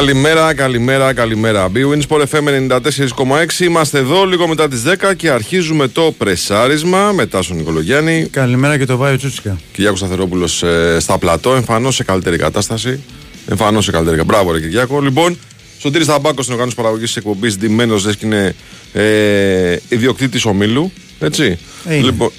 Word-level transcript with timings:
Καλημέρα, 0.00 0.54
καλημέρα, 0.54 1.12
καλημέρα. 1.12 1.70
B-Winsport 1.74 2.22
FM 2.30 2.68
94,6. 2.70 3.60
Είμαστε 3.60 3.98
εδώ 3.98 4.24
λίγο 4.24 4.48
μετά 4.48 4.68
τις 4.68 4.82
10 4.86 5.14
και 5.16 5.30
αρχίζουμε 5.30 5.88
το 5.88 6.14
πρεσάρισμα 6.18 7.12
μετά 7.12 7.42
στον 7.42 7.56
Νικολογιάννη. 7.56 8.28
Καλημέρα 8.30 8.78
και 8.78 8.84
το 8.84 8.96
Βάιο 8.96 9.16
Τσούτσικα. 9.16 9.58
Κυριάκο 9.72 9.96
Σταθερόπουλος 9.96 10.62
ε, 10.62 10.96
στα 11.00 11.18
πλατό, 11.18 11.54
εμφανώς 11.54 11.94
σε 11.94 12.04
καλύτερη 12.04 12.36
κατάσταση. 12.36 13.02
Εμφανώς 13.48 13.84
σε 13.84 13.90
καλύτερη 13.90 14.16
κατάσταση. 14.16 14.42
Μπράβο, 14.42 14.58
ρε 14.58 14.66
Κυριάκο. 14.66 15.00
Λοιπόν, 15.00 15.38
Σωτήρη 15.78 16.04
Ταμπάκο 16.04 16.42
στην 16.42 16.52
οργάνωση 16.52 16.76
παραγωγής 16.76 17.06
της 17.06 17.16
εκπομπής, 17.16 17.58
ντυμένο 17.58 17.98
δε 17.98 18.12
και 18.12 18.26
είναι 18.26 18.54
ε, 18.92 19.76
ιδιοκτήτης 19.88 20.44
ομίλου. 20.44 20.92
Έτσι. 21.18 21.58
Ε, 21.84 21.94
είναι. 21.94 22.04
λοιπόν, 22.04 22.30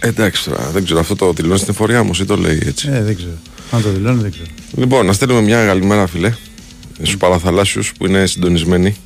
εντάξει 0.00 0.44
τώρα, 0.44 0.70
δεν 0.72 0.84
ξέρω, 0.84 1.00
αυτό 1.00 1.16
το 1.16 1.32
δηλώνει 1.32 1.58
στην 1.58 1.70
εφορία 1.70 2.02
μου 2.02 2.10
ή 2.20 2.24
το 2.24 2.36
λέει 2.36 2.62
έτσι. 2.66 2.88
Ε, 2.92 3.02
δεν 3.02 3.16
ξέρω. 3.16 3.38
Αν 3.70 3.82
το 3.82 3.90
δηλώνει, 3.90 4.22
δεν 4.22 4.30
ξέρω. 4.30 4.46
Λοιπόν, 4.76 5.06
να 5.06 5.12
στείλουμε 5.12 5.40
μια 5.40 5.64
καλημέρα, 5.64 6.06
φιλέ. 6.06 6.32
Στους 6.96 7.16
παραθαλάσσιου 7.16 7.82
που 7.98 8.06
είναι 8.06 8.26
συντονισμένοι. 8.26 8.96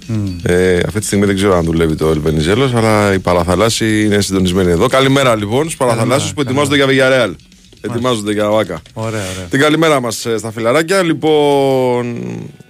Ε, 0.42 0.76
αυτή 0.86 1.00
τη 1.00 1.06
στιγμή 1.06 1.26
δεν 1.26 1.34
ξέρω 1.34 1.56
αν 1.56 1.64
δουλεύει 1.64 1.94
το 1.94 2.08
Ελβενιζέλος, 2.08 2.74
αλλά 2.74 3.12
οι 3.12 3.18
παραθαλάσσιοι 3.18 4.02
είναι 4.04 4.20
συντονισμένοι 4.20 4.70
εδώ. 4.70 4.86
Καλημέρα 4.86 5.36
λοιπόν 5.36 5.62
στους 5.62 5.76
παραθαλάσσιου 5.76 6.30
που 6.34 6.40
ετοιμάζονται 6.40 6.76
για 6.76 6.86
Villarreal. 6.88 7.32
Ετοιμάζονται 7.80 8.32
για 8.32 8.48
Βάκα. 8.50 8.82
Ωραία, 8.92 9.20
ωραία. 9.34 9.44
Την 9.50 9.60
καλημέρα 9.60 10.00
μας 10.00 10.26
στα 10.38 10.52
φιλαράκια. 10.52 11.02
Λοιπόν, 11.02 12.16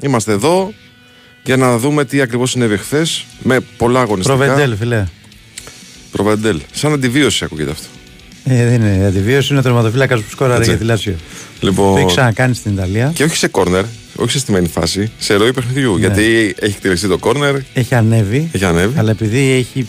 είμαστε 0.01 0.33
εδώ 0.33 0.73
για 1.45 1.57
να 1.57 1.79
δούμε 1.79 2.05
τι 2.05 2.21
ακριβώς 2.21 2.51
συνέβη 2.51 2.77
χθες 2.77 3.25
με 3.43 3.61
πολλά 3.77 4.01
αγωνιστικά. 4.01 4.37
Προβεντέλ, 4.37 4.77
φιλέ. 4.77 5.05
Προβεντέλ. 6.11 6.61
Σαν 6.73 6.93
αντιβίωση 6.93 7.45
ακούγεται 7.45 7.71
αυτό. 7.71 7.87
Ε, 8.45 8.65
δεν 8.69 8.75
είναι 8.83 9.07
αντιβίωση, 9.07 9.49
είναι 9.51 9.61
ο 9.61 9.63
τερματοφύλακας 9.63 10.21
που 10.21 10.31
σκόραρε 10.31 10.59
Έτσι. 10.59 10.71
για 10.71 10.79
τη 10.79 10.85
Λάσιο. 10.85 11.15
Λοιπόν, 11.61 11.93
Το 11.93 11.99
έχει 11.99 12.07
ξανακάνει 12.07 12.55
στην 12.55 12.73
Ιταλία. 12.73 13.11
και 13.15 13.25
όχι 13.25 13.37
σε 13.37 13.49
κόρνερ, 13.49 13.85
όχι 14.19 14.31
σε 14.31 14.39
στημένη 14.39 14.69
φάση, 14.69 15.11
σε 15.19 15.35
ροή 15.35 15.53
παιχνιδιού. 15.53 15.93
Ναι. 15.95 16.01
Γιατί 16.01 16.55
έχει 16.59 16.75
εκτελεστεί 16.77 17.09
το 17.09 17.19
κόρνερ, 17.19 17.55
Έχει 17.75 17.95
ανέβει. 17.95 18.49
έχει 18.53 18.65
ανέβει. 18.65 18.99
Αλλά 18.99 19.11
επειδή 19.11 19.51
έχει 19.51 19.87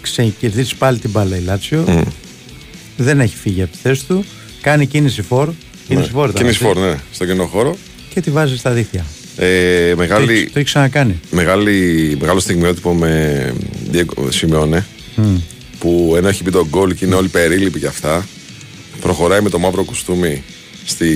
ξεκερδίσει 0.00 0.76
πάλι 0.76 0.98
την 0.98 1.10
μπάλα 1.10 1.36
η 1.36 1.40
Λάτσιο, 1.40 1.84
Μμ. 1.88 2.00
δεν 2.96 3.20
έχει 3.20 3.36
φύγει 3.36 3.62
από 3.62 3.72
τη 3.72 3.78
θέση 3.82 4.04
του. 4.06 4.24
Κάνει 4.60 4.86
κίνηση 4.86 5.22
φόρ. 5.22 5.48
Κίνηση 5.88 6.10
φόρ. 6.10 6.28
ήταν 6.28 6.42
Κίνηση 6.42 6.64
αυτή. 6.64 6.78
φόρ, 6.80 6.88
ναι, 6.88 6.96
στο 7.12 7.26
κενό 7.26 7.44
χώρο. 7.46 7.76
Και 8.14 8.20
τη 8.20 8.30
βάζει 8.30 8.56
στα 8.56 8.70
δίχτυα. 8.70 9.04
Ε, 9.36 9.90
Το 9.90 9.96
μεγάλη, 9.96 10.32
έχει- 10.32 10.44
το 10.44 10.52
έχει 10.54 10.64
ξανακάνει. 10.64 11.20
μεγάλη, 11.30 12.16
μεγάλο 12.20 12.40
στιγμιότυπο 12.40 12.94
με 12.94 13.52
Diego 13.92 14.22
Simeone 14.40 14.82
Μμ. 15.16 15.36
που 15.78 16.14
ενώ 16.16 16.28
έχει 16.28 16.42
πει 16.42 16.50
τον 16.50 16.66
γκολ 16.68 16.94
και 16.94 17.04
είναι 17.04 17.14
όλοι 17.14 17.28
περίληποι 17.28 17.78
κι 17.78 17.86
αυτά, 17.86 18.26
προχωράει 19.00 19.40
με 19.40 19.48
το 19.48 19.58
μαύρο 19.58 19.84
κουστούμι 19.84 20.42
στη, 20.84 21.06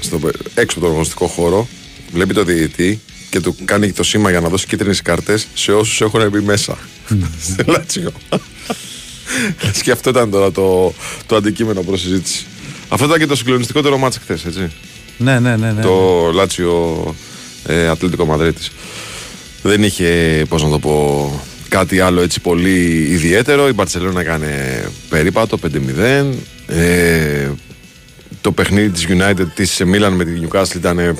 στο, 0.00 0.20
έξω 0.54 0.76
από 0.76 0.80
τον 0.80 0.90
αγωνιστικό 0.90 1.26
χώρο, 1.26 1.68
βλέπει 2.12 2.34
το 2.34 2.44
διαιτητή 2.44 3.00
και 3.30 3.40
του 3.40 3.56
κάνει 3.64 3.92
το 3.92 4.02
σήμα 4.02 4.30
για 4.30 4.40
να 4.40 4.48
δώσει 4.48 4.66
κίτρινες 4.66 5.02
κάρτες 5.02 5.46
σε 5.54 5.72
όσους 5.72 6.00
έχουν 6.00 6.28
μπει 6.30 6.40
μέσα. 6.40 6.78
Στη 7.42 7.64
Λάτσιο. 7.66 8.12
και 9.82 9.90
αυτό 9.90 10.10
ήταν 10.10 10.30
τώρα 10.30 10.52
το, 10.52 10.94
το 11.26 11.36
αντικείμενο 11.36 11.82
προς 11.82 12.00
συζήτηση. 12.00 12.46
Αυτό 12.88 13.06
ήταν 13.06 13.18
και 13.18 13.26
το 13.26 13.36
συγκλονιστικότερο 13.36 13.98
μάτς 13.98 14.18
χθες, 14.18 14.44
έτσι. 14.44 14.70
Ναι, 15.16 15.38
ναι, 15.38 15.56
ναι. 15.56 15.72
ναι. 15.72 15.82
Το 15.82 16.30
Λάτσιο 16.34 17.14
ε, 17.66 17.88
Ατλέτικο 17.88 18.24
Μαδρίτης. 18.24 18.70
Δεν 19.62 19.82
είχε, 19.82 20.42
πώς 20.48 20.62
να 20.62 20.68
το 20.70 20.78
πω, 20.78 21.40
κάτι 21.68 22.00
άλλο 22.00 22.20
έτσι 22.20 22.40
πολύ 22.40 23.06
ιδιαίτερο. 23.10 23.68
Η 23.68 23.72
Μπαρτσελώνα 23.72 24.20
έκανε 24.20 24.84
περίπατο 25.08 25.58
5-0. 25.62 26.24
Ε, 26.66 27.48
το 28.40 28.52
παιχνίδι 28.52 28.90
της 28.90 29.06
United 29.08 29.46
της 29.54 29.82
Μίλαν 29.84 30.12
με 30.12 30.24
τη 30.24 30.40
Newcastle 30.42 30.74
ήταν 30.74 31.16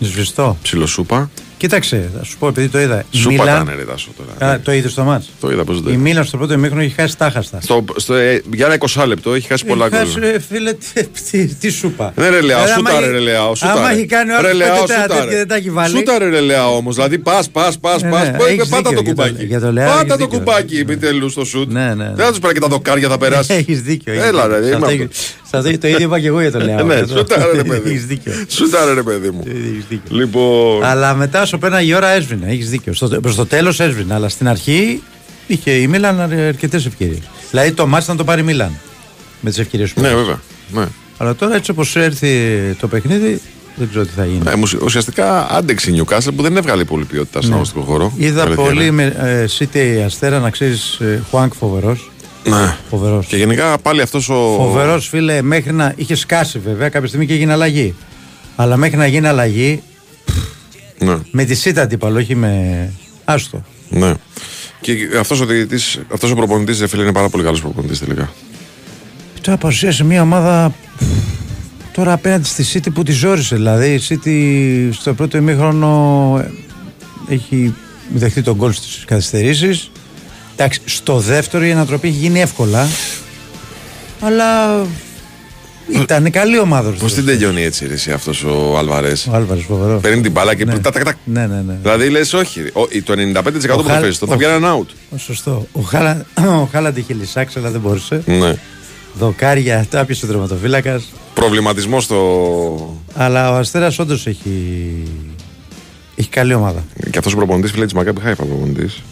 Σβηστό. 0.00 0.58
Ψιλοσούπα. 1.56 1.78
Κοίταξε, 1.78 2.10
θα 2.18 2.24
σου 2.24 2.38
πω 2.38 2.48
επειδή 2.48 2.68
το 2.68 2.80
είδα. 2.80 3.04
Η 3.10 3.16
Σούπα 3.18 3.30
Μίλαν- 3.42 3.62
ήταν 3.62 3.76
ρε 3.78 3.84
Τάσο 3.84 4.08
τώρα. 4.38 4.52
Α, 4.52 4.60
το 4.60 4.72
είδες 4.72 4.90
στο 4.92 5.02
μάτς; 5.04 5.30
Το 5.40 5.50
είδα 5.50 5.64
πώς 5.64 5.76
το 5.82 5.90
Η 5.90 5.92
είδα. 5.92 6.00
Μίλαν 6.02 6.24
στο 6.24 6.36
πρώτο 6.36 6.52
ημίχρονο 6.52 6.82
έχει 6.82 6.94
χάσει 6.94 7.16
τάχαστα. 7.16 7.58
Στο, 7.62 7.84
στο, 7.96 8.14
ε, 8.14 8.42
για 8.52 8.66
ένα 8.66 8.74
20 8.74 9.06
λεπτό 9.06 9.34
έχει 9.34 9.46
χάσει 9.48 9.64
πολλά 9.64 9.86
Έχει 9.86 9.94
γκολ. 9.96 10.04
χάσει, 10.04 10.18
ρε, 10.20 10.38
φίλε, 10.48 10.72
τι, 10.72 11.06
τι, 11.30 11.46
τι 11.46 11.68
σούπα. 11.70 12.12
Ναι, 12.16 12.28
ρε 12.28 12.40
Λεάο, 12.40 12.62
Δηλαδή, 12.64 12.70
άμα 12.72 12.88
σούταρε 12.90 13.04
έχει- 13.06 13.14
ρε 13.14 13.18
Λεάο. 13.20 13.54
Σούταρε. 13.54 13.78
Άμα 13.78 13.90
έχει 13.92 14.06
κάνει 14.06 14.30
ο 14.32 14.40
Ρε 14.40 14.46
άλλος 14.48 14.58
Λεάο, 14.58 14.74
πέντε 14.80 14.86
τέταρτα 14.86 15.12
σούταρε. 15.14 15.30
και 15.30 15.36
δεν 15.36 15.48
τα 15.48 15.54
έχει 15.54 15.70
βάλει. 15.70 15.96
Σούταρε 15.96 16.28
ρε 16.28 16.40
Λεάο 16.40 16.76
όμως. 16.76 16.94
Δηλαδή 16.94 17.18
πας, 17.18 17.48
πας, 17.50 17.78
πας, 17.78 18.02
Ναι, 18.02 18.10
πας. 18.10 18.22
ναι, 18.30 18.36
έχεις 18.48 18.68
Πάτα 18.68 18.76
δίκιο 18.76 18.82
το 18.82 18.90
για 18.90 18.98
το- 18.98 19.02
κουμπάκι. 19.02 19.44
για 19.44 19.60
το 19.60 19.72
Λεάο 19.72 19.86
έχεις 19.88 20.00
Πάτα 20.02 20.16
το 20.16 20.24
δίκιο. 20.24 20.38
κουμπάκι 20.38 20.76
επιτέλους 20.78 21.32
στο 21.32 21.44
σουτ. 21.44 21.72
Ναι, 21.72 21.80
ναι, 21.84 21.94
ναι. 21.94 22.12
Δεν 22.14 22.24
θα 22.24 22.30
τους 22.30 22.38
πάρει 22.38 22.54
και 22.54 22.60
τα 22.60 22.68
δοκάρια 22.68 23.08
θα 23.08 23.18
περάσει. 23.18 23.54
Έχεις 23.54 23.82
δίκιο. 23.82 24.12
έχεις 24.12 24.24
Έλα, 24.24 24.42
δίκιο. 24.42 24.56
ρε, 24.58 24.62
Σε 24.62 24.68
είμαι 24.68 24.76
αυτό- 24.86 25.02
αυτό. 25.04 25.14
σε 25.50 25.56
αυτό 25.56 25.78
το 25.78 25.88
ίδιο 25.88 26.06
είπα 26.06 26.20
και 26.20 26.26
εγώ 26.26 26.40
για 26.40 26.50
το 26.52 26.58
Λεάο. 26.60 26.84
Ναι, 26.86 26.94
Αυτό. 26.94 27.16
σούταρε 27.16 27.52
ρε 27.54 27.64
παιδί. 27.70 27.90
Έχεις 27.90 28.06
δίκιο. 28.06 28.32
Σούταρε 28.48 28.92
ρε 28.92 29.02
παιδί 29.02 29.30
μου. 29.30 29.42
Έχεις 29.46 29.84
δίκιο. 29.88 30.16
Λοιπόν. 30.16 30.84
Αλλά 30.84 31.14
μετά 31.14 31.45
όσο 31.46 31.58
πέρασε 31.58 31.84
η 31.84 31.94
ώρα 31.94 32.08
έσβηνε. 32.08 32.46
Έχεις 32.50 32.70
δίκιο. 32.70 32.92
Στο, 32.94 33.08
προς 33.08 33.34
το 33.34 33.46
τέλος 33.46 33.80
έσβηνε. 33.80 34.14
Αλλά 34.14 34.28
στην 34.28 34.48
αρχή 34.48 35.02
είχε 35.46 35.70
η 35.70 35.86
Μίλαν 35.86 36.20
αρκετές 36.20 36.86
ευκαιρίες. 36.86 37.22
Δηλαδή 37.50 37.72
το 37.72 37.86
μάτι 37.86 38.04
να 38.08 38.16
το 38.16 38.24
πάρει 38.24 38.40
η 38.40 38.44
Μίλαν. 38.44 38.72
Με 39.40 39.50
τις 39.50 39.58
ευκαιρίες 39.58 39.92
που 39.92 40.00
Ναι, 40.00 40.06
είχε. 40.06 40.16
βέβαια. 40.16 40.40
Ναι. 40.72 40.84
Αλλά 41.18 41.34
τώρα 41.34 41.54
έτσι 41.54 41.70
όπως 41.70 41.96
έρθει 41.96 42.30
το 42.80 42.88
παιχνίδι, 42.88 43.40
δεν 43.76 43.88
ξέρω 43.88 44.04
τι 44.04 44.10
θα 44.16 44.24
γίνει. 44.24 44.40
Ε, 44.48 44.54
μουσ- 44.54 44.82
Ουσιαστικά 44.82 45.50
άντεξε 45.50 45.90
η 45.90 46.02
Newcastle 46.04 46.34
που 46.36 46.42
δεν 46.42 46.56
έβγαλε 46.56 46.84
πολύ 46.84 47.04
ποιότητα 47.04 47.38
στον 47.40 47.52
αγωνιστικό 47.52 47.82
χώρο. 47.84 48.12
Ναι. 48.16 48.26
Είδα 48.26 48.42
Αλήθεια 48.42 48.64
πολύ 48.64 48.82
είναι. 48.86 48.90
με 48.90 49.04
ε, 49.18 49.46
City 49.58 50.02
Αστέρα 50.04 50.38
να 50.38 50.50
ξέρεις 50.50 51.00
Χουάνκ 51.30 51.52
φοβερός. 51.54 52.10
Ναι. 52.44 52.76
Φοβερός. 52.90 53.26
Και 53.26 53.36
γενικά 53.36 53.78
πάλι 53.78 54.00
αυτός 54.00 54.28
ο. 54.28 54.34
Φοβερός, 54.56 55.08
φίλε, 55.08 55.42
μέχρι 55.42 55.72
να. 55.72 55.92
είχε 55.96 56.14
σκάσει 56.14 56.58
βέβαια 56.58 56.88
κάποια 56.88 57.08
στιγμή 57.08 57.26
και 57.26 57.32
έγινε 57.32 57.52
αλλαγή. 57.52 57.94
Αλλά 58.56 58.76
μέχρι 58.76 58.96
να 58.96 59.06
γίνει 59.06 59.26
αλλαγή 59.26 59.82
Ναι. 60.98 61.16
με 61.30 61.44
τη 61.44 61.54
ΣΥΤΑ 61.54 61.82
αντίπαλο, 61.82 62.18
όχι 62.18 62.34
με. 62.34 62.92
Άστο. 63.24 63.64
Ναι. 63.88 64.12
Και 64.80 64.96
αυτός 65.18 65.40
ο 65.40 65.46
διαιτητής, 65.46 66.00
αυτός 66.12 66.30
ο 66.30 66.34
προπονητής, 66.34 66.80
ρε 66.80 66.86
φίλε, 66.86 67.02
είναι 67.02 67.12
πάρα 67.12 67.28
πολύ 67.28 67.44
καλός 67.44 67.60
προπονητής 67.60 67.98
τελικά. 67.98 68.32
Τώρα 69.40 69.58
παρουσίασε 69.58 70.04
μια 70.04 70.22
ομάδα 70.22 70.74
τώρα 71.92 72.12
απέναντι 72.12 72.46
στη 72.46 72.64
City 72.72 72.92
που 72.94 73.02
τη 73.02 73.12
ζόρισε. 73.12 73.54
Δηλαδή 73.54 73.94
η 73.94 74.02
City 74.08 74.96
στο 75.00 75.14
πρώτο 75.14 75.36
ημίχρονο 75.36 76.44
ε, 77.28 77.34
έχει 77.34 77.74
δεχτεί 78.14 78.42
τον 78.42 78.56
γκολ 78.56 78.72
στις 78.72 79.04
καθυστερήσεις. 79.06 79.90
Εντάξει, 80.56 80.80
στο 80.84 81.18
δεύτερο 81.18 81.64
η 81.64 81.72
ανατροπή 81.72 82.08
έχει 82.08 82.16
γίνει 82.16 82.40
εύκολα. 82.40 82.86
Αλλά 84.20 84.80
ήταν 85.88 86.30
καλή 86.30 86.58
ομάδα. 86.58 86.90
Πώς 86.90 87.14
την 87.14 87.24
τελειώνει 87.24 87.62
έτσι, 87.62 87.86
ρε, 87.86 87.92
εσύ, 87.92 88.10
αυτός 88.12 88.44
ο 88.44 88.78
Αλβαρέ. 88.78 89.12
Ο 89.30 89.34
Άλβαρης 89.34 89.64
φοβερό. 89.64 89.98
Παίρνει 90.00 90.22
την 90.22 90.32
μπάλα 90.32 90.54
και. 90.54 90.64
Ναι. 90.64 90.78
τακ, 90.78 90.92
τακ, 90.92 91.04
τακ. 91.04 91.16
Ναι, 91.24 91.46
ναι, 91.46 91.62
ναι. 91.66 91.74
Δηλαδή 91.82 92.08
λες, 92.08 92.32
όχι. 92.32 92.60
Ο- 92.72 92.86
το 93.04 93.12
95% 93.12 93.76
που 93.76 93.82
θα 93.82 93.88
Χάλ- 93.90 94.00
παίζεις, 94.00 94.18
το 94.18 94.26
θα 94.26 94.34
ο- 94.34 94.36
βγάλει 94.36 94.54
ένα 94.54 94.76
out. 94.78 94.86
Ο, 95.10 95.16
Σωστό. 95.18 95.66
Ο, 95.72 95.80
Χάλα... 95.80 96.26
ο 96.62 96.68
Χάλαντ 96.72 96.96
είχε 96.96 97.14
λυσάξει, 97.14 97.58
αλλά 97.58 97.70
δεν 97.70 97.80
μπορούσε. 97.80 98.22
Ναι. 98.26 98.54
Δοκάρια, 99.18 99.86
τα 99.90 99.98
έπιασε 100.00 100.24
ο 100.24 100.28
τερματοφύλακας. 100.28 101.12
Προβληματισμός 101.34 102.04
στο. 102.04 103.00
Αλλά 103.14 103.50
ο 103.52 103.54
Αστέρας 103.56 103.98
όντως 103.98 104.26
έχει... 104.26 104.50
έχει 106.14 106.28
καλή 106.28 106.54
ομάδα. 106.54 106.84
Και 107.10 107.18
αυτός 107.18 107.32
ο 107.32 107.36
προπονητής, 107.36 107.70
φίλε 107.70 107.84
της 107.84 107.94
Μακάπη 107.94 108.20
Χάιφα 108.20 108.44
προπονητής. 108.44 109.02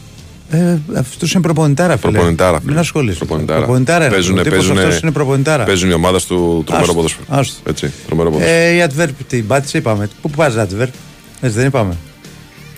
Ε, 0.50 0.76
αυτός 0.96 1.32
είναι 1.32 1.42
προπονητάρα, 1.42 1.96
φίλε. 1.96 2.12
Προπονητάρα, 2.12 2.58
φίλε. 2.60 2.70
Μην 2.70 2.80
ασχολείσαι. 2.80 3.18
Προπονητάρα. 3.18 3.58
Προπονητάρα 3.60 4.04
είναι. 4.04 4.14
Παίζουνε- 4.14 4.40
Ο 4.40 4.42
τύπος 4.42 4.58
παίζουνε- 4.58 4.84
αυτός 4.86 5.00
είναι 5.02 5.10
προπονητάρα. 5.10 5.64
Παίζουν 5.64 5.90
οι 5.90 5.92
ομάδε 5.92 6.18
του 6.28 6.62
τρομερό 6.66 6.82
Άστο, 6.84 6.94
ποδόσφαιρο. 6.94 7.24
άστο. 7.28 7.54
Έτσι, 7.70 7.92
τρομερό 8.06 8.30
ποδόσφαιρο. 8.30 8.58
Ε, 8.58 8.70
η 8.74 8.86
Adverb 8.88 9.08
την 9.28 9.46
πάτησε, 9.46 9.78
είπαμε. 9.78 10.08
Πού 10.22 10.30
πας, 10.30 10.54
Adverb; 10.56 10.88
Έτσι 11.40 11.56
δεν 11.58 11.66
είπαμε. 11.66 11.96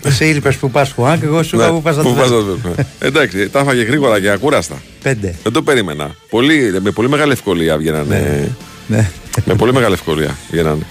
Εσύ 0.03 0.25
είπες 0.29 0.55
που 0.55 0.71
πας 0.71 0.91
Χουάνκ, 0.91 1.23
εγώ 1.23 1.43
σου 1.43 1.55
είπα 1.55 1.65
Ναι, 1.65 1.71
που 1.71 1.81
πας 1.81 1.95
πού 1.95 2.13
πας, 2.15 2.29
Adverb. 2.29 2.75
ναι. 2.77 2.85
Εντάξει, 2.99 3.49
τα 3.49 3.59
έφαγε 3.59 3.83
γρήγορα 3.83 4.19
και 4.19 4.29
ακούραστα. 4.29 4.75
Πέντε. 5.03 5.35
Δεν 5.43 5.51
το 5.53 5.61
περίμενα. 5.61 6.11
Πολύ, 6.29 6.79
με 6.81 6.91
πολύ 6.91 7.09
μεγάλη 7.09 7.31
ευκολία 7.31 7.77
βγαίνανε. 7.77 8.49
Ναι. 8.87 9.09
με 9.45 9.53
πολύ 9.55 9.73
μεγάλη 9.73 9.93
ευκολία 9.93 10.37
βγαίνανε. 10.51 10.81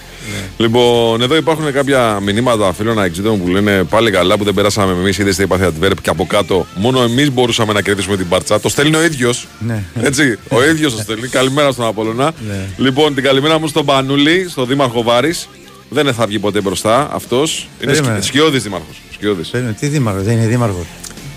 Λοιπόν, 0.57 1.23
εδώ 1.23 1.37
υπάρχουν 1.37 1.73
κάποια 1.73 2.21
μηνύματα 2.23 2.73
φίλων 2.73 2.99
αεξίδων 3.01 3.41
που 3.43 3.49
λένε 3.49 3.85
πάλι 3.85 4.11
καλά 4.11 4.37
που 4.39 4.45
δεν 4.45 4.55
περάσαμε 4.55 4.93
εμείς. 4.93 5.19
Είδες 5.19 5.37
τι 5.37 5.43
είπατε 5.43 5.73
Adverb 5.81 5.93
και 6.03 6.11
από 6.11 6.27
κάτω 6.27 6.67
μόνο 6.75 7.03
εμείς 7.03 7.31
μπορούσαμε 7.33 7.73
να 7.73 7.81
κερδίσουμε 7.83 8.17
την 8.17 8.27
Μπαρτσά. 8.27 8.61
Το 8.61 8.69
στέλνει 8.69 8.97
ο 8.97 9.03
ίδιος. 9.05 9.47
Ναι. 9.59 9.83
Έτσι, 10.03 10.39
ο 10.49 10.65
ίδιος 10.65 10.95
το 10.97 11.03
στέλνει. 11.03 11.29
Καλημέρα 11.29 11.73
στον 11.73 11.87
Απόλωνα. 11.87 12.33
Ναι. 12.49 12.67
Λοιπόν, 12.77 13.15
την 13.15 13.25
καλημέρα 13.25 13.59
μου 13.59 13.69
στον 13.69 13.85
Πανούλη, 13.85 14.47
στον 14.51 14.67
Δήμαρχο 14.67 15.03
Βάρης. 15.03 15.49
Δεν 15.89 16.15
θα 16.15 16.27
βγει 16.27 16.39
ποτέ 16.39 16.61
μπροστά 16.61 17.09
αυτός. 17.13 17.69
Είναι 17.83 17.93
Περίμενε. 17.93 18.21
σκιώδης 18.23 18.63
Δήμαρχος. 18.63 18.97
Σκιώδης. 19.13 19.49
Παίρνει- 19.49 19.77
Τι 19.79 19.87
δήμαρχος, 19.87 20.23
δεν 20.23 20.37
είναι 20.37 20.47
δήμαρχος. 20.47 20.85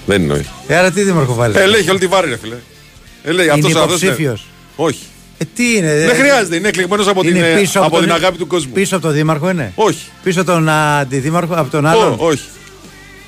Δεν 0.06 0.22
είναι, 0.22 0.34
όχι. 0.34 0.46
Ε, 0.68 0.76
άρα 0.76 0.92
τι 0.92 1.02
δήμαρχο 1.04 1.34
βάλεις; 1.34 1.56
Ε, 1.58 1.66
λέει 1.66 1.86
όλη 1.90 2.00
τη 2.00 2.08
βάρη, 2.08 2.30
ρε 2.30 2.38
φίλε. 2.38 2.56
Ε, 3.24 3.32
λέει, 3.32 3.46
είναι 3.46 3.54
αυτός, 3.54 3.76
αυτός 3.76 4.02
είναι- 4.02 4.12
υποψήφιος. 4.12 4.46
Όχι. 4.76 5.00
Ε, 5.42 5.46
τι 5.56 5.76
είναι, 5.78 5.96
Δεν 6.06 6.16
χρειάζεται, 6.16 6.56
είναι 6.56 6.68
εκλεγμένος 6.68 7.08
από, 7.08 7.22
την, 7.22 7.36
Είναι 7.36 7.48
ε, 7.52 7.56
πίσω 7.60 7.80
από 7.80 7.90
τον- 7.92 8.02
την 8.02 8.12
αγάπη 8.12 8.38
του 8.38 8.48
κόσμου. 8.48 8.72
Πίσω 8.72 8.96
από 8.96 9.06
τον 9.06 9.14
δήμαρχο 9.16 9.50
είναι; 9.50 9.72
Όχι. 9.76 10.08
Πίσω 10.24 10.42
από 10.42 10.52
τον 10.52 10.70
αντιδήμαρχο, 10.70 11.54
από 11.54 11.70
τον 11.72 11.86
Ω, 11.86 11.90
άλλον. 11.90 12.16
όχι. 12.18 12.44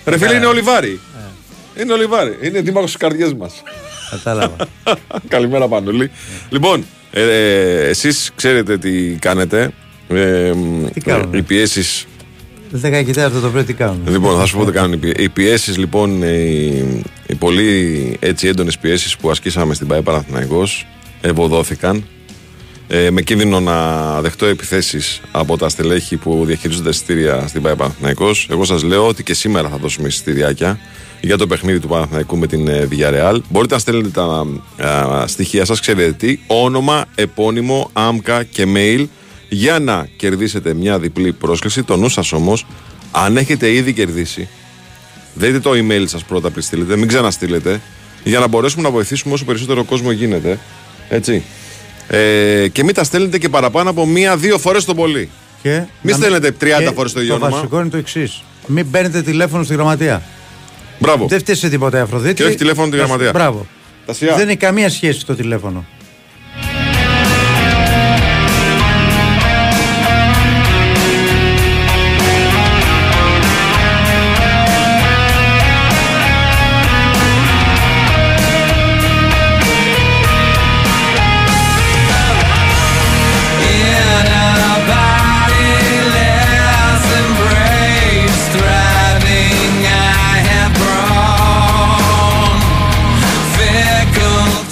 Ρε 0.05 0.17
φίλε, 0.17 0.33
είναι 0.35 0.45
Ολιβάρη. 0.45 0.99
Είναι 1.81 1.93
Ολιβάρη. 1.93 2.37
Είναι 2.41 2.61
δήμαρχος 2.61 2.89
στι 2.89 2.99
καρδιές 2.99 3.33
μας. 3.33 3.63
Κατάλαβα. 4.11 4.55
Καλημέρα, 5.27 5.67
Πανούλη. 5.67 6.11
Λοιπόν, 6.49 6.85
ε, 7.11 7.21
ε, 7.21 7.87
εσείς 7.89 8.31
ξέρετε 8.35 8.77
τι 8.77 8.91
κάνετε. 9.19 9.71
Ε, 10.09 10.51
Τι 10.93 10.99
κάνουμε; 11.01 11.37
οι 11.37 11.41
πιέσει 11.41 12.05
10 12.81 13.03
και 13.05 13.13
4 13.13 13.41
το 13.41 13.49
πρωί 13.49 13.63
τι 13.63 13.73
κάνουν. 13.73 14.01
Λοιπόν, 14.09 14.37
θα 14.37 14.45
σου 14.45 14.57
πω 14.57 14.65
τι 14.65 14.71
κάνουν. 14.71 14.99
Οι 15.17 15.29
πιέσεις 15.29 15.77
λοιπόν, 15.77 16.23
οι, 16.23 17.01
οι 17.27 17.35
πολύ 17.35 18.17
έτσι 18.19 18.47
έντονες 18.47 18.77
πιέσεις 18.77 19.15
που 19.17 19.29
ασκήσαμε 19.31 19.73
στην 19.73 19.87
ΠαΕ 19.87 20.01
Παναθηναϊκός 20.01 20.87
ευωδόθηκαν 21.21 22.03
ε, 22.87 23.11
με 23.11 23.21
κίνδυνο 23.21 23.59
να 23.59 24.21
δεχτώ 24.21 24.45
επιθέσεις 24.45 25.21
από 25.31 25.57
τα 25.57 25.69
στελέχη 25.69 26.17
που 26.17 26.45
διαχειρίζονται 26.45 26.89
εισιτήρια 26.89 27.47
στην 27.47 27.61
ΠαΕ 27.61 27.75
Παναθηναϊκός. 27.75 28.47
Εγώ 28.51 28.65
σας 28.65 28.83
λέω 28.83 29.07
ότι 29.07 29.23
και 29.23 29.33
σήμερα 29.33 29.69
θα 29.69 29.77
δώσουμε 29.77 30.07
εισιτηριάκια 30.07 30.79
για 31.21 31.37
το 31.37 31.47
παιχνίδι 31.47 31.79
του 31.79 31.87
Παναθηναϊκού 31.87 32.37
με 32.37 32.47
την 32.47 32.67
ε, 32.67 32.87
Villarreal. 32.91 33.37
Μπορείτε 33.49 33.73
να 33.73 33.79
στέλνετε 33.79 34.09
τα 34.09 34.45
α, 34.87 35.27
στοιχεία 35.27 35.65
σας, 35.65 35.79
ξέρετε 35.79 36.11
τι, 36.11 36.39
όνομα, 36.47 37.05
επώνυμο, 37.15 37.89
άμκα 37.93 38.43
και 38.43 38.65
mail 38.75 39.05
για 39.49 39.79
να 39.79 40.07
κερδίσετε 40.15 40.73
μια 40.73 40.99
διπλή 40.99 41.33
πρόσκληση. 41.33 41.83
Το 41.83 41.97
νου 41.97 42.09
σας 42.09 42.31
όμως, 42.31 42.65
αν 43.11 43.37
έχετε 43.37 43.71
ήδη 43.73 43.93
κερδίσει, 43.93 44.47
δείτε 45.33 45.59
το 45.59 45.71
email 45.73 46.03
σας 46.05 46.23
πρώτα 46.23 46.49
πριν 46.49 46.63
στείλετε, 46.63 46.95
μην 46.95 47.07
ξαναστείλετε, 47.07 47.81
για 48.23 48.39
να 48.39 48.47
μπορέσουμε 48.47 48.83
να 48.83 48.89
βοηθήσουμε 48.89 49.33
όσο 49.33 49.45
περισσότερο 49.45 49.83
κόσμο 49.83 50.11
γίνεται. 50.11 50.59
Έτσι. 51.13 51.43
Ε, 52.07 52.67
και 52.67 52.83
μην 52.83 52.93
τα 52.93 53.03
στέλνετε 53.03 53.37
και 53.37 53.49
παραπάνω 53.49 53.89
από 53.89 54.05
μία-δύο 54.05 54.57
φορές 54.57 54.85
το 54.85 54.95
πολύ. 54.95 55.29
Και 55.61 55.69
Μην 56.01 56.15
να 56.15 56.21
στέλνετε 56.21 56.51
30 56.61 56.83
και 56.83 56.91
φορές 56.95 57.11
το 57.11 57.19
ίδιο 57.21 57.33
Το 57.37 57.39
όνομα. 57.45 57.55
βασικό 57.57 57.79
είναι 57.79 57.89
το 57.89 57.97
εξής. 57.97 58.43
Μην 58.67 58.91
παίρνετε 58.91 59.21
τηλέφωνο 59.21 59.63
στη 59.63 59.73
γραμματεία. 59.73 60.21
Μπράβο. 60.99 61.27
Δεν 61.27 61.39
φταίει 61.39 61.55
σε 61.55 61.69
τίποτα 61.69 61.97
η 61.97 62.01
Αφροδίτη. 62.01 62.33
Και 62.33 62.43
όχι 62.43 62.55
τηλέφωνο 62.55 62.89
τη 62.89 62.91
Θα 62.91 62.97
σου- 62.97 63.05
γραμματεία. 63.07 63.31
Μπράβο. 63.31 63.67
Τα 64.05 64.13
σειρά. 64.13 64.35
Δεν 64.35 64.47
έχει 64.47 64.57
καμία 64.57 64.89
σχέση 64.89 65.25
το 65.25 65.35
τηλέφωνο. 65.35 65.85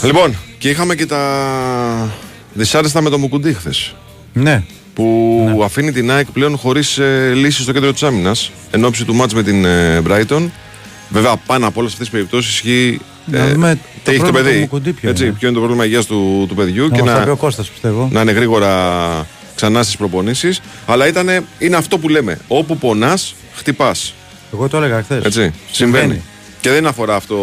Λοιπόν, 0.10 0.36
και 0.58 0.70
είχαμε 0.70 0.96
και 0.96 1.06
τα 1.06 1.22
δυσάρεστα 2.54 3.02
με 3.02 3.10
το 3.10 3.18
Μουκουντή 3.18 3.54
χθες. 3.54 3.96
Ναι. 4.34 4.64
Που 4.94 5.62
αφήνει 5.64 5.92
την 5.92 6.12
ΑΕΚ 6.12 6.32
πλέον 6.32 6.58
χωρίς 6.58 6.98
ε, 6.98 7.32
λύση 7.36 7.62
στο 7.62 7.72
κέντρο 7.72 7.94
της 7.94 8.04
άμυνας 8.04 8.52
εν 8.72 8.86
ώψη 8.86 9.06
του 9.06 9.16
μάτς 9.16 9.34
με 9.34 9.44
την 9.44 9.66
ε, 9.66 10.02
Brighton. 10.08 10.50
Βέβαια, 11.10 11.36
πάνω 11.46 11.68
από 11.68 11.80
όλες 11.80 11.92
αυτές 11.92 12.08
τις 12.08 12.10
περιπτώσεις 12.10 12.54
ισχύει. 12.54 13.00
Να 13.26 13.48
δούμε 13.48 13.80
το 14.04 14.12
τι 14.12 14.12
έχει 14.12 14.20
το 14.20 14.26
πρόβλημα 14.26 14.40
του 14.40 14.44
παιδί. 14.44 14.60
Μουκουντή 14.60 14.92
ποιο 14.92 15.10
Έτσι, 15.10 15.24
είναι. 15.24 15.34
ποιο 15.34 15.48
είναι 15.48 15.58
το 15.58 15.64
πρόβλημα 15.64 15.86
υγείας 15.86 16.06
του, 16.06 16.46
του 16.48 16.56
παιδιού 16.56 16.88
Να 16.88 16.96
και 16.96 17.02
μας 17.04 17.12
τα 17.12 17.20
να, 17.20 17.26
πει 17.26 17.30
ο 17.30 17.36
Κώστας 17.36 17.70
πιστεύω. 17.70 18.10
να 18.12 18.22
είναι 18.22 18.32
γρήγορα 18.32 19.28
ξανά 19.56 19.84
στις 19.84 19.98
προπονήσεις. 19.98 20.62
Αλλά 20.86 21.08
ήταν, 21.08 21.46
είναι 21.60 21.76
αυτό 21.76 21.98
που 21.98 22.10
λέμε. 22.10 22.40
Όπου 22.48 22.78
πονάς, 22.78 23.36
χτυπάς. 23.56 24.14
Εγώ 24.54 24.68
το 24.68 24.78
έλεγα 24.78 25.02
χθες. 25.02 25.24
Έτσι. 25.24 25.54
Συμβαίνει. 25.72 26.22
Και 26.62 26.70
δεν 26.70 26.88
αφορά 26.88 27.16
αυτό. 27.16 27.36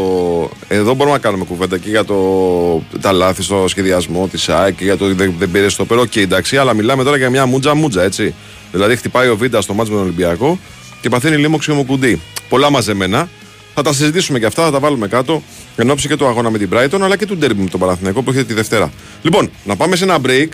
Εδώ 0.69 0.95
μπορούμε 0.95 1.17
να 1.17 1.23
κάνουμε 1.23 1.45
κουβέντα 1.45 1.79
και 1.79 1.89
για 1.89 2.05
το, 2.05 2.83
τα 3.01 3.13
λάθη 3.13 3.43
στο 3.43 3.65
σχεδιασμό 3.69 4.29
της 4.29 4.49
ΑΕΚ 4.49 4.77
και 4.77 4.85
για 4.85 4.97
το 4.97 5.05
ότι 5.05 5.15
δεν, 5.15 5.35
δεν 5.39 5.51
πήρε 5.51 5.69
στο 5.69 5.85
περό. 5.85 6.07
Και 6.07 6.21
εντάξει, 6.21 6.57
αλλά 6.57 6.75
μιλάμε 6.75 7.05
τώρα 7.05 7.17
για 7.17 7.31
μια 7.31 7.47
μούτζα 7.47 7.75
μούτζα, 7.75 8.03
έτσι. 8.03 8.35
Δηλαδή, 8.73 8.97
χτυπάει 8.97 9.29
ο 9.29 9.37
Βίντα 9.37 9.61
στο 9.61 9.75
μάτσο 9.75 9.93
με 9.93 9.99
τον 9.99 10.07
Ολυμπιακό 10.07 10.59
και 11.01 11.09
παθαίνει 11.09 11.37
λίμωξη 11.37 11.71
ο 11.71 11.75
Μουκουντή. 11.75 12.21
Πολλά 12.49 12.71
μαζεμένα. 12.71 13.29
Θα 13.75 13.83
τα 13.83 13.93
συζητήσουμε 13.93 14.39
και 14.39 14.47
αυτά, 14.47 14.65
θα 14.65 14.71
τα 14.71 14.79
βάλουμε 14.79 15.09
κάτω 15.09 15.43
εν 15.77 15.91
ώψη 15.91 16.09
και 16.09 16.17
του 16.17 16.27
αγώνα 16.27 16.51
με 16.51 16.59
την 16.59 16.69
Brighton 16.73 17.01
αλλά 17.01 17.17
και 17.17 17.27
του 17.27 17.37
ντέρμπι 17.37 17.63
με 17.63 17.69
τον 17.69 17.81
Παναθηναϊκό 17.81 18.23
που 18.23 18.31
έχετε 18.31 18.45
τη 18.47 18.55
Δευτέρα. 18.55 18.93
Λοιπόν, 19.23 19.51
να 19.65 19.77
πάμε 19.77 19.97
σε 19.97 20.05
ένα 20.05 20.19
break 20.27 20.49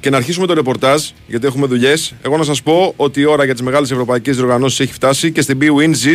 και 0.00 0.10
να 0.10 0.16
αρχίσουμε 0.16 0.46
το 0.46 0.54
ρεπορτάζ, 0.54 1.02
γιατί 1.26 1.46
έχουμε 1.46 1.66
δουλειές. 1.66 2.14
Εγώ 2.22 2.36
να 2.36 2.44
σας 2.44 2.62
πω 2.62 2.92
ότι 2.96 3.20
η 3.20 3.24
ώρα 3.24 3.44
για 3.44 3.52
τις 3.52 3.62
μεγάλες 3.62 3.90
ευρωπαϊκές 3.90 4.36
διοργανώσεις 4.36 4.80
έχει 4.80 4.92
φτάσει 4.92 5.32
και 5.32 5.40
στην 5.40 5.58
BWIN 5.60 5.90
ζει 5.92 6.12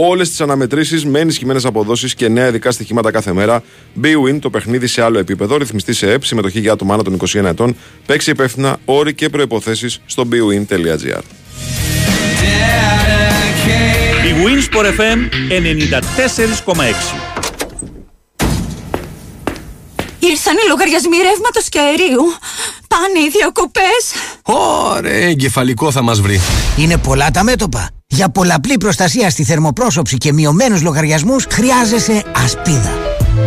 όλες 0.00 0.28
τις 0.28 0.40
αναμετρήσεις 0.40 1.04
με 1.04 1.20
ενισχυμένες 1.20 1.64
αποδόσεις 1.64 2.14
και 2.14 2.28
νέα 2.28 2.48
ειδικά 2.48 2.70
στοιχήματα 2.70 3.10
κάθε 3.10 3.32
μέρα. 3.32 3.62
BWIN, 4.02 4.38
το 4.40 4.50
παιχνίδι 4.50 4.86
σε 4.86 5.02
άλλο 5.02 5.18
επίπεδο, 5.18 5.56
ρυθμιστή 5.56 5.92
σε 5.92 6.12
ΕΠ, 6.12 6.24
συμμετοχή 6.24 6.60
για 6.60 6.72
άτομα 6.72 6.94
άνω 6.94 7.02
των 7.02 7.14
21 7.14 7.44
ετών. 7.44 7.76
Παίξει 8.06 8.30
υπεύθυνα 8.30 8.76
όροι 8.84 9.14
και 9.14 9.28
προποθέσει 9.28 9.88
στο 10.06 10.28
bwin.gr. 10.32 11.22
Η 14.28 14.34
Winsport 14.44 14.84
FM 14.84 15.18
94,6. 15.50 17.38
Ήρθαν 20.18 20.54
οι 20.56 20.68
λογαριασμοί 20.68 21.16
ρεύματος 21.16 21.68
και 21.68 21.78
αερίου. 21.78 22.22
Πάνε 22.88 23.18
οι 23.26 23.28
διακοπές. 23.30 24.02
Ωραία, 24.50 25.28
εγκεφαλικό 25.28 25.90
θα 25.90 26.02
μας 26.02 26.20
βρει. 26.20 26.40
Είναι 26.76 26.96
πολλά 26.96 27.30
τα 27.30 27.42
μέτωπα. 27.42 27.88
Για 28.06 28.28
πολλαπλή 28.28 28.76
προστασία 28.78 29.30
στη 29.30 29.44
θερμοπρόσωψη 29.44 30.16
και 30.16 30.32
μειωμένους 30.32 30.82
λογαριασμούς 30.82 31.46
χρειάζεσαι 31.50 32.22
ασπίδα. 32.44 32.92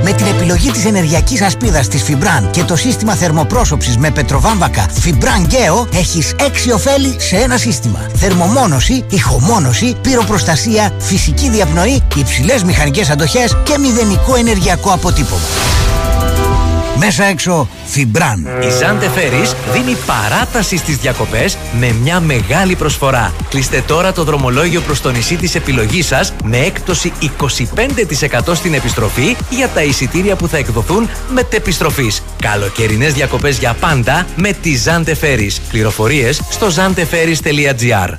Με 0.03 0.11
την 0.11 0.25
επιλογή 0.25 0.71
της 0.71 0.85
ενεργειακής 0.85 1.41
ασπίδας 1.41 1.87
της 1.87 2.03
Fibran 2.07 2.49
και 2.51 2.63
το 2.63 2.75
σύστημα 2.75 3.15
θερμοπρόσωψης 3.15 3.97
με 3.97 4.11
πετροβάμβακα 4.11 4.89
Fibran 5.03 5.51
Geo 5.51 5.87
έχεις 5.93 6.33
έξι 6.39 6.71
ωφέλη 6.71 7.15
σε 7.19 7.35
ένα 7.35 7.57
σύστημα. 7.57 8.09
Θερμομόνωση, 8.15 9.05
ηχομόνωση, 9.09 9.95
πυροπροστασία, 10.01 10.93
φυσική 10.99 11.49
διαπνοή, 11.49 12.01
υψηλές 12.15 12.63
μηχανικές 12.63 13.09
αντοχές 13.09 13.57
και 13.63 13.77
μηδενικό 13.77 14.35
ενεργειακό 14.35 14.91
αποτύπωμα. 14.91 15.41
Μέσα 16.97 17.23
έξω 17.23 17.67
Fibran. 17.95 18.65
Η 18.65 18.69
Ζάντε 18.69 19.09
Φέρις 19.09 19.55
δίνει 19.71 19.97
παράταση 20.05 20.77
στις 20.77 20.97
διακοπές 20.97 21.57
με 21.79 21.95
μια 22.01 22.19
μεγάλη 22.19 22.75
προσφορά. 22.75 23.33
Κλείστε 23.49 23.83
τώρα 23.87 24.11
το 24.11 24.23
δρομολόγιο 24.23 24.81
προς 24.81 25.01
το 25.01 25.11
νησί 25.11 25.35
της 25.35 25.55
επιλογής 25.55 26.05
σας 26.05 26.33
με 26.43 26.57
έκπτωση 26.57 27.11
25% 27.21 28.55
στην 28.55 28.73
επιστροφή 28.73 29.35
για 29.49 29.67
τα 29.67 29.83
εισιτήρια 29.83 30.35
που 30.35 30.47
θα 30.47 30.57
εκδοθούν 30.57 31.09
μετεπιστροφής. 31.33 32.23
Καλοκαιρινές 32.41 33.13
διακοπές 33.13 33.57
για 33.57 33.73
πάντα 33.79 34.25
με 34.35 34.51
τη 34.51 34.75
Ζάντε 34.75 35.15
Φέρις. 35.15 35.59
Πληροφορίες 35.59 36.41
στο 36.49 36.67
zanteferis.gr 36.67 38.13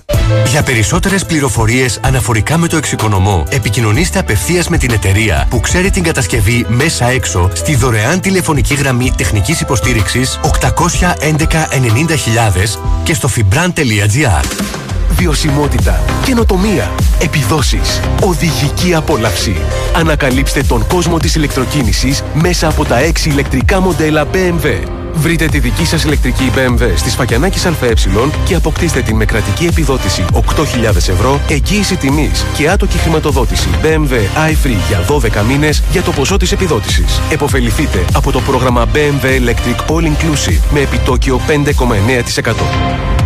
Για 0.47 0.63
περισσότερες 0.63 1.25
πληροφορίες 1.25 2.01
αναφορικά 2.03 2.59
με 2.59 2.69
το 2.69 2.77
εξοικονομώ, 2.77 3.45
επικοινωνήστε 3.49 4.19
απευθείας 4.19 4.69
με 4.69 4.79
την 4.79 4.91
εταιρεία 4.91 5.47
που 5.51 5.61
ξέρει 5.61 5.91
την 5.91 6.03
κατασκευή 6.03 6.67
μέσα 6.69 7.07
έξω 7.07 7.51
στη 7.53 7.75
δωρεάν 7.75 8.21
τηλεφωνική 8.21 8.72
γραμμή 8.75 9.13
τεχνικής 9.17 9.61
υποστήριξης 9.61 10.41
811 10.43 10.67
90.000 11.21 12.79
και 13.05 13.15
στο 13.15 13.29
fibran.gr. 13.37 14.45
Βιωσιμότητα, 15.11 16.01
καινοτομία, 16.25 16.91
επιδόσεις, 17.23 18.01
οδηγική 18.23 18.95
απόλαυση. 18.95 19.57
Ανακαλύψτε 19.95 20.63
τον 20.63 20.87
κόσμο 20.87 21.19
της 21.19 21.35
ηλεκτροκίνησης 21.35 22.23
μέσα 22.35 22.69
από 22.69 22.85
τα 22.85 22.99
6 23.01 23.27
ηλεκτρικά 23.27 23.81
μοντέλα 23.81 24.27
BMW. 24.33 25.02
Βρείτε 25.15 25.47
τη 25.47 25.59
δική 25.59 25.85
σας 25.87 26.05
ηλεκτρική 26.05 26.51
BMW 26.55 26.93
στη 26.95 27.11
Σφακιανάκης 27.11 27.67
ΑΕ 27.67 27.93
και 28.45 28.55
αποκτήστε 28.55 29.01
την 29.01 29.17
με 29.17 29.25
κρατική 29.25 29.65
επιδότηση 29.65 30.25
8.000 30.33 30.97
ευρώ, 30.97 31.41
εγγύηση 31.49 31.97
τιμής 31.97 32.45
και 32.57 32.69
άτοκη 32.71 32.99
χρηματοδότηση 32.99 33.69
BMW 33.83 34.13
iFree 34.51 34.79
για 34.89 35.05
12 35.09 35.45
μήνες 35.49 35.83
για 35.93 36.03
το 36.03 36.11
ποσό 36.11 36.37
της 36.37 36.53
επιδότησης. 36.53 37.21
Εποφεληθείτε 37.31 38.05
από 38.15 38.33
το 38.33 38.41
πρόγραμμα 38.41 38.87
BMW 38.95 39.25
Electric 39.25 39.95
All 39.95 40.03
Inclusive 40.03 40.61
με 40.73 40.81
επιτόκιο 40.81 41.41
5,9%. 41.49 42.55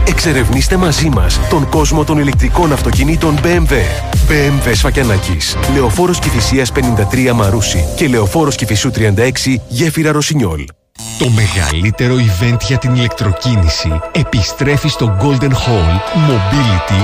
Εξερευνήστε 0.08 0.76
μαζί 0.76 1.08
μας 1.08 1.40
τον 1.50 1.68
κόσμο 1.68 2.04
των 2.04 2.18
ηλεκτρικών 2.18 2.72
αυτοκινήτων 2.72 3.38
BMW. 3.42 3.72
BMW 4.28 4.72
Σφακιανάκης. 4.72 5.56
Λεωφόρος 5.74 6.18
Κηφισίας 6.18 6.72
53 6.72 7.32
Μαρούσι 7.34 7.84
και 7.96 8.08
Λεωφόρος 8.08 8.54
Κηφισού 8.56 8.90
36 8.90 9.60
Γέφυρα 9.68 10.12
Ρωσινιόλ. 10.12 10.64
Το 11.18 11.28
μεγαλύτερο 11.28 12.14
event 12.14 12.60
για 12.60 12.78
την 12.78 12.94
ηλεκτροκίνηση 12.94 14.00
επιστρέφει 14.12 14.88
στο 14.88 15.16
Golden 15.20 15.50
Hall 15.50 15.92
Mobility 16.28 17.00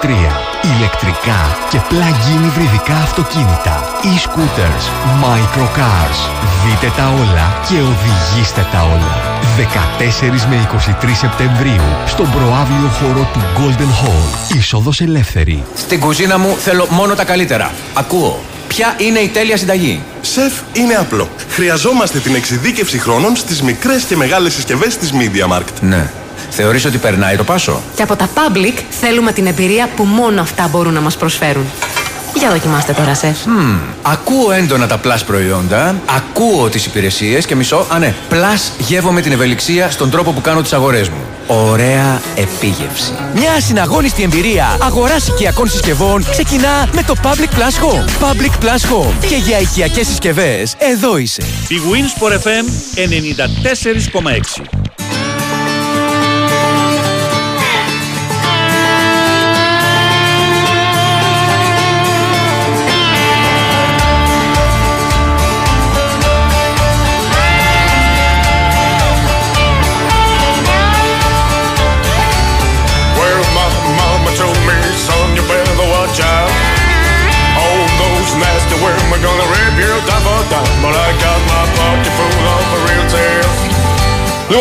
2023. 0.00 0.08
Ηλεκτρικά 0.76 1.40
και 1.70 1.78
plug-in 1.90 2.44
υβριδικά 2.46 2.94
αυτοκίνητα, 2.94 3.84
e-scooters, 4.02 4.84
microcars. 5.22 6.18
Δείτε 6.64 6.92
τα 6.96 7.08
όλα 7.08 7.46
και 7.68 7.74
οδηγήστε 7.74 8.66
τα 8.72 8.82
όλα. 8.82 9.16
14 9.56 10.46
με 10.48 10.68
23 11.02 11.14
Σεπτεμβρίου 11.14 11.88
στον 12.06 12.30
προάβλιο 12.30 12.88
χώρο 12.88 13.28
του 13.32 13.40
Golden 13.56 14.06
Hall. 14.06 14.56
Είσοδος 14.56 15.00
ελεύθερη. 15.00 15.64
Στην 15.74 16.00
κουζίνα 16.00 16.38
μου 16.38 16.56
θέλω 16.58 16.86
μόνο 16.90 17.14
τα 17.14 17.24
καλύτερα. 17.24 17.70
Ακούω. 17.94 18.51
Ποια 18.74 18.94
είναι 18.98 19.18
η 19.18 19.28
τέλεια 19.28 19.56
συνταγή; 19.56 20.02
Σεφ, 20.20 20.52
είναι 20.72 20.94
απλό. 20.94 21.28
Χρειαζόμαστε 21.48 22.18
την 22.18 22.34
εξειδίκευση 22.34 22.98
χρόνων 22.98 23.36
στις 23.36 23.62
μικρές 23.62 24.02
και 24.02 24.16
μεγάλες 24.16 24.54
συσκευές 24.54 24.96
της 24.96 25.12
MediaMarkt. 25.12 25.80
Ναι. 25.80 26.10
Θεωρείς 26.50 26.84
ότι 26.84 26.98
περνάει 26.98 27.36
το 27.36 27.44
πάσο; 27.44 27.82
Και 27.94 28.02
από 28.02 28.16
τα 28.16 28.28
public 28.34 28.78
θέλουμε 29.00 29.32
την 29.32 29.46
εμπειρία 29.46 29.88
που 29.96 30.04
μόνο 30.04 30.40
αυτά 30.40 30.68
μπορούν 30.68 30.92
να 30.92 31.00
μας 31.00 31.16
προσφέρουν. 31.16 31.66
Για 32.34 32.50
δοκιμάστε 32.50 32.92
τώρα, 32.92 33.14
σεφ. 33.14 33.44
Μμμ, 33.46 33.78
ακούω 34.02 34.52
έντονα 34.52 34.86
τα 34.86 35.00
plus 35.04 35.20
προϊόντα, 35.26 35.94
ακούω 36.16 36.68
τις 36.68 36.86
υπηρεσίες 36.86 37.46
και 37.46 37.54
μισό, 37.54 37.86
α 37.88 37.98
ναι, 37.98 38.14
plus 38.30 38.72
γεύομαι 38.78 39.20
την 39.20 39.32
ευελιξία 39.32 39.90
στον 39.90 40.10
τρόπο 40.10 40.32
που 40.32 40.40
κάνω 40.40 40.62
τις 40.62 40.72
αγορές 40.72 41.08
μου. 41.08 41.20
Ωραία 41.46 42.20
επίγευση. 42.34 43.12
Μια 43.34 43.60
συναγώνιστη 43.60 44.22
εμπειρία 44.22 44.76
αγοράς 44.80 45.28
οικιακών 45.28 45.68
συσκευών 45.68 46.24
ξεκινά 46.30 46.88
με 46.92 47.02
το 47.02 47.14
Public 47.22 47.58
Plus 47.58 47.84
Home. 47.84 48.30
Public 48.30 48.64
Plus 48.64 48.80
Home. 48.92 49.26
Και 49.28 49.36
για 49.36 49.58
οικιακές 49.58 50.06
συσκευές, 50.06 50.74
εδώ 50.78 51.16
είσαι. 51.16 51.42
Η 51.68 51.80
Winsport 51.92 52.32
FM 52.32 52.66
94,6. 52.96 54.91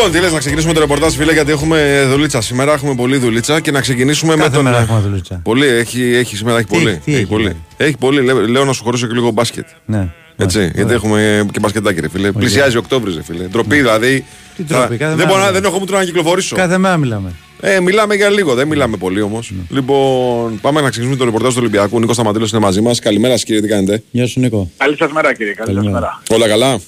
Λοιπόν, 0.03 0.15
τι 0.15 0.21
λες, 0.25 0.31
να 0.33 0.39
ξεκινήσουμε 0.39 0.73
το 0.73 0.79
ρεπορτάζ, 0.79 1.15
φίλε, 1.15 1.33
γιατί 1.33 1.51
έχουμε 1.51 2.05
δουλίτσα 2.09 2.41
σήμερα. 2.41 2.73
Έχουμε 2.73 2.95
πολλή 2.95 3.17
δουλίτσα 3.17 3.59
και 3.59 3.71
να 3.71 3.81
ξεκινήσουμε 3.81 4.35
με 4.35 4.41
Κάθε 4.43 4.55
τον. 4.55 4.63
μέρα 4.63 4.77
έχουμε 4.79 4.99
δουλίτσα. 4.99 5.39
Πολύ, 5.43 5.67
έχει, 5.67 6.01
έχει 6.15 6.35
σήμερα 6.35 6.57
έχει 6.57 6.67
Τι- 6.67 6.77
πολύ. 6.77 7.01
τι 7.05 7.15
έχει, 7.15 7.25
πολύ. 7.25 7.55
Έχει 7.77 7.97
πολύ. 7.97 8.21
Λέω, 8.21 8.47
λέω 8.47 8.65
να 8.65 8.73
σου 8.73 8.83
χωρίσω 8.83 9.07
και 9.07 9.13
λίγο 9.13 9.31
μπάσκετ. 9.31 9.65
Ναι. 9.85 10.07
Έτσι, 10.37 10.71
γιατί 10.75 10.93
έχουμε 10.93 11.45
και 11.51 11.59
μπασκετάκι, 11.59 11.99
ρε 12.01 12.09
φίλε. 12.09 12.31
Πλησιάζει 12.31 12.77
Οκτώβρη, 12.77 13.13
ρε 13.13 13.23
φίλε. 13.23 13.43
Ντροπή, 13.43 13.75
δηλαδή. 13.75 14.25
Τι 14.55 14.63
ντροπή, 14.63 14.97
κάθε 14.97 15.15
δεν, 15.15 15.17
μέρα 15.17 15.27
μπορώ, 15.29 15.29
να- 15.29 15.45
μιλάμε. 15.45 15.51
δεν 15.59 15.63
έχω 15.71 15.79
ούτε 15.81 15.93
να 15.93 16.03
κυκλοφορήσω. 16.03 16.55
Κάθε 16.55 16.77
μέρα 16.77 16.97
μιλάμε. 16.97 17.31
Ε, 17.61 17.79
μιλάμε 17.79 18.15
για 18.15 18.29
λίγο, 18.29 18.53
δεν 18.53 18.67
μιλάμε 18.67 18.97
πολύ 18.97 19.21
όμως. 19.21 19.51
Ναι. 19.55 19.61
Λοιπόν, 19.69 20.59
πάμε 20.61 20.81
να 20.81 20.89
ξεκινήσουμε 20.89 21.17
το 21.17 21.25
ρεπορτάζ 21.25 21.51
του 21.53 21.59
Ολυμπιακού. 21.61 21.99
Νίκος 21.99 22.15
Σταματήλος 22.15 22.51
είναι 22.51 22.59
μαζί 22.61 22.81
μας. 22.81 22.99
Καλημέρα, 22.99 23.33
σας, 23.33 23.43
κύριε, 23.43 23.61
τι 23.61 23.67
κάνετε; 23.67 24.03
Γεια 24.11 24.27
σου 24.27 24.39
Νίκο. 24.39 24.69
Καλή 24.77 24.95
σας 24.97 25.11
μέρα 25.11 25.33
κύριε, 25.33 25.53
καλή 25.53 25.67
σας 25.73 25.77
Καλημέρα. 25.83 26.19
μέρα. 26.29 26.41
Όλα 26.41 26.47
καλά; 26.47 26.79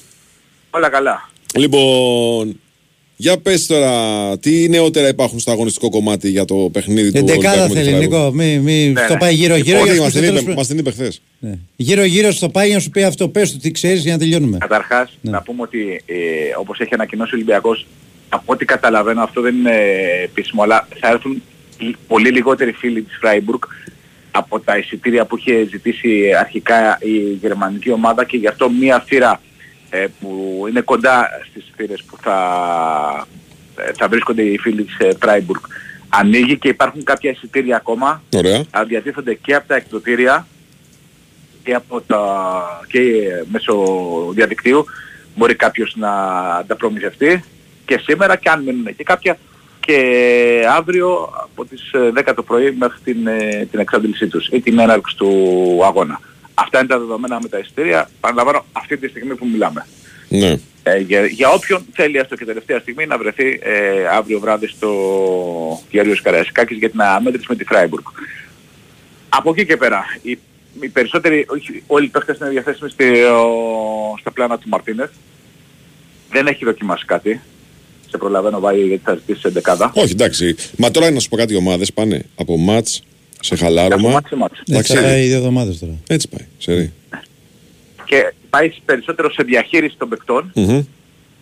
Όλα 0.69 0.89
καλά. 0.89 1.29
Λοιπόν, 1.55 2.59
για 3.15 3.37
πες 3.37 3.65
τώρα, 3.65 3.91
τι 4.37 4.69
νεότερα 4.69 5.07
υπάρχουν 5.07 5.39
στο 5.39 5.51
αγωνιστικό 5.51 5.89
κομμάτι 5.89 6.29
για 6.29 6.45
το 6.45 6.55
παιχνίδι 6.71 7.11
του 7.11 7.17
Εντεκάδα 7.17 7.63
Ολυμπιακού 7.63 7.73
με 7.73 7.79
τη 7.79 7.85
θέλει 7.85 7.89
Φράιμπουργκ. 8.07 8.21
Νίκο. 8.21 8.31
Μη, 8.33 8.59
μη 8.59 8.87
Ναι, 8.91 9.01
στο 9.03 9.13
ναι. 9.13 9.19
πάει 9.19 9.33
γύρω-γύρω. 9.33 9.79
Όχι, 9.79 9.91
για 9.91 10.01
μας 10.01 10.11
στο 10.11 10.19
την 10.19 10.27
τέλος 10.27 10.35
είπε, 10.41 10.43
προ- 10.45 10.55
μας 10.57 10.67
την 10.67 10.77
είπε 10.77 10.91
χθες. 10.91 11.21
Ναι. 11.39 11.57
Γύρω-γύρω 11.75 12.31
στο 12.31 12.49
πάει 12.49 12.65
για 12.67 12.75
να 12.75 12.81
σου 12.81 12.89
πει 12.89 13.03
αυτό. 13.03 13.27
Πες 13.27 13.51
του 13.51 13.57
τι 13.57 13.71
ξέρεις 13.71 14.01
για 14.03 14.11
να 14.13 14.19
τελειώνουμε. 14.19 14.57
Καταρχάς 14.57 15.17
Ναι. 15.21 15.31
να 15.31 15.41
πούμε 15.41 15.61
ότι 15.61 16.01
ε, 16.05 16.15
όπως 16.59 16.79
έχει 16.79 16.93
ανακοινώσει 16.93 17.31
ο 17.33 17.35
Ολυμπιακός 17.37 17.85
από 18.29 18.53
ό,τι 18.53 18.65
καταλαβαίνω 18.65 19.21
αυτό 19.23 19.41
δεν 19.41 19.55
είναι 19.55 19.75
επίσημο 20.23 20.63
αλλά 20.63 20.87
θα 20.99 21.07
έρθουν 21.09 21.41
λι- 21.79 21.95
πολύ 22.07 22.29
λιγότεροι 22.29 22.71
φίλοι 22.71 23.01
της 23.01 23.17
Φράιμπουργκ 23.19 23.61
από 24.31 24.59
τα 24.59 24.77
εισιτήρια 24.77 25.25
που 25.25 25.37
είχε 25.37 25.67
ζητήσει 25.71 26.09
αρχικά 26.39 26.97
η 27.01 27.37
γερμανική 27.41 27.91
ομάδα 27.91 28.25
και 28.25 28.37
γι' 28.37 28.47
αυτό 28.47 28.69
μία 28.69 29.03
θύρα 29.07 29.41
ε, 29.93 30.05
που 30.19 30.63
είναι 30.69 30.81
κοντά 30.81 31.29
στις 31.49 31.71
θύρες 31.75 32.03
που 32.03 32.17
θα, 32.21 32.37
ε, 33.75 33.91
θα 33.97 34.07
βρίσκονται 34.07 34.41
οι 34.41 34.57
φίλοι 34.57 34.83
της 34.83 34.97
ε, 34.97 35.11
Φράιμπουργκ 35.19 35.61
ανοίγει 36.09 36.57
και 36.57 36.67
υπάρχουν 36.67 37.03
κάποια 37.03 37.31
εισιτήρια 37.31 37.75
ακόμα 37.75 38.23
Ωραία. 38.35 38.65
Α, 38.71 38.83
διατίθενται 38.87 39.33
και 39.33 39.55
από 39.55 39.67
τα 39.67 39.75
εκδοτήρια 39.75 40.47
και, 41.63 41.73
από 41.73 42.01
τα, 42.01 42.85
και 42.87 43.01
μέσω 43.51 43.83
διαδικτύου 44.33 44.85
μπορεί 45.35 45.55
κάποιος 45.55 45.95
να 45.95 46.09
τα 46.67 46.75
προμηθευτεί 46.75 47.43
και 47.85 47.99
σήμερα 48.03 48.35
και 48.35 48.49
αν 48.49 48.63
μείνουν 48.63 48.95
και 48.95 49.03
κάποια 49.03 49.37
και 49.79 50.65
αύριο 50.77 51.29
από 51.43 51.65
τις 51.65 51.91
ε, 51.91 52.11
10 52.25 52.33
το 52.35 52.43
πρωί 52.43 52.71
μέχρι 52.71 52.99
την, 53.03 53.27
ε, 53.27 53.67
την 53.71 53.79
εξάντλησή 53.79 54.27
τους 54.27 54.47
ή 54.47 54.61
την 54.61 54.79
έναρξη 54.79 55.15
του 55.17 55.31
αγώνα. 55.83 56.19
Αυτά 56.53 56.79
είναι 56.79 56.87
τα 56.87 56.99
δεδομένα 56.99 57.39
με 57.41 57.47
τα 57.49 57.57
εισιτήρια. 57.57 58.09
Παραλαμβάνω 58.19 58.65
αυτή 58.71 58.97
τη 58.97 59.07
στιγμή 59.07 59.35
που 59.35 59.47
μιλάμε. 59.47 59.85
Ναι. 60.29 60.57
Ε, 60.83 60.97
για, 60.97 61.25
για 61.25 61.49
όποιον 61.49 61.85
θέλει 61.93 62.17
έστω 62.17 62.35
και 62.35 62.45
τελευταία 62.45 62.79
στιγμή 62.79 63.05
να 63.05 63.17
βρεθεί 63.17 63.59
ε, 63.63 64.07
αύριο 64.07 64.39
βράδυ 64.39 64.67
στο 64.67 64.89
Γεώργιος 65.91 66.21
Καραϊσκάκης 66.21 66.77
για 66.77 66.89
την 66.89 67.01
αμέτρηση 67.01 67.45
με 67.49 67.55
τη 67.55 67.63
Φράιμπουργκ. 67.63 68.03
Από 69.29 69.49
εκεί 69.49 69.65
και 69.65 69.77
πέρα, 69.77 70.03
οι, 70.21 70.37
οι 70.81 70.87
περισσότεροι, 70.87 71.45
όχι 71.49 71.83
όλοι 71.87 72.05
οι 72.05 72.09
παίχτες 72.09 72.37
είναι 72.37 72.49
διαθέσιμοι 72.49 72.89
στη, 72.89 73.23
ο- 73.23 74.17
στα 74.19 74.31
πλάνα 74.31 74.57
του 74.57 74.69
Μαρτίνεθ. 74.69 75.09
Δεν 76.29 76.47
έχει 76.47 76.65
δοκιμάσει 76.65 77.05
κάτι. 77.05 77.41
Σε 78.09 78.17
προλαβαίνω 78.17 78.59
βάει 78.59 78.81
γιατί 78.87 79.01
θα 79.05 79.13
ζητήσεις 79.15 79.43
εντεκάδα. 79.43 79.91
Όχι, 79.95 80.11
εντάξει. 80.11 80.55
Μα 80.77 80.91
τώρα 80.91 81.11
να 81.11 81.19
σου 81.19 81.29
πω 81.29 81.35
κάτι, 81.35 81.53
οι 81.53 81.55
ομάδες 81.55 81.93
πάνε 81.93 82.25
από 82.35 82.57
ματ 82.57 82.87
σε 83.43 83.55
χαλάρωμα. 83.55 83.95
Από 83.95 84.09
μάτς 84.09 84.27
σε 84.29 84.35
μάτς. 84.35 84.59
Έτσι 84.59 84.71
θα 84.71 84.77
Εντάξει, 84.99 85.13
πάει 85.15 85.27
δύο 85.27 85.37
εβδομάδες 85.37 85.79
τώρα. 85.79 85.91
Έτσι 86.07 86.27
πάει. 86.29 86.47
Σερή. 86.57 86.91
Και 88.05 88.33
πάει 88.49 88.71
περισσότερο 88.85 89.31
σε 89.31 89.43
διαχείριση 89.43 89.95
των 89.97 90.09
παικτών 90.09 90.51
Μμμ. 90.55 90.81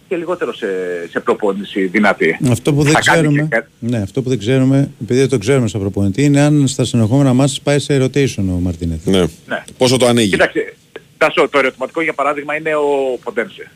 και 0.08 0.15
λιγότερο 0.15 0.53
σε, 0.53 0.67
σε 1.10 1.20
προπόνηση 1.20 1.86
δυνατή. 1.86 2.38
Αυτό 2.50 2.74
που 2.74 2.84
δεν 2.84 2.93
Θα 2.93 3.00
κάνει 3.00 3.22
ξέρουμε, 3.22 3.41
και 3.41 3.48
κα- 3.55 3.67
ναι, 3.79 3.98
αυτό 3.98 4.22
που 4.22 4.29
δεν 4.29 4.38
ξέρουμε, 4.39 4.89
επειδή 5.03 5.20
δεν 5.20 5.29
το 5.29 5.38
ξέρουμε 5.38 5.67
σαν 5.67 5.81
προπονητή, 5.81 6.24
είναι 6.24 6.39
αν 6.41 6.67
στα 6.67 6.86
συνεχόμενα 6.86 7.34
μάτια 7.34 7.58
πάει 7.63 7.79
σε 7.79 8.03
rotation 8.03 8.38
ο 8.38 8.60
Μαρτίνεθ. 8.60 9.05
Ναι. 9.05 9.20
Ναι. 9.20 9.63
Πόσο 9.77 9.98
το 9.98 10.05
ανοίγει. 10.05 10.29
Κοίταξε, 10.29 10.74
Τάσο, 11.17 11.50
το 11.50 11.58
ερωτηματικό 11.58 12.01
για 12.01 12.13
παράδειγμα 12.13 12.55
είναι 12.55 12.75
ο 12.75 13.17
Ποντένσε. 13.24 13.72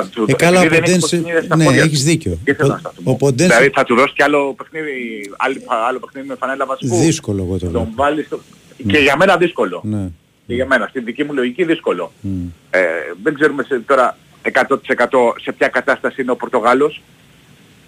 Θα 0.00 0.06
του- 0.08 0.24
Ε, 0.28 0.32
καλά, 0.32 0.60
επειδή 0.62 0.76
ο 0.76 0.80
δεν 0.80 0.82
έχει 0.82 0.98
Ποντένσε, 1.00 1.16
παιχνίδια 1.16 1.42
στα 1.42 1.56
ναι, 1.56 1.64
πόδια 1.64 1.82
έχεις 1.82 1.98
του. 2.00 2.04
δίκιο. 2.04 2.38
Τι 2.44 2.52
θέλω 2.54 2.68
Ο- 2.68 2.72
να 2.72 2.78
σταθώ. 2.78 3.00
ο 3.04 3.14
Ποντένσε- 3.16 3.56
Δηλαδή 3.56 3.72
θα 3.74 3.84
του 3.84 3.94
δώσει 3.94 4.12
κι 4.14 4.22
άλλο 4.22 4.54
παιχνίδι, 4.54 4.92
άλλη- 5.36 5.62
άλλο 5.88 5.98
παιχνίδι 5.98 6.26
με 6.28 6.34
φανέλα 6.38 6.66
βασικού. 6.66 6.96
Δύσκολο 6.96 7.42
εγώ 7.42 7.52
το 7.52 7.64
Τον 7.64 7.72
λέω. 7.72 7.88
βάλει 7.94 8.22
στο... 8.22 8.40
Και 8.88 8.98
για 8.98 9.16
μένα 9.16 9.36
δύσκολο. 9.36 9.80
Ναι. 9.84 10.08
Και 10.46 10.54
για 10.54 10.66
μένα, 10.66 10.86
στην 10.86 11.04
δική 11.04 11.24
μου 11.24 11.32
λογική 11.34 11.64
δύσκολο. 11.64 12.12
Μμ. 12.20 12.46
Ε, 12.70 12.80
δεν 13.22 13.34
ξέρουμε 13.34 13.62
σε, 13.62 13.78
τώρα 13.86 14.16
100% 14.42 15.34
σε 15.42 15.52
ποια 15.52 15.68
κατάσταση 15.68 16.22
είναι 16.22 16.30
ο 16.30 16.36
Πορτογάλος. 16.36 17.02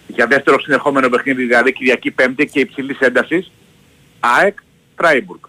Για 0.07 0.27
δεύτερο 0.27 0.61
συνεχόμενο 0.61 1.09
παιχνίδι, 1.09 1.45
δηλαδή 1.45 1.73
Κυριακή 1.73 2.11
Πέμπτη 2.11 2.47
και 2.47 2.61
υψηλής 2.61 2.99
έντασης. 2.99 3.51
ΑΕΚ, 4.21 4.59
Φράιμπουργκ. 4.97 5.41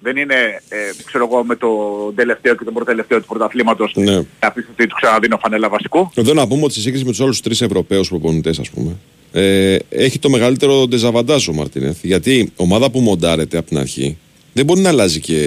Δεν 0.00 0.16
είναι, 0.16 0.34
ε, 0.68 0.76
ξέρω 1.06 1.28
εγώ, 1.30 1.44
με 1.44 1.56
το 1.56 1.68
τελευταίο 2.14 2.54
και 2.56 2.64
τον 2.64 2.74
προτελευταίο 2.74 3.20
του 3.20 3.26
πρωταθλήματος 3.26 3.92
Ναι. 3.96 4.14
να 4.40 4.52
πεις 4.52 4.66
ότι 4.72 4.86
του 4.86 4.94
ξαναδίνω 5.00 5.38
φανέλα 5.38 5.68
βασικού. 5.68 6.10
Εδώ 6.14 6.34
να 6.34 6.46
πούμε 6.46 6.64
ότι 6.64 6.72
σε 6.74 6.80
σύγκριση 6.80 7.04
με 7.04 7.10
τους 7.10 7.20
άλλους 7.20 7.40
τρεις 7.40 7.60
Ευρωπαίους 7.60 8.08
προπονητές, 8.08 8.58
ας 8.58 8.70
πούμε, 8.70 8.96
ε, 9.32 9.76
έχει 9.88 10.18
το 10.18 10.28
μεγαλύτερο 10.30 10.86
ντεζαβαντάζ 10.86 11.48
ο 11.48 11.52
Μαρτίνεθ. 11.52 11.96
Γιατί 12.04 12.34
η 12.38 12.52
ομάδα 12.56 12.90
που 12.90 13.00
μοντάρεται 13.00 13.58
από 13.58 13.68
την 13.68 13.78
αρχή 13.78 14.16
δεν 14.52 14.64
μπορεί 14.64 14.80
να 14.80 14.88
αλλάζει 14.88 15.20
και 15.20 15.38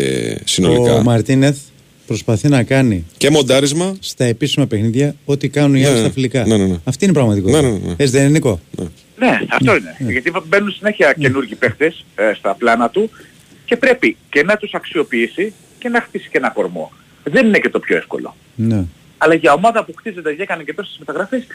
συνολικά. 0.46 0.94
Ο 0.94 1.01
Μαρτίνεθ 1.03 1.58
προσπαθεί 2.08 2.48
να 2.50 2.63
κάνει 2.63 3.06
Και 3.18 3.29
μοντάρισμα. 3.29 3.96
στα 4.00 4.24
επίσημα 4.25 4.68
παιχνίδια 4.68 5.15
ό,τι 5.25 5.50
κάνουν 5.50 5.75
οι 5.75 5.79
Ναι, 5.79 5.86
άλλοι 5.88 5.96
ναι. 5.96 6.01
στα 6.01 6.12
φιλικά. 6.12 6.46
Ναι, 6.46 6.58
ναι, 6.58 6.65
ναι. 6.65 6.75
Αυτή 6.84 7.03
είναι 7.06 7.13
η 7.13 7.15
πραγματικότητα. 7.15 7.62
Ναι, 7.62 7.68
ναι, 7.68 7.77
ναι. 7.77 7.91
Έτσι 7.98 8.13
δεν 8.13 8.22
είναι 8.22 8.32
Νίκο; 8.32 8.60
Ναι, 9.18 9.39
αυτό 9.50 9.75
είναι. 9.75 10.12
Γιατί 10.12 10.32
μπαίνουν 10.48 10.72
συνέχεια 10.72 11.13
καινούργιοι 11.20 11.56
παίχτες 11.56 12.06
ε, 12.15 12.34
στα 12.38 12.56
πλάνα 12.56 12.89
του 12.89 13.10
και 13.70 13.78
πρέπει 13.78 14.18
και 14.30 14.44
να 14.44 14.58
τους 14.58 14.74
αξιοποιήσει 14.74 15.54
και 15.80 15.90
να 15.90 16.02
χτίσει 16.02 16.30
και 16.30 16.38
ένα 16.38 16.50
κορμό. 16.50 16.92
Δεν 17.24 17.48
είναι 17.48 17.60
και 17.60 17.70
το 17.70 17.80
πιο 17.80 17.98
εύκολο. 17.98 18.36
Ναι. 18.56 18.84
Αλλά 19.18 19.34
για 19.34 19.54
ομάδα 19.54 19.84
που 19.84 19.94
χτίζεται 19.96 20.34
και 20.34 20.42
έκανε 20.42 20.64
και 20.64 20.74
τόσες 20.74 20.98
μεταγραφές, 21.00 21.48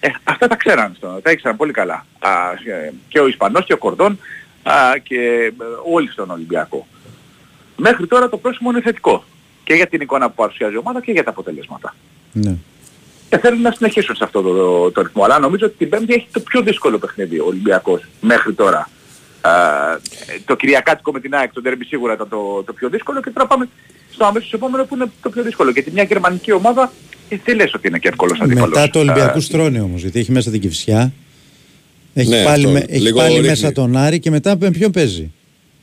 ε, 0.00 0.08
αυτά 0.24 0.46
τα 0.48 0.56
ξέραν, 0.56 0.92
στο, 0.96 1.20
τα 1.22 1.30
ήξεραν 1.30 1.56
πολύ 1.56 1.72
καλά. 1.72 2.06
Α, 2.18 2.30
ε, 2.50 2.92
και 3.08 3.20
ο 3.20 3.26
Ισπανός 3.26 3.64
και 3.64 3.72
ο 3.72 3.76
Κορδόν 3.76 4.18
α, 4.62 4.72
και 5.02 5.16
ε, 5.16 5.64
όλοι 5.92 6.10
στον 6.10 6.30
Ολυμπιακό. 6.30 6.86
Μέχρι 7.76 8.06
τώρα 8.06 8.28
το 8.28 8.36
πρόσημο 8.36 8.70
είναι 8.70 8.80
θετικό. 8.80 9.24
Και 9.64 9.74
για 9.74 9.86
την 9.86 10.00
εικόνα 10.00 10.28
που 10.28 10.34
παρουσιάζει 10.34 10.74
η 10.74 10.76
ομάδα 10.76 11.00
και 11.00 11.12
για 11.12 11.24
τα 11.24 11.30
αποτελέσματα. 11.30 11.94
ναι. 12.32 12.56
Και 13.30 13.38
θέλουν 13.38 13.60
να 13.60 13.72
συνεχίσουν 13.72 14.14
σε 14.14 14.24
αυτό 14.24 14.42
το, 14.42 14.54
το, 14.54 14.90
το 14.90 15.02
ρυθμό. 15.02 15.24
Αλλά 15.24 15.38
νομίζω 15.38 15.66
ότι 15.66 15.76
την 15.76 15.88
Πέμπτη 15.88 16.14
έχει 16.14 16.28
το 16.32 16.40
πιο 16.40 16.62
δύσκολο 16.62 16.98
παιχνίδι 16.98 17.38
ο 17.38 17.46
Ολυμπιακός 17.46 18.02
μέχρι 18.20 18.52
τώρα. 18.52 18.88
Α, 19.40 19.50
το 20.44 20.56
Κυριακάτικο 20.56 21.12
με 21.12 21.20
την 21.20 21.34
ΑΕΚ, 21.34 21.52
το 21.52 21.62
Derby 21.64 21.82
σίγουρα 21.88 22.12
ήταν 22.12 22.28
το, 22.28 22.62
το 22.66 22.72
πιο 22.72 22.88
δύσκολο 22.88 23.20
και 23.20 23.30
τώρα 23.30 23.46
πάμε 23.46 23.68
στο 24.12 24.24
αμέσως 24.24 24.52
επόμενο 24.52 24.84
που 24.84 24.94
είναι 24.94 25.10
το 25.22 25.30
πιο 25.30 25.42
δύσκολο. 25.42 25.70
Γιατί 25.70 25.90
μια 25.90 26.02
γερμανική 26.02 26.52
ομάδα 26.52 26.92
ε, 27.28 27.36
δεν 27.44 27.56
λες 27.56 27.74
ότι 27.74 27.88
είναι 27.88 27.98
και 27.98 28.08
εύκολος 28.08 28.40
αντίπαλος. 28.40 28.68
Μετά 28.68 28.90
το 28.90 28.98
Ολυμπιακούς 28.98 29.42
Α, 29.44 29.46
στρώνει 29.46 29.80
όμως, 29.80 30.00
γιατί 30.02 30.18
έχει 30.18 30.32
μέσα 30.32 30.50
την 30.50 30.60
Κηφισιά. 30.60 31.12
Έχει 32.14 32.28
Ναι, 32.28 32.44
πάλι, 32.44 32.64
αυτό, 32.66 32.78
με- 32.78 32.84
έχει 32.88 33.00
λίγο 33.02 33.18
πάλι 33.18 33.32
ρίχνει. 33.32 33.48
μέσα 33.48 33.72
τον 33.72 33.96
Άρη 33.96 34.18
και 34.18 34.30
μετά 34.30 34.56
με 34.60 34.70
ποιον 34.70 34.90
παίζει. 34.90 35.30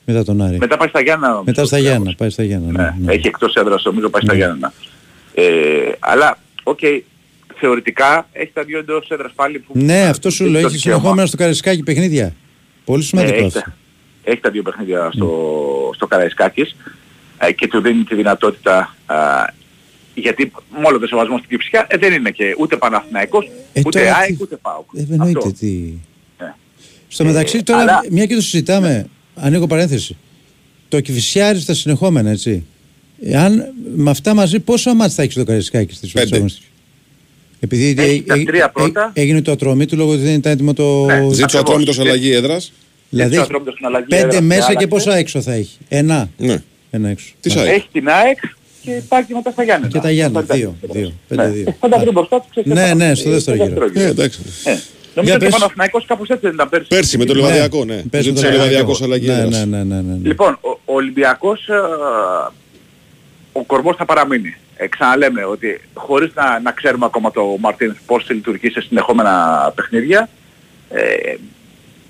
Μετά 0.06 0.24
τον 0.24 0.42
Άρη; 0.42 0.58
μετά 0.58 0.78
πάει 0.78 0.88
στα 0.88 1.02
Γιάννα. 1.02 1.28
νομίζω, 1.28 1.44
Μετά 1.46 1.66
στα 1.66 1.78
ο 1.78 1.80
Γιάννα. 1.80 1.96
Ολυμπιακός. 1.96 2.16
Πάει 2.20 2.30
στα 2.30 2.44
Γιάννα. 2.44 2.72
Ναι, 2.72 2.84
Ναι, 2.84 3.06
ναι. 3.06 3.14
έχει 3.14 3.28
εκτός 3.28 3.54
έδρας 3.56 3.84
νομίζω 3.84 4.10
πάει 4.10 4.22
στα 4.22 4.36
Γιάννα. 4.36 4.74
Ε, 5.34 5.44
αλλά, 6.00 6.38
οκ, 6.64 6.80
θεωρητικά 7.60 8.28
έχει 8.32 8.52
τα 8.54 8.64
δύο 8.64 8.80
εντός 8.80 9.08
έδρας 9.10 9.32
πάλι 9.36 9.60
που... 9.60 9.72
Ναι, 9.76 10.02
αυτό 10.02 10.30
σου 10.30 10.44
έχει 10.44 10.52
λέω. 10.52 10.62
το 10.62 10.68
Έχεις 10.68 10.78
δικαίωμα. 10.82 11.00
συνεχόμενα 11.00 11.28
στο 11.28 11.38
Καρισκάκι 11.38 11.84
παιχνίδια. 11.84 12.34
Πολύ 12.86 13.04
σημαντικός 13.04 13.42
Ε, 13.42 13.46
αυτό. 13.46 13.60
έχει, 13.60 13.66
τα- 13.66 13.76
έχει 14.32 14.40
τα 14.40 14.50
δύο 14.50 14.62
παιχνίδια 14.62 15.10
στο, 15.14 15.92
στο 15.96 16.08
Καραϊσκάκης 16.08 16.76
ε, 17.38 17.52
και 17.52 17.68
του 17.68 17.82
δίνει 17.82 18.04
τη 18.04 18.16
δυνατότητα 18.16 18.96
α, 19.06 19.16
γιατί 20.16 20.52
με 20.80 20.88
όλο 20.88 21.00
το 21.00 21.08
σεβασμό 21.08 21.38
στην 21.38 21.50
Κυψιά 21.50 21.88
ε, 21.90 21.98
δεν 21.98 22.14
είναι 22.14 22.32
και 22.32 22.56
ούτε 22.60 22.78
Παναθηναϊκός, 22.78 23.50
Ε, 23.74 23.82
ούτε 23.86 24.00
τώρα 24.00 24.16
ΑΕΚ, 24.16 24.28
τι- 24.36 24.38
ούτε 24.42 24.56
ΠΑΟΚ. 24.62 24.86
Ε, 24.96 25.06
εννοείται 25.12 25.38
Αυτό. 25.38 25.52
τι. 25.54 25.94
Ναι. 26.40 26.54
Στο 27.08 27.24
μεταξύ 27.26 27.64
τώρα, 27.64 27.80
αλλά- 27.82 28.04
μια 28.10 28.26
και 28.26 28.36
το 28.36 28.42
συζητάμε, 28.42 29.08
ανοίγω 29.36 29.68
παρένθεση. 29.68 30.18
Το 30.90 31.00
Κηφισιάρι 31.00 31.60
στα 31.60 31.74
συνεχόμενα, 31.74 32.30
έτσι. 32.30 32.66
Αν 33.36 33.74
με 33.96 34.10
αυτά 34.10 34.34
μαζί, 34.34 34.60
πόσο 34.60 34.94
μάτς 34.94 35.14
θα 35.14 35.22
έχεις 35.24 35.36
το 35.36 35.44
Καρισκάκι 35.44 35.94
στις 35.94 36.12
Πέντε. 36.12 36.46
Βερσόμενες. 37.70 37.90
Επειδή 37.96 38.12
Έχει 38.12 38.24
τα 38.24 38.34
ε, 38.34 38.40
ε, 38.40 38.44
τρία 38.44 38.64
ε, 38.66 38.70
πρώτα. 38.74 39.12
έγινε 39.14 39.42
το 39.42 39.52
ατρωμί 39.52 39.86
του 39.86 39.96
λόγω 39.96 40.12
ότι 40.12 40.22
δεν 40.22 40.34
ήταν 40.34 40.52
έτοιμο 40.52 40.74
το... 40.74 41.06
Ναι, 41.06 41.14
Ζήτησε 41.14 41.42
ο 41.42 41.44
Ακριβώς. 41.44 41.60
Ατρόμητος 41.60 42.00
αλλαγή 42.00 42.32
έδρας. 42.32 42.72
Δηλαδή, 43.10 43.30
Έτσι, 43.30 43.40
ο 43.40 43.44
Ατρόμητος 43.44 43.74
στην 43.74 43.86
αλλαγή 43.86 44.06
πέντε 44.06 44.22
έδρας 44.26 44.42
μέσα 44.42 44.60
και 44.60 44.66
άλλαξε. 44.68 44.88
πόσα 44.88 45.16
έξω 45.16 45.42
θα 45.42 45.54
έχει; 45.54 45.78
Ένα. 45.90 46.30
Ναι. 46.38 46.62
Ένα 46.92 47.10
έξω. 47.10 47.26
Τι 47.42 47.50
Ναι. 47.50 47.56
σάει. 47.56 47.68
Έχει; 47.70 47.88
Την 47.92 48.10
ΑΕΚ 48.10 48.38
και 48.82 48.92
υπάρχει 48.92 49.34
μετά 49.34 49.52
στα 49.52 49.64
Γιάννενα. 49.64 49.92
Και 49.92 50.00
τα 50.00 50.12
Γιάννενα, 50.12 50.46
Στα 50.46 50.56
δύο, 50.56 50.76
Γιάννενα. 50.82 51.08
δύο, 51.08 51.14
πέντε, 51.28 51.44
Ναι. 51.48 51.50
δύο. 51.50 51.64
Ε, 51.70 51.76
Θα 51.80 51.90
τα 51.90 52.00
βρει 52.00 52.12
μπροστά 52.12 52.40
του 52.40 52.48
ξέρεις, 52.50 52.72
Ναι, 52.74 52.86
θα- 52.88 52.96
ναι, 52.96 53.16
στο 53.16 53.30
ε, 53.30 53.32
δεύτερο 53.32 53.58
γύρο. 53.66 53.88
Ε, 53.94 54.06
εντάξει. 54.06 54.40
Ε, 54.64 54.76
Νομίζω 55.16 55.36
ότι 55.36 55.46
ο 55.46 55.50
πες. 55.50 55.58
Παναθηναϊκός 55.60 56.06
κάπως 56.06 56.30
έτσι 56.30 56.42
δεν 56.46 56.54
ήταν 56.54 56.70
πέρσι. 56.70 56.88
Πέρσι 56.88 57.18
με 57.18 57.26
το 57.26 57.34
Λεβαδιακό, 57.34 57.86
ναι. 57.86 58.02
Πες 58.10 58.24
Ζήτησε 58.24 58.44
το 58.44 58.50
ο 58.50 58.52
Λεβαδιακό. 58.52 58.88
Λεβαδιακός 58.88 59.02
αλλαγή 59.02 59.28
Ναι, 59.28 59.34
έδρας. 59.34 59.66
ναι, 59.66 59.78
ναι, 59.78 59.84
ναι, 59.84 59.96
ναι, 60.02 60.14
ναι. 60.22 60.28
Λοιπόν, 60.28 60.58
ο, 60.62 60.70
ο 60.86 60.94
Ολυμπιακός, 60.94 61.68
ε, 61.68 61.74
ο 63.58 63.64
κορμός 63.64 63.96
θα 63.96 64.06
παραμείνει. 64.06 64.56
Ε, 64.78 64.88
ξαναλέμε 64.88 65.44
ότι 65.46 65.82
χωρίς 65.94 66.32
να, 66.36 66.60
να 66.60 66.72
ξέρουμε 66.72 67.06
ακόμα 67.06 67.32
το 67.32 67.58
Μαρτίνς 67.60 67.98
πώς 68.06 68.24
θα 68.26 68.34
λειτουργήσει 68.34 68.74
σε 68.74 68.82
συνεχόμενα 68.88 69.34
παιχνίδια, 69.76 70.30
ε, 70.90 71.36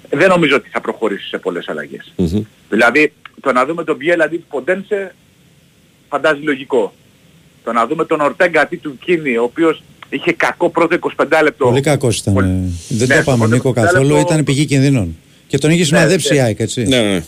δεν 0.10 0.28
νομίζω 0.30 0.56
ότι 0.56 0.70
θα 0.70 0.82
προχωρήσει 0.82 1.28
σε 1.28 1.38
πολλές 1.38 1.68
αλλαγές. 1.70 2.14
Μμμ. 2.16 2.42
Δηλαδή, 2.70 3.14
το 3.42 3.52
να 3.52 3.66
δούμε 3.66 3.84
τον 3.84 3.96
Μπιέλ 3.96 4.22
αντί 4.22 4.38
του 4.38 4.46
Ποντένσε 4.50 5.16
φαντάζει 6.10 6.42
λογικό. 6.42 6.94
Το 7.64 7.72
να 7.72 7.88
δούμε 7.88 8.06
τον 8.06 8.20
Ορτέγκα 8.22 8.62
αντί 8.62 8.76
του 8.76 8.98
Κίνη, 9.06 9.38
ο 9.38 9.44
οποίος 9.44 9.84
είχε 10.10 10.32
κακό 10.34 10.70
πρώτο 10.70 10.96
25 10.96 11.26
λεπτό. 11.44 11.66
Πολύ 11.66 11.82
κακός 11.82 12.18
ήταν. 12.20 12.34
Πολύ- 12.34 12.48
ε. 12.48 12.96
Δεν 12.96 13.08
Ναι, 13.08 13.14
το 13.16 13.20
είπαμε 13.22 13.46
στο 13.46 13.56
Νίκο 13.56 13.74
πρώτο 13.74 13.88
καθόλου, 13.88 14.14
λεπτό- 14.16 14.32
ήταν 14.32 14.44
πηγή 14.44 14.66
κινδύνων. 14.66 15.16
Και 15.48 15.58
τον 15.58 15.72
είχε 15.72 15.84
σημαδέψει 15.84 16.34
η 16.34 16.38
ναι. 16.38 16.44
ΑΕΚ, 16.44 16.60
έτσι. 16.60 16.84
Ναι, 16.84 17.02
ναι, 17.02 17.24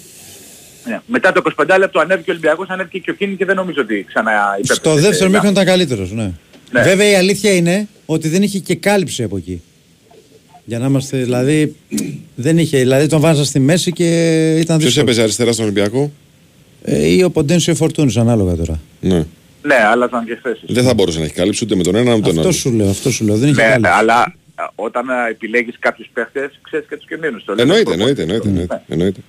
ναι. 0.88 0.93
Ναι. 0.93 1.00
Μετά 1.08 1.32
το 1.32 1.41
25 1.56 1.76
λεπτό 1.80 2.00
ανέβηκε 2.00 2.30
ο 2.30 2.34
Ολυμπιακός, 2.34 2.67
ανέβηκε 2.69 3.00
και 3.00 3.12
ο 3.12 3.13
Κίνη 3.13 3.36
και 3.36 3.45
δεν 3.45 3.56
νομίζω 3.56 3.82
ότι 3.82 4.06
ξανά 4.08 4.32
υπέπεσε. 4.54 4.73
Στο 4.73 4.93
δεύτερο 4.95 5.30
μήχρονο 5.30 5.52
ήταν 5.52 5.65
καλύτερος. 5.65 6.12
Ναι. 6.12 6.32
Ναι. 6.71 6.82
Βέβαια 6.82 7.10
η 7.10 7.15
αλήθεια 7.15 7.52
είναι 7.56 7.88
ότι 8.06 8.28
δεν 8.28 8.43
είχε 8.43 8.60
και 8.60 8.76
κάλυψη 8.76 9.23
από 9.23 9.38
εκεί. 9.38 9.62
Για 10.65 10.80
να 10.80 10.86
είμαστε, 10.86 11.17
δηλαδή, 11.17 11.76
δεν 12.36 12.58
είχε. 12.58 12.78
Δηλαδή 12.78 13.08
τον 13.08 13.19
βάζα 13.19 13.45
στη 13.45 13.60
μέση 13.60 13.91
και 13.91 14.06
ήταν 14.60 14.65
Ποιος 14.78 14.80
δύσκολο. 14.89 15.06
έπαιζε 15.06 15.21
αριστερά 15.21 15.52
στον 15.52 15.65
Ολυμπιακό; 15.65 16.12
Ε, 16.84 17.08
ή 17.08 17.23
ο 17.23 17.30
Ποντένσιο 17.30 17.76
Φορτούνης 17.76 18.17
ανάλογα 18.17 18.56
τώρα. 18.56 18.80
Ναι. 19.02 19.26
Ναι, 19.62 19.76
άλλαζαν 19.91 20.26
και 20.26 20.39
θέσεις. 20.43 20.63
Δεν 20.67 20.84
θα 20.84 20.93
μπορούσε 20.93 21.19
να 21.19 21.26
έχει 21.26 21.34
κάλυψη 21.34 21.63
ούτε 21.65 21.76
με 21.76 21.84
τον 21.84 21.95
ένα 21.95 22.13
ούτε 22.13 22.15
με 22.15 22.21
τον 22.21 22.28
Αυτό 22.38 22.41
άλλο. 22.47 22.52
σου 22.52 22.71
λέω, 22.71 22.89
αυτό 22.89 23.12
σου 23.12 23.26
λέω. 23.26 23.36
Δεν 23.38 23.50
είχε 23.50 23.62
Ναι, 23.62 23.67
κάλυψη. 23.67 23.91
αλλά 23.97 24.15
α, 24.56 24.69
όταν 24.76 25.10
α, 25.10 25.28
επιλέγεις 25.28 25.76
κάποιους 25.80 26.10
παίχτες, 26.13 26.60
ξέρεις 26.62 26.86
και 26.89 26.95
τους 26.95 27.06
κινδύνους. 27.08 27.43
Το 27.43 27.52
λέμε 27.56 27.62
Εννοείται, 27.62 27.84
στο 27.91 28.00
εννοείται, 28.00 28.23
προπονητικό. 28.26 28.50
εννοείται, 28.50 28.73
εννοείται, 28.73 28.84
Ναι. 28.88 28.93
εννοείται. 28.95 29.19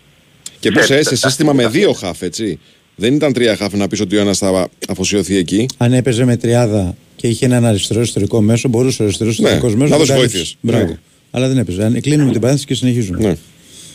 Και 0.60 0.70
πώς 0.70 0.82
Ξέρετε, 0.82 1.14
σε 1.14 1.20
τα- 1.22 1.28
σύστημα 1.28 1.52
με 1.52 1.62
τα- 1.62 1.68
δύο 1.68 1.92
χαφ, 1.92 2.22
έτσι. 2.22 2.58
Δεν 2.96 3.14
ήταν 3.14 3.32
τρία 3.32 3.56
χαφ 3.56 3.72
να 3.72 3.88
πεις 3.88 4.00
ότι 4.00 4.16
ο 4.16 4.20
ένας 4.20 4.38
θα 4.38 4.68
αφοσιωθεί 4.88 5.36
εκεί. 5.36 5.66
Αν 5.76 5.92
έπαιζε 5.92 6.24
με 6.24 6.36
τριάδα 6.36 6.94
και 7.16 7.26
είχε 7.28 7.44
έναν 7.44 7.64
αριστερό 7.64 8.00
ιστορικό 8.00 8.40
μέσο, 8.40 8.68
μπορούσε 8.68 9.02
ο 9.02 9.04
αριστερός 9.04 9.32
ιστορικό 9.38 9.66
μέσος 9.66 9.78
να 9.80 9.88
τον 9.88 9.98
δώσει 9.98 10.10
κάλυψει. 10.12 10.36
βοήθειες. 10.36 10.56
Μπράβο. 10.60 10.84
Ναι. 10.84 10.98
Αλλά 11.30 11.48
δεν 11.48 11.58
έπαιζε. 11.58 11.84
Αν- 11.84 12.00
Κλείνουμε 12.00 12.30
την 12.30 12.40
παρένθεση 12.40 12.66
και 12.66 12.74
συνεχίζουμε. 12.74 13.18
Ναι. 13.18 13.28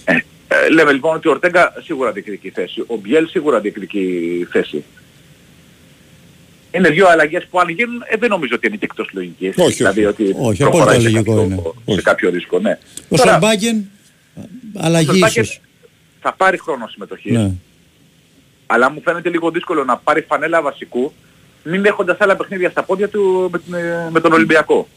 Ε, 0.06 0.14
ε, 0.48 0.70
λέμε 0.74 0.92
λοιπόν 0.92 1.16
ότι 1.16 1.28
ο 1.28 1.32
Ορτέγκα 1.32 1.74
σίγουρα 1.84 2.12
διεκδικεί 2.12 2.50
θέση. 2.50 2.84
Ο 2.88 2.96
Μπιέλ 3.02 3.28
σίγουρα 3.28 3.60
διεκδικεί 3.60 4.08
θέση. 4.52 4.84
Είναι 6.76 6.90
δύο 6.90 7.08
αλλαγές 7.08 7.48
που 7.50 7.60
αν 7.60 7.70
γίνουν 7.70 8.02
ε, 8.12 8.18
δεν 8.18 8.30
νομίζω 8.30 8.52
ότι 8.56 8.68
είναι 8.68 8.76
και 8.76 8.86
εκτός 8.86 9.10
λογικής. 9.14 9.54
Όχι, 9.58 9.62
όχι. 9.62 9.74
Δηλαδή 9.76 10.06
ότι 10.06 10.24
Όχι, 10.40 10.58
προχωράει 10.60 10.82
απόλυτα 10.88 11.02
σε 11.02 11.10
λογικό 11.10 11.32
κάποιο- 11.36 11.46
είναι. 11.46 11.56
Σε 11.56 11.72
Όχι. 11.86 12.02
κάποιο 12.02 12.30
ρίσκο, 12.30 12.60
ναι. 12.60 12.78
Ο 13.10 13.16
Τώρα, 13.18 13.32
Σολμπάκεν, 13.32 13.90
αλλαγή 14.76 15.10
ο 15.10 15.12
Σολμπάκεν 15.12 15.44
ίσως. 15.44 15.62
Θα 16.24 16.34
πάρει 16.34 16.58
χρόνο 16.60 16.88
συμμετοχής. 16.88 17.32
Ναι. 17.38 17.52
Αλλά 18.66 18.92
μου 18.92 19.02
φαίνεται 19.04 19.30
λίγο 19.30 19.52
δύσκολο 19.52 19.84
να 19.84 19.98
πάρει 19.98 20.22
φανέλα 20.22 20.62
βασικού 20.62 21.14
μην 21.64 21.86
έχοντας 21.86 22.18
άλλα 22.20 22.36
παιχνίδια 22.36 22.70
στα 22.70 22.84
πόδια 22.84 23.10
του 23.10 23.50
με, 23.52 23.60
την- 23.60 23.76
με 24.12 24.20
τον 24.20 24.32
Ολυμπιακό. 24.34 24.88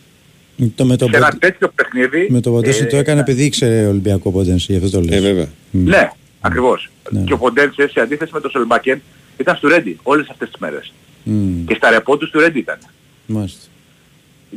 Το, 0.75 0.85
με 0.85 0.97
τον 0.97 1.11
σε 1.11 1.17
ένα 1.17 1.29
Πον- 1.29 1.39
τέτοιο 1.39 1.69
παιχνίδι... 1.75 2.27
με 2.31 2.41
τον 2.41 2.53
Ποντένσε 2.53 2.83
ε, 2.83 2.87
το 2.87 2.97
έκανε 2.97 3.21
επειδή 3.21 3.45
ήξερε 3.45 3.87
Ολυμπιακό 3.87 4.31
Ποντένσε, 4.33 4.73
γι' 4.73 4.85
αυτό 4.85 4.91
το 5.01 5.05
λέω. 5.05 5.17
Ε, 5.19 5.21
βέβαια. 5.21 5.49
Ναι, 5.71 6.11
ακριβώς. 6.41 6.91
Ναι. 7.11 7.21
Και 7.21 7.33
ο 7.33 7.39
Ποντένσε 7.39 7.89
σε 7.89 8.01
αντίθεση 8.01 8.31
με 8.35 8.41
τον 8.41 8.51
Σολμπάκεν 8.51 9.03
ήταν 9.39 9.57
στο 9.57 9.69
Ρέντι 9.69 9.99
όλες 10.03 10.29
αυτές 10.31 10.49
τις 10.51 10.61
μέρες. 10.61 10.93
Μμ, 11.23 11.65
Και 11.65 11.75
στα 11.75 11.91
ρεπό 11.91 12.17
του 12.17 12.27
στο 12.27 12.41
Ρέντι 12.41 12.59
ήταν. 12.59 12.79
μάλιστα. 13.27 13.61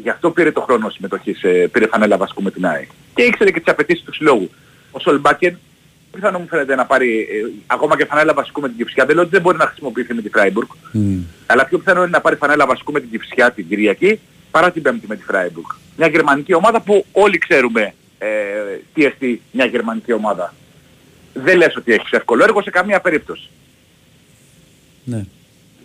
Γι' 0.04 0.10
αυτό 0.10 0.32
πήρε 0.32 0.52
το 0.52 0.62
χρόνο 0.62 0.90
συμμετοχής, 0.90 1.44
ε, 1.44 1.68
πήρε 1.72 1.88
φανέλα 1.88 2.18
βασικού 2.18 2.42
με 2.42 2.52
την 2.52 2.66
ΑΕΚ. 2.66 2.90
Και 3.16 3.22
ήξερε 3.22 3.52
και 3.52 3.60
τις 3.60 3.72
απαιτήσεις 3.72 4.04
του 4.04 4.14
συλλόγου. 4.14 4.50
Ο 4.92 5.00
Σολμπάκεν, 5.00 5.58
πιθανό 6.12 6.40
μου 6.40 6.48
φαίνεται 6.48 6.76
να 6.76 6.86
πάρει 6.86 7.20
ε, 7.20 7.62
ακόμα 7.68 7.98
και 7.98 8.06
φανέλα 8.06 8.34
βασικού 8.34 8.62
με 8.62 8.68
την 8.68 8.78
Κυψιά. 8.78 9.06
Δεν 9.06 9.16
λέω 9.16 9.24
ότι 9.24 9.34
δεν 9.34 9.42
μπορεί 9.42 9.58
να 9.58 9.66
χρησιμοποιηθεί 9.66 10.14
με 10.14 10.22
τη 10.22 10.30
Φράιμπουργκ. 10.30 10.68
Μμ. 10.92 11.22
Αλλά 11.46 11.66
πιο 11.66 11.78
πιθανό 11.78 12.00
είναι 12.00 12.10
να 12.10 12.22
πάρει 12.22 12.36
φανέλα 12.36 12.66
βασικού 12.66 12.92
με 12.92 13.00
την 13.00 13.10
Κυψιά 13.10 13.52
την 13.52 13.68
Κυριακή 13.68 14.20
παρά 14.52 14.72
την 14.72 14.82
Πέμπτη 14.82 15.08
με 15.08 15.16
τη 15.16 15.24
Φράιμπουργκ. 15.24 15.66
Μια 15.98 16.08
γερμανική 16.08 16.54
ομάδα 16.54 16.82
που 16.82 17.06
όλοι 17.12 17.38
ξέρουμε 17.38 17.94
ε, 18.18 18.28
τι 18.94 19.06
εστί 19.06 19.42
μια 19.52 19.66
γερμανική 19.66 20.14
ομάδα. 20.14 20.54
Δεν 21.34 21.58
λες 21.58 21.76
ότι 21.76 21.94
έχεις 21.94 22.12
εύκολο 22.12 22.44
έργο 22.44 22.62
σε 22.62 22.70
καμία 22.70 23.00
περίπτωση. 23.00 23.50
Ναι. 25.04 25.26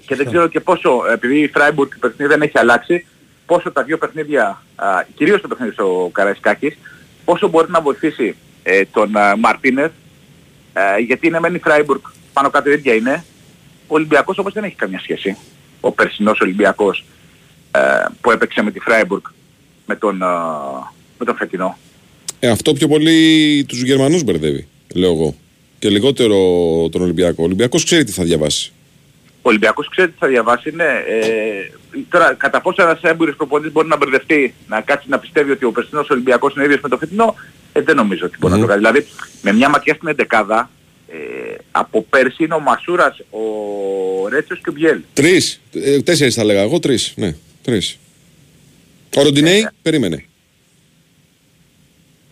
Και 0.06 0.14
δεν 0.14 0.26
ξέρω 0.26 0.48
και 0.48 0.60
πόσο, 0.60 1.02
επειδή 1.12 1.38
η 1.38 1.48
Φράιμπουργκ 1.48 1.90
το 1.90 2.08
παιχνίδι 2.08 2.30
δεν 2.30 2.42
έχει 2.42 2.58
αλλάξει, 2.58 3.06
πόσο 3.46 3.72
τα 3.72 3.82
δύο 3.82 3.98
παιχνίδια, 3.98 4.62
α, 4.74 4.86
κυρίως 5.14 5.40
το 5.40 5.48
παιχνίδι 5.48 5.72
στο 5.72 6.10
Καραϊσκάκης, 6.12 6.78
πόσο 7.24 7.48
μπορεί 7.48 7.70
να 7.70 7.80
βοηθήσει 7.80 8.36
ε, 8.62 8.84
τον 8.84 9.16
α, 9.16 9.36
Μαρτίνεθ, 9.36 9.92
ε, 10.74 10.98
γιατί 10.98 11.26
είναι 11.26 11.40
μεν 11.40 11.54
η 11.54 11.58
Φράιμπουργκ 11.58 12.00
πάνω 12.32 12.50
κάτω 12.50 12.70
η 12.70 12.72
ίδια 12.72 12.94
είναι, 12.94 13.24
ο 13.86 13.94
Ολυμπιακός 13.94 14.38
όμως 14.38 14.52
δεν 14.52 14.64
έχει 14.64 14.74
καμία 14.74 14.98
σχέση. 14.98 15.36
Ο 15.80 15.92
περσινός 15.92 16.40
Ολυμπιακός 16.40 17.04
ε, 17.70 17.80
που 18.20 18.30
έπαιξε 18.30 18.62
με 18.62 18.70
τη 18.70 18.80
Φράιμπουργκ 18.80 19.22
με 19.86 19.96
τον, 19.96 20.22
α, 20.22 20.32
με 21.18 21.24
τον 21.24 21.36
φετινό. 21.36 21.78
Ε, 22.40 22.48
αυτό 22.48 22.72
πιο 22.72 22.88
πολύ 22.88 23.64
τους 23.68 23.82
Γερμανούς 23.82 24.22
μπερδεύει, 24.22 24.68
λέω 24.94 25.12
εγώ. 25.12 25.34
Και 25.78 25.88
λιγότερο 25.88 26.36
τον 26.90 27.02
Ολυμπιακό. 27.02 27.42
Ο 27.42 27.44
Ολυμπιακός 27.44 27.84
ξέρει 27.84 28.04
τι 28.04 28.12
θα 28.12 28.24
διαβάσει. 28.24 28.72
Ο 29.46 29.48
Ολυμπιακός 29.48 29.88
ξέρεις 29.88 30.10
τι 30.10 30.16
θα 30.18 30.26
διαβάσει, 30.26 30.70
ναι. 30.70 31.02
Ε, 31.08 32.00
τώρα, 32.08 32.34
κατά 32.34 32.60
πόσο 32.60 32.82
ένας 32.82 33.00
έμπειρος 33.02 33.36
προπονητής 33.36 33.72
μπορεί 33.72 33.88
να 33.88 33.96
μπερδευτεί, 33.96 34.54
να 34.68 34.80
κάτσει 34.80 35.08
να 35.08 35.18
πιστεύει 35.18 35.50
ότι 35.50 35.64
ο 35.64 35.72
περσινός 35.72 36.10
Ολυμπιακός 36.10 36.54
είναι 36.54 36.64
ίδιος 36.64 36.80
με 36.80 36.88
το 36.88 36.96
φετινό, 36.98 37.34
ε, 37.72 37.80
δεν 37.80 37.96
νομίζω 37.96 38.26
ότι 38.26 38.36
μπορεί 38.40 38.54
να 38.54 38.60
το 38.60 38.66
κάνει. 38.66 38.78
Δηλαδή, 38.78 39.06
με 39.42 39.52
μια 39.52 39.68
ματιά 39.68 39.94
στην 39.94 40.08
εντεκάδα, 40.08 40.70
ε, 41.08 41.16
από 41.70 42.02
πέρσι 42.02 42.44
είναι 42.44 42.54
ο 42.54 42.60
Μασούρας, 42.60 43.18
ο 43.30 44.28
Ρέτσος 44.28 44.60
και 44.60 44.68
ο 44.68 44.72
Μπιέλ. 44.72 45.00
Τρεις, 45.12 45.60
ε, 45.72 46.00
τέσσερις 46.00 46.34
θα 46.34 46.40
έλεγα 46.40 46.60
εγώ, 46.60 46.78
τρεις. 46.78 47.12
Ναι, 47.16 47.34
τρεις. 47.62 47.98
Ο 49.16 49.22
Ροντινέη, 49.22 49.68
περίμενε. 49.82 50.24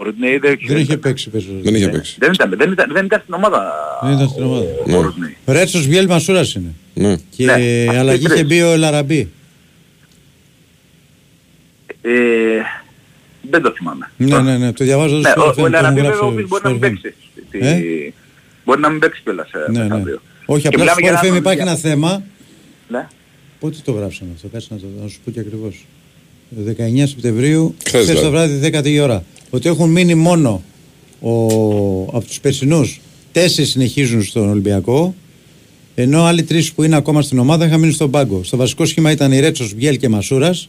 Ο 0.02 0.04
Ροντινέη 0.04 0.38
δεν, 0.38 0.58
Δεν 0.66 0.76
είχε 0.76 0.96
παίξει 0.96 1.30
πες. 1.30 1.44
Δεν 1.62 1.74
είχε 1.74 1.88
παίξει. 1.88 2.16
δεν, 2.18 2.32
ήταν, 2.32 2.54
δεν, 2.58 2.72
ήταν, 2.72 2.90
δεν 2.92 3.04
ήταν 3.04 3.20
στην 3.22 3.34
ομάδα. 3.34 3.72
Δεν 4.02 4.12
ήταν 4.12 4.28
στην 4.28 4.42
ομάδα. 4.42 4.64
Ο, 4.86 4.96
ο 4.96 5.00
Ροντινέη. 5.02 5.36
Ρέτσος 5.46 5.86
Βιέλ 5.86 6.06
Μασούρας 6.06 6.54
είναι. 6.54 6.74
Ναι. 6.94 7.16
Και 7.30 7.44
Ναι, 7.44 7.52
αυτοί 7.52 7.88
αλλαγή 7.96 8.18
οι 8.22 8.24
είχε 8.24 8.34
τρεις. 8.34 8.46
μπει 8.46 8.62
ο 8.62 8.76
Λαραμπή. 8.76 9.28
Ε, 12.02 12.10
δεν 13.50 13.62
το 13.62 13.72
θυμάμαι. 13.76 14.10
Ναι, 14.16 14.40
ναι, 14.40 14.56
ναι, 14.58 14.72
το 14.72 14.84
διαβάζω 14.84 15.16
Ναι, 15.16 15.30
στο 15.30 15.42
ο, 15.42 15.44
ο 15.44 15.48
Sport 15.48 15.52
FM, 15.52 15.56
το 15.56 15.62
μου 15.62 15.68
Λαραμπή 15.68 15.94
βέβαια 15.94 16.10
γράψε 16.10 16.24
όμως 16.24 16.48
μπορεί 16.48 16.62
να 16.64 16.70
μην 16.70 16.78
Sport 16.80 16.84
FM. 16.84 16.90
παίξει. 17.02 17.14
Τη- 17.50 17.58
Ε; 17.58 18.12
Μπορεί 18.64 18.80
να 18.80 18.88
μην 18.88 18.98
παίξει 19.00 19.20
κιόλας 19.24 19.50
ε, 19.52 19.70
Ναι, 19.70 19.78
ναι. 19.78 19.84
μεθαύριο. 19.88 20.20
Όχι, 20.46 20.62
Και 20.62 20.68
απλά 20.68 20.78
μιλάμε 20.80 21.00
στο 21.00 21.08
για 21.08 21.16
Sport 21.16 21.22
FM 21.22 21.26
έναν 21.26 21.36
υπάρχει 21.38 21.60
ένα 21.60 21.70
Ολυμπιακό. 21.70 21.94
θέμα. 22.06 22.22
Ναι. 22.88 23.06
Πότε 23.60 23.76
το 23.84 23.92
γράψαμε 23.92 24.30
αυτό, 24.34 24.48
κάτσε 24.52 24.68
να, 24.70 24.76
το, 24.76 24.84
να 25.02 25.08
σου 25.08 25.18
πω 25.24 25.30
και 25.30 25.40
ακριβώς. 25.40 25.84
19 26.66 27.02
Σεπτεμβρίου, 27.08 27.74
Χθες 27.86 28.00
χθες 28.02 28.20
το 28.20 28.28
δηλαδή. 28.30 28.58
βράδυ 28.58 28.78
10 28.78 28.86
η 28.86 29.00
ώρα. 29.00 29.24
Ότι 29.54 29.68
έχουν 29.68 29.90
μείνει 29.90 30.14
μόνο 30.14 30.62
ο, 31.20 31.32
από 32.02 32.24
τους 32.24 32.40
περσινούς 32.40 33.00
τέσσερις 33.32 33.70
συνεχίζουν 33.70 34.22
στον 34.22 34.48
Ολυμπιακό 34.48 35.14
ενώ 35.94 36.24
άλλοι 36.24 36.42
τρεις 36.42 36.72
που 36.72 36.82
είναι 36.82 36.96
ακόμα 36.96 37.22
στην 37.22 37.38
ομάδα 37.38 37.66
είχαν 37.66 37.80
μείνει 37.80 37.92
στον 37.92 38.10
πάγκο. 38.10 38.44
Στο 38.44 38.56
βασικό 38.56 38.84
σχήμα 38.84 39.10
ήταν 39.10 39.32
οι 39.32 39.40
Ρέτσος, 39.40 39.74
Μπιέλ 39.74 39.96
και 39.96 40.08
Μασούρας. 40.08 40.68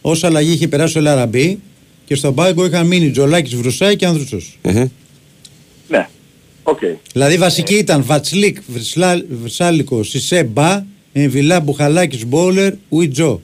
Ως 0.00 0.24
αλλαγή 0.24 0.52
είχε 0.52 0.68
περάσει 0.68 0.98
ο 0.98 1.00
Ελ 1.00 1.14
Αραμπί 1.14 1.58
και 2.04 2.14
στον 2.14 2.34
πάγκο 2.34 2.64
είχαν 2.66 2.86
μείνει 2.86 3.10
Τζολάκης, 3.10 3.54
Βρουσάη 3.54 3.96
και 3.96 4.06
Ανδρούτσος. 4.06 4.58
Μμμ. 4.62 4.88
Ναι. 5.88 6.08
Οκ. 6.62 6.78
Δηλαδή 7.12 7.36
βασική 7.36 7.74
ήταν 7.74 8.04
Βατσλίκ, 8.04 8.56
Βρυσλά- 8.66 9.24
Βρσάλικο, 9.40 10.02
Σισε, 10.02 10.44
Μπα, 10.44 10.84
Εμβιλά, 11.12 11.60
Μπουχαλάκης, 11.60 12.26
Μπόλερ, 12.26 12.72
Ουιτζό. 12.88 13.40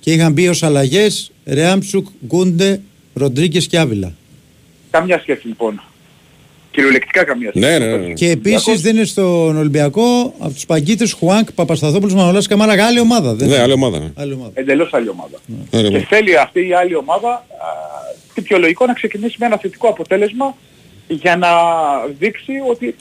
Και 0.00 0.12
είχαν 0.12 0.32
μπει 0.32 0.48
ως 0.48 0.62
αλλαγές 0.62 1.30
Ρεάμψουκ, 1.46 2.06
Γκούντε, 2.26 2.80
Ροντρίγκες 3.14 3.66
και 3.66 3.78
Άβυλα. 3.78 4.12
Καμιά 4.90 5.18
σχέση 5.20 5.46
λοιπόν. 5.46 5.82
Κυριολεκτικά 6.70 7.24
καμία 7.24 7.50
σχέση. 7.50 7.66
Ναι, 7.66 7.78
ναι, 7.78 7.96
ναι. 7.96 8.12
Και 8.12 8.30
επίσης 8.30 8.80
δεν 8.80 8.96
είναι 8.96 9.04
στον 9.04 9.56
Ολυμπιακό 9.56 10.34
από 10.38 10.52
τους 10.52 10.66
Παγκίτες 10.66 11.12
Χουάνκ, 11.12 11.52
Παπασταθόπουλος, 11.52 12.14
Μανολάς 12.14 12.46
Καμάρα, 12.46 12.84
άλλη 12.86 13.00
ομάδα. 13.00 13.34
Δεν 13.34 13.48
Ναι, 13.48 13.54
είναι. 13.54 13.62
άλλη 13.62 13.72
ομάδα. 13.72 13.98
ναι. 13.98 14.10
Άλλη 14.16 14.32
ομάδα. 14.32 14.50
Εντελώς 14.54 14.94
άλλη 14.94 15.08
ομάδα. 15.08 15.38
Άλλη 15.72 15.82
Και 15.82 15.88
ομάδα. 15.88 16.04
θέλει 16.08 16.36
αυτή 16.38 16.66
η 16.68 16.72
άλλη 16.74 16.94
ομάδα 16.96 17.28
α, 17.30 17.44
τι 18.34 18.40
πιο 18.42 18.58
λογικό 18.58 18.86
να 18.86 18.92
ξεκινήσει 18.92 19.36
με 19.38 19.46
ένα 19.46 19.56
θετικό 19.56 19.88
αποτέλεσμα 19.88 20.56
για 21.08 21.36
να 21.36 21.48
δείξει 22.18 22.52
ότι 22.70 22.94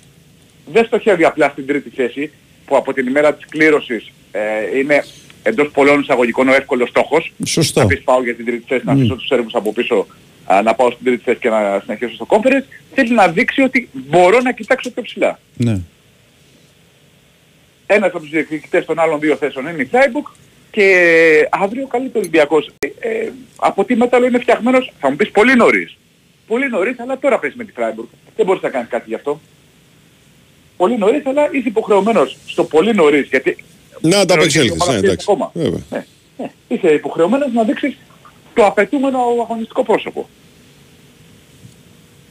δεν 0.74 0.86
στοχεύει 0.86 1.24
απλά 1.24 1.50
στην 1.50 1.66
τρίτη 1.68 1.90
θέση 1.96 2.32
που 2.66 2.76
από 2.76 2.94
την 2.94 3.08
ημέρα 3.08 3.34
της 3.34 3.46
κλήρωσης 3.50 4.12
ε, 4.32 4.78
είναι 4.80 5.04
εντός 5.46 5.70
πολλών 5.72 6.00
εισαγωγικών 6.00 6.48
ο 6.48 6.54
εύκολος 6.54 6.90
στόχος. 6.90 7.34
Σωστό. 7.46 7.80
Να 7.80 7.86
πεις 7.86 8.02
πάω 8.02 8.24
για 8.24 8.36
την 8.36 8.46
τρίτη 8.46 8.64
θέση, 8.68 8.86
να 8.86 8.94
Μμ. 8.94 8.98
αφήσω 8.98 9.16
τους 9.16 9.28
Σέρβους 9.28 9.54
από 9.54 9.74
πίσω, 9.74 10.08
α, 10.46 10.62
να 10.62 10.74
πάω 10.76 10.92
στην 10.92 11.06
τρίτη 11.06 11.24
θέση 11.24 11.38
και 11.40 11.50
να 11.50 11.82
συνεχίσω 11.84 12.14
στο 12.14 12.26
conference. 12.30 12.66
Θέλει 12.94 13.14
να 13.14 13.28
δείξει 13.28 13.62
ότι 13.62 13.90
μπορώ 13.94 14.40
να 14.40 14.52
κοιτάξω 14.52 14.92
πιο 14.92 15.02
ψηλά. 15.02 15.40
Ναι. 15.58 15.80
Ένας 17.86 18.10
από 18.10 18.20
τους 18.20 18.30
διεκδικητές 18.30 18.86
των 18.86 19.00
άλλων 19.00 19.20
δύο 19.20 19.36
θέσεων 19.36 19.68
είναι 19.68 19.82
η 19.82 19.90
Freiburg 19.92 20.32
και 20.72 21.48
αύριο 21.50 21.88
καλείται 21.88 22.18
ο 22.18 22.20
Ολυμπιακός. 22.20 22.72
Ε, 22.80 22.88
ε, 23.10 23.32
από 23.56 23.84
τι 23.86 23.96
μέταλλο 23.96 24.26
είναι 24.26 24.40
φτιαγμένος, 24.40 24.92
θα 25.00 25.10
μου 25.10 25.16
πεις 25.16 25.32
πολύ 25.32 25.56
νωρίς. 25.56 25.98
Πολύ 26.48 26.70
νωρίς, 26.70 27.00
αλλά 27.00 27.20
τώρα 27.20 27.40
πες 27.40 27.54
με 27.56 27.64
τη 27.64 27.74
Freiburg. 27.78 28.08
Δεν 28.36 28.46
μπορείς 28.46 28.62
να 28.62 28.70
κάνεις 28.70 28.90
κάτι 28.90 29.04
γι' 29.08 29.16
αυτό. 29.16 29.42
Πολύ 30.78 30.98
νωρίς, 30.98 31.26
αλλά 31.26 31.50
είσαι 31.52 31.68
υποχρεωμένος 31.68 32.38
στο 32.46 32.64
πολύ 32.64 32.94
νωρίς, 32.94 33.28
γιατί... 33.28 33.58
Να 34.02 34.26
τα 34.26 34.36
νωρίς 34.36 34.56
η 34.56 34.60
απεξέλθεις, 34.60 34.72
ομάδα 34.72 34.92
ναι, 34.92 34.98
αυτή 34.98 35.08
εντάξει. 35.08 35.26
ακόμα. 35.30 35.52
Βέβαια. 35.54 35.80
Ναι, 35.90 36.06
ναι. 36.38 36.52
Είσαι 36.68 36.88
υποχρεωμένος 36.88 37.54
να 37.54 37.64
δείξεις 37.64 37.98
το 38.54 38.66
απαιτούμενο 38.66 39.18
αγωνιστικό 39.42 39.84
πρόσωπο. 39.84 40.30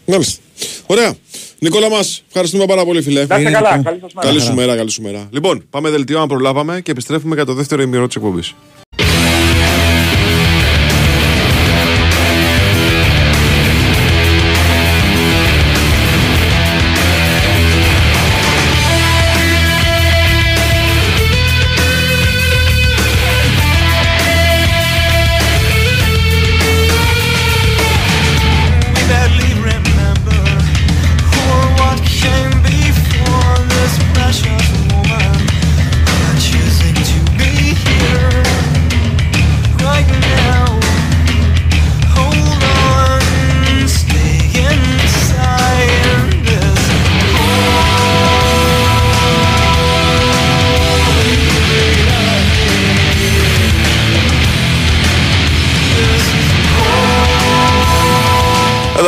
Μάλιστα. 0.07 0.43
Ωραία. 0.87 1.15
Νικόλα 1.59 1.89
μας, 1.91 2.23
ευχαριστούμε 2.27 2.67
πάρα 2.67 2.85
πολύ 2.85 3.03
φίλε. 3.03 3.27
Να 3.27 3.39
είστε 3.39 3.51
καλά, 3.51 3.83
καλή 3.83 4.01
σας 4.01 4.13
μέρα. 4.15 4.29
Καλή 4.29 4.41
σου 4.41 4.55
μέρα, 4.55 4.77
καλή 4.77 4.91
σου 4.91 5.03
μέρα. 5.03 5.29
Λοιπόν, 5.31 5.65
πάμε 5.71 5.91
δελτίο 5.91 6.21
αν 6.21 6.29
προλάβαμε 6.29 6.81
και 6.81 6.91
επιστρέφουμε 6.91 7.35
για 7.35 7.45
το 7.45 7.55
δεύτερο 7.55 7.83
ημιρό 7.83 8.07
της 8.07 8.17
εκπομπής. 8.17 8.55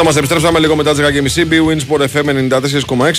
Εδώ 0.08 0.14
μας 0.14 0.24
επιστρέψαμε 0.24 0.58
λίγο 0.58 0.76
μετά 0.76 0.94
τις 0.94 1.36
10.30 1.36 1.52
Bwin 1.52 1.78
Sport 1.88 2.06
FM 2.14 2.50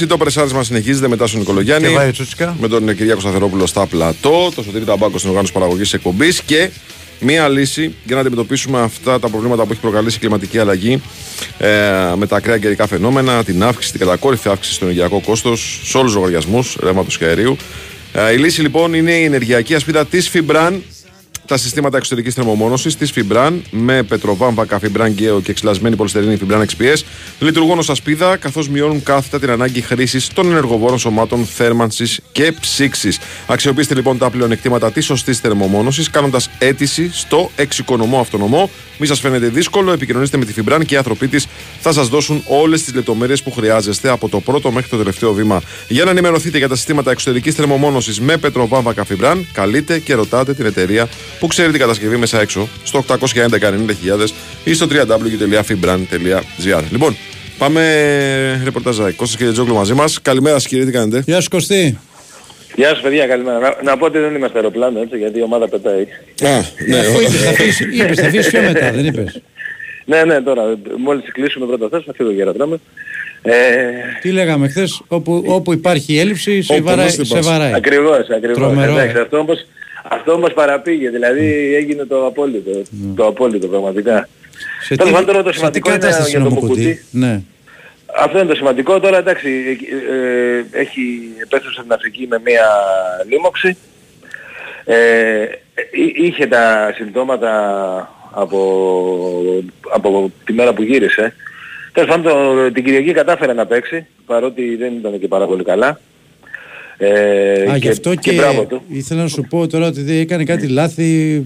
94,6 0.02 0.08
Το 0.08 0.18
πρεσάρισμα 0.18 0.64
συνεχίζεται 0.64 1.08
μετά 1.08 1.28
στον 1.28 1.40
Νικολογιάννη. 1.40 1.88
Και 1.88 1.94
πάει 1.94 2.12
Τσούτσικα. 2.12 2.56
Με 2.60 2.68
τον 2.68 2.96
Κυριάκο 2.96 3.20
Σταθερόπουλο 3.20 3.66
στα 3.66 3.86
πλατό. 3.86 4.52
Το 4.56 4.64
Σωτήρι 4.64 4.86
Ταμπάκος 4.86 5.20
στην 5.20 5.30
οργάνωση 5.30 5.54
παραγωγής 5.54 5.84
της 5.84 5.94
εκπομπής. 5.94 6.42
Και 6.42 6.70
μία 7.20 7.48
λύση 7.48 7.94
για 8.04 8.16
να 8.16 8.22
αντιμετωπίσουμε 8.22 8.80
αυτά 8.80 9.20
τα 9.20 9.30
προβλήματα 9.30 9.64
που 9.66 9.72
έχει 9.72 9.82
προκαλέσει 9.82 10.16
η 10.16 10.20
κλιματική 10.20 10.60
αλλαγή 10.60 11.02
ε, 11.58 11.68
με 12.16 12.28
τα 12.28 12.36
ακραία 12.36 12.58
καιρικά 12.58 12.88
φαινόμενα, 12.88 13.44
την 13.44 13.64
αύξηση, 13.64 13.92
την 13.92 14.00
κατακόρυφη 14.00 14.50
αύξηση 14.50 14.76
στο 14.76 14.86
ενεργειακό 14.86 15.22
κόστος 15.26 15.82
σε 15.84 15.98
όλους 15.98 16.12
τους 16.12 16.20
λογαριασμούς 16.20 16.78
ρεύματος 16.84 17.18
και 17.18 17.26
αερίου. 17.26 17.58
Ε, 18.14 18.34
η 18.34 18.38
λύση 18.38 18.62
λοιπόν 18.62 18.94
είναι 18.94 19.12
η 19.12 19.24
ενεργειακή 19.24 19.76
ασπίδα 19.76 20.06
της 20.06 20.30
Φιμπραν 20.30 20.84
τα 21.48 21.58
συστήματα 21.58 21.98
εξωτερικής 21.98 22.34
θερμομόνωσης 22.34 22.96
της 22.96 23.14
Fibran 23.16 23.52
με 23.72 24.04
πετροβάμβακα 24.04 24.80
Fibran 24.80 25.08
Geo 25.08 25.44
και 25.44 25.52
εξυλασμένη 25.52 25.96
πολυστερίνη 25.96 26.38
Fibran 26.48 26.60
XPS 26.60 27.02
λειτουργούν 27.40 27.78
ως 27.78 27.90
ασπίδα 27.90 28.38
καθώς 28.38 28.70
μειώνουν 28.70 29.04
κάθετα 29.04 29.40
την 29.40 29.50
ανάγκη 29.50 29.82
χρήσης 29.82 30.28
των 30.28 30.52
ενεργοβόρων 30.52 31.00
σωμάτων 31.00 31.46
θέρμανσης 31.46 32.20
και 32.32 32.54
ψήξης. 32.60 33.20
Αξιοποιήστε 33.48 33.96
λοιπόν 33.96 34.18
τα 34.18 34.30
πλεονεκτήματα 34.30 34.92
της 34.92 35.06
σωστής 35.06 35.40
θερμομόνωσης 35.40 36.10
κάνοντας 36.10 36.50
αίτηση 36.60 37.10
στο 37.14 37.52
εξοικονομό 37.56 38.20
αυτονομό. 38.20 38.70
Μη 39.00 39.08
σας 39.08 39.20
φαίνεται 39.20 39.48
δύσκολο, 39.48 39.92
επικοινωνήστε 39.92 40.38
με 40.38 40.46
τη 40.46 40.54
Fibran 40.58 40.82
και 40.86 40.94
οι 40.94 40.98
άνθρωποι 40.98 41.28
της 41.28 41.48
θα 41.80 41.92
σας 41.92 42.08
δώσουν 42.08 42.44
όλες 42.48 42.84
τις 42.84 42.94
λεπτομέρειες 42.94 43.44
που 43.44 43.52
χρειάζεστε 43.52 44.10
από 44.10 44.30
το 44.30 44.40
πρώτο 44.40 44.72
μέχρι 44.72 44.90
το 44.90 44.98
τελευταίο 44.98 45.34
βήμα. 45.34 45.62
Για 45.88 46.04
να 46.04 46.10
ενημερωθείτε 46.10 46.58
για 46.58 46.68
τα 46.68 46.76
συστήματα 46.76 47.12
εξωτερικής 47.12 47.56
θερμομόνωσης 47.56 48.20
με 48.20 48.38
πετροβάμβακα 48.38 49.06
Fibran, 49.10 49.38
καλείτε 49.54 50.00
και 50.00 50.14
ρωτάτε 50.14 50.54
την 50.54 50.66
εταιρεία 50.66 51.08
που 51.40 51.48
ξέρει 51.48 51.72
την 51.72 51.80
κατασκευή 51.80 52.16
μέσα 52.18 52.42
έξω 52.42 52.68
στο 52.84 53.06
811 53.08 53.16
90.000 53.16 54.28
ή 54.64 54.74
στο 54.74 54.88
www.fibran.gr. 54.92 56.82
Λοιπόν, 56.92 57.16
πάμε 57.58 57.82
ρεπορταζάκι. 58.64 59.16
Κώστας 59.16 59.38
και 59.46 59.52
Τζόγλου 59.52 59.74
μαζί 59.76 59.94
μας. 59.94 60.22
Καλημέρα 60.22 60.60
σας 60.60 60.68
κύριε, 60.68 60.86
τι 60.86 60.92
κάνετε; 60.92 61.24
Γεια 61.26 61.42
σου 61.42 61.50
Κωστή. 61.50 61.98
Γεια 62.76 62.90
σας 62.90 63.02
παιδιά, 63.02 63.28
καλημέρα. 63.28 63.60
Να, 63.60 63.76
να 63.84 63.98
πω 63.98 64.06
ότι 64.06 64.18
δεν 64.20 64.36
είμαστε 64.36 64.58
αεροπλάνο 64.58 65.00
έτσι, 65.02 65.18
γιατί 65.18 65.40
η 65.40 65.42
ομάδα 65.42 65.68
πετάει. 65.68 66.02
Α, 66.02 66.62
ναι. 66.88 66.98
Αφού 67.00 67.20
είπες 67.20 67.42
θα 67.44 67.52
φύγεις, 67.52 67.80
είπες 67.80 68.20
θα 68.20 68.30
φύγεις 68.30 68.50
πιο 68.50 68.62
μετά, 68.62 68.92
δεν 68.92 69.06
είπες. 69.06 69.42
ναι, 70.12 70.24
ναι, 70.24 70.42
τώρα, 70.42 70.62
μόλις 70.98 71.32
κλείσουμε 71.32 71.66
πρώτα 71.66 71.88
θέση, 71.92 72.04
θα 72.08 72.14
φύγω 72.16 72.32
για 72.32 72.44
αεροδρόμιο. 72.44 72.80
Ε, 73.42 73.54
Τι 74.22 74.32
λέγαμε 74.32 74.68
χθες, 74.68 75.02
όπου, 75.08 75.44
όπου 75.48 75.74
υπάρχει 75.74 76.18
έλλειψη, 76.20 76.62
σε, 76.62 76.74
Όπου 76.74 76.84
βαράει, 76.84 77.06
μας 77.06 77.16
την 77.16 77.26
σε 77.26 77.34
πας. 77.34 77.46
βαράει. 77.48 77.74
Ακριβώς, 77.74 78.28
ακριβώς. 78.36 78.58
Τρομερό, 78.58 78.92
Εντάξει, 78.92 79.18
ε. 79.18 79.22
αυτό 79.22 79.38
όμως, 79.38 79.68
αυτό 80.10 80.32
όμως 80.34 80.54
παραπήγε, 80.54 81.10
δηλαδή 81.10 81.74
έγινε 81.76 82.06
το 82.06 82.26
απόλυτο, 82.26 82.82
το 83.16 83.26
απόλυτο 83.26 83.68
πραγματικά. 83.68 84.28
Σε 84.82 84.96
Τέλος 84.96 85.12
τι, 85.12 85.18
πάντων, 85.18 85.28
τώρα 85.34 85.44
το 85.44 85.50
σε 85.52 85.54
τι 85.54 85.58
σημαντικό 85.60 85.90
είναι 85.90 85.98
κατάσταση 86.00 86.30
για 86.30 86.40
είναι 86.40 86.50
το 86.50 86.56
ο 86.56 86.60
Μουκουτί. 86.62 86.82
Μουκουτί. 86.82 87.06
Ναι. 87.12 87.42
Αυτό 88.20 88.38
είναι 88.40 88.48
το 88.48 88.56
σημαντικό. 88.56 89.00
Τώρα 89.00 89.18
εντάξει, 89.18 89.50
ε, 90.12 90.80
έχει 90.80 91.02
επέστρεψε 91.44 91.80
στην 91.80 91.94
Αφρική 91.94 92.28
με 92.30 92.42
μία 92.46 92.66
λίμωξη. 93.30 93.78
Ε, 94.86 95.42
εί- 95.92 96.18
είχε 96.18 96.48
τα 96.48 96.92
συμπτώματα 96.96 97.52
από, 98.32 99.64
από 99.94 100.32
τη 100.46 100.54
μέρα 100.54 100.74
που 100.74 100.82
γύρισε. 100.84 101.34
Τέλος 101.94 102.10
πάντων 102.10 102.24
το- 102.32 102.72
την 102.72 102.84
Κυριακή 102.84 103.12
κατάφερε 103.14 103.54
να 103.54 103.66
παίξει, 103.66 104.06
παρότι 104.26 104.76
δεν 104.76 104.94
ήταν 104.94 105.20
και 105.20 105.28
πάρα 105.28 105.46
πολύ 105.46 105.64
καλά. 105.64 106.00
Ε, 106.98 107.72
Α, 107.72 107.78
γι' 107.78 107.90
αυτό 107.90 108.16
και, 108.16 108.32
μπράβο 108.32 108.64
του. 108.66 108.82
ήθελα 108.88 109.22
να 109.22 109.28
σου 109.28 109.42
πω 109.50 109.68
τώρα 109.68 109.88
ότι 109.88 110.02
δεν 110.02 110.20
έκανε 110.20 110.44
κάτι 110.44 110.68
λάθη 110.68 111.46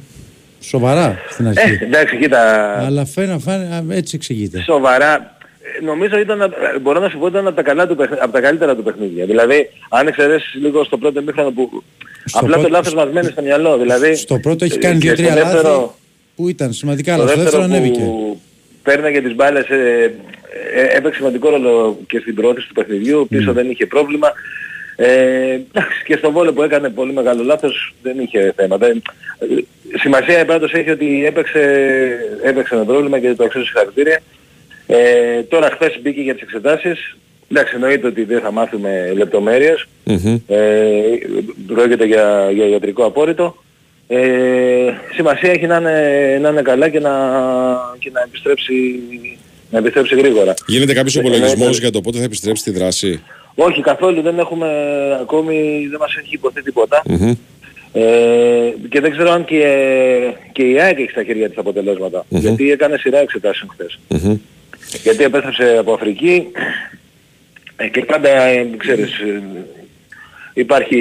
σοβαρά 0.62 1.20
στην 1.30 1.48
αρχή. 1.48 1.72
Ε, 1.82 1.86
εντάξει, 1.86 2.18
κοίτα, 2.18 2.74
Αλλά 2.86 3.06
φαίνα, 3.06 3.40
φαίνα, 3.40 3.84
έτσι 3.90 4.16
εξηγείται. 4.16 4.62
σοβαρά. 4.62 5.36
Ε, 5.80 5.86
Νομίζω 5.86 6.18
ήταν, 6.20 6.42
απ- 6.42 6.54
ε, 6.76 6.80
μπορώ 6.80 7.00
να 7.00 7.10
σου 7.10 7.18
πω 7.18 7.28
ήταν 7.28 7.48
από 7.48 7.56
τα, 7.56 7.62
καλά 7.62 7.88
του, 7.88 7.96
παιχν- 7.96 8.22
από 8.22 8.32
τα 8.32 8.40
καλύτερα 8.42 8.76
του 8.76 8.84
παιχνίδια. 8.84 9.26
Δηλαδή, 9.26 9.70
αν 9.90 10.08
εξαιρέσεις 10.08 10.54
λίγο 10.54 10.84
στο 10.84 10.98
πρώτο 10.98 11.22
μήχρονο 11.22 11.52
που 11.52 11.84
απλά 12.32 12.48
πρώτο- 12.50 12.62
το 12.68 12.70
λάθος 12.70 12.94
μας 12.94 13.12
μένει 13.12 13.28
στο 13.32 13.42
μυαλό. 13.42 13.78
Δηλαδή, 13.78 14.16
Στο 14.16 14.38
πρώτο 14.40 14.66
έχει 14.66 14.74
ε, 14.78 14.78
κάνει 14.78 15.00
και 15.00 15.12
δύο-τρία 15.14 15.32
στο 15.32 15.44
δεύτερο- 15.52 15.74
λάθη 15.80 15.88
που 16.36 16.50
ήταν 16.50 16.74
σημαντικά, 16.74 17.16
Το 17.16 17.22
αλλά 17.22 17.32
στο 17.32 17.42
δεύτερο 17.42 17.62
δεύτερο 17.64 17.80
ανέβηκε. 17.82 18.04
που 18.04 18.40
παίρναγε 18.84 19.22
τις 19.22 19.36
μπάλες 19.36 19.66
ε, 19.70 20.14
ε, 20.76 20.98
έπαιξε 20.98 21.18
σημαντικό 21.18 21.50
ρόλο 21.50 22.00
και 22.08 22.20
στην 22.20 22.36
προώθηση 22.36 22.68
του 22.68 22.74
παιχνιδιού, 22.74 23.28
πίσω 23.30 23.54
δεν 23.54 23.70
είχε 23.70 23.86
πρόβλημα. 23.86 24.32
Ε, 25.04 25.52
εντάξει, 25.54 26.04
και 26.06 26.16
στο 26.18 26.32
βόλο 26.32 26.54
που 26.54 26.64
έκανε 26.64 26.90
πολύ 26.90 27.14
μεγάλο 27.14 27.44
λάθος 27.44 27.94
δεν 28.02 28.20
είχε 28.20 28.54
θέμα. 28.56 28.78
Δεν, 28.78 29.02
ε, 29.40 29.46
σημασία 30.00 30.46
πάντως 30.46 30.74
έχει 30.74 30.90
ότι 30.90 31.26
έπαιξε, 31.26 31.62
έπαιξε 32.44 32.76
με 32.76 32.84
πρόβλημα 32.84 33.20
και 33.20 33.34
το 33.34 33.44
αξίζει 33.44 33.64
συγχαρητήρια. 33.66 34.20
Ε, 34.88 35.42
τώρα 35.44 35.70
χθες 35.72 36.00
μπήκε 36.02 36.22
για 36.22 36.34
τις 36.34 36.42
εξετάσεις. 36.44 37.18
Εντάξει, 37.52 37.72
εννοείται 37.76 38.08
ότι 38.08 38.24
δεν 38.24 38.42
θα 38.42 38.52
μάθουμε 38.52 39.14
λεπτομέρειες. 39.16 39.86
Ε, 40.48 40.58
πρόκειται 41.68 42.06
για, 42.06 42.50
για 42.54 42.68
ιατρικό 42.68 43.06
απόρριτο. 43.06 43.64
Ε, 44.08 44.20
σημασία 45.14 45.52
έχει 45.52 45.68
να 45.68 45.76
είναι, 45.78 46.38
να 46.42 46.50
είναι 46.50 46.62
καλά 46.62 46.90
και 46.90 47.00
να, 47.00 47.12
και 48.00 48.10
να, 48.14 48.22
επιστρέψει, 48.22 49.00
να 49.70 49.78
επιστρέψει 49.78 50.16
γρήγορα. 50.16 50.54
Γίνεται 50.68 50.94
κάποιος 50.94 51.16
Ε, 51.16 51.20
υπολογισμός 51.20 51.54
εννοείται- 51.54 51.80
για 51.82 51.92
το 51.92 52.02
πότε 52.02 52.18
θα 52.18 52.24
επιστρέψει 52.24 52.62
στη 52.62 52.72
δράση; 52.72 53.24
Όχι 53.56 53.82
καθόλου, 53.82 54.22
δεν 54.22 54.40
έχουμε 54.40 54.68
ακόμη, 55.22 55.88
δεν 55.90 56.00
μας 56.00 56.16
έχει 56.16 56.34
υποθεί 56.36 56.62
τίποτα. 56.62 57.02
Μμμ. 57.06 57.34
Ε, 57.94 58.74
και 58.90 59.00
δεν 59.00 59.12
ξέρω 59.12 59.32
αν 59.32 59.46
και, 59.46 59.64
και 60.52 60.64
η 60.64 60.80
ΑΕΚ 60.80 61.00
έχει 61.00 61.10
στα 61.10 61.24
χέρια 61.24 61.50
της 61.50 61.58
αποτελέσματα. 61.58 62.26
Μμμ. 62.30 62.40
Γιατί 62.40 62.72
έκανε 62.72 62.98
σειρά 62.98 63.20
εξετάσεων 63.20 63.70
χθες. 63.74 64.00
Μμμ. 64.08 64.38
Γιατί 65.04 65.24
επέστρεψε 65.24 65.78
από 65.80 65.94
Αφρική 65.94 66.48
ε, 67.76 67.88
και 67.88 68.02
πάντα, 68.06 68.30
ε, 68.30 68.68
ξέρεις, 68.78 69.20
ε, 69.20 69.42
υπάρχει, 70.54 71.00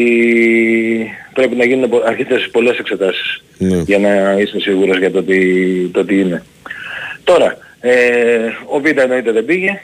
πρέπει 1.34 1.56
να 1.56 1.64
γίνουν 1.64 1.88
πο- 1.88 2.02
αρκετές 2.06 2.48
πολλές 2.52 2.78
εξετάσεις 2.78 3.42
Ναι. 3.58 3.76
για 3.86 3.98
να 3.98 4.32
είσαι 4.40 4.60
σίγουρος 4.60 4.98
για 4.98 5.10
το 5.10 5.22
τι, 5.22 5.66
το 5.88 6.04
τι 6.04 6.20
είναι. 6.20 6.42
Τώρα, 7.24 7.56
ε, 7.80 8.38
ο 8.66 8.80
Β 8.80 8.84
εννοείται 8.86 9.32
δεν 9.32 9.44
πήγε. 9.44 9.80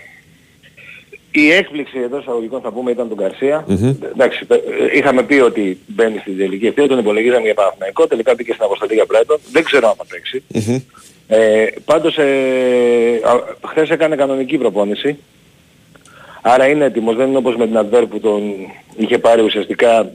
Η 1.39 1.53
έκπληξη 1.53 1.99
εδώ 1.99 2.19
εισαγωγικών 2.19 2.61
θα 2.61 2.71
πούμε 2.71 2.91
ήταν 2.91 3.09
τον 3.09 3.17
Καρσία. 3.17 3.65
Μμμ. 3.67 3.95
Εντάξει, 4.13 4.47
ε, 4.49 4.57
είχαμε 4.97 5.23
πει 5.23 5.35
ότι 5.35 5.79
μπαίνει 5.87 6.19
στην 6.19 6.39
τελική 6.39 6.67
ευθεία, 6.67 6.89
τον 6.89 6.99
υπολογίζαμε 6.99 7.45
για 7.45 7.55
Παναθηναϊκό, 7.55 8.07
τελικά 8.07 8.35
μπήκε 8.35 8.53
στην 8.53 8.65
αποστολή 8.65 8.95
για 8.95 9.05
Brighton. 9.11 9.37
Δεν 9.53 9.65
ξέρω 9.65 9.89
αν 9.89 9.95
θα 9.95 10.05
παίξει. 10.09 10.43
Μμμ. 10.49 10.81
Ε, 11.29 11.67
πάντως 11.85 12.19
ε, 12.19 13.21
α, 13.25 13.41
χθες 13.69 13.91
έκανε 13.91 14.17
κανονική 14.17 14.59
προπόνηση. 14.59 15.19
Άρα 16.43 16.67
είναι 16.67 16.85
έτοιμος, 16.85 17.17
δεν 17.17 17.29
είναι 17.29 17.37
όπως 17.37 17.57
με 17.57 17.67
την 17.67 17.79
Adver 17.79 18.05
που 18.11 18.21
τον 18.21 18.43
είχε 18.97 19.19
πάρει 19.19 19.43
ουσιαστικά 19.43 20.13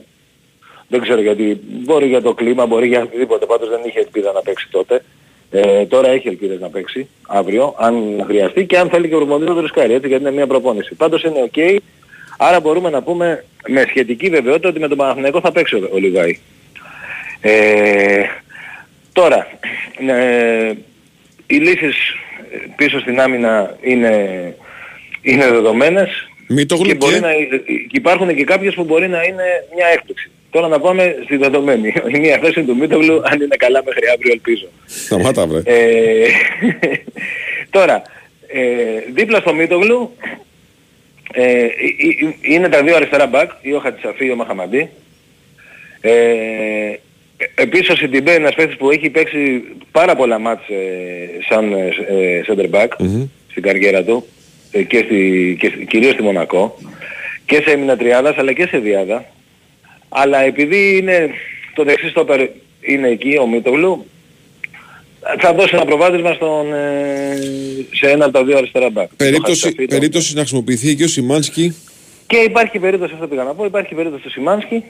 δεν 0.88 1.02
ξέρω 1.02 1.22
γιατί, 1.22 1.62
μπορεί 1.64 2.08
για 2.08 2.22
το 2.22 2.34
κλίμα, 2.34 2.66
μπορεί 2.66 2.88
για 2.88 3.02
οτιδήποτε, 3.02 3.46
πάντως 3.46 3.70
δεν 3.70 3.82
είχε 3.86 4.00
ελπίδα 4.00 4.32
να 4.32 4.42
παίξει 4.42 4.68
τότε. 4.72 5.04
Ε, 5.52 5.86
τώρα 5.86 6.10
έχει 6.10 6.28
ελπίδες 6.28 6.60
να 6.60 6.70
παίξει 6.70 7.08
αύριο, 7.28 7.76
αν 7.78 8.24
χρειαστεί 8.28 8.66
και 8.66 8.78
αν 8.78 8.90
θέλει 8.90 9.08
και 9.08 9.16
ο 9.16 9.20
Ρουμοντής 9.20 9.48
να 9.48 9.54
το 9.54 9.62
ρισκάρει, 9.62 9.94
έτσι, 9.94 10.08
γιατί 10.08 10.24
είναι 10.24 10.32
μια 10.32 10.48
προπόνηση. 10.48 10.96
Πάντως 10.96 11.24
είναι 11.24 11.42
οκ, 11.42 11.82
άρα 12.38 12.60
μπορούμε 12.60 12.90
να 12.90 13.02
πούμε 13.04 13.46
με 13.68 13.86
σχετική 13.88 14.30
βεβαιότητα 14.30 14.70
ότι 14.70 14.80
με 14.80 14.88
τον 14.88 14.98
Παναθηναϊκό 14.98 15.40
θα 15.42 15.52
παίξει 15.52 15.76
ο, 15.76 15.90
ο 15.94 15.98
Λιβάη. 15.98 16.40
Ε, 17.42 18.24
τώρα, 19.14 19.48
ε, 20.08 20.72
οι 21.48 21.56
λύσεις 21.56 21.96
πίσω 22.76 23.00
στην 23.00 23.20
άμυνα 23.22 23.78
είναι, 23.82 24.56
είναι 25.22 25.48
δεδομένες 25.50 26.10
Μητόγλου 26.48 26.86
και, 26.86 26.96
μπορεί 26.96 27.14
και- 27.14 27.20
να, 27.20 27.32
και 27.66 27.98
υπάρχουν 27.98 28.36
και 28.36 28.44
κάποιες 28.44 28.74
που 28.74 28.84
μπορεί 28.84 29.08
να 29.08 29.24
είναι 29.24 29.44
μια 29.76 29.88
έκπληξη. 29.88 30.32
Τώρα 30.52 30.68
να 30.68 30.80
πάμε 30.80 31.16
στη 31.24 31.38
δεδομένη. 31.38 31.94
Η 32.16 32.20
μία 32.20 32.38
θέση 32.44 32.64
του 32.64 32.76
Μίτογλου 32.76 33.22
αν 33.26 33.42
είναι 33.42 33.56
καλά 33.58 33.84
μέχρι 33.86 34.08
αύριο 34.14 34.32
ελπίζω. 34.32 34.68
Σταμάτα 34.86 35.48
βρε. 35.48 35.62
Ε, 35.66 36.28
τώρα, 37.70 38.02
ε, 38.48 38.62
δίπλα 39.14 39.40
στο 39.40 39.54
Μίτογλου 39.54 40.16
ε, 41.34 41.44
ε, 41.52 41.64
ε, 41.64 41.70
είναι 42.42 42.70
τα 42.70 42.84
δύο 42.84 42.96
αριστερά 42.96 43.28
μπακ, 43.28 43.52
ή 43.62 43.74
ο 43.74 43.80
Χατσαφή 43.80 44.26
ή 44.26 44.32
ο 44.32 44.36
Μαχαμαντή. 44.36 44.90
Ε, 46.02 46.12
επίσης 47.56 47.90
ο 47.90 47.96
Σιντιμπέ 47.96 48.32
είναι 48.32 48.40
ένας 48.42 48.56
παίκτης 48.56 48.78
που 48.78 48.92
έχει 48.92 49.10
παίξει 49.10 49.64
πάρα 49.92 50.16
πολλά 50.16 50.40
μάτς 50.40 50.70
ε, 50.70 50.76
σαν 51.50 51.74
ε, 51.74 51.88
ε, 52.08 52.42
center 52.48 52.70
back 52.76 52.88
Μμμ. 53.00 53.24
στην 53.50 53.64
καριέρα 53.64 54.04
του 54.04 54.26
ε, 54.72 54.82
και, 54.84 54.98
στη, 55.06 55.56
και 55.60 55.68
στη- 55.76 55.86
κυρίως 55.86 56.14
στη 56.14 56.24
Μονακό 56.24 56.78
και 57.46 57.62
σε 57.66 57.72
έμεινα 57.72 57.98
τριάδας 57.98 58.38
αλλά 58.38 58.54
και 58.54 58.68
σε 58.68 58.78
διάδα. 58.78 59.26
Αλλά 60.14 60.42
επειδή 60.44 60.98
είναι 60.98 61.30
το 61.76 61.84
δεξί 61.84 62.10
στόπερ 62.10 62.48
είναι 62.82 63.08
εκεί 63.08 63.38
ο 63.42 63.48
Μίτογλου 63.48 64.06
θα 65.40 65.54
δώσει 65.54 65.70
ένα 65.74 65.86
προβάδισμα 65.86 66.34
στον, 66.34 66.74
ε, 66.74 67.36
σε 67.94 68.10
ένα 68.10 68.26
από 68.26 68.34
τα 68.34 68.44
δύο 68.44 68.58
αριστερά 68.58 68.90
μπακ. 68.90 69.08
Το 69.10 69.14
Περίπτωση, 69.18 69.62
Χατζησαφή, 69.62 69.88
το- 69.88 69.96
περίπτωση 69.96 70.34
να 70.34 70.40
χρησιμοποιηθεί 70.40 70.96
και 70.96 71.04
ο 71.04 71.08
Σιμάνσκι. 71.08 71.76
και 72.28 72.38
υπάρχει 72.38 72.80
περίπτωση, 72.80 73.14
αυτό 73.14 73.28
πήγα 73.28 73.44
να 73.44 73.54
πω, 73.54 73.66
υπάρχει 73.66 73.96
περίπτωση 73.96 74.24
του 74.24 74.30
Σιμάνσκι 74.32 74.84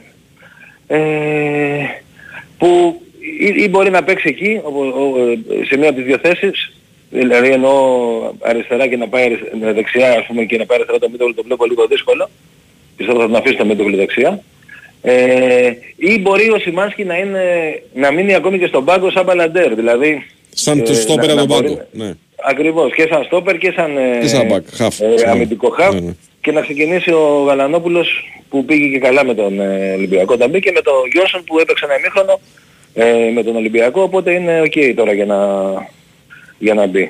ε, 0.86 0.98
που 2.58 3.00
ή, 3.40 3.62
ή 3.62 3.68
μπορεί 3.68 3.90
να 3.90 4.04
παίξει 4.04 4.28
εκεί 4.28 4.60
ο, 4.62 4.84
ο, 4.84 5.16
ε, 5.30 5.64
σε 5.64 5.76
μία 5.76 5.88
από 5.88 5.96
τις 5.98 6.04
δύο 6.06 6.18
θέσεις 6.22 6.72
δηλαδή 7.10 7.48
εννοώ 7.48 7.74
αριστερά 8.40 8.86
και 8.86 8.96
να 8.96 9.08
πάει 9.08 9.24
αριστε- 9.24 9.74
δεξιά 9.74 10.12
ας 10.18 10.26
πούμε 10.26 10.44
και 10.44 10.56
να 10.58 10.66
πάει 10.66 10.76
αριστερά 10.76 10.98
το 10.98 11.08
Μίτογλου 11.10 11.34
το 11.34 11.42
βλέπω 11.42 11.66
λίγο 11.66 11.86
δύσκολο 11.86 12.30
πιστεύω 12.96 13.20
θα 13.20 13.26
τον 13.26 13.36
αφήσει 13.36 13.56
το 13.56 13.64
Μίτογλου 13.64 13.96
δεξιά 13.96 14.42
ε, 15.02 15.70
ή 15.96 16.18
μπορεί 16.20 16.50
ο 16.50 16.58
Σιμάνσκι 16.58 17.04
να, 17.04 17.16
είναι, 17.18 17.42
να 17.94 18.12
μείνει 18.12 18.34
ακόμη 18.34 18.58
και 18.58 18.66
στον 18.66 18.84
πάγκο 18.84 19.10
σαν 19.10 19.24
μπαλαντέρ 19.24 19.74
δηλαδή 19.74 20.26
Σαν 20.54 20.82
το 20.84 20.92
ε, 20.92 20.94
στόπερ 20.94 21.26
να- 21.26 21.32
από 21.32 21.40
να 21.42 21.46
τον 21.46 21.56
μπορεί- 21.56 21.76
πάγκο. 21.76 21.88
Ναι. 21.92 22.12
Ακριβώς, 22.44 22.94
και 22.94 23.06
σαν 23.10 23.24
στόπερ 23.24 23.58
και 23.58 23.72
σαν, 23.76 23.96
ε, 23.96 24.18
Και 24.20 24.26
σαν 24.26 24.48
back, 24.50 24.82
half. 24.84 25.00
ε, 25.00 25.24
Ναι. 25.24 25.30
αμυντικό 25.30 25.68
χαφ 25.70 25.94
Ναι, 25.94 26.00
ναι. 26.00 26.12
και 26.40 26.52
να 26.52 26.60
ξεκινήσει 26.60 27.10
ο 27.10 27.44
Γαλανόπουλος 27.46 28.24
που 28.48 28.64
πήγε 28.64 28.86
και 28.88 28.98
καλά 28.98 29.24
με 29.24 29.34
τον 29.34 29.60
ε, 29.60 29.92
Ολυμπιακό 29.96 30.34
όταν 30.34 30.50
μπήκε 30.50 30.70
με 30.72 30.80
τον 30.80 30.94
Γιόνσον 31.12 31.44
που 31.44 31.58
έπαιξε 31.58 31.84
ένα 31.84 31.96
ημίχρονο 31.98 32.40
ε, 32.94 33.30
με 33.34 33.42
τον 33.42 33.56
Ολυμπιακό 33.56 34.02
οπότε 34.02 34.32
είναι 34.32 34.60
οκ 34.60 34.94
τώρα 34.96 35.12
για 35.12 35.24
να, 35.26 35.38
για 36.58 36.74
να 36.74 36.86
μπει. 36.86 37.02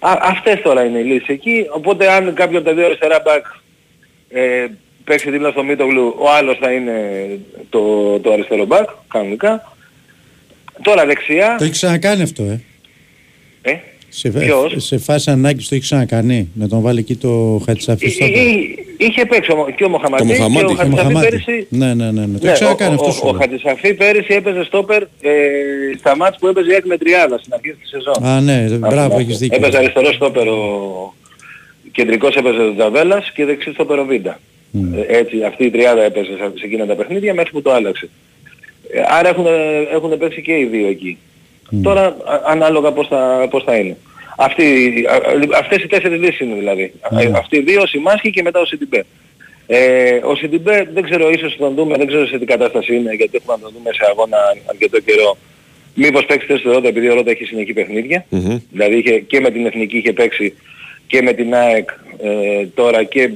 Α, 0.00 0.12
αυτές 0.22 0.60
τώρα 0.62 0.84
είναι 0.84 0.98
οι 0.98 1.02
λύσεις 1.04 1.28
εκεί 1.28 1.66
οπότε 1.70 2.10
αν 2.12 2.34
κάποιο 2.34 2.58
από 2.58 2.68
τα 2.68 2.74
δύο 2.74 2.84
αριστερά 2.84 3.22
μπακ 3.24 3.44
ε, 4.30 4.66
παίξει 5.10 5.30
δίπλα 5.30 5.50
στο 5.50 5.62
Μίτογλου 5.64 6.14
ο 6.18 6.30
άλλος 6.30 6.56
θα 6.60 6.72
είναι 6.72 6.94
το, 7.68 7.80
το 8.18 8.32
αριστερό 8.32 8.64
μπακ 8.64 8.88
κανονικά. 9.12 9.72
Τώρα 10.82 11.06
δεξιά 11.06 11.54
Το 11.58 11.64
έχει 11.64 11.72
ξανακάνει 11.72 12.22
αυτό, 12.22 12.42
ε. 12.42 12.60
ε, 13.62 13.74
Σε, 14.08 14.28
Ποιος; 14.30 14.74
σε 14.76 14.98
φάση 14.98 15.30
ανάγκης 15.30 15.68
το 15.68 15.74
έχει 15.74 15.84
ξανακάνει. 15.84 16.48
Να 16.54 16.68
τον 16.68 16.80
βάλει 16.80 16.98
εκεί 16.98 17.16
το 17.16 17.62
Χατσαφή 17.66 18.08
στο. 18.08 18.24
Εί- 18.24 18.28
εί- 18.36 18.78
είχε 18.96 19.24
παίξει 19.26 19.50
ο- 19.50 19.72
και 19.76 19.84
ο 19.84 19.88
Μοχαμαντή 19.88 20.22
και 20.26 20.32
Μοχαμάτι, 20.38 20.64
ο 20.64 20.68
και 20.68 20.72
ο 20.72 20.76
Χατζησαφή 20.76 21.04
Μοχαμάτι. 21.12 21.26
πέρυσι 21.28 21.66
Ναι, 21.68 21.94
ναι, 21.94 22.10
ναι. 22.10 22.26
ναι. 22.26 22.38
Το 22.38 22.44
Ναι, 22.44 22.50
έχει 22.50 22.60
ξανακάνει 22.60 22.96
ο, 23.00 23.06
αυτό. 23.06 23.26
ο, 23.26 23.30
ο, 23.30 23.38
Χατζησαφή 23.38 23.94
πέρυσι 23.94 24.34
έπαιζε 24.34 24.64
στόπερ 24.64 25.02
ε, 25.02 25.08
στα 25.98 26.16
μάτς 26.16 26.38
που 26.38 26.46
έπαιζε 26.46 26.70
η 26.70 26.72
ΑΕΚ 26.74 26.84
με 26.84 26.96
τριάδα 26.98 27.38
στην 27.38 27.52
αρχή 27.54 27.70
της 27.72 27.88
σεζόν. 27.88 28.24
Α, 28.24 28.40
ναι, 28.40 28.66
μπράβο, 28.78 28.94
θυμάστε. 28.94 29.20
έχεις 29.20 29.38
δίκιο. 29.38 29.56
Έπαιζε 29.56 29.76
αριστερό 29.76 30.12
στόπερ 30.12 30.48
ο 30.48 31.14
κεντρικός 31.92 32.34
έπαιζε 32.34 32.62
ο 32.62 32.74
Τζαβέλας 32.74 33.30
και 33.32 33.44
δεξί 33.44 33.72
στόπερ 33.72 33.98
ο 33.98 34.04
Βίντα. 34.04 34.40
Ε, 34.72 35.18
έτσι, 35.18 35.42
αυτή 35.44 35.64
η 35.64 35.70
τριάδα 35.70 36.02
έπαιζε 36.02 36.30
σε, 36.36 36.52
σε 36.58 36.64
εκείνα 36.64 36.86
τα 36.86 36.94
παιχνίδια 36.94 37.34
μέχρι 37.34 37.50
που 37.50 37.62
το 37.62 37.72
άλλαξε. 37.72 38.08
Ε, 38.92 39.02
άρα 39.08 39.28
έχουν, 39.28 39.46
έχουν 39.92 40.18
παίξει 40.18 40.42
και 40.42 40.58
οι 40.58 40.64
δύο 40.64 40.86
εκεί. 40.88 41.18
Τώρα 41.82 42.06
α- 42.06 42.42
ανάλογα 42.46 42.92
πώς 42.92 43.06
θα, 43.08 43.46
πώς 43.50 43.62
θα 43.64 43.76
είναι. 43.76 43.96
Αυτή, 44.36 44.64
α, 45.08 45.14
α, 45.14 45.58
αυτές 45.58 45.82
οι 45.82 45.86
τέσσερις 45.86 46.20
λύσεις 46.20 46.40
είναι 46.40 46.54
δηλαδή. 46.54 46.92
Α, 47.00 47.38
Αυτοί 47.38 47.56
οι 47.56 47.60
δύο, 47.60 47.80
ο 47.82 47.86
Σιμάνσκι 47.86 48.30
και 48.30 48.42
μετά 48.42 48.60
ο 48.60 48.64
Σιντιμπέ. 48.64 49.04
Ε, 49.66 50.20
ο 50.24 50.34
Σιντιμπέ 50.34 50.88
δεν 50.92 51.02
ξέρω, 51.02 51.30
ίσως 51.30 51.56
τον 51.56 51.74
δούμε, 51.74 51.96
δεν 51.96 52.06
ξέρω 52.06 52.26
σε 52.26 52.38
τι 52.38 52.44
κατάσταση 52.44 52.96
είναι, 52.96 53.14
γιατί 53.14 53.36
έχουμε 53.36 53.54
να 53.56 53.62
τον 53.62 53.72
δούμε 53.76 53.90
σε 53.92 54.06
αγώνα 54.10 54.36
αρκετό 54.66 55.00
καιρό. 55.00 55.36
Μήπως 55.94 56.24
παίξει 56.24 56.46
θέση 56.46 56.62
του 56.62 56.70
Ρότα, 56.72 56.88
επειδή 56.88 57.08
ο 57.08 57.14
Ρότα 57.14 57.30
έχει 57.30 57.44
συνεχή 57.44 57.72
παιχνίδια. 57.72 58.24
Μμμ. 58.28 58.58
Δηλαδή 58.70 58.96
είχε, 58.96 59.18
και 59.18 59.40
με 59.40 59.50
την 59.50 59.66
Εθνική 59.66 59.96
είχε 59.96 60.12
παίξει 60.12 60.54
και 61.06 61.22
με 61.22 61.32
την 61.32 61.54
ΑΕΚ 61.54 61.88
ε, 62.22 62.66
τώρα 62.74 63.02
και 63.04 63.20
ε, 63.20 63.24
ε, 63.24 63.32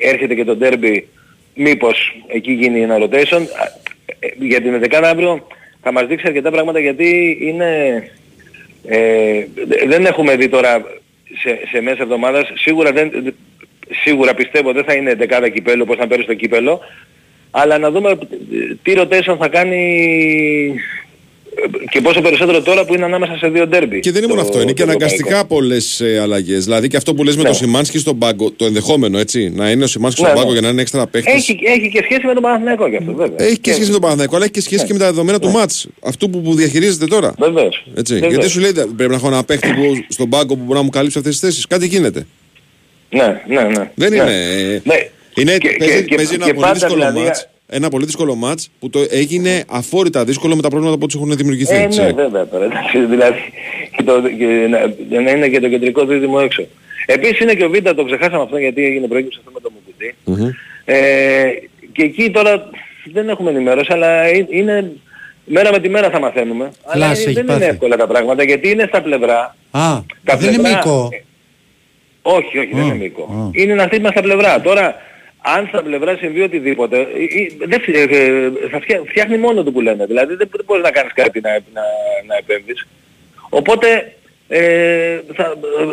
έρχεται 0.00 0.34
και 0.34 0.44
το 0.44 0.56
ντέρμπι 0.56 1.06
μήπως 1.54 2.16
εκεί 2.28 2.52
γίνει 2.52 2.80
ένα 2.82 2.96
rotation. 3.00 3.40
Α, 3.40 3.64
ε, 4.18 4.28
Για 4.38 4.60
την 4.60 4.74
11 4.74 5.00
αύριο 5.04 5.46
θα 5.82 5.92
μας 5.92 6.06
δείξει 6.06 6.26
αρκετά 6.26 6.50
πράγματα 6.50 6.78
γιατί 6.78 7.38
είναι... 7.40 8.02
Ε, 8.86 9.44
δε- 9.66 9.86
δεν 9.86 10.06
έχουμε 10.06 10.36
δει 10.36 10.48
τώρα 10.48 10.84
σε, 11.38 11.58
σε 11.70 11.80
μέσα 11.80 12.02
εβδομάδας, 12.02 12.52
σίγουρα, 12.54 12.92
δεν, 12.92 13.34
σίγουρα 14.02 14.34
πιστεύω 14.34 14.72
δεν 14.72 14.84
θα 14.84 14.94
είναι 14.94 15.14
δεκάδα 15.14 15.48
κυπέλου 15.48 15.82
όπως 15.86 15.96
θα 15.96 16.06
πέρυσι 16.06 16.26
το 16.26 16.34
κύπελο, 16.34 16.80
αλλά 17.50 17.78
να 17.78 17.90
δούμε 17.90 18.10
ε, 18.10 18.16
τι 18.82 18.92
rotation 18.96 19.36
θα 19.38 19.48
κάνει 19.48 19.76
ε, 20.76 20.80
και 21.90 22.00
πόσο 22.00 22.20
περισσότερο 22.20 22.62
τώρα 22.62 22.84
που 22.84 22.94
είναι 22.94 23.04
ανάμεσα 23.04 23.36
σε 23.36 23.48
δύο 23.48 23.66
ντέρμπι. 23.66 24.00
Και 24.00 24.10
δεν 24.12 24.22
είναι 24.22 24.32
μόνο 24.32 24.40
το- 24.42 24.48
αυτό, 24.48 24.60
είναι 24.60 24.68
το 24.70 24.76
και 24.76 24.82
ευρωπαϊκό. 24.82 25.14
αναγκαστικά 25.14 25.44
πολλές 25.46 26.02
αλλαγές. 26.22 26.64
Δηλαδή 26.64 26.88
και 26.88 26.96
αυτό 26.96 27.14
που 27.14 27.24
λες 27.24 27.36
με 27.36 27.42
Ναι. 27.42 27.48
τον 27.48 27.56
Σιμάνσκι 27.56 27.98
στον 27.98 28.18
πάγκο, 28.18 28.50
το 28.50 28.64
ενδεχόμενο 28.64 29.18
έτσι, 29.18 29.50
να 29.54 29.70
είναι 29.70 29.84
ο 29.84 29.86
Σιμάνσκι 29.86 30.20
Ναι, 30.22 30.26
στον 30.26 30.38
ναι. 30.38 30.44
πάγκο 30.44 30.52
για 30.58 30.66
να 30.66 30.72
είναι 30.72 30.80
έξτρα 30.82 31.06
παίκτης. 31.06 31.32
Έχει, 31.34 31.58
έχει 31.64 31.90
και 31.90 32.00
σχέση 32.04 32.26
με 32.26 32.32
τον 32.32 32.42
Παναθηναϊκό 32.42 32.90
και 32.90 32.96
αυτό 32.96 33.12
βέβαια. 33.14 33.46
Έχει 33.46 33.58
και 33.58 33.70
σχέση 33.72 33.86
με 33.86 33.92
τον 33.92 34.00
Παναθηναϊκό, 34.00 34.34
αλλά 34.36 34.44
έχει 34.44 34.52
και 34.52 34.60
σχέση 34.60 34.80
Ναι. 34.80 34.86
και 34.86 34.92
με 34.92 34.98
τα 34.98 35.04
δεδομένα 35.04 35.38
του 35.38 35.48
μάτς. 35.50 35.86
Αυτού 36.02 36.30
που, 36.30 36.42
που 36.42 36.54
διαχειρίζεται 36.54 37.06
τώρα. 37.06 37.34
Βεβαίως. 37.38 37.84
Έτσι. 37.94 38.14
Βεβαίως. 38.14 38.32
Γιατί 38.32 38.48
σου 38.48 38.60
λέει 38.60 38.72
πρέπει 38.72 39.10
να 39.10 39.14
έχω 39.16 39.26
ένα 39.26 39.44
παίκτη 39.44 39.68
που, 39.72 40.04
στον 40.08 40.28
πάγκο 40.28 40.56
που 40.56 40.62
μπορεί 40.64 40.78
να 40.78 40.84
μου 40.84 40.90
καλύψει 40.90 41.18
αυτές 41.18 41.32
τις 41.38 41.48
θέσεις. 41.48 41.66
Κάτι 41.66 41.86
γίνεται. 41.86 42.26
Ναι, 43.10 43.40
ναι, 43.48 43.62
ναι. 43.62 43.90
Δεν 43.94 44.10
Ναι. 44.10 44.16
είναι. 44.16 44.32
ε, 44.74 44.80
Ναι. 44.84 45.08
Είναι, 45.34 45.58
Και- 45.58 45.76
παίζει, 45.78 46.04
και- 46.04 46.14
παίζει 46.14 46.30
και 46.36 46.42
ένα 46.42 46.44
πολύ 46.54 46.60
πάντα 46.60 46.72
δύσκολο 46.72 46.94
δηλαδή- 46.94 47.22
μάτς, 47.24 47.48
ένα 47.70 47.88
πολύ 47.88 48.04
δύσκολο 48.04 48.34
μάτς 48.34 48.70
που 48.78 48.90
το 48.90 49.06
έγινε 49.10 49.64
αφόρητα 49.68 50.24
δύσκολο 50.24 50.56
με 50.56 50.62
τα 50.62 50.68
προβλήματα 50.68 50.98
που 50.98 51.06
τους 51.06 51.14
έχουν 51.14 51.36
δημιουργηθεί. 51.36 51.74
Ε, 51.74 51.82
έτσι. 51.82 52.00
ναι, 52.00 52.12
βέβαια 52.12 52.46
τώρα. 52.46 52.64
εντάξει, 52.64 52.98
Δηλαδή, 53.04 53.38
και 53.96 54.02
το, 54.02 54.20
και 54.38 54.44
να, 54.70 55.20
να 55.22 55.30
είναι 55.30 55.48
και 55.48 55.60
το 55.60 55.68
κεντρικό 55.68 56.04
δίδυμο 56.04 56.38
έξω. 56.42 56.66
Επίσης 57.06 57.38
είναι 57.40 57.54
και 57.54 57.64
ο 57.64 57.70
Β' 57.70 57.90
το 57.96 58.04
ξεχάσαμε 58.04 58.42
αυτό 58.42 58.56
γιατί 58.58 58.84
έγινε 58.84 59.06
προέκυψη 59.06 59.38
αυτό 59.38 59.50
με 59.54 59.60
το 59.60 59.70
Μουκουτί. 59.74 60.14
Μμμ. 60.24 60.50
Ε, 60.84 60.96
και 61.92 62.02
εκεί 62.02 62.30
τώρα 62.30 62.70
δεν 63.12 63.28
έχουμε 63.28 63.50
ενημέρωση, 63.50 63.92
αλλά 63.92 64.22
ε- 64.22 64.46
είναι 64.50 64.92
μέρα 65.44 65.70
με 65.70 65.78
τη 65.80 65.88
μέρα 65.88 66.10
θα 66.10 66.20
μαθαίνουμε. 66.20 66.70
αλλά 66.84 67.04
Κλάση 67.06 67.22
έχει 67.22 67.32
δεν 67.32 67.44
πάθει. 67.44 67.58
είναι 67.62 67.70
εύκολα 67.70 67.96
τα 67.96 68.06
πράγματα 68.06 68.42
γιατί 68.42 68.70
είναι 68.70 68.84
στα 68.88 69.02
πλευρά. 69.02 69.56
Α, 69.70 69.80
Τα 70.24 70.36
δεν 70.36 70.52
είναι 70.52 70.62
πλευρά- 70.62 70.84
μήκο. 70.86 71.08
Όχι, 72.22 72.58
όχι, 72.58 72.70
δεν 72.72 72.82
Α, 72.82 72.86
είναι 72.86 72.94
μήκο. 72.94 73.22
α. 73.22 73.50
Είναι 73.52 73.72
ένα 73.72 73.82
χτύπημα 73.84 74.10
στα 74.10 74.22
πλευρά. 74.22 74.60
Τώρα, 74.60 74.94
αν 75.40 75.66
στα 75.68 75.82
πλευρά 75.82 76.16
συμβεί 76.16 76.40
οτιδήποτε, 76.40 76.96
ε, 76.98 77.02
ε, 77.02 77.66
δεν 77.66 77.80
φυ- 77.80 77.96
ε, 77.96 78.00
ε, 78.02 78.50
θα 78.70 78.80
φτιά- 78.80 79.02
φτιάχνει 79.06 79.38
μόνο 79.38 79.62
του 79.62 79.72
που 79.72 79.80
λένε. 79.80 80.06
Δηλαδή 80.06 80.34
δεν, 80.34 80.48
δεν 80.52 80.64
μπορείς 80.66 80.82
να 80.82 80.90
κάνεις 80.90 81.12
κάτι 81.14 81.40
να, 81.40 81.50
να, 81.50 81.82
να 82.26 82.36
επέμβεις. 82.36 82.86
Οπότε 83.48 84.12
ε, 84.48 85.18
θα, 85.34 85.44
ε, 85.80 85.84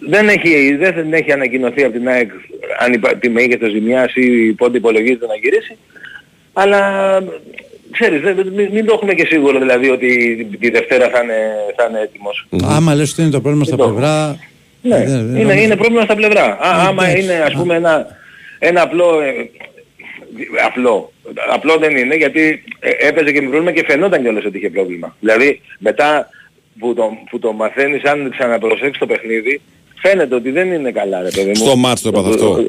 δεν, 0.00 0.28
έχει, 0.28 0.74
δεν 0.76 1.12
έχει 1.12 1.32
ανακοινωθεί 1.32 1.84
από 1.84 1.92
την 1.92 2.08
ΑΕΚ 2.08 2.30
αν 2.78 2.92
υπά, 2.92 3.14
τι 3.16 3.28
μέγεθος 3.28 3.70
ζημιάς 3.70 4.14
ή 4.14 4.52
πότε 4.52 4.76
υπολογίζεται 4.76 5.26
να 5.26 5.34
γυρίσει. 5.36 5.76
Αλλά 6.52 6.80
ξέρεις, 7.90 8.20
δεν, 8.20 8.52
μην, 8.54 8.68
μην 8.72 8.86
το 8.86 8.92
έχουμε 8.94 9.14
και 9.14 9.26
σίγουρο 9.26 9.58
δηλαδή 9.58 9.88
ότι 9.90 10.08
τη 10.60 10.70
Δευτέρα 10.70 11.08
θα 11.08 11.20
είναι, 11.22 11.34
θα 11.76 11.86
είναι 11.90 12.00
έτοιμος. 12.00 12.46
Άμα 12.64 12.94
λες 12.94 13.12
ότι 13.12 13.22
είναι 13.22 13.30
το 13.30 13.40
πρόβλημα 13.40 13.64
στα 13.64 13.76
Δεν 13.76 13.86
το 13.86 13.92
πλευρά. 13.92 14.38
Ναι, 14.82 14.96
δεν- 14.96 15.06
δεν 15.06 15.26
είναι, 15.36 15.42
νομίζω- 15.42 15.62
είναι 15.64 15.76
πρόβλημα 15.76 16.02
στα 16.02 16.14
πλευρά. 16.14 16.44
Α, 16.44 16.86
άμα 16.88 17.04
εντάξει. 17.06 17.22
είναι 17.24 17.34
ας 17.34 17.52
πούμε 17.52 17.74
ένα, 17.74 18.06
ένα 18.58 18.82
απλό, 18.82 19.20
ε, 19.20 19.50
απλό, 20.66 21.12
απλό 21.52 21.76
δεν 21.76 21.96
είναι 21.96 22.14
γιατί 22.16 22.62
ε, 22.80 22.90
έπαιζε 23.08 23.32
και 23.32 23.40
με 23.40 23.48
πρόβλημα 23.48 23.72
και 23.72 23.84
φαινόταν 23.86 24.22
κιόλας 24.22 24.44
ότι 24.44 24.58
είχε 24.58 24.70
πρόβλημα. 24.70 25.16
Δηλαδή 25.20 25.60
μετά 25.78 26.28
που 26.78 26.94
το, 26.94 27.10
που 27.30 27.38
το 27.38 27.52
μαθαίνεις 27.52 28.04
αν 28.04 28.30
ξαναπροσέξεις 28.30 28.98
το 28.98 29.06
παιχνίδι 29.06 29.60
φαίνεται 29.94 30.34
ότι 30.34 30.50
δεν 30.50 30.72
είναι 30.72 30.90
καλά 30.90 31.22
ρε 31.22 31.30
παιδί 31.34 31.48
μου. 31.48 31.54
Στο 31.54 31.76
μάτς 31.76 32.02
το 32.02 32.08
έπαθε 32.08 32.28
αυτό. 32.28 32.64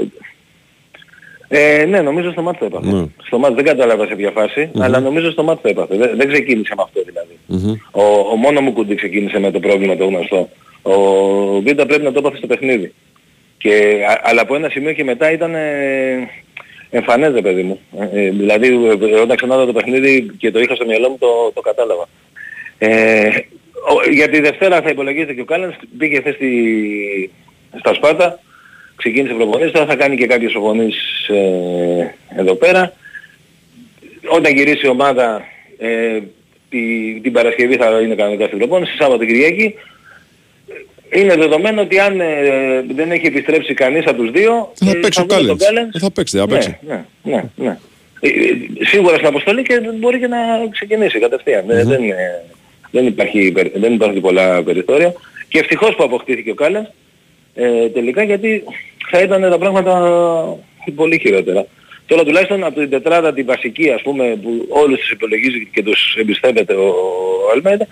Ε, 1.49 1.85
ναι, 1.85 2.01
νομίζω 2.01 2.31
στο 2.31 2.41
μάτι 2.41 2.57
το 2.57 2.65
έπαθε. 2.65 2.91
Ναι. 2.91 3.05
Στο 3.23 3.37
μάτι 3.37 3.53
δεν 3.53 3.63
κατάλαβα 3.63 4.05
σε 4.05 4.15
ποια 4.15 4.31
φάση, 4.31 4.71
αλλά 4.79 4.99
νομίζω 4.99 5.31
στο 5.31 5.43
μάτι 5.43 5.61
το 5.61 5.69
έπαθε. 5.69 5.97
Δεν, 5.97 6.17
δεν 6.17 6.31
ξεκίνησε 6.31 6.73
με 6.77 6.83
αυτό 6.83 7.01
δηλαδή. 7.05 7.37
Ο, 7.91 8.01
ο 8.31 8.35
μόνος 8.35 8.61
μου 8.61 8.73
κουντί 8.73 8.95
ξεκίνησε 8.95 9.39
με 9.39 9.51
το 9.51 9.59
πρόβλημα 9.59 9.95
το 9.95 10.05
γνωστό. 10.05 10.49
Ο 10.81 10.93
Βίντα 11.61 11.85
πρέπει 11.85 12.03
να 12.03 12.11
το 12.11 12.19
έπαθε 12.19 12.37
στο 12.37 12.47
παιχνίδι. 12.47 12.93
Και, 13.57 14.05
α- 14.09 14.21
αλλά 14.23 14.41
από 14.41 14.55
ένα 14.55 14.69
σημείο 14.69 14.93
και 14.93 15.03
μετά 15.03 15.31
ήταν 15.31 15.55
ε, 15.55 16.29
εμφανές 16.89 17.33
ρε 17.33 17.41
παιδί 17.41 17.63
μου. 17.63 17.79
Ε, 17.99 18.25
ε, 18.25 18.29
δηλαδή 18.29 18.67
ε, 18.67 19.19
όταν 19.19 19.35
ξανά 19.35 19.65
το 19.65 19.73
παιχνίδι 19.73 20.31
και 20.37 20.51
το 20.51 20.59
είχα 20.59 20.75
στο 20.75 20.85
μυαλό 20.85 21.09
μου 21.09 21.17
το, 21.17 21.51
το 21.53 21.61
κατάλαβα. 21.61 22.07
Ε, 22.77 23.29
ο, 23.89 24.09
για 24.11 24.29
τη 24.29 24.39
Δευτέρα 24.39 24.81
θα 24.81 24.89
υπολογίζεται 24.89 25.33
και 25.33 25.41
ο 25.41 25.45
Κάλλανς, 25.45 25.75
πήγε 25.97 26.19
χθες 26.19 26.35
στη, 26.35 27.31
στα 27.79 27.93
Σπάτα, 27.93 28.39
ξεκίνησε 28.95 29.33
προπονήσεις, 29.33 29.71
τώρα 29.71 29.85
θα 29.85 29.95
κάνει 29.95 30.17
και 30.17 30.27
κάποιες 30.27 30.51
προπονήσεις 30.51 31.27
ε, 31.27 32.15
εδώ 32.37 32.55
πέρα. 32.55 32.93
Όταν 34.29 34.53
γυρίσει 34.53 34.85
η 34.85 34.89
ομάδα 34.89 35.41
ε, 35.77 36.19
τη, 36.69 36.79
την 37.21 37.31
Παρασκευή 37.31 37.75
θα 37.75 37.99
είναι 38.01 38.15
κανονικά 38.15 38.45
στην 38.45 38.57
προπόνηση, 38.57 38.95
Σάββατο 38.97 39.25
Κυριακή. 39.25 39.75
Είναι 41.11 41.35
δεδομένο 41.35 41.81
ότι 41.81 41.99
αν 41.99 42.19
ε, 42.19 42.85
δεν 42.95 43.11
έχει 43.11 43.25
επιστρέψει 43.25 43.73
κανείς 43.73 44.05
από 44.05 44.21
τους 44.21 44.31
δύο, 44.31 44.71
Θα 44.73 44.89
ε, 44.89 44.93
παίξει 44.93 45.21
ο 45.21 45.25
δούμε 45.27 45.33
τον 45.47 45.57
Κάλενς. 45.57 45.63
Κάλενς. 45.65 45.95
Ε, 45.95 45.99
Θα 45.99 46.11
παίξει, 46.11 46.37
θα 46.37 46.47
παίξει. 46.47 46.77
Ναι, 46.87 47.03
ναι, 47.23 47.31
ναι. 47.35 47.43
ναι. 47.55 47.77
Ε, 48.19 48.27
ε, 48.27 48.85
Σίγουρα 48.85 49.15
στην 49.15 49.27
αποστολή 49.27 49.61
και 49.61 49.79
μπορεί 49.99 50.19
και 50.19 50.27
να 50.27 50.37
ξεκινήσει 50.71 51.19
κατευθείαν. 51.19 51.63
Δεν- 51.67 51.87
Δεν, 51.87 52.03
ε, 52.03 52.43
δεν, 52.91 53.05
υπάρχει, 53.05 53.51
περι- 53.51 53.79
δεν 53.79 53.93
υπάρχει 53.93 54.19
πολλά 54.19 54.63
περιθώρια. 54.63 55.13
Και 55.47 55.59
ευτυχώς 55.59 55.95
που 55.95 56.03
αποκτήθηκε 56.03 56.51
ο 56.51 56.55
Κάλενς 56.55 56.87
ε, 57.55 57.89
τελικά 57.89 58.23
γιατί 58.23 58.63
θα 59.09 59.21
ήταν 59.21 59.41
τα 59.41 59.57
πράγματα 59.57 59.93
πολύ 60.95 61.19
χειρότερα. 61.19 61.65
Τώρα 62.05 62.23
τουλάχιστον 62.23 62.63
από 62.63 62.79
την 62.79 62.89
τετράδα 62.89 63.33
την 63.33 63.45
βασική 63.45 63.89
ας 63.89 64.01
πούμε 64.01 64.39
που 64.43 64.65
όλους 64.69 64.99
τους 64.99 65.11
υπολογίζει 65.11 65.69
και 65.73 65.83
τους 65.83 66.15
εμπιστεύεται 66.19 66.73
ο, 66.73 66.85
ο 66.87 67.51
Αλμέιδα 67.53 67.87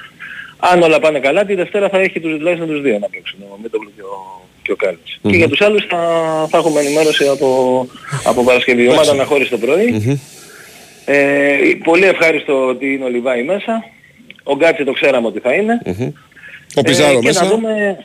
αν 0.60 0.82
όλα 0.82 1.00
πάνε 1.00 1.20
καλά 1.20 1.46
τη 1.46 1.56
Δευτέρα 1.56 1.90
θα 1.90 2.00
έχει 2.00 2.20
τους, 2.20 2.32
τουλάχιστον 2.38 2.68
τους 2.68 2.82
δύο 2.82 3.00
να 3.00 3.10
παίξουν 3.10 3.40
ο 3.42 3.58
Μίτογλου 3.62 3.92
και 3.96 4.02
ο, 4.02 4.42
και 4.62 4.72
ο 4.72 4.76
Κάλινς. 4.76 5.20
Και 5.22 5.36
για 5.38 5.50
τους 5.50 5.62
άλλους 5.62 5.86
θα, 5.90 5.98
θα 6.50 6.58
έχουμε 6.58 6.80
ενημέρωση 6.80 7.28
από, 7.28 7.88
από 8.26 8.44
Παρασκευή. 8.44 8.84
Η 8.84 8.88
ομάδα 8.88 9.12
αναχώρησε 9.12 9.50
το 9.50 9.58
πρωί. 9.58 10.20
Ε, 11.06 11.56
πολύ 11.84 12.06
ευχάριστο 12.06 12.68
ότι 12.68 12.94
είναι 12.94 13.04
ο 13.06 13.08
Λιβάη 13.10 13.44
μέσα. 13.44 13.84
Ο 14.44 14.56
Γκάτσι 14.56 14.84
το 14.84 14.92
ξέραμε 14.92 15.28
ότι 15.28 15.40
θα 15.40 15.54
είναι. 15.54 15.82
Ο 16.76 16.82
Πιζάρο 16.82 17.12
Ε, 17.18 17.20
και 17.20 17.26
μέσα. 17.28 17.44
να 17.44 17.50
δούμε... 17.50 17.98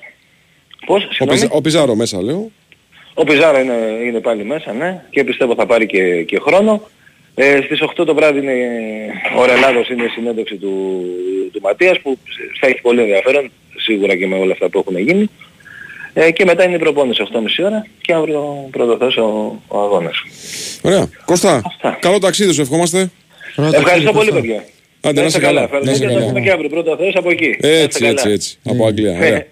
Πώς, 0.87 1.05
Ο, 1.05 1.09
συγγνώμη; 1.13 1.41
Πιζα- 1.41 1.53
ο 1.53 1.61
Πιζάρο 1.61 1.95
μέσα 1.95 2.23
λέω. 2.23 2.51
Ο 3.15 3.25
Πιζάρο 3.25 3.59
είναι, 3.59 3.75
είναι 4.05 4.21
πάλι 4.21 4.45
μέσα, 4.45 4.73
ναι. 4.73 5.05
Και 5.11 5.25
πιστεύω 5.25 5.55
θα 5.55 5.67
πάρει 5.67 5.87
και, 5.87 6.23
και 6.23 6.39
χρόνο. 6.39 6.83
Ε, 7.35 7.61
στις 7.65 7.81
8 7.83 8.05
το 8.07 8.15
βράδυ 8.15 8.39
είναι 8.39 8.53
ο 9.39 9.45
Ρελάδος 9.45 9.89
είναι 9.89 10.03
η 10.05 10.09
συνέντευξη 10.09 10.57
του, 10.57 11.03
του 11.53 11.61
Ματίας 11.63 12.01
που 12.01 12.19
θα 12.61 12.67
έχει 12.67 12.81
πολύ 12.81 13.01
ενδιαφέρον 13.01 13.51
σίγουρα 13.77 14.17
και 14.17 14.27
με 14.27 14.37
όλα 14.37 14.53
αυτά 14.53 14.69
που 14.69 14.79
έχουν 14.79 14.99
γίνει. 14.99 15.31
Ε, 16.13 16.31
και 16.31 16.45
μετά 16.45 16.65
είναι 16.65 16.75
η 16.75 16.79
προπόνηση 16.79 17.23
8.30 17.33 17.41
ώρα 17.65 17.87
και 18.01 18.13
αύριο 18.13 18.69
πρωτοθέσει 18.71 19.19
ο, 19.21 19.63
ο 19.69 19.79
αγώνας. 19.81 20.23
Ωραία. 20.83 21.09
Κώστα, 21.25 21.63
καλό 22.01 22.19
ταξίδι 22.19 22.53
σου 22.53 22.61
ευχόμαστε. 22.61 23.11
Ευχαριστώ 23.73 24.13
πολύ 24.13 24.33
παιδιά. 24.33 24.65
Άντε, 25.01 25.21
να 25.21 25.27
είσαι 25.27 25.39
καλά. 25.39 25.61
Να 25.61 25.65
Ευχαριστώ 25.65 25.91
είσαι 25.93 26.01
και 26.01 26.07
θα 26.07 26.13
καλά. 26.19 26.27
πούμε 26.27 26.41
και 26.41 26.51
αύριο 26.51 26.69
πρώτα 26.69 26.97
θες 26.97 27.15
από 27.15 27.31
εκεί. 27.31 27.47
Να 27.61 27.69
είστε 27.69 27.81
Έτσι, 27.83 27.99
καλά. 28.01 28.11
έτσι, 28.11 28.31
έτσι. 28.31 28.59
Από 28.65 28.87
Αγγλία. 28.87 29.17
Ωραία. 29.17 29.45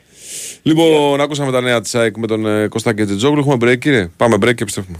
Λοιπόν, 0.63 1.21
ακούσαμε 1.21 1.53
τα 1.53 1.61
νέα 1.61 1.81
της 1.81 1.95
ΑΕΚ 1.95 2.17
με 2.17 2.27
τον 2.27 2.47
ε, 2.47 2.69
Κώστα 2.69 2.95
και 2.95 3.05
Τζετζόγλου. 3.05 3.39
Έχουμε 3.39 3.57
break, 3.73 3.79
κύριε. 3.79 4.11
Πάμε 4.17 4.37
break 4.37 4.55
και 4.55 4.63
επιστρέφουμε. 4.63 4.99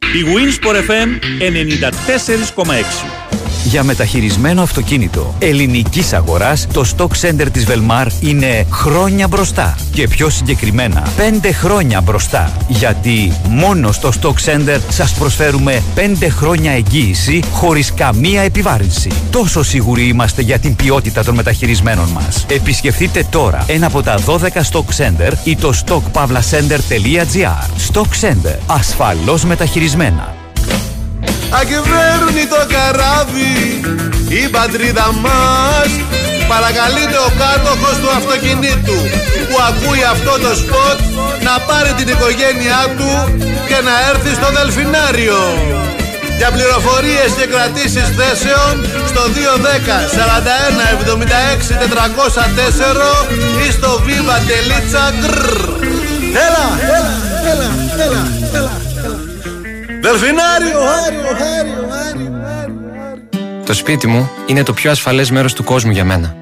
Η 0.00 0.24
Winsport 0.34 0.76
FM 0.88 1.08
94,6. 1.40 3.45
Για 3.64 3.82
μεταχειρισμένο 3.82 4.62
αυτοκίνητο 4.62 5.34
ελληνικής 5.38 6.12
αγοράς, 6.12 6.66
το 6.72 6.84
Stock 6.96 7.10
Center 7.20 7.46
της 7.52 7.66
Velmar 7.68 8.06
είναι 8.20 8.66
χρόνια 8.70 9.28
μπροστά. 9.28 9.76
Και 9.92 10.08
πιο 10.08 10.30
συγκεκριμένα, 10.30 11.08
5 11.16 11.52
χρόνια 11.52 12.00
μπροστά. 12.00 12.52
Γιατί 12.68 13.32
μόνο 13.48 13.92
στο 13.92 14.12
Stock 14.20 14.34
Center 14.44 14.78
σας 14.88 15.12
προσφέρουμε 15.12 15.82
5 15.94 16.28
χρόνια 16.28 16.72
εγγύηση 16.72 17.42
χωρίς 17.52 17.94
καμία 17.94 18.42
επιβάρυνση. 18.42 19.10
Τόσο 19.30 19.62
σίγουροι 19.62 20.06
είμαστε 20.06 20.42
για 20.42 20.58
την 20.58 20.76
ποιότητα 20.76 21.24
των 21.24 21.34
μεταχειρισμένων 21.34 22.08
μας. 22.08 22.46
Επισκεφτείτε 22.48 23.26
τώρα 23.30 23.64
ένα 23.66 23.86
από 23.86 24.02
τα 24.02 24.18
12 24.26 24.38
Stock 24.72 24.84
Center 24.96 25.32
ή 25.44 25.56
το 25.56 25.72
stockpavlacenter.gr. 25.86 27.92
Stock 27.92 28.10
Center. 28.20 28.58
Ασφαλώς 28.66 29.44
μεταχειρισμένα. 29.44 30.35
Αγεβαίρνει 31.50 32.46
το 32.46 32.60
καράβι 32.74 33.80
η 34.28 34.48
πατρίδα 34.48 35.12
μας 35.12 35.90
Παρακαλείται 36.48 37.18
ο 37.28 37.30
κάτοχος 37.42 37.96
του 38.02 38.10
αυτοκινήτου 38.18 38.98
που 39.48 39.56
ακούει 39.68 40.04
αυτό 40.14 40.32
το 40.44 40.52
σποτ 40.62 40.98
να 41.46 41.54
πάρει 41.68 41.92
την 41.98 42.08
οικογένειά 42.14 42.82
του 42.98 43.10
και 43.68 43.78
να 43.86 43.94
έρθει 44.10 44.30
στο 44.38 44.48
Δελφινάριο. 44.56 45.40
Για 46.38 46.50
πληροφορίες 46.56 47.30
και 47.38 47.46
κρατήσεις 47.52 48.08
θέσεων 48.18 48.72
στο 49.10 49.22
210 49.34 49.38
41 50.16 50.92
76 50.92 51.76
404 51.82 53.66
ή 53.66 53.70
στο 53.76 53.90
viva.gr 54.06 55.36
Έλα, 56.46 56.66
έλα, 56.96 57.14
έλα, 57.50 57.70
έλα, 58.04 58.22
έλα. 58.52 58.85
Δελφινάριο! 60.00 60.78
Το 63.66 63.74
σπίτι 63.74 64.06
μου 64.06 64.30
είναι 64.46 64.62
το 64.62 64.72
πιο 64.72 64.90
ασφαλές 64.90 65.30
μέρος 65.30 65.52
του 65.52 65.64
κόσμου 65.64 65.90
για 65.90 66.04
μένα. 66.04 66.36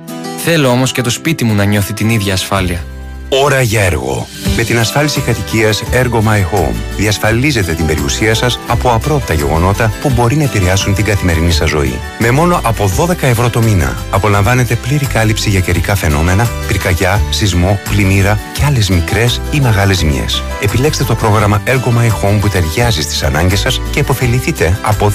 Θέλω 0.45 0.69
όμως 0.69 0.93
και 0.93 1.03
το 1.03 1.11
σπίτι 1.11 1.45
μου 1.45 1.55
να 1.55 1.65
νιώθει 1.65 1.93
την 1.93 2.09
ίδια 2.09 2.33
ασφάλεια. 2.33 2.85
Ώρα 3.29 3.63
για 3.63 3.83
έργο. 3.83 4.27
Με 4.57 4.63
την 4.63 4.79
ασφάλιση 4.79 5.21
κατοικίας 5.21 5.83
Ergo 5.93 6.19
My 6.19 6.39
Home 6.39 6.75
διασφαλίζετε 6.97 7.73
την 7.73 7.87
περιουσία 7.87 8.35
σας 8.35 8.59
από 8.67 8.91
απρόπτα 8.91 9.35
γεγονότα 9.35 9.93
που 10.01 10.11
μπορεί 10.11 10.37
να 10.37 10.43
επηρεάσουν 10.43 10.95
την 10.95 11.05
καθημερινή 11.05 11.53
σας 11.53 11.69
ζωή. 11.69 11.99
Με 12.19 12.31
μόνο 12.31 12.61
από 12.65 12.91
12 12.99 13.23
ευρώ 13.23 13.51
το 13.51 13.63
μήνα 13.63 13.97
απολαμβάνετε 14.11 14.75
πλήρη 14.75 15.07
κάλυψη 15.07 15.51
για 15.51 15.61
καιρικά 15.61 15.95
φαινόμενα, 15.95 16.49
πυρκαγιά, 16.67 17.21
σεισμό, 17.31 17.81
πλημμύρα 17.91 18.39
και 18.53 18.65
άλλες 18.65 18.89
μικρές 18.89 19.41
ή 19.51 19.61
μεγάλες 19.61 19.97
ζημιές. 19.97 20.43
Επιλέξτε 20.61 21.05
το 21.05 21.15
πρόγραμμα 21.15 21.63
Ergo 21.67 21.99
My 21.99 22.09
Home 22.09 22.39
που 22.41 22.49
ταιριάζει 22.49 23.03
στις 23.03 23.23
ανάγκες 23.23 23.61
σας 23.61 23.81
και 23.91 23.99
υποφεληθείτε 23.99 24.79
από 24.83 25.13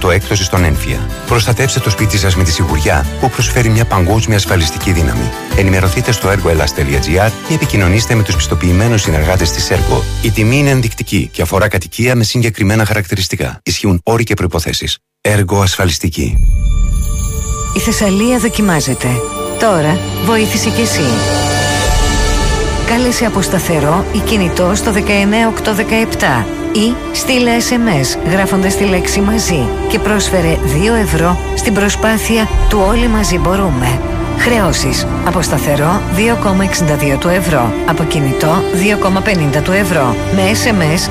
10% 0.00 0.10
έκπτωση 0.10 0.44
στον 0.44 0.64
έμφυα. 0.64 0.98
Προστατεύστε 1.26 1.80
το 1.80 1.90
σπίτι 1.90 2.18
σας 2.18 2.36
με 2.36 2.44
τη 2.44 2.50
σιγουριά 2.50 3.06
που 3.20 3.30
προσφέρει 3.30 3.68
μια 3.68 3.84
παγκόσμια 3.84 4.36
ασφαλιστική 4.36 4.92
δύναμη. 4.92 5.30
Ενημερωθείτε 5.56 6.12
στο 6.12 6.28
ergoelas.gr 6.28 7.30
ή 7.48 7.54
επικοινωνήστε 7.54 8.14
με 8.14 8.22
τους 8.22 8.36
πιστοποιημένου 8.36 8.98
συνεργάτες 8.98 9.50
της 9.50 9.68
Ergo. 9.70 10.02
Η 10.22 10.30
τιμή 10.30 10.58
είναι 10.58 10.70
ενδεικτική 10.70 11.28
και 11.32 11.42
αφορά 11.42 11.68
κατοικία 11.68 12.14
με 12.14 12.24
συγκεκριμένα 12.24 12.84
χαρακτηριστικά. 12.84 13.60
Ισχύουν 13.62 14.00
όροι 14.04 14.24
και 14.24 14.34
προποθέσει. 14.34 14.92
Ergo 15.20 15.60
ασφαλιστική. 15.62 16.36
Η 17.76 17.78
Θεσσαλία 17.78 18.38
δοκιμάζεται. 18.38 19.08
Τώρα 19.60 19.98
βοήθησε 20.24 20.70
κι 20.70 20.80
εσύ. 20.80 21.04
Κάλεσε 22.86 23.24
από 23.24 23.42
σταθερό 23.42 24.04
ή 24.12 24.18
κινητό 24.18 24.72
στο 24.74 24.92
19817 24.94 26.44
ή 26.72 26.94
στείλε 27.12 27.50
SMS 27.70 28.30
γράφοντας 28.30 28.76
τη 28.76 28.84
λέξη 28.84 29.20
μαζί 29.20 29.68
και 29.88 29.98
πρόσφερε 29.98 30.58
2 30.94 31.02
ευρώ 31.02 31.38
στην 31.56 31.74
προσπάθεια 31.74 32.48
του 32.68 32.84
Όλοι 32.88 33.08
Μαζί 33.08 33.38
Μπορούμε. 33.38 34.17
Χρεώσεις. 34.38 35.06
Από 35.26 35.42
σταθερό 35.42 36.00
2,62 36.16 37.18
του 37.18 37.28
ευρώ. 37.28 37.72
Από 37.88 38.04
κινητό 38.04 38.62
2,50 39.56 39.62
του 39.62 39.72
ευρώ. 39.72 40.14
Με 40.34 40.42
SMS 40.52 41.10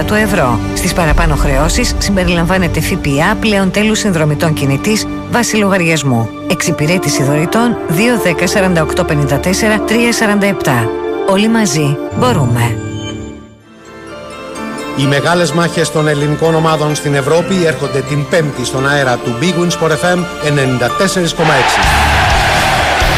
2,50 0.00 0.04
του 0.06 0.14
ευρώ. 0.14 0.58
Στις 0.74 0.92
παραπάνω 0.92 1.34
χρεώσεις 1.34 1.94
συμπεριλαμβάνεται 1.98 2.80
ΦΠΑ 2.80 3.36
πλέον 3.40 3.70
τέλους 3.70 3.98
συνδρομητών 3.98 4.52
κινητής 4.52 5.06
βάση 5.30 5.56
λογαριασμού. 5.56 6.28
Εξυπηρέτηση 6.50 7.22
δωρητών 7.22 7.76
210 7.88 8.46
48 8.46 9.04
54 9.04 9.80
347. 9.86 10.88
Όλοι 11.30 11.48
μαζί 11.48 11.96
μπορούμε. 12.18 12.76
Οι 14.96 15.06
μεγάλες 15.06 15.52
μάχες 15.52 15.90
των 15.90 16.08
ελληνικών 16.08 16.54
ομάδων 16.54 16.94
στην 16.94 17.14
Ευρώπη 17.14 17.66
έρχονται 17.66 18.00
την 18.00 18.28
Πέμπτη 18.28 18.64
στον 18.64 18.88
αέρα 18.88 19.16
του 19.16 19.34
Big 19.40 19.62
Wins 19.62 19.78
Sport 19.78 19.90
FM 19.90 20.18
94,6. 20.18 22.07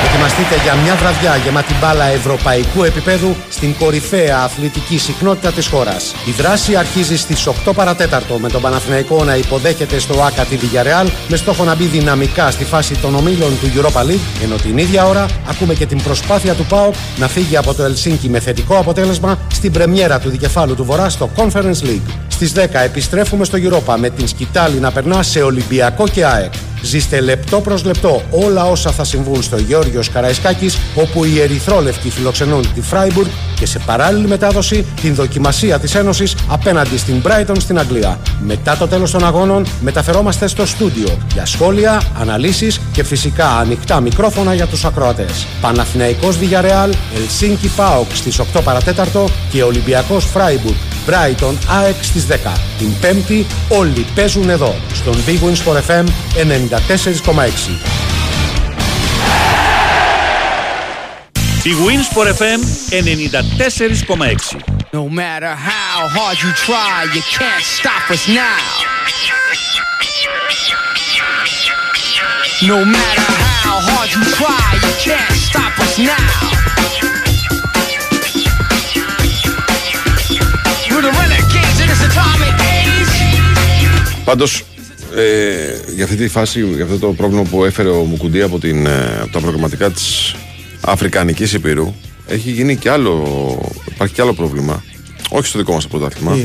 Ετοιμαστείτε 0.05 0.63
για 0.63 0.75
μια 0.75 0.95
βραδιά 0.95 1.37
γεμάτη 1.37 1.75
μπάλα 1.81 2.05
ευρωπαϊκού 2.05 2.85
επίπεδου 2.85 3.37
στην 3.51 3.75
κορυφαία 3.79 4.39
αθλητική 4.43 4.99
συχνότητα 4.99 5.53
της 5.53 5.67
χώρας. 5.67 6.15
Η 6.27 6.31
δράση 6.31 6.77
αρχίζει 6.77 7.17
στις 7.17 7.47
8 7.47 7.73
παρατέταρτο 7.75 8.39
με 8.39 8.49
τον 8.49 8.61
Παναθηναϊκό 8.61 9.25
να 9.25 9.37
υποδέχεται 9.37 9.99
στο 9.99 10.23
ΆΚΑ 10.23 10.45
τη 10.45 10.57
Villarreal 10.63 11.09
με 11.29 11.37
στόχο 11.37 11.65
να 11.65 11.75
μπει 11.75 11.85
δυναμικά 11.85 12.51
στη 12.51 12.65
φάση 12.65 12.95
των 12.95 13.15
ομίλων 13.15 13.59
του 13.61 13.67
Europa 13.75 14.01
League 14.01 14.43
ενώ 14.43 14.57
την 14.57 14.79
ίδια 14.79 15.07
ώρα 15.07 15.27
ακούμε 15.49 15.75
και 15.75 15.87
την 15.87 16.03
προσπάθεια 16.03 16.55
του 16.55 16.65
ΠΑΟΚ 16.65 16.95
να 17.17 17.29
φύγει 17.29 17.57
από 17.57 17.75
το 17.75 17.83
Ελσίνκι 17.83 18.29
με 18.29 18.41
θετικό 18.41 18.77
αποτέλεσμα 18.77 19.39
στην 19.53 19.73
πρεμιέρα 19.73 20.19
του 20.19 20.31
δικεφάλου 20.31 20.75
του 20.75 20.85
Βορρά 20.85 21.09
στο 21.09 21.31
Conference 21.37 21.83
League. 21.85 22.30
Στις 22.41 22.53
10 22.55 22.69
επιστρέφουμε 22.85 23.45
στο 23.45 23.59
Europa 23.63 23.95
με 23.99 24.11
την 24.11 24.29
σκητάλη 24.29 24.81
να 24.81 24.91
περνά 24.91 25.23
σε 25.23 25.43
Ολυμπιακό 25.43 26.09
και 26.09 26.25
ΑΕΚ. 26.25 26.53
Ζήστε 26.83 27.21
λεπτό 27.21 27.61
προς 27.61 27.85
λεπτό 27.85 28.23
όλα 28.31 28.65
όσα 28.65 28.91
θα 28.91 29.05
συμβούν 29.05 29.43
στο 29.43 29.57
Γεώργιος 29.59 30.11
Καραϊσκάκης 30.11 30.79
όπου 30.95 31.25
οι 31.25 31.41
Ερυθρόλευκοι 31.41 32.11
φιλοξενούν 32.11 32.73
τη 32.75 32.81
Φράιμπουργκ 32.81 33.29
και 33.59 33.67
σε 33.67 33.79
παράλληλη 33.79 34.27
μετάδοση 34.27 34.85
την 35.01 35.15
δοκιμασία 35.15 35.79
της 35.79 35.95
Ένωσης 35.95 36.35
απέναντι 36.49 36.99
στην 36.99 37.23
Brighton 37.27 37.57
στην 37.59 37.79
Αγγλία. 37.79 38.19
Μετά 38.47 38.77
το 38.77 38.89
τέλος 38.89 39.11
των 39.11 39.25
αγώνων 39.25 39.67
μεταφερόμαστε 39.81 40.47
στο 40.47 40.67
στούντιο 40.67 41.19
για 41.33 41.47
σχόλια, 41.47 42.03
αναλύσεις 42.21 42.81
και 42.93 43.05
φυσικά 43.05 43.57
ανοιχτά 43.57 44.01
μικρόφωνα 44.01 44.55
για 44.55 44.67
τους 44.67 44.85
ακροατές. 44.85 45.47
Παναθηναϊκός 45.61 46.37
Villarreal, 46.37 46.93
Ελσίνκι 47.17 47.69
ΠΑΟΚ 47.77 48.15
στις 48.15 48.39
8 48.39 48.61
παρατέταρτο 48.65 49.29
και 49.51 49.63
Ολυμπιακός 49.63 50.25
Φράιμπουργκ 50.25 50.77
Brighton 51.11 51.55
ΑΕΚ 51.69 52.05
στις 52.05 52.27
10. 52.27 52.35
Την 52.79 52.99
Πέμπτη 53.01 53.47
όλοι 53.69 54.07
παίζουν 54.15 54.51
εδώ, 54.51 54.75
στον 54.95 55.25
Big 55.27 55.39
Wins 55.45 55.63
for 55.65 55.77
FM 55.89 56.05
94,6. 56.05 56.11
Η 61.63 61.71
Wins 61.87 62.09
for 62.17 62.27
FM 62.27 62.61
94,6. 62.91 64.81
No 64.93 65.09
matter 65.09 65.53
how 65.71 65.97
hard 66.17 66.37
you 66.43 66.51
try, 66.67 66.97
you 67.15 67.23
can't 67.39 67.65
stop 67.79 68.05
us 68.15 68.25
now. 68.29 68.61
No 72.73 72.79
matter 72.97 73.29
how 73.65 73.77
hard 73.89 74.09
you 74.15 74.23
try, 74.39 74.67
you 74.85 74.93
can't 75.07 75.37
stop 75.49 75.75
us 75.85 75.95
now. 75.99 77.30
Πάντως, 84.25 84.65
ε, 85.17 85.93
για 85.95 86.05
αυτή 86.05 86.17
τη 86.17 86.29
φάση, 86.29 86.61
για 86.61 86.85
αυτό 86.85 86.99
το 86.99 87.13
πρόβλημα 87.13 87.43
που 87.43 87.65
έφερε 87.65 87.89
ο 87.89 88.05
Μουκουντή 88.05 88.43
από, 88.43 88.59
την, 88.59 88.87
ε, 88.87 89.19
από 89.23 89.33
τα 89.33 89.41
προγραμματικά 89.41 89.91
της 89.91 90.35
Αφρικανικής 90.81 91.53
Υπήρου, 91.53 91.95
έχει 92.27 92.51
γίνει 92.51 92.77
και 92.77 92.91
άλλο. 92.91 93.15
Υπάρχει 93.95 94.15
και 94.15 94.23
άλλο 94.23 94.33
πρόβλημα. 94.33 94.85
Όχι 95.31 95.47
στο 95.47 95.59
δικό 95.59 95.73
μας 95.73 95.87
πρωτάθλημα. 95.87 96.35
Τι; 96.35 96.45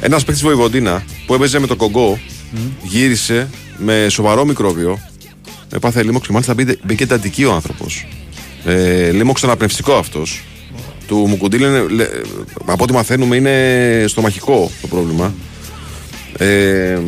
Ένας 0.00 0.24
παίκτης 0.24 0.42
Βοηβοντίνα 0.42 1.04
που 1.26 1.34
έπαιζε 1.34 1.58
με 1.58 1.66
το 1.66 1.76
Κογκό 1.76 2.18
γύρισε 2.82 3.48
με 3.78 4.06
σοβαρό 4.08 4.44
μικρόβιο. 4.44 4.98
Έπαθε 5.72 6.02
λίμωξ 6.02 6.26
και 6.26 6.32
μάλιστα 6.32 6.54
μπήκε, 6.54 6.78
μπήκε 6.82 7.02
εντατική 7.02 7.44
ο 7.44 7.52
άνθρωπος. 7.52 8.06
Ε, 8.64 9.10
λίμωξ 9.10 9.44
αναπνευστικό 9.44 9.94
αυτός. 9.94 10.42
Του 11.10 11.26
Μουκουντή 11.28 11.58
λένε, 11.58 11.86
λέ- 11.88 12.10
από 12.64 12.82
ό,τι 12.82 12.92
μαθαίνουμε 12.92 13.36
είναι 13.36 14.04
στομαχικό 14.08 14.70
το 14.80 14.86
πρόβλημα. 14.86 15.34
Ε, 16.38 16.98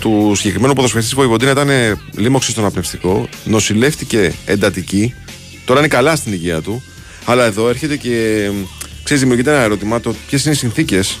του 0.00 0.32
συγκεκριμένου 0.36 0.72
ποδοσφαιριστή 0.72 1.14
Βοηβοντίνα 1.14 1.50
ήταν 1.50 1.68
λίμωξης 2.16 2.52
στον 2.52 2.64
αναπνευστικό. 2.64 3.28
Νοσηλεύτηκε 3.44 4.32
εντατική. 4.44 5.14
Τώρα 5.64 5.78
είναι 5.78 5.88
καλά 5.88 6.16
στην 6.16 6.32
υγεία 6.32 6.60
του. 6.60 6.82
Αλλά 7.24 7.44
εδώ 7.44 7.68
έρχεται 7.68 7.96
και 7.96 8.48
ξέρεις, 9.02 9.22
δημιουργείται 9.22 9.50
ένα 9.50 9.60
ερώτημα 9.62 10.00
το 10.00 10.14
ποιες 10.28 10.44
είναι 10.44 10.54
οι 10.54 10.56
συνθήκες 10.56 11.18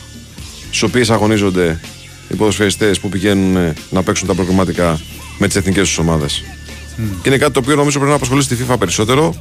στις 0.66 0.82
οποίες 0.82 1.10
αγωνίζονται 1.10 1.80
οι 2.28 2.34
ποδοσφαιριστές 2.34 3.00
που 3.00 3.08
πηγαίνουν 3.08 3.56
ε, 3.56 3.74
να 3.90 4.02
παίξουν 4.02 4.26
τα 4.26 4.34
προγραμματικά 4.34 5.00
με 5.38 5.46
τις 5.46 5.56
εθνικές 5.56 5.88
τους 5.88 5.98
ομάδες. 5.98 6.44
Και 7.22 7.28
είναι 7.28 7.38
κάτι 7.38 7.52
το 7.52 7.60
οποίο 7.60 7.74
νομίζω 7.74 7.96
πρέπει 7.96 8.10
να 8.10 8.16
απασχολήσει 8.16 8.48
τη 8.48 8.64
FIFA 8.68 8.76
περισσότερο. 8.78 9.34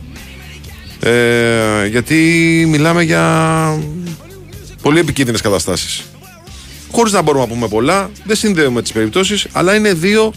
Ε, 1.02 1.69
γιατί 1.86 2.16
μιλάμε 2.70 3.04
για 3.04 3.24
πολύ 4.82 5.00
επικίνδυνες 5.00 5.42
καταστάσεις. 5.42 6.04
Χωρίς 6.92 7.14
να 7.14 7.22
μπορούμε 7.22 7.44
να 7.44 7.50
πούμε 7.50 7.68
πολλά, 7.68 8.10
δεν 8.24 8.36
συνδέουμε 8.36 8.82
τις 8.82 8.92
περιπτώσεις, 8.92 9.48
αλλά 9.52 9.76
είναι 9.76 9.94
δύο 9.94 10.34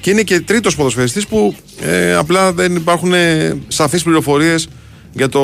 και 0.00 0.10
είναι 0.10 0.22
και 0.22 0.40
τρίτος 0.40 0.76
ποδοσφαιριστής 0.76 1.26
που 1.26 1.54
ε, 1.80 2.14
απλά 2.14 2.52
δεν 2.52 2.76
υπάρχουν 2.76 3.12
ε, 3.12 3.56
σαφείς 3.68 4.02
πληροφορίες 4.02 4.68
για 5.12 5.28
το 5.28 5.40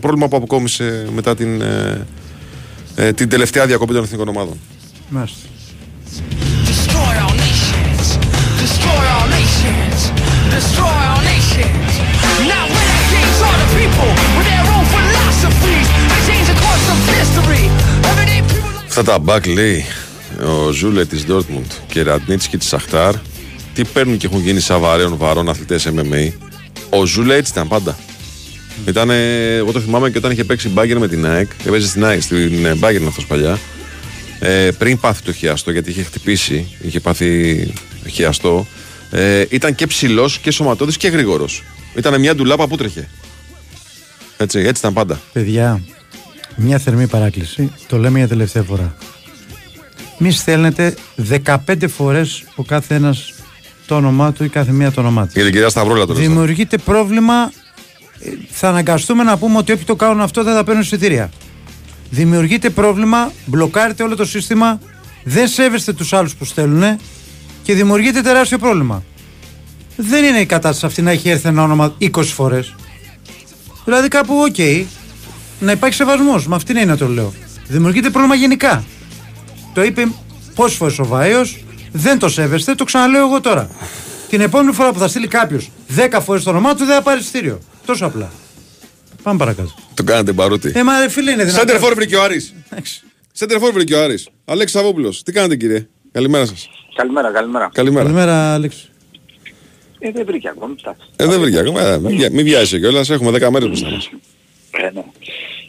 πρόβλημα 0.00 0.28
που 0.28 0.36
αποκόμισε 0.36 1.06
μετά 1.14 1.34
την, 1.34 1.60
ε, 1.60 2.06
ε, 2.94 3.12
την 3.12 3.28
τελευταία 3.28 3.66
διακοπή 3.66 3.92
των 3.92 4.02
εθνικών 4.04 4.28
ομάδων. 4.28 4.58
Μάλιστα. 5.08 5.38
Destroy 6.70 7.14
our 7.24 7.34
nations. 7.46 8.04
Destroy 8.64 9.04
our 9.16 9.26
nations. 9.38 9.98
Destroy 10.56 10.96
our 11.10 11.22
nations. 11.32 11.90
Now 12.52 12.64
renegades 12.78 13.40
are 13.48 13.58
the 13.62 13.68
people 13.78 14.10
with 14.36 14.46
their 14.48 14.55
own 14.55 14.55
philosophies. 14.55 14.55
They 14.55 14.55
change 14.55 14.55
the 14.55 14.55
course 14.55 14.55
of 14.55 14.55
history. 14.55 14.55
Everyday 14.55 14.55
people 14.55 14.55
Αυτά 18.86 19.02
τα 19.02 19.18
μπακ 19.18 19.46
λέει 19.46 19.84
ο 20.44 20.70
Ζούλε 20.70 21.04
της 21.04 21.24
Dortmund 21.28 21.70
και 21.86 22.02
Ραντνίτσκι 22.02 22.56
της 22.56 22.68
Σαχτάρ 22.68 23.14
τι 23.74 23.84
παίρνουν 23.84 24.16
και 24.16 24.26
έχουν 24.26 24.40
γίνει 24.40 24.60
σαβαρέων 24.60 25.16
βαρών 25.16 25.48
αθλητές 25.48 25.88
MMA. 25.94 26.32
Ο 26.90 27.06
Ζούλε 27.06 27.34
έτσι 27.34 27.52
ήταν 27.52 27.68
πάντα. 27.68 27.98
Ήταν, 28.88 29.10
εγώ 29.10 29.72
το 29.72 29.80
θυμάμαι 29.80 30.10
και 30.10 30.18
όταν 30.18 30.30
είχε 30.30 30.44
παίξει 30.44 30.68
μπάγκερ 30.68 30.98
με 30.98 31.08
την 31.08 31.26
ΑΕΚ, 31.26 31.50
έπαιζε 31.64 31.86
στην 31.86 32.04
ΑΕΚ, 32.04 32.22
στην 32.22 32.76
μπάγκερ 32.78 33.06
αυτός 33.06 33.26
παλιά. 33.26 33.58
Ε, 34.38 34.70
πριν 34.78 34.98
πάθει 34.98 35.22
το 35.22 35.32
χιαστό, 35.32 35.70
γιατί 35.70 35.90
είχε 35.90 36.02
χτυπήσει, 36.02 36.76
είχε 36.80 37.00
πάθει 37.00 37.72
χιαστό, 38.10 38.66
ε, 39.10 39.44
ήταν 39.48 39.74
και 39.74 39.86
ψηλός 39.86 40.38
και 40.38 40.50
σωματώδης 40.50 40.96
και 40.96 41.08
γρήγορος. 41.08 41.62
Ήταν 41.96 42.20
μια 42.20 42.34
ντουλάπα 42.34 42.66
που 42.66 42.76
τρέχε. 42.76 43.08
Έτσι, 44.36 44.58
έτσι 44.58 44.70
ήταν 44.78 44.92
πάντα. 44.92 45.20
Παιδιά, 45.32 45.80
μια 46.56 46.78
θερμή 46.78 47.06
παράκληση, 47.06 47.72
το 47.88 47.98
λέμε 47.98 48.18
για 48.18 48.28
τελευταία 48.28 48.62
φορά. 48.62 48.94
Μη 50.18 50.30
στέλνετε 50.30 50.94
15 51.44 51.88
φορές 51.88 52.44
ο 52.54 52.62
κάθε 52.62 52.94
ένας 52.94 53.32
το 53.86 53.96
όνομά 53.96 54.32
του 54.32 54.44
ή 54.44 54.48
κάθε 54.48 54.72
μία 54.72 54.90
το 54.92 55.00
όνομά 55.00 55.24
της. 55.24 55.34
Για 55.34 55.42
την 55.44 55.52
κυρία 55.52 55.68
Σταυρόλα 55.68 56.06
το 56.06 56.12
λες. 56.12 56.26
Δημιουργείται 56.26 56.78
πρόβλημα. 56.78 57.52
ε, 58.20 58.30
Θα 58.50 58.68
αναγκαστούμε 58.68 59.22
να 59.22 59.36
πούμε 59.38 59.58
ότι 59.58 59.72
όποιοι 59.72 59.84
το 59.84 59.96
κάνουν 59.96 60.20
αυτό 60.20 60.42
δεν 60.44 60.54
θα 60.54 60.64
παίρνουν 60.64 60.82
εισιτήρια. 60.82 61.30
Δημιουργείται 62.10 62.70
πρόβλημα, 62.70 63.32
μπλοκάρετε 63.46 64.02
όλο 64.02 64.16
το 64.16 64.24
σύστημα, 64.24 64.80
δεν 65.24 65.48
σέβεστε 65.48 65.92
τους 65.92 66.12
άλλους 66.12 66.34
που 66.34 66.44
στέλνουν 66.44 66.98
και 67.62 67.74
δημιουργείται 67.74 68.20
τεράστιο 68.20 68.58
πρόβλημα. 68.58 69.02
Δεν 69.96 70.24
είναι 70.24 70.38
η 70.40 70.46
κατάσταση 70.46 70.86
αυτή 70.86 71.02
να 71.02 71.10
έχει 71.10 71.28
έρθει 71.28 71.48
ένα 71.48 71.62
όνομα 71.62 71.94
20 72.00 72.08
φορές. 72.24 72.74
Δηλαδή 73.86 74.08
κάπου 74.08 74.34
οκ, 74.40 74.86
να 75.60 75.72
υπάρχει 75.72 75.94
σεβασμός, 75.94 76.46
με 76.46 76.54
αυτήν 76.54 76.76
είναι 76.76 76.84
να 76.84 76.96
το 76.96 77.08
λέω. 77.08 77.32
Δημιουργείται 77.68 78.10
πρόβλημα 78.10 78.34
γενικά. 78.34 78.84
Το 79.74 79.82
είπε 79.82 80.06
πόσες 80.54 80.76
φορές 80.76 80.98
ο 80.98 81.04
Βάιος, 81.04 81.64
δεν 81.92 82.18
το 82.18 82.28
σέβεστε, 82.28 82.74
το 82.74 82.84
ξαναλέω 82.84 83.26
εγώ 83.26 83.40
τώρα. 83.40 83.70
Την 84.28 84.40
επόμενη 84.40 84.72
φορά 84.72 84.92
που 84.92 84.98
θα 84.98 85.08
στείλει 85.08 85.28
κάποιος 85.28 85.70
10 85.96 86.18
φορές 86.20 86.42
το 86.42 86.50
όνομά 86.50 86.74
του 86.74 86.84
δεν 86.84 86.94
θα 86.94 87.02
πάρει 87.02 87.20
εισιτήριο. 87.20 87.60
Τόσο 87.86 88.06
απλά. 88.06 88.30
Πάμε 89.22 89.38
παρακάτω. 89.38 89.74
Το 89.94 90.04
κάνατε 90.04 90.32
μπαρούτι. 90.32 90.72
Ε, 90.74 90.82
μα 90.82 91.00
ρε 91.00 91.08
φίλε 91.08 91.30
είναι 91.30 91.44
δυνατόν. 91.44 91.68
Σέντερ 91.68 91.94
βρήκε 91.94 92.16
ο 92.16 92.22
Άρης. 92.22 92.54
Σέντερ 93.32 93.58
βρήκε 93.72 93.94
ο 93.94 94.02
Άρης. 94.02 94.28
Αλέξη 94.44 94.74
Σαββόπουλος. 94.74 95.22
Τι 95.22 95.32
κάνετε 95.32 95.56
κύριε; 95.56 95.88
Καλημέρα 96.12 96.46
σας. 96.46 96.68
Καλημέρα, 96.96 97.32
καλημέρα. 97.32 97.70
Καλημέρα. 97.72 98.04
Καλημέρα, 98.04 98.54
Αλέξη. 98.54 98.88
Ε, 99.98 100.10
δεν 100.10 100.24
βρήκε 100.26 100.48
ακόμη, 100.48 100.74
εντάξει. 100.82 101.06
Ε, 101.16 101.26
δεν 101.26 101.40
βρήκε 101.40 101.58
ακόμα. 101.58 101.80
Ε, 101.82 101.98
Μην 101.98 102.16
βια- 102.16 102.30
μην 102.30 102.44
βιάζεσαι 102.44 102.78
κιόλας. 102.78 103.10
Έχουμε 103.10 103.30
10 103.30 103.50
μέρες 103.50 103.68
μπροστά 103.68 103.88
μας. 103.90 104.10
Ε, 104.70 104.90
ναι. 104.94 105.02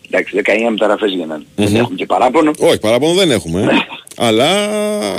Εντάξει, 0.10 0.36
19 0.36 0.70
μεταγραφές 0.70 1.12
γίνανε. 1.12 1.44
Δεν 1.56 1.68
Μμμ. 1.70 1.76
έχουμε 1.76 1.96
και 1.96 2.06
παράπονο. 2.06 2.52
Όχι, 2.60 2.80
παράπονο 2.80 3.14
δεν 3.14 3.32
έχουμε. 3.32 3.68
Αλλά 4.18 4.48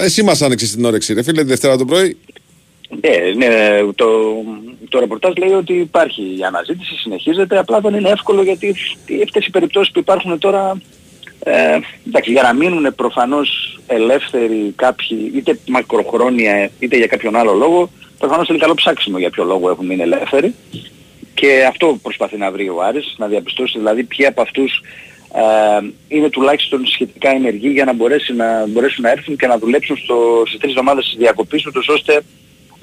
εσύ 0.02 0.22
μας 0.22 0.42
άνοιξες 0.42 0.70
την 0.70 0.84
όρεξη. 0.84 1.14
Ρε 1.14 1.22
φίλε, 1.22 1.42
τη 1.42 1.48
Δευτέρα 1.48 1.76
το 1.76 1.84
πρωί. 1.84 2.16
Ναι, 3.00 3.46
ναι, 3.46 3.80
το, 3.94 4.06
το 4.88 4.98
ρεπορτάζ 4.98 5.32
λέει 5.36 5.52
ότι 5.52 5.72
υπάρχει 5.72 6.22
η 6.38 6.42
αναζήτηση, 6.46 6.94
συνεχίζεται, 6.94 7.58
απλά 7.58 7.80
δεν 7.80 7.94
είναι 7.94 8.08
εύκολο 8.10 8.42
γιατί 8.42 8.74
αυτές 9.24 9.46
οι 9.46 9.50
περιπτώσεις 9.50 9.92
που 9.92 9.98
υπάρχουν 9.98 10.38
τώρα, 10.38 10.80
ε, 11.44 11.78
εντάξει, 12.08 12.32
για 12.32 12.42
να 12.42 12.52
μείνουν 12.54 12.94
προφανώς 12.94 13.78
ελεύθεροι 13.86 14.72
κάποιοι, 14.76 15.32
είτε 15.34 15.58
μακροχρόνια 15.68 16.70
είτε 16.78 16.96
για 16.96 17.06
κάποιον 17.06 17.36
άλλο 17.36 17.52
λόγο, 17.52 17.90
προφανώς 18.18 18.48
είναι 18.48 18.58
καλό 18.58 18.74
ψάξιμο 18.74 19.18
για 19.18 19.30
ποιο 19.30 19.44
λόγο 19.44 19.70
έχουν 19.70 19.86
μείνει 19.86 20.02
ελεύθεροι. 20.02 20.54
Και 21.34 21.64
αυτό 21.68 21.98
προσπαθεί 22.02 22.36
να 22.36 22.50
βρει 22.50 22.68
ο 22.68 22.82
Άρης, 22.82 23.14
να 23.18 23.26
διαπιστώσει 23.26 23.78
δηλαδή 23.78 24.04
ποιοι 24.04 24.26
από 24.26 24.42
αυτούς 24.42 24.82
ε, 25.34 25.88
είναι 26.08 26.28
τουλάχιστον 26.28 26.86
σχετικά 26.86 27.30
ενεργοί 27.30 27.68
για 27.68 27.84
να, 27.84 27.92
μπορέσει 27.92 28.32
να 28.34 28.66
μπορέσουν 28.66 29.02
να 29.02 29.10
έρθουν 29.10 29.36
και 29.36 29.46
να 29.46 29.58
δουλέψουν 29.58 29.96
στο, 29.96 30.42
στις 30.46 30.58
τρεις 30.58 30.70
εβδομάδες 30.70 31.04
της 31.04 31.14
διακοπής 31.18 31.62
τους 31.62 31.88
ώστε 31.88 32.22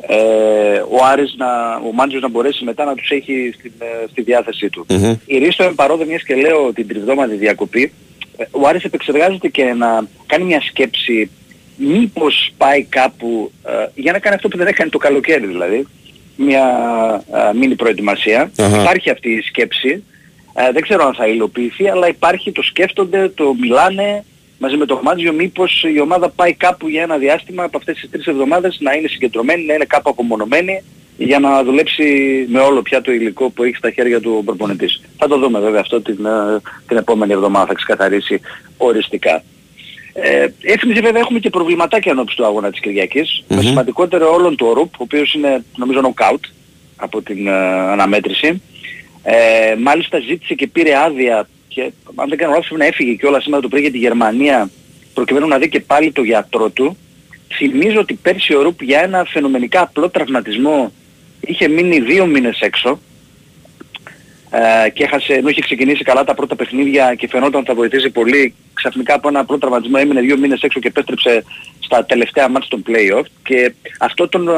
ε, 0.07 0.83
ο 0.89 1.05
Άρης 1.11 1.35
να, 1.37 1.75
ο 1.75 1.91
Μάντζιος 1.93 2.21
να 2.21 2.29
μπορέσει 2.29 2.63
μετά 2.63 2.85
να 2.85 2.95
τους 2.95 3.09
έχει 3.09 3.53
στην, 3.57 3.71
ε, 3.79 4.07
στη 4.11 4.21
διάθεσή 4.21 4.69
του. 4.69 4.85
Η 5.25 5.37
Ρίστο 5.37 5.63
εμπαρόδε 5.63 6.05
μιας 6.05 6.23
και 6.23 6.35
λέω 6.35 6.73
την 6.73 6.87
τριβδόμαδη 6.87 7.35
διακοπή, 7.35 7.91
ε, 8.37 8.43
ο 8.51 8.67
Άρης 8.67 8.83
επεξεργάζεται 8.83 9.47
και 9.47 9.63
να 9.63 10.07
κάνει 10.25 10.43
μια 10.43 10.61
σκέψη 10.61 11.29
μήπως 11.75 12.51
πάει 12.57 12.83
κάπου 12.83 13.51
ε, 13.65 13.71
για 13.95 14.11
να 14.11 14.19
κάνει 14.19 14.35
αυτό 14.35 14.47
που 14.47 14.57
δεν 14.57 14.67
έκανε 14.67 14.89
το 14.89 14.97
καλοκαίρι 14.97 15.45
δηλαδή, 15.45 15.87
μια 16.35 16.63
ε, 17.33 17.57
μίνι 17.57 17.75
προετοιμασία. 17.75 18.51
Αχα. 18.57 18.81
Υπάρχει 18.81 19.09
αυτή 19.09 19.29
η 19.31 19.41
σκέψη. 19.41 20.03
Ε, 20.53 20.71
δεν 20.71 20.81
ξέρω 20.81 21.05
αν 21.05 21.13
θα 21.13 21.27
υλοποιηθεί, 21.27 21.89
αλλά 21.89 22.07
υπάρχει, 22.07 22.51
το 22.51 22.61
σκέφτονται, 22.61 23.29
το 23.29 23.55
μιλάνε 23.59 24.23
μαζί 24.57 24.77
με 24.77 24.85
το 24.85 24.99
Μάτζιο 25.03 25.33
μήπως 25.33 25.85
η 25.93 25.99
ομάδα 25.99 26.29
πάει 26.29 26.53
κάπου 26.53 26.87
για 26.87 27.01
ένα 27.01 27.17
διάστημα 27.17 27.63
από 27.63 27.77
αυτές 27.77 27.99
τις 27.99 28.09
τρεις 28.09 28.25
εβδομάδες 28.25 28.77
να 28.79 28.93
είναι 28.93 29.07
συγκεντρωμένη, 29.07 29.65
να 29.65 29.73
είναι 29.73 29.85
κάπου 29.85 30.09
απομονωμένη 30.09 30.83
για 31.17 31.39
να 31.39 31.63
δουλέψει 31.63 32.05
με 32.49 32.59
όλο 32.59 32.81
πια 32.81 33.01
το 33.01 33.11
υλικό 33.11 33.49
που 33.49 33.63
έχει 33.63 33.75
στα 33.75 33.91
χέρια 33.91 34.19
του 34.19 34.35
ο 34.39 34.43
προπονητής. 34.43 35.01
Θα 35.17 35.27
το 35.27 35.37
δούμε 35.37 35.59
βέβαια 35.59 35.79
αυτό 35.79 36.01
την, 36.01 36.25
ε, 36.25 36.61
την 36.87 36.97
επόμενη 36.97 37.33
εβδομάδα, 37.33 37.65
θα 37.65 37.73
ξεκαθαρίσει 37.73 38.41
οριστικά. 38.77 39.43
Ε, 40.17 40.47
έτσι 40.61 40.87
βέβαια 41.01 41.21
έχουμε 41.21 41.39
και 41.39 41.49
προβληματάκια 41.49 42.11
ενώπιση 42.11 42.37
του 42.37 42.45
αγώνα 42.45 42.71
της 42.71 42.79
κυριακης 42.79 43.43
Με 43.47 43.61
σημαντικότερο 43.61 44.33
όλων 44.33 44.55
του 44.55 44.67
Ορουπ, 44.67 44.93
ο 44.93 45.03
οποίος 45.03 45.33
είναι 45.33 45.63
νομίζω 45.75 46.01
knockout 46.03 46.39
από 46.95 47.21
την 47.21 47.47
ε, 47.47 47.51
αναμέτρηση. 47.91 48.61
Ε, 49.23 49.75
μάλιστα 49.79 50.19
ζήτησε 50.19 50.53
και 50.53 50.67
πήρε 50.67 50.97
άδεια 50.97 51.47
και 51.67 51.91
αν 52.15 52.29
δεν 52.29 52.37
κάνω 52.37 52.51
λάθος 52.51 52.67
πρέπει 52.67 52.81
να 52.81 52.87
έφυγε 52.87 53.13
και 53.13 53.25
όλα 53.25 53.41
σήμερα 53.41 53.61
το 53.61 53.67
πρωί 53.67 53.81
για 53.81 53.91
τη 53.91 53.97
Γερμανία 53.97 54.69
προκειμένου 55.13 55.47
να 55.47 55.57
δει 55.57 55.69
και 55.69 55.79
πάλι 55.79 56.11
το 56.11 56.23
γιατρό 56.23 56.69
του. 56.69 56.97
Θυμίζω 57.57 57.99
ότι 57.99 58.13
πέρσι 58.13 58.55
ο 58.55 58.61
Ρουπ 58.61 58.81
για 58.81 58.99
ένα 58.99 59.23
φαινομενικά 59.23 59.81
απλό 59.81 60.09
τραυματισμό 60.09 60.91
είχε 61.39 61.67
μείνει 61.67 61.99
δύο 61.99 62.25
μήνες 62.25 62.59
έξω 62.59 62.99
ε, 64.57 64.89
και 64.89 65.03
έχασε, 65.03 65.33
ενώ 65.33 65.49
είχε 65.49 65.61
ξεκινήσει 65.61 66.03
καλά 66.03 66.23
τα 66.23 66.33
πρώτα 66.33 66.55
παιχνίδια 66.55 67.15
και 67.15 67.27
φαινόταν 67.27 67.59
ότι 67.59 67.67
θα 67.67 67.75
βοηθήσει 67.75 68.09
πολύ, 68.09 68.53
ξαφνικά 68.73 69.13
από 69.13 69.27
ένα 69.27 69.39
απλό 69.39 69.57
τραυματισμό 69.57 69.97
έμεινε 69.99 70.21
δύο 70.21 70.37
μήνες 70.37 70.61
έξω 70.61 70.79
και 70.79 70.87
επέστρεψε 70.87 71.43
στα 71.79 72.05
τελευταία 72.05 72.49
μάτια 72.49 72.67
των 72.69 72.83
play-off 72.87 73.25
και 73.43 73.73
αυτό 73.99 74.27
τον, 74.27 74.47
ε, 74.47 74.51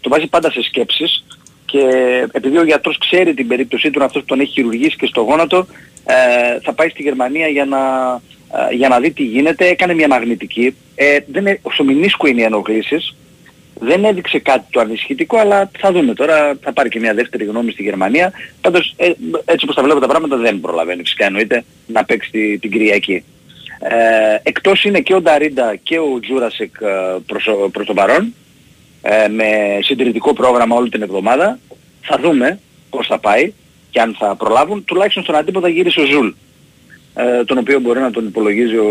τον 0.00 0.10
βάζει 0.10 0.26
πάντα 0.26 0.50
σε 0.50 0.62
σκέψεις 0.62 1.24
και 1.64 1.82
επειδή 2.32 2.58
ο 2.58 2.64
γιατρός 2.64 2.98
ξέρει 2.98 3.34
την 3.34 3.46
περίπτωσή 3.46 3.90
του, 3.90 3.92
είναι 3.94 4.04
αυτός 4.04 4.22
που 4.22 4.28
τον 4.28 4.40
έχει 4.40 4.50
χειρουργήσει 4.50 4.96
και 4.96 5.06
στο 5.06 5.20
γόνατο, 5.20 5.66
ε, 6.04 6.60
θα 6.62 6.72
πάει 6.72 6.88
στη 6.88 7.02
Γερμανία 7.02 7.46
για 7.46 7.64
να, 7.64 7.78
ε, 8.70 8.74
για 8.74 8.88
να 8.88 9.00
δει 9.00 9.10
τι 9.10 9.22
γίνεται. 9.22 9.66
Έκανε 9.66 9.94
μια 9.94 10.08
μαγνητική. 10.08 10.76
Ε, 10.94 11.18
δεν 11.26 11.46
είναι, 11.46 11.60
στο 11.72 11.84
μηνίσκο 11.84 12.26
είναι 12.26 12.40
οι 12.40 12.44
ενοχλήσεις. 12.44 13.16
Δεν 13.82 14.04
έδειξε 14.04 14.38
κάτι 14.38 14.64
το 14.70 14.80
ανησυχητικό, 14.80 15.38
αλλά 15.38 15.70
θα 15.78 15.92
δούμε 15.92 16.14
τώρα. 16.14 16.58
Θα 16.60 16.72
πάρει 16.72 16.88
και 16.88 16.98
μια 17.00 17.14
δεύτερη 17.14 17.44
γνώμη 17.44 17.70
στη 17.72 17.82
Γερμανία. 17.82 18.32
Πάντως, 18.60 18.94
ε, 18.96 19.06
έτσι 19.44 19.64
όπως 19.64 19.74
τα 19.74 19.82
βλέπω 19.82 20.00
τα 20.00 20.06
πράγματα, 20.06 20.36
δεν 20.36 20.60
προλαβαίνει 20.60 21.02
φυσικά 21.02 21.26
εννοείται 21.26 21.64
να 21.86 22.04
παίξει 22.04 22.30
τη- 22.30 22.58
την 22.58 22.70
Κυριακή. 22.70 23.24
Ε, 23.78 23.94
εκτός 24.42 24.84
είναι 24.84 25.00
και 25.00 25.14
ο 25.14 25.20
Νταρίντα 25.20 25.76
και 25.82 25.98
ο 25.98 26.18
Τζούρασεκ 26.20 26.74
ε, 26.80 26.86
προς, 27.26 27.46
ο- 27.46 27.70
προς 27.72 27.86
το 27.86 27.94
παρόν 27.94 28.34
ε, 29.02 29.28
με 29.28 29.78
συντηρητικό 29.82 30.32
πρόγραμμα 30.34 30.76
όλη 30.76 30.88
την 30.90 31.02
εβδομάδα. 31.02 31.58
Θα 32.02 32.18
δούμε 32.22 32.58
πώς 32.90 33.06
θα 33.06 33.18
πάει 33.18 33.52
και 33.90 34.00
αν 34.00 34.16
θα 34.18 34.34
προλάβουν. 34.36 34.84
Τουλάχιστον 34.84 35.22
στον 35.22 35.34
αντίποδα 35.34 35.68
γύρισε 35.68 36.00
ο 36.00 36.04
Ζουλ, 36.04 36.28
ε, 37.14 37.44
τον 37.44 37.58
οποίο 37.58 37.80
μπορεί 37.80 38.00
να 38.00 38.10
τον 38.10 38.26
υπολογίζει 38.26 38.76
ο, 38.76 38.90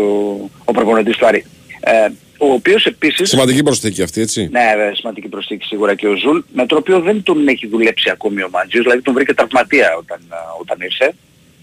ο 0.64 0.72
προπονητής 0.72 1.16
του 1.16 1.26
Άρη. 1.26 1.44
Ε, 1.80 2.08
ο 2.38 2.52
οποίος 2.52 2.86
επίσης... 2.86 3.28
Σημαντική 3.28 3.62
προσθήκη 3.62 4.02
αυτή, 4.02 4.20
έτσι. 4.20 4.48
Ναι, 4.52 4.72
βέβαια, 4.76 4.94
σημαντική 4.94 5.28
προσθήκη 5.28 5.64
σίγουρα 5.64 5.94
και 5.94 6.06
ο 6.08 6.16
Ζουλ, 6.16 6.38
με 6.52 6.66
τον 6.66 6.78
οποίο 6.78 7.00
δεν 7.00 7.22
τον 7.22 7.48
έχει 7.48 7.66
δουλέψει 7.66 8.10
ακόμη 8.10 8.42
ο 8.42 8.48
Μάντζιος, 8.52 8.82
δηλαδή 8.84 9.02
τον 9.02 9.14
βρήκε 9.14 9.34
τραυματία 9.34 9.96
όταν, 9.98 10.18
α, 10.28 10.36
όταν 10.60 10.78
ήρθε. 10.80 11.14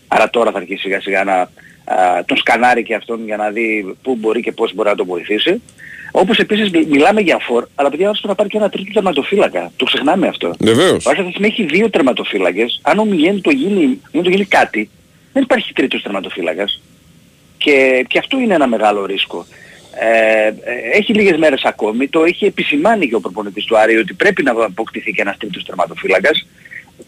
Άρα 0.07 0.30
τώρα 0.30 0.51
θα 0.51 0.57
αρχίσει 0.57 0.82
σιγά 0.82 1.01
σιγά 1.01 1.24
να 1.24 1.34
α, 1.34 1.49
τον 2.26 2.38
σκανάρει 2.38 2.84
και 2.84 2.95
αυτόν 2.95 3.26
για 3.26 3.38
να 3.38 3.49
δει 3.49 3.95
πού 4.01 4.15
μπορεί 4.15 4.41
και 4.41 4.51
πώς 4.51 4.74
μπορεί 4.74 4.89
να 4.89 4.95
τον 4.95 5.05
βοηθήσει. 5.05 5.61
Όπως 6.11 6.38
επίσης 6.39 6.70
μι- 6.70 6.88
μιλάμε 6.88 7.22
για 7.22 7.38
φορ, 7.41 7.68
αλλά 7.76 7.89
παιδιά 7.89 8.09
όσο 8.09 8.28
να 8.28 8.36
πάρει 8.36 8.49
και 8.49 8.57
ένα 8.57 8.70
τρίτο 8.70 8.91
τερματοφύλακα. 8.93 9.72
Το 9.76 9.86
ξεχνάμε 9.86 10.28
αυτό. 10.28 10.53
Βεβαίως. 10.59 11.05
Ο 11.05 11.09
Άρης 11.09 11.20
αυτή 11.20 11.24
τη 11.24 11.30
στιγμή 11.30 11.47
έχει 11.47 11.63
δύο 11.76 11.89
τερματοφύλακες. 11.89 12.80
Αν 12.84 12.99
ο 12.99 13.05
Μιγέν 13.05 13.41
το 13.41 13.49
γίνει, 13.49 14.01
αν 14.15 14.24
το 14.24 14.30
γίνει 14.30 14.45
κάτι, 14.45 14.89
δεν 15.34 15.43
υπάρχει 15.43 15.74
τρίτος 15.74 16.01
τερματοφύλακας. 16.01 16.82
Και, 17.57 18.05
και 18.07 18.18
αυτό 18.18 18.39
είναι 18.39 18.53
ένα 18.53 18.68
μεγάλο 18.68 19.05
ρίσκο. 19.05 19.45
Ε, 20.00 20.48
ε, 20.48 20.54
έχει 20.93 21.14
λίγες 21.14 21.38
μέρες 21.38 21.64
ακόμη, 21.64 22.08
το 22.08 22.24
έχει 22.24 22.45
επισημάνει 22.45 23.08
και 23.08 23.16
ο 23.16 23.20
προπονητής 23.20 23.66
του 23.66 23.78
Άρη 23.78 23.98
ότι 23.98 24.14
πρέπει 24.14 24.43
να 24.43 24.52
αποκτηθεί 24.52 25.12
και 25.12 25.22
ένας 25.22 25.38
τρίτος 25.38 25.64
τερματοφύλακας. 25.64 26.48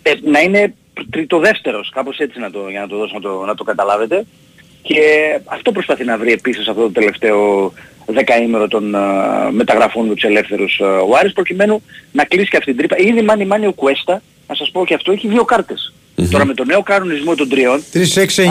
Ε, 0.02 0.12
να 0.22 0.40
είναι 0.40 0.74
τριτοδεύτερος, 1.10 1.90
κάπως 1.94 2.18
έτσι 2.18 2.40
να 2.40 2.52
το, 2.52 2.70
για 2.70 2.80
να 2.82 2.88
το 2.88 2.98
δώσω 2.98 3.14
να 3.14 3.22
το, 3.22 3.46
να 3.46 3.56
το 3.56 3.64
καταλάβετε. 3.64 4.26
Και 4.82 5.02
αυτό 5.46 5.72
προσπαθεί 5.72 6.04
να 6.04 6.18
βρει 6.18 6.32
επίσης 6.32 6.68
αυτό 6.68 6.82
το 6.82 6.92
τελευταίο 6.92 7.74
δεκαήμερο 8.06 8.68
των 8.68 8.96
α, 8.96 9.50
μεταγραφών 9.52 10.08
του 10.08 10.14
τους 10.14 10.24
ελεύθερους 10.24 10.80
α, 10.82 11.00
ο 11.00 11.16
Άρης 11.20 11.34
προκειμένου 11.34 11.82
να 12.12 12.24
κλείσει 12.24 12.50
και 12.50 12.58
αυτή 12.58 12.74
την 12.74 12.78
τρύπα. 12.78 13.10
Ήδη 13.10 13.22
μάνι 13.22 13.46
μάνι 13.46 13.68
ο 13.68 13.74
Κουέστα, 13.74 14.22
να 14.50 14.56
σας 14.56 14.70
πω 14.72 14.86
και 14.86 14.94
αυτό, 14.94 15.12
έχει 15.12 15.28
δύο 15.28 15.44
κάρτες. 15.46 15.94
Τώρα 16.32 16.46
με 16.46 16.54
τον 16.54 16.68
νέο 16.68 16.82
κανονισμό 16.84 17.36
των 17.36 17.50
τριών 17.50 17.84
3, 17.94 18.18
6, 18.18 18.44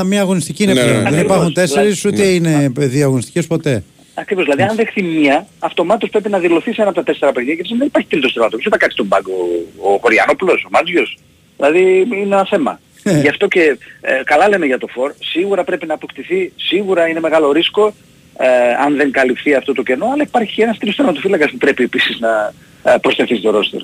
9, 0.00 0.02
μία 0.04 0.20
αγωνιστική 0.20 0.62
είναι 0.62 0.72
Ναι, 0.72 0.80
πλέον. 0.82 0.96
ναι, 0.96 1.02
Δεν 1.02 1.12
ναι. 1.12 1.20
υπάρχουν 1.20 1.46
Ακριβώς. 1.46 1.70
τέσσερις, 1.70 2.00
Δηλαδή- 2.00 2.20
ούτε 2.22 2.28
είναι 2.32 2.72
δύο 2.86 3.04
αγωνιστικές 3.06 3.46
ποτέ. 3.46 3.82
Ακριβώς, 4.14 4.44
δηλαδή 4.44 4.62
αν 4.62 4.76
δεχθεί 4.76 5.02
μία, 5.02 5.46
αυτομάτως 5.58 6.08
πρέπει 6.10 6.28
να 6.28 6.38
δηλωθεί 6.38 6.72
σε 6.72 6.80
ένα 6.80 6.90
από 6.90 6.98
τα 6.98 7.04
τέσσερα 7.12 7.32
παιχνίδια 7.32 7.62
και 7.64 7.74
δεν 7.78 7.86
υπάρχει 7.86 8.08
τρίτος 8.08 8.32
τερματοφύλακας. 8.32 8.70
Δεν 8.70 8.72
θα 8.72 8.78
κάτσει 8.78 8.96
τον 8.96 9.08
πάγκο 9.08 9.32
ο, 9.78 9.92
ο 9.94 9.98
Χωριανόπουλος, 10.02 10.64
ο 10.64 10.68
Μάτζιος. 10.72 11.18
Δηλαδή 11.56 11.80
είναι 12.00 12.34
ένα 12.34 12.46
θέμα. 12.50 12.80
Γι' 13.22 13.28
αυτό 13.28 13.48
και 13.48 13.78
ε, 14.00 14.22
καλά 14.24 14.48
λέμε 14.48 14.66
για 14.66 14.78
το 14.78 14.86
φόρ. 14.86 15.12
Σίγουρα 15.32 15.64
πρέπει 15.64 15.86
να 15.86 15.94
αποκτηθεί, 15.94 16.52
σίγουρα 16.56 17.08
είναι 17.08 17.20
μεγάλο 17.20 17.52
ρίσκο 17.52 17.94
ε, 18.38 18.46
αν 18.84 18.96
δεν 18.96 19.10
καλυφθεί 19.12 19.54
αυτό 19.54 19.72
το 19.72 19.82
κενό, 19.82 20.06
αλλά 20.12 20.22
υπάρχει 20.22 20.54
και 20.54 20.62
ένας 20.62 20.76
τρίτος 20.78 20.96
τερματοφύλακας 20.96 21.50
που 21.50 21.56
πρέπει 21.56 21.82
επίσης 21.82 22.18
να 22.20 22.52
ε, 22.92 22.96
προσθεθεί 23.00 23.36
στο 23.36 23.50
ρόστερ. 23.50 23.80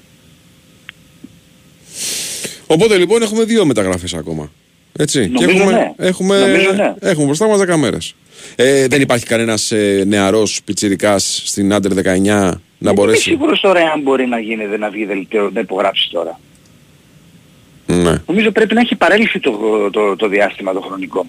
Οπότε 2.73 2.97
λοιπόν 2.97 3.23
έχουμε 3.23 3.45
δύο 3.45 3.67
μεταγραφές 3.67 4.15
ακόμα. 4.15 4.51
Έτσι. 4.99 5.29
Νομίζω 5.29 5.47
και 5.47 5.59
έχουμε, 5.59 5.73
ναι. 5.73 5.93
έχουμε, 5.97 6.39
Νομίζω 6.39 6.73
ναι. 6.73 6.95
έχουμε 7.01 7.27
μπροστά 7.27 7.47
μας 7.47 7.61
10 7.61 7.77
μέρες. 7.77 8.15
Ε, 8.57 8.87
δεν 8.87 9.01
υπάρχει 9.01 9.27
κανένας 9.27 9.73
ε, 9.73 10.05
νεαρός 10.07 10.61
πιτσιρικάς 10.65 11.43
στην 11.45 11.73
Άντερ 11.73 11.93
19 11.93 11.95
να 11.99 12.05
Δεν 12.05 12.57
είμαι 12.81 12.93
μπορέσει; 12.93 13.23
σίγουρος 13.23 13.61
τώρα 13.61 13.81
αν 13.81 14.01
μπορεί 14.01 14.27
να 14.27 14.39
γίνει, 14.39 14.67
δεν 14.67 14.81
να 14.81 14.91
βγει 14.91 15.05
δελτίο, 15.05 15.51
να 15.55 15.61
υπογράψει 15.61 16.09
τώρα. 16.11 16.41
Ναι. 17.87 18.23
Νομίζω 18.27 18.51
πρέπει 18.51 18.75
να 18.75 18.81
έχει 18.81 18.95
παρέλθει 18.95 19.41
το, 19.41 19.59
το, 19.91 20.17
το 20.17 20.29
διάστημα 20.29 20.73
το 20.73 20.81
χρονικό 20.81 21.27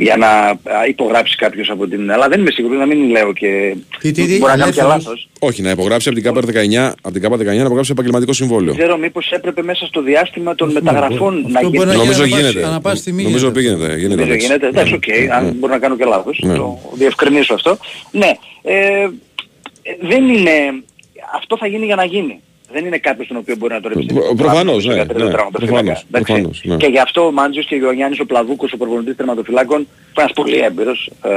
για 0.00 0.16
να 0.16 0.28
α, 0.28 0.86
υπογράψει 0.88 1.36
κάποιος 1.36 1.70
από 1.70 1.86
την... 1.86 2.12
Αλλά 2.12 2.28
δεν 2.28 2.40
είμαι 2.40 2.50
σίγουρος 2.50 2.78
να 2.78 2.86
μην 2.86 3.10
λέω 3.10 3.32
και... 3.32 3.76
Τι, 3.98 4.12
τι, 4.12 4.26
τι, 4.26 4.38
μπορεί 4.38 4.52
να 4.52 4.58
κάνω 4.58 4.72
και 4.72 4.80
ελεύθερος. 4.80 5.04
λάθος. 5.04 5.28
Όχι, 5.38 5.62
να 5.62 5.70
υπογράψει 5.70 6.08
από 6.08 6.18
την 6.20 6.26
ΚΑΠΑ 6.26 6.40
19, 6.40 6.92
από 7.02 7.12
την 7.12 7.22
ΚΑΠΑ 7.22 7.36
19 7.36 7.44
να 7.44 7.54
υπογράψει 7.54 7.90
επαγγελματικό 7.92 8.32
συμβόλαιο. 8.32 8.72
Δεν 8.72 8.76
ξέρω 8.82 8.96
μήπως 8.98 9.30
έπρεπε 9.30 9.62
μέσα 9.62 9.86
στο 9.86 10.02
διάστημα 10.02 10.54
των 10.54 10.72
μεταγραφών 10.72 11.44
να 11.48 11.58
Αυτό 11.58 11.70
μπορεί 11.70 11.86
να 11.86 11.92
γίνει. 11.92 12.04
Νομίζω 12.04 12.24
γίνει 12.24 12.40
γίνεται. 12.40 12.66
ανά 12.66 12.80
πάση 12.80 13.00
στιγμή 13.00 13.22
Νομίζω 13.22 13.50
γίνεται. 13.50 13.60
πήγαινε. 13.60 13.94
Γίνεται, 13.96 14.06
Νομίζω 14.08 14.22
εντάξει. 14.24 14.46
γίνεται. 14.46 14.66
Εντάξει, 14.66 14.94
οκ, 14.94 15.04
αν 15.32 15.54
μπορεί 15.58 15.72
να 15.72 15.78
κάνω 15.78 15.96
και 15.96 16.04
λάθος. 16.04 16.40
Ναι. 16.42 16.54
Το 16.54 16.78
διευκρινίσω 16.94 17.54
αυτό. 17.54 17.78
Ναι, 18.10 18.30
ε, 18.62 19.08
δεν 20.00 20.28
είναι... 20.28 20.52
Αυτό 21.34 21.56
θα 21.56 21.66
γίνει 21.66 21.84
για 21.84 21.96
να 21.96 22.04
γίνει. 22.04 22.40
Δεν 22.72 22.84
είναι 22.86 22.98
κάποιος 22.98 23.28
τον 23.28 23.36
οποίο 23.36 23.56
μπορεί 23.56 23.72
να 23.74 23.80
το 23.80 23.88
ρέψει. 23.88 24.06
Προ- 24.06 24.34
προφανώς, 24.36 24.84
ναι, 24.84 24.94
ναι, 24.94 25.04
προφανώς, 25.06 25.52
Εντάξει. 25.62 26.04
προφανώς, 26.10 26.60
ναι. 26.64 26.76
Και 26.76 26.86
γι' 26.86 26.98
αυτό 26.98 27.26
ο 27.26 27.32
Μάντζιος 27.32 27.66
και 27.66 27.74
ο 27.84 27.92
Γιάννης 27.92 28.20
ο 28.20 28.26
Πλαβούκος, 28.26 28.72
ο 28.72 28.76
προπονητής 28.76 29.16
τερματοφυλάκων, 29.16 29.88
που 30.14 30.20
ένας 30.20 30.32
πολύ 30.32 30.56
έμπειρος 30.58 31.10
ε, 31.22 31.28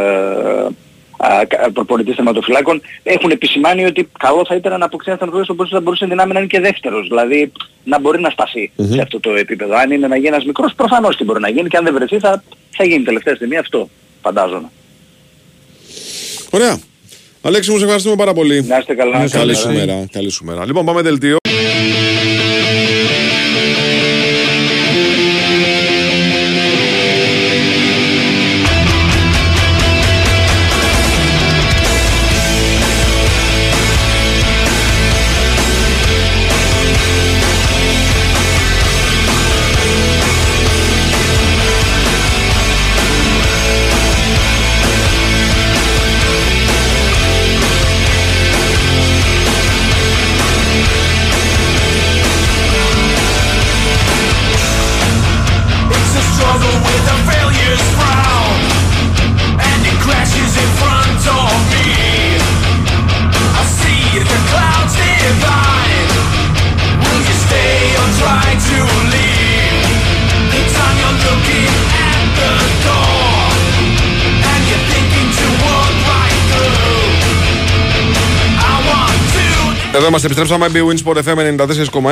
α, 1.17 1.45
κα- 1.47 1.71
προπονητής 1.73 2.15
τερματοφυλάκων, 2.15 2.81
έχουν 3.03 3.29
επισημάνει 3.31 3.85
ότι 3.85 4.09
καλό 4.19 4.45
θα 4.47 4.55
ήταν 4.55 4.79
να 4.79 4.85
αποκτήσει 4.85 5.09
ένας 5.09 5.19
τερματοφυλάκος 5.19 5.67
που 5.69 5.75
θα 5.75 5.81
μπορούσε 5.81 6.05
δυνάμει 6.05 6.33
να 6.33 6.39
είναι 6.39 6.47
και 6.47 6.59
δεύτερος. 6.59 7.07
Δηλαδή 7.07 7.51
να 7.83 7.99
μπορεί 7.99 8.21
να 8.21 8.29
σταθεί 8.29 8.71
σε 8.77 9.01
αυτό 9.01 9.19
το 9.19 9.29
επίπεδο. 9.35 9.75
Αν 9.75 9.91
είναι 9.91 10.07
να 10.07 10.15
γίνει 10.15 10.27
ένας 10.27 10.45
μικρός, 10.45 10.73
προφανώς 10.75 11.15
και 11.15 11.23
μπορεί 11.23 11.39
να 11.39 11.49
γίνει 11.49 11.69
και 11.69 11.77
αν 11.77 11.83
δεν 11.83 11.93
βρεθεί 11.93 12.19
θα, 12.19 12.43
θα 12.69 12.83
γίνει 12.83 13.03
τελευταία 13.03 13.35
στιγμή 13.35 13.57
αυτό, 13.57 13.89
φαντάζομαι. 14.21 14.69
Ωραία. 16.49 16.79
Αλέξη 17.41 17.71
μου, 17.71 17.77
σε 17.77 17.83
ευχαριστούμε 17.83 18.15
πάρα 18.15 18.33
πολύ. 18.33 18.63
Να 18.63 18.77
είστε 18.77 18.93
καλά. 18.93 19.29
Καλή 19.29 19.55
σου 19.55 19.71
μέρα. 19.71 20.05
Καλή 20.11 20.29
σου 20.29 20.45
μέρα. 20.45 20.65
Λοιπόν, 20.65 20.85
πάμε 20.85 21.01
δελτίο. 21.01 21.37
Είμαστε, 80.11 80.27
επιστρέψαμε 80.27 80.69
με 80.69 80.79
Wins 80.87 81.07
Sport 81.07 81.23
FM 81.23 81.65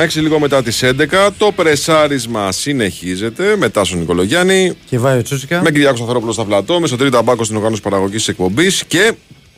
94,6 0.04 0.08
λίγο 0.14 0.38
μετά 0.38 0.62
τις 0.62 0.82
11. 0.84 1.30
Το 1.38 1.52
πρεσάρισμα 1.52 2.52
συνεχίζεται 2.52 3.56
με 3.56 3.68
Τάσο 3.68 3.96
Νικολογιάννη. 3.96 4.72
Και 4.88 4.98
Βάιο 4.98 5.22
Τσούσικα. 5.22 5.62
Με 5.62 5.70
Κυριάκο 5.70 5.96
Σταθερόπουλο 5.96 6.32
στα 6.32 6.44
πλατό, 6.44 6.80
με 6.80 6.86
Σωτήρη 6.86 7.10
Ταμπάκο 7.10 7.44
στην 7.44 7.56
οργάνωση 7.56 7.82
παραγωγής 7.82 8.24
τη 8.24 8.30
εκπομπής 8.30 8.84
και 8.84 9.12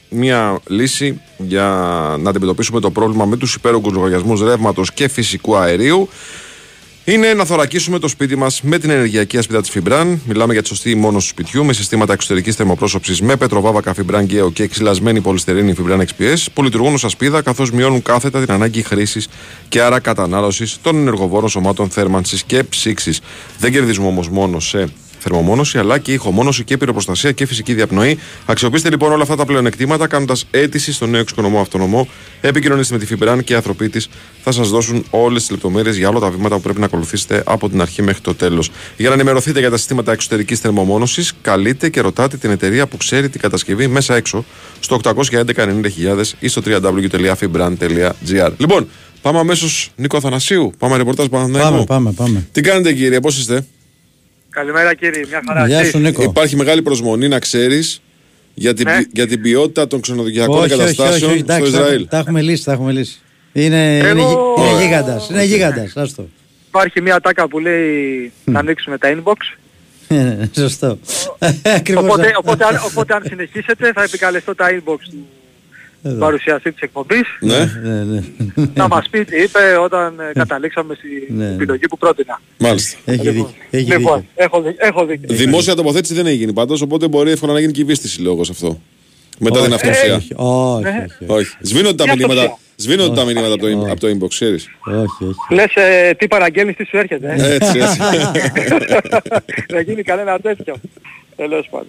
μια 0.09 0.59
λύση 0.67 1.21
για 1.37 1.67
να 2.19 2.31
αντιμετωπίσουμε 2.31 2.81
το 2.81 2.91
πρόβλημα 2.91 3.25
με 3.25 3.37
τους 3.37 3.55
υπέρογκου 3.55 3.93
λογαριασμούς 3.93 4.43
ρεύματος 4.43 4.93
και 4.93 5.09
φυσικού 5.09 5.57
αερίου. 5.57 6.09
Είναι 7.05 7.35
να 7.35 7.45
θωρακίσουμε 7.45 7.99
το 7.99 8.09
σπίτι 8.09 8.37
μας 8.37 8.63
με 8.63 8.79
την 8.79 8.91
ενεργειακή 8.91 9.39
ασπίδα 9.39 9.61
της 9.61 9.71
Φιμπραν. 9.71 10.21
Μιλάμε 10.27 10.53
για 10.53 10.63
τη 10.63 10.69
σωστή 10.69 10.95
μόνωση 10.95 11.27
του 11.27 11.33
σπιτιού 11.33 11.65
με 11.65 11.73
συστήματα 11.73 12.13
εξωτερικής 12.13 12.57
θερμοπρόσωψης 12.57 13.21
με 13.21 13.37
πετροβάβακα 13.37 13.95
Φιμπραν 13.95 14.25
Γκέο 14.25 14.51
και 14.51 14.63
εξυλασμένη 14.63 15.21
πολυστερίνη 15.21 15.75
Φιμπραν 15.75 16.07
XPS 16.07 16.47
που 16.55 16.63
λειτουργούν 16.63 16.95
ως 16.95 17.05
ασπίδα 17.05 17.43
καθώς 17.43 17.71
μειώνουν 17.71 18.03
κάθετα 18.03 18.41
την 18.41 18.53
ανάγκη 18.53 18.83
χρήσης 18.83 19.29
και 19.69 19.81
άρα 19.81 20.01
κατανάλωσης 20.01 20.79
των 20.83 20.97
ενεργοβόρων 20.97 21.49
σωμάτων 21.49 21.91
θέρμανσης 21.91 22.43
και 22.43 22.65
ψήξης. 22.65 23.21
Δεν 23.59 23.73
κερδίζουμε 23.73 24.07
όμως 24.07 24.29
μόνο 24.29 24.61
σε 24.61 24.89
θερμομόνωση 25.23 25.79
αλλά 25.79 25.99
και 25.99 26.13
ηχομόνωση 26.13 26.65
και 26.65 26.77
πυροπροστασία 26.77 27.33
και 27.33 27.47
φυσική 27.47 27.75
διαπνοή. 27.75 28.19
Αξιοποιήστε 28.47 28.91
λοιπόν 28.91 29.13
όλα 29.13 29.23
αυτά 29.23 29.37
τα 29.37 29.45
πλεονεκτήματα 29.45 30.07
κάνοντας 30.07 30.47
αίτηση 30.51 30.93
στο 30.93 31.07
νέο 31.07 31.21
εξοικονομό 31.21 31.61
αυτονομό. 31.61 32.09
Επικοινωνήστε 32.41 32.95
με 32.95 33.01
τη 33.01 33.07
Φιμπραν 33.07 33.45
και 33.45 33.53
οι 33.53 33.57
άνθρωποι 33.57 33.89
της 33.89 34.09
θα 34.43 34.53
σας 34.53 34.71
δώσουν 34.71 35.05
όλες 35.11 35.41
τις 35.41 35.51
λεπτομέρειες 35.51 35.97
για 35.97 36.09
όλα 36.09 36.21
τα 36.21 36.31
βήματα 36.31 36.55
που 36.55 36.61
πρέπει 36.61 36.79
να 36.81 36.87
ακολουθήσετε 36.87 37.43
από 37.47 37.69
την 37.69 37.81
αρχή 37.81 38.03
μέχρι 38.03 38.21
το 38.21 38.35
τέλος. 38.35 38.71
Για 38.97 39.09
να 39.09 39.15
ενημερωθείτε 39.15 39.59
για 39.59 39.71
τα 39.71 39.77
συστήματα 39.77 40.13
εξωτερικής 40.13 40.59
θερμομόνωσης, 40.59 41.33
καλείτε 41.43 41.89
και 41.89 42.01
ρωτάτε 42.01 42.37
την 42.37 42.51
εταιρεία 42.51 42.87
που 42.87 42.97
ξέρει 42.97 43.29
την 43.29 43.41
κατασκευή 43.41 43.87
μέσα 43.87 44.15
έξω 44.15 44.45
στο 44.81 45.01
811 45.05 45.13
90.000 45.55 46.23
ή 46.39 46.49
στο 46.49 46.63
www.fibran.gr. 46.65 48.51
Λοιπόν, 48.57 48.89
πάμε 49.23 49.39
αμέσως 49.39 49.91
Νίκο 49.97 50.17
Αθανασίου. 50.17 50.73
Πάμε 50.79 50.97
ρεπορτάζ 50.97 51.27
Παναθηναϊκού. 51.27 51.71
Πάμε, 51.71 51.85
πάμε, 51.85 52.13
πάμε. 52.13 52.47
Τι 52.53 52.61
κάνετε 52.61 52.93
κύριε, 52.93 53.21
πώς 53.21 53.39
είστε; 53.39 53.67
Καλημέρα 54.53 54.95
κύριε, 54.95 55.25
μια 55.29 55.43
χαρά. 55.49 55.67
Γεια 55.67 55.79
Εσείς; 55.79 55.91
σου, 55.91 55.99
Νίκο. 55.99 56.23
Υπάρχει 56.23 56.57
μεγάλη 56.57 56.83
προσμονή 56.83 57.29
να 57.29 57.39
ξέρεις 57.39 58.03
για, 58.55 58.75
την, 58.75 58.89
Ναι. 58.89 58.97
ποι- 58.97 59.09
για 59.13 59.27
την 59.27 59.41
ποιότητα 59.43 59.87
των 59.87 60.01
ξενοδοχειακών 60.01 60.57
όχι, 60.59 60.65
όχι, 60.65 60.73
όχι, 60.75 60.83
εγκαταστάσεων 60.83 61.31
όχι, 61.31 61.41
στο 61.41 61.53
εντάξει, 61.53 61.73
τα, 61.73 61.79
Ισραήλ. 61.79 62.09
τα 62.09 62.19
έχουμε 62.19 62.41
λύσει, 62.43 62.65
τα 62.65 62.73
έχουμε 62.73 62.93
λύσει. 62.93 63.21
Είναι, 63.53 63.99
Εγώ- 63.99 64.09
είναι, 64.11 64.21
γι- 64.21 64.27
είναι 64.33 64.71
Ωραία. 64.71 64.83
γίγαντας, 64.83 65.29
είναι 65.31 65.45
γίγαντας, 65.45 65.97
άστο. 65.97 66.29
Υπάρχει 66.69 67.01
μια 67.03 67.21
τάκα 67.21 67.49
που 67.49 67.59
λέει 67.59 68.33
να 68.45 68.59
ανοίξουμε 68.59 68.99
τα 68.99 69.15
inbox. 69.17 69.37
Σωστό. 70.63 70.99
Ακριβώς 71.63 72.05
Οπότε, 72.05 72.27
αυτό. 72.27 72.39
οπότε, 72.39 72.65
αν, 72.65 72.81
οπότε 72.85 73.15
αν 73.15 73.23
συνεχίσετε 73.29 73.93
θα 73.93 74.03
επικαλεστώ 74.03 74.55
τα 74.55 74.67
inbox 74.71 74.99
του 75.11 75.27
Εδώ. 76.05 76.19
παρουσιαστή 76.19 76.73
της 76.73 76.81
εκπομπής 76.83 77.23
Ναι. 77.41 77.81
Ναι, 77.83 78.03
ναι. 78.05 78.21
να 78.75 78.89
μας 78.89 79.09
πει 79.11 79.25
τι 79.25 79.43
είπε 79.43 79.59
όταν 79.83 80.21
ε, 80.21 80.33
καταλήξαμε 80.39 80.95
στην 80.95 81.37
Ναι. 81.37 81.47
επιλογή 81.49 81.87
που 81.89 81.99
πρότεινα. 81.99 82.41
Μάλιστα. 82.59 82.99
Έχει 83.05 83.29
δίκιο. 83.29 83.55
Έχει 83.71 83.85
Λοιπόν, 83.91 84.17
δίκιο. 84.17 84.31
έχω, 84.35 84.61
δει- 84.63 84.77
έχω 84.79 85.05
δίκιο. 85.07 85.35
Δημόσια 85.37 85.75
τοποθέτηση 85.75 86.15
δεν 86.15 86.27
έγινε 86.27 86.53
πάντως, 86.53 86.81
οπότε 86.83 87.09
μπορεί 87.09 87.31
εύκολα 87.31 87.53
να 87.53 87.61
γίνει 87.61 87.73
κυβίστηση 87.73 88.21
λόγω 88.21 88.41
αυτό. 88.51 88.81
Μετά 89.39 89.55
Όχι, 89.59 89.65
την 89.65 89.75
αυτοσία. 89.75 90.15
όχι, 90.15 90.33
όχι, 90.37 90.83
Ναι. 90.83 91.05
όχι, 91.21 91.25
Όχι. 91.41 91.57
Σβήνονται 91.61 91.95
τα 91.95 92.05
Τι 92.05 92.11
μηνύματα, 92.11 92.41
αυτοσία; 92.41 92.59
σβήνονται 92.77 93.15
τα 93.15 93.23
Όχι. 93.23 93.33
μηνύματα 93.33 93.55
από 93.55 93.63
το, 93.63 93.69
in- 93.69 93.91
από 93.91 94.01
το 94.01 94.09
inbox, 94.09 94.29
ξέρεις. 94.29 94.69
όχι, 94.87 95.25
όχι. 95.25 95.55
Λες 95.55 95.75
ε, 95.75 96.15
τι 96.19 96.27
παραγγέλνεις, 96.29 96.77
τι 96.77 96.85
σου 96.85 96.97
έρχεται. 96.97 97.35
ε; 97.39 97.55
Έτσι, 97.55 97.79
έτσι. 97.79 97.99
να 99.75 99.81
γίνει 99.81 100.03
κανένα 100.03 100.39
τέτοιο. 100.39 100.75
Τέλος 101.37 101.69
πάντων. 101.71 101.87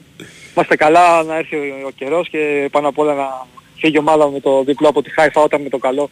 Είμαστε 0.55 0.75
καλά 0.75 1.23
να 1.23 1.37
έρθει 1.37 1.55
ο, 1.55 1.59
ο 1.87 1.89
καιρός 1.95 2.29
και 2.29 2.67
πάνω 2.71 2.87
απ' 2.87 2.97
όλα 2.99 3.13
να 3.13 3.47
φύγει 3.83 3.95
η 3.95 3.99
ομάδα 3.99 4.29
με 4.29 4.39
το 4.39 4.63
διπλό 4.63 4.87
από 4.87 5.01
τη 5.01 5.09
Χάιφα 5.09 5.41
όταν 5.41 5.61
με 5.61 5.69
το 5.69 5.77
καλό 5.77 6.09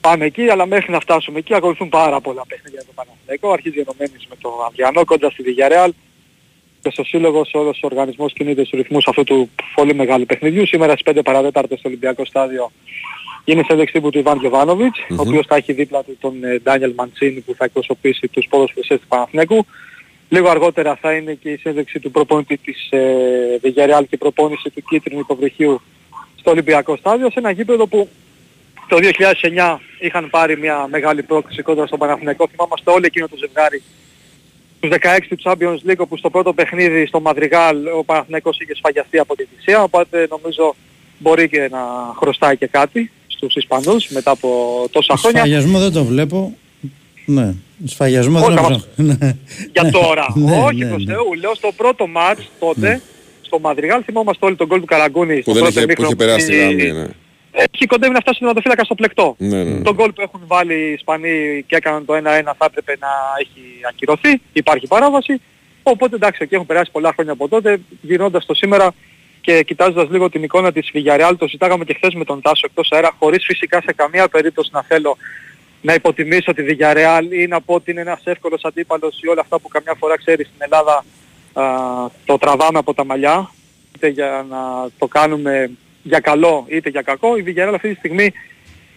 πάμε 0.00 0.24
εκεί, 0.24 0.48
αλλά 0.48 0.66
μέχρι 0.66 0.92
να 0.92 1.00
φτάσουμε 1.00 1.38
εκεί 1.38 1.54
ακολουθούν 1.54 1.88
πάρα 1.88 2.20
πολλά 2.20 2.42
παιχνίδια 2.46 2.80
για 2.82 2.88
το 2.88 2.92
Παναθηναϊκό. 2.94 3.50
Αρχίζει 3.52 3.78
ενωμένης 3.78 4.26
με 4.30 4.36
το 4.40 4.48
Αβιανό 4.66 5.04
κοντά 5.04 5.30
στη 5.30 5.42
Villarreal 5.46 5.90
και 6.82 6.90
στο 6.90 7.04
σύλλογο 7.04 7.46
όλος 7.52 7.82
ο 7.82 7.86
οργανισμός 7.86 8.32
κινείται 8.32 8.64
στους 8.64 8.78
ρυθμούς 8.80 9.06
αυτού 9.08 9.24
του 9.24 9.50
πολύ 9.74 9.94
μεγάλου 9.94 10.24
παιχνιδιού. 10.26 10.66
Σήμερα 10.66 10.92
στις 10.96 11.14
5 11.14 11.20
παραδέταρτο 11.24 11.76
στο 11.76 11.88
Ολυμπιακό 11.88 12.24
στάδιο 12.24 12.72
είναι 13.44 13.62
σε 13.68 13.84
τύπου 13.84 14.10
του 14.10 14.18
Ιβάν 14.18 14.38
Γιωβάνοβιτς, 14.38 14.98
ο 15.10 15.14
οποίος 15.16 15.46
θα 15.46 15.56
έχει 15.56 15.72
δίπλα 15.72 16.02
του 16.02 16.16
τον 16.20 16.44
ε, 16.44 16.58
Ντάνιελ 16.58 16.92
Μαντσίνη 16.96 17.40
που 17.40 17.54
θα 17.54 17.64
εκπροσωπήσει 17.64 18.28
τους 18.28 18.46
ποδοσφαιριστές 18.50 19.00
του 19.00 19.06
Παναθηναϊκού. 19.08 19.66
Λίγο 20.28 20.48
αργότερα 20.48 20.96
θα 21.00 21.12
είναι 21.12 21.34
και 21.34 21.50
η 21.50 21.56
σύνδεξη 21.56 22.00
του 22.00 22.10
προπονητή 22.10 22.56
της 22.56 22.88
ε, 22.90 23.00
Villarreal 23.62 24.02
και 24.08 24.14
η 24.14 24.16
προπόνηση 24.16 24.70
του 24.70 24.82
κίτρινου 24.88 25.20
υποβρυχίου 25.20 25.80
στο 26.44 26.52
Ολυμπιακό 26.52 26.96
στάδιο 26.96 27.26
σε 27.30 27.38
ένα 27.38 27.50
γήπεδο 27.50 27.86
που 27.86 28.08
το 28.88 28.96
2009 28.96 29.76
είχαν 30.00 30.30
πάρει 30.30 30.58
μια 30.58 30.86
μεγάλη 30.90 31.22
πρόκληση 31.22 31.62
κόντρα 31.62 31.86
στον 31.86 31.98
Παναθηναϊκό. 31.98 32.48
Θυμάμαστε 32.50 32.90
όλοι 32.90 33.06
εκείνο 33.06 33.28
το 33.28 33.36
ζευγάρι 33.36 33.82
τους 34.80 34.90
16 34.90 35.18
του 35.28 35.38
Champions 35.42 35.90
League 35.90 35.96
όπου 35.96 36.16
στο 36.16 36.30
πρώτο 36.30 36.52
παιχνίδι 36.52 37.06
στο 37.06 37.20
Μαδριγάλ 37.20 37.76
ο 37.98 38.04
Παναθηναϊκός 38.04 38.58
είχε 38.60 38.74
σφαγιαστεί 38.74 39.18
από 39.18 39.36
τη 39.36 39.44
θυσία 39.54 39.82
οπότε 39.82 40.26
νομίζω 40.30 40.74
μπορεί 41.18 41.48
και 41.48 41.68
να 41.70 41.78
χρωστάει 42.16 42.56
και 42.56 42.66
κάτι 42.66 43.10
στους 43.26 43.54
Ισπανούς 43.54 44.08
μετά 44.08 44.30
από 44.30 44.48
τόσα 44.90 45.16
χρόνια. 45.16 45.38
Σφαγιασμό 45.40 45.78
δεν 45.78 45.92
το 45.92 46.04
βλέπω. 46.04 46.56
Ναι. 47.26 47.54
Σφαγιασμό 47.84 48.38
Όχι, 48.38 48.46
δεν 48.46 48.56
το 48.56 48.62
άμα- 48.66 48.82
βλέπω. 48.96 49.18
Ναι. 49.24 49.36
Για 49.72 49.82
Ναι. 49.82 49.90
τώρα. 49.90 50.26
Ναι, 50.34 50.56
Όχι 50.64 50.76
ναι, 50.76 50.88
προς 50.88 51.04
ναι. 51.04 51.12
Θεού. 51.14 51.34
Λέω 51.40 51.54
στο 51.54 51.72
πρώτο 51.76 52.06
μάτς 52.06 52.50
τότε 52.60 53.02
στο 53.54 53.68
Μαδριγάλ 53.68 54.02
θυμόμαστε 54.04 54.46
όλοι 54.46 54.56
τον 54.56 54.66
γκολ 54.66 54.80
του 54.80 54.86
Καραγκούνη 54.86 55.34
Που 55.42 55.50
στο 55.50 55.52
δεν 55.52 55.62
πρώτο 55.62 55.78
είχε, 55.78 55.86
που 55.86 56.02
είχε 56.02 56.02
ημίχρονο 56.02 56.16
περάσει 56.16 56.46
τη 56.46 56.56
γραμμή. 56.56 56.92
Ναι. 56.92 57.06
Έχει 57.72 57.86
κοντεύει 57.86 58.12
να 58.12 58.20
φτάσει 58.20 58.36
στον 58.36 58.46
τερματοφύλακα 58.46 58.84
στο 58.84 58.94
πλεκτό. 58.94 59.34
Ναι, 59.38 59.64
ναι. 59.64 59.82
Το 59.82 59.94
γκολ 59.94 60.12
που 60.12 60.20
έχουν 60.20 60.40
βάλει 60.46 60.74
οι 60.74 60.92
Ισπανοί 60.92 61.64
και 61.66 61.76
έκαναν 61.76 62.04
το 62.04 62.14
1-1 62.14 62.20
θα 62.58 62.66
έπρεπε 62.70 62.96
να 63.00 63.08
έχει 63.40 63.62
ακυρωθεί. 63.88 64.40
Υπάρχει 64.52 64.86
παράβαση. 64.86 65.40
Οπότε 65.82 66.14
εντάξει, 66.14 66.38
εκεί 66.42 66.54
έχουν 66.54 66.66
περάσει 66.66 66.90
πολλά 66.90 67.12
χρόνια 67.12 67.32
από 67.32 67.48
τότε. 67.48 67.80
Γυρνώντας 68.00 68.46
το 68.46 68.54
σήμερα 68.54 68.94
και 69.40 69.62
κοιτάζοντας 69.62 70.08
λίγο 70.10 70.30
την 70.30 70.42
εικόνα 70.42 70.72
της 70.72 70.90
Villarreal, 70.94 71.32
το 71.38 71.46
συζητάγαμε 71.46 71.84
και 71.84 71.94
χθες 71.94 72.14
με 72.14 72.24
τον 72.24 72.40
Τάσο 72.40 72.62
εκτός 72.64 72.88
αέρα, 72.92 73.16
χωρίς 73.18 73.44
φυσικά 73.44 73.80
σε 73.80 73.92
καμία 73.92 74.28
περίπτωση 74.28 74.70
να 74.72 74.82
θέλω 74.82 75.16
να 75.80 75.94
υποτιμήσω 75.94 76.52
τη 76.52 76.64
Villarreal 76.68 77.22
ή 77.30 77.46
να 77.46 77.60
πω 77.60 77.74
ότι 77.74 77.90
είναι 77.90 78.00
ένας 78.00 78.20
εύκολος 78.24 78.64
αντίπαλος 78.64 79.20
ή 79.22 79.28
όλα 79.28 79.40
αυτά 79.40 79.58
που 79.58 79.68
καμιά 79.68 79.94
φορά 79.98 80.16
ξέρεις 80.16 80.46
στην 80.46 80.58
Ελλάδα 80.58 81.04
α, 81.54 81.64
το 82.24 82.38
τραβάμε 82.38 82.78
από 82.78 82.94
τα 82.94 83.04
μαλλιά 83.04 83.50
είτε 83.94 84.08
για 84.08 84.46
να 84.48 84.88
το 84.98 85.06
κάνουμε 85.06 85.70
για 86.02 86.20
καλό 86.20 86.66
είτε 86.68 86.88
για 86.88 87.02
κακό. 87.02 87.36
Η 87.36 87.44
Villarreal 87.46 87.72
αυτή 87.74 87.88
τη 87.88 87.94
στιγμή 87.94 88.32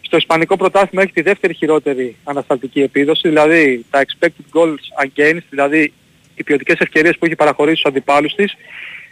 στο 0.01 0.17
Ισπανικό 0.17 0.57
πρωτάθλημα 0.57 1.03
έχει 1.03 1.11
τη 1.13 1.21
δεύτερη 1.21 1.53
χειρότερη 1.53 2.15
ανασταλτική 2.23 2.81
επίδοση, 2.81 3.27
δηλαδή 3.27 3.85
τα 3.89 4.05
expected 4.05 4.59
goals 4.59 5.05
against, 5.05 5.43
δηλαδή 5.49 5.93
οι 6.35 6.43
ποιοτικές 6.43 6.79
ευκαιρίες 6.79 7.17
που 7.17 7.25
έχει 7.25 7.35
παραχωρήσει 7.35 7.77
στους 7.79 7.91
αντιπάλους 7.91 8.33
της, 8.33 8.55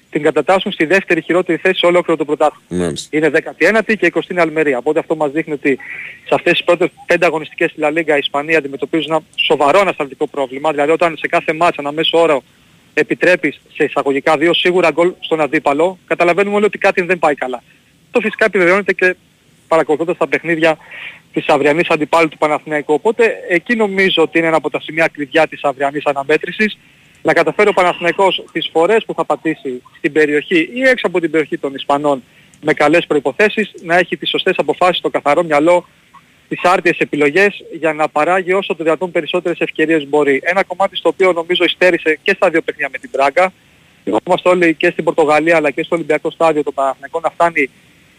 την 0.10 0.24
κατατάσσουν 0.24 0.72
στη 0.72 0.86
δεύτερη 0.86 1.22
χειρότερη 1.22 1.58
θέση 1.58 1.80
σε 1.80 1.86
ολόκληρο 1.86 2.18
το 2.18 2.26
πρωτάθλημα. 2.26 2.84
Μάλιστα. 2.84 3.18
Είναι 3.18 3.32
19η 3.34 3.94
και 4.00 4.12
20η 4.14 4.38
Αλμερία. 4.38 4.78
Οπότε 4.78 5.00
αυτό 5.00 5.16
μας 5.16 5.32
δείχνει 5.32 5.54
ότι 5.54 5.78
σε 6.26 6.34
αυτές 6.34 6.54
τις 6.54 6.64
πρώτες 6.64 6.90
πέντε 7.06 7.26
αγωνιστικές 7.26 7.72
στη 7.72 7.80
Λα 7.80 7.90
Λίγκα 7.90 8.16
η 8.16 8.20
Ισπανία 8.20 8.58
αντιμετωπίζουν 8.58 9.12
ένα 9.12 9.22
σοβαρό 9.36 9.80
ανασταλτικό 9.80 10.28
πρόβλημα. 10.28 10.72
Δηλαδή 10.72 10.92
όταν 10.92 11.18
σε 11.18 11.28
κάθε 11.28 11.54
μάτσα 11.54 11.76
ένα 11.80 11.92
μέσο 11.92 12.22
όρο 12.22 12.44
επιτρέπεις 13.00 13.62
σε 13.74 13.84
εισαγωγικά 13.84 14.38
δύο 14.38 14.54
σίγουρα 14.54 14.92
γκολ 14.92 15.14
στον 15.20 15.42
αντίπαλο, 15.42 15.98
καταλαβαίνουμε 16.08 16.56
όλοι 16.56 16.66
ότι 16.66 16.78
κάτι 16.78 17.02
δεν 17.02 17.20
πάει 17.20 17.36
καλά. 17.36 17.64
Αυτό 18.06 18.20
φυσικά 18.20 18.46
επιβεβαιώνεται 18.46 18.94
και 18.94 19.16
παρακολουθώντας 19.68 20.18
τα 20.18 20.28
παιχνίδια 20.28 20.78
της 21.34 21.48
αυριανής 21.48 21.90
αντιπάλου 21.90 22.28
του 22.30 22.38
Παναθηναϊκού. 22.38 22.94
Οπότε 22.94 23.34
εκεί 23.50 23.76
νομίζω 23.76 24.22
ότι 24.22 24.38
είναι 24.38 24.48
ένα 24.48 24.58
από 24.58 24.70
τα 24.70 24.80
σημεία 24.82 25.08
κλειδιά 25.08 25.48
της 25.48 25.64
αυριανής 25.64 26.06
αναμέτρησης 26.06 26.78
να 27.22 27.34
καταφέρει 27.34 27.70
ο 27.70 27.74
Παναθηναϊκός 27.74 28.44
τις 28.52 28.70
φορές 28.72 29.06
που 29.06 29.14
θα 29.14 29.26
πατήσει 29.26 29.82
στην 29.98 30.12
περιοχή 30.12 30.70
ή 30.74 30.82
έξω 30.82 31.08
από 31.08 31.20
την 31.20 31.32
περιοχή 31.32 31.58
των 31.58 31.74
Ισπανών 31.74 32.24
με 32.62 32.74
καλές 32.74 33.06
προϋποθέσεις 33.06 33.72
να 33.84 33.98
έχει 33.98 34.18
τις 34.18 34.30
σωστές 34.30 34.56
αποφάσεις 34.58 34.98
στο 34.98 35.10
καθαρό 35.10 35.44
μυαλό 35.44 35.88
τις 36.50 36.64
άρτιες 36.64 36.98
επιλογές 36.98 37.64
για 37.80 37.94
να 37.94 38.10
παράγει 38.10 38.54
όσο 38.54 38.76
το 38.76 38.84
δυνατόν 38.84 39.12
περισσότερες 39.12 39.60
ευκαιρίες 39.60 40.08
μπορεί. 40.08 40.42
Ένα 40.44 40.64
κομμάτι 40.64 40.96
στο 40.96 41.10
οποίο 41.10 41.32
νομίζω 41.32 41.64
υστέρησε 41.64 42.20
και 42.24 42.34
στα 42.36 42.50
δύο 42.50 42.62
παιχνίδια 42.62 42.90
με 42.92 42.98
την 42.98 43.10
Πράγκα. 43.10 43.54
Είμαστε 44.26 44.50
όλοι 44.50 44.74
και 44.74 44.90
στην 44.90 45.04
Πορτογαλία 45.04 45.56
αλλά 45.56 45.72
και 45.72 45.84
στο 45.84 45.96
Ολυμπιακό 45.96 46.32
στάδιο 46.32 46.64
το 46.64 46.72
Παναθηναϊκό 46.72 47.20
να 47.20 47.30
φτάνει 47.30 47.70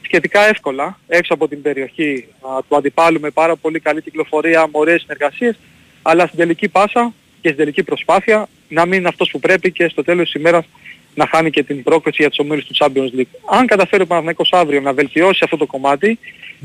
σχετικά 0.03 0.49
εύκολα 0.49 0.99
έξω 1.07 1.35
από 1.35 1.49
την 1.49 1.63
περιοχή 1.63 2.29
α, 2.41 2.63
του 2.69 2.77
αντιπάλου 2.77 3.21
με 3.21 3.31
πάρα 3.31 3.57
πολύ 3.57 3.81
καλή 3.81 4.03
κυκλοφορία, 4.03 4.69
μορές 4.73 5.01
συνεργασίες 5.01 5.59
αλλά 6.03 6.27
στην 6.27 6.39
τελική 6.39 6.69
πάσα 6.69 7.13
και 7.41 7.49
στην 7.49 7.57
τελική 7.57 7.83
προσπάθεια 7.83 8.49
να 8.69 8.87
μην 8.87 8.99
είναι 8.99 9.09
αυτός 9.09 9.31
που 9.31 9.41
πρέπει 9.41 9.73
και 9.73 9.89
στο 9.89 10.05
τέλος 10.05 10.25
της 10.25 10.41
ημέρας 10.41 10.65
να 11.17 11.27
χάνει 11.27 11.51
και 11.51 11.63
την 11.63 11.83
πρόκληση 11.83 12.17
για 12.21 12.29
τους 12.29 12.39
ομίλους 12.39 12.65
του 12.65 12.75
Champions 12.79 13.21
League. 13.21 13.33
Αν 13.51 13.67
καταφέρει 13.67 14.03
ο 14.03 14.07
Παναθηναϊκός 14.07 14.53
αύριο 14.53 14.81
να 14.81 14.93
βελτιώσει 14.93 15.41
αυτό 15.45 15.57
το 15.57 15.67
κομμάτι 15.67 16.19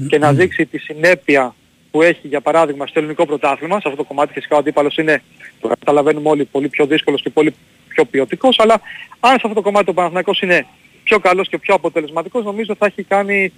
και 0.08 0.18
να 0.18 0.34
δείξει 0.34 0.66
τη 0.66 0.78
συνέπεια 0.78 1.56
που 1.91 2.02
έχει 2.02 2.28
για 2.28 2.41
παράδειγμα 2.41 2.88
στο 2.88 2.99
ελληνικό 2.99 3.26
πρωτάθλημα, 3.26 3.76
σε 3.76 3.84
αυτό 3.86 3.95
το 3.97 4.04
κομμάτι 4.04 4.34
φυσικά 4.34 4.56
ο 4.56 4.60
αντίπαλος 4.60 4.97
είναι, 4.97 5.22
το 5.62 5.68
καταλαβαίνουμε 5.68 6.30
όλοι, 6.30 6.45
πολύ 6.45 6.68
πιο 6.68 6.86
δύσκολος 6.86 7.22
και 7.22 7.30
πολύ 7.30 7.56
πιο 7.88 8.06
ποιοτικός, 8.06 8.60
αλλά 8.60 8.82
αν 9.20 9.30
σε 9.32 9.41
αυτό 9.43 9.54
το 9.54 9.62
κομμάτι 9.62 9.89
ο 9.89 9.93
Παναθηναϊκός 9.93 10.41
είναι 10.41 10.66
πιο 11.04 11.20
καλός 11.20 11.47
και 11.49 11.58
πιο 11.58 11.74
αποτελεσματικός, 11.74 12.43
νομίζω 12.43 12.76
θα 12.76 12.86
έχει 12.86 13.04
κάνει 13.04 13.54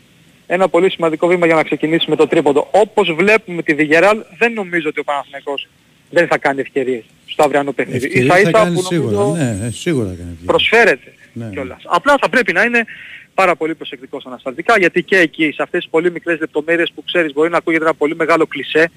ένα 0.48 0.68
πολύ 0.68 0.89
σημαντικό 0.91 1.28
βήμα 1.28 1.46
για 1.46 1.56
να 1.56 1.64
ξεκινήσει 1.64 2.10
με 2.10 2.16
το 2.16 2.28
τρίποντο. 2.28 2.68
Όπως 2.72 3.14
βλέπουμε 3.14 3.62
τη 3.62 3.74
Βιγεράλ, 3.74 4.24
δεν 4.38 4.54
νομίζω 4.54 4.89
ότι 4.89 5.00
ο 5.00 5.04
Παναθηναϊκός 5.04 5.68
δεν 6.14 6.28
θα 6.28 6.38
κάνει 6.38 6.59
ευκαιρίες 6.61 7.03
στο 7.26 7.43
αυριανό 7.43 7.72
παιχνίδι. 7.72 8.05
Ευκαιρίες 8.05 8.26
Ίσα 8.26 8.34
θα 8.34 8.39
ίσα 8.41 8.51
κάνει 8.51 8.76
που 8.76 8.84
σίγουρα. 8.84 9.11
νομίζω 9.18 9.36
Ναι, 9.43 9.66
ε, 9.68 9.70
σίγουρα 9.72 10.07
θα 10.07 10.14
κάνει. 10.16 10.30
ευκαιρίες. 10.32 10.45
προσφέρεται 10.45 11.14
Ναι. 11.34 11.49
κιόλας. 11.51 11.82
Απλά 11.86 12.16
θα 12.22 12.30
πρέπει 12.30 12.53
να 12.53 12.64
είναι 12.64 12.86
πάρα 13.34 13.55
πολύ 13.55 13.76
προσεκτικός 13.76 14.26
ανασταλτικά 14.26 14.78
γιατί 14.80 15.03
και 15.03 15.18
εκεί 15.18 15.51
σε 15.51 15.61
αυτές 15.61 15.82
τις 15.82 15.89
πολύ 15.89 16.11
μικρές 16.11 16.39
λεπτομέρειες 16.39 16.91
που 16.95 17.03
ξέρεις 17.03 17.34
μπορεί 17.34 17.49
να 17.49 17.57
ακούγεται 17.57 17.84
ένα 17.84 17.93
πολύ 17.93 18.16
μεγάλο 18.16 18.45
κλισέ 18.47 18.91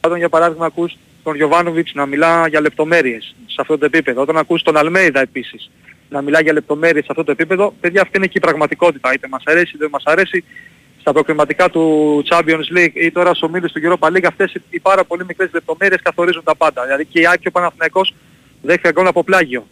όταν 0.00 0.18
για 0.18 0.28
παράδειγμα 0.28 0.66
ακούς 0.66 0.96
τον 1.22 1.34
Γιωβάνοβιτς 1.36 1.92
να 1.94 2.06
μιλά 2.06 2.48
για 2.48 2.60
λεπτομέρειες 2.60 3.34
σε 3.46 3.56
αυτό 3.58 3.78
το 3.78 3.84
επίπεδο, 3.84 4.20
όταν 4.22 4.36
ακούς 4.36 4.62
τον 4.62 4.76
Αλμέιδα 4.76 5.20
επίσης 5.20 5.70
να 6.10 6.22
μιλά 6.22 6.40
για 6.40 6.52
λεπτομέρειες 6.52 7.04
σε 7.04 7.08
αυτό 7.10 7.24
το 7.24 7.30
επίπεδο, 7.30 7.74
παιδιά 7.80 8.00
αυτή 8.02 8.16
είναι 8.16 8.26
και 8.26 8.38
η 8.38 8.40
πραγματικότητα, 8.40 9.12
είτε 9.14 9.28
μας 9.28 9.42
αρέσει 9.46 9.68
είτε 9.68 9.78
δεν 9.78 9.88
μας 9.92 10.02
αρέσει 10.06 10.44
στα 11.04 11.12
προκριματικά 11.12 11.70
του 11.70 11.84
Champions 12.30 12.78
League 12.78 12.92
ή 12.94 13.10
τώρα 13.10 13.28
στους 13.34 13.42
ομίλους 13.48 13.72
του 13.72 13.80
Europa 13.84 14.08
League 14.08 14.24
αυτές 14.26 14.52
οι- 14.54 14.62
οι 14.70 14.80
πάρα 14.80 15.04
πολύ 15.04 15.24
μικρές 15.24 15.50
λεπτομέρειες 15.52 16.00
καθορίζουν 16.02 16.42
τα 16.44 16.56
πάντα. 16.56 16.82
Δηλαδή 16.82 17.04
και 17.04 17.20
η 17.20 17.26
Άκη 17.26 17.48
ο 17.48 17.50
Παναθηναϊκός 17.50 18.14
δέχεται 18.62 18.88
ακόμα 18.88 19.08
από 19.08 19.24
πλάγιο. 19.24 19.66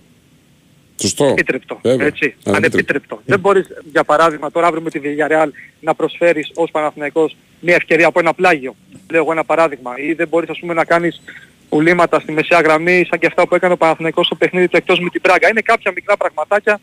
Σωστό. 1.01 1.25
Ανεπίτρεπτο. 1.25 1.79
Βέβαια. 1.83 2.07
Έτσι. 2.07 2.25
Ανεπίτρεπτο. 2.25 2.57
Ανεπίτρεπτο. 2.57 3.21
Δεν 3.25 3.39
μπορείς 3.41 3.67
για 3.93 4.05
παράδειγμα 4.05 4.51
τώρα 4.51 4.67
αύριο 4.67 4.83
με 4.83 4.91
τη 4.91 5.01
Villarreal 5.05 5.49
να 5.81 5.95
προσφέρεις 5.95 6.51
ως 6.55 6.71
Παναθηναϊκός 6.71 7.37
μια 7.61 7.75
ευκαιρία 7.75 8.07
από 8.07 8.19
ένα 8.21 8.35
πλάγιο. 8.35 8.75
Λέω 9.11 9.21
εγώ 9.23 9.33
ένα 9.33 9.45
παράδειγμα. 9.45 9.93
Ή 9.99 10.13
δεν 10.13 10.29
μπορείς 10.29 10.49
ας 10.49 10.59
πούμε 10.59 10.75
να 10.75 10.85
κάνεις 10.85 11.23
πουλήματα 11.69 12.21
στη 12.21 12.33
μεσαία 12.33 12.61
γραμμή 12.61 13.07
σαν 13.11 13.19
και 13.19 13.27
αυτά 13.27 13.47
που 13.49 13.55
έκανε 13.55 13.73
ο 13.73 13.77
Παναθηναϊκός 13.77 14.27
στο 14.27 14.35
παιχνίδι 14.35 14.69
του 14.69 14.77
εκτός 14.77 15.01
με 15.01 15.09
την 15.09 15.21
Πράγκα. 15.21 15.49
Είναι 15.49 15.61
κάποια 15.61 15.93
μικρά 15.95 16.17
πραγματάκια 16.17 16.81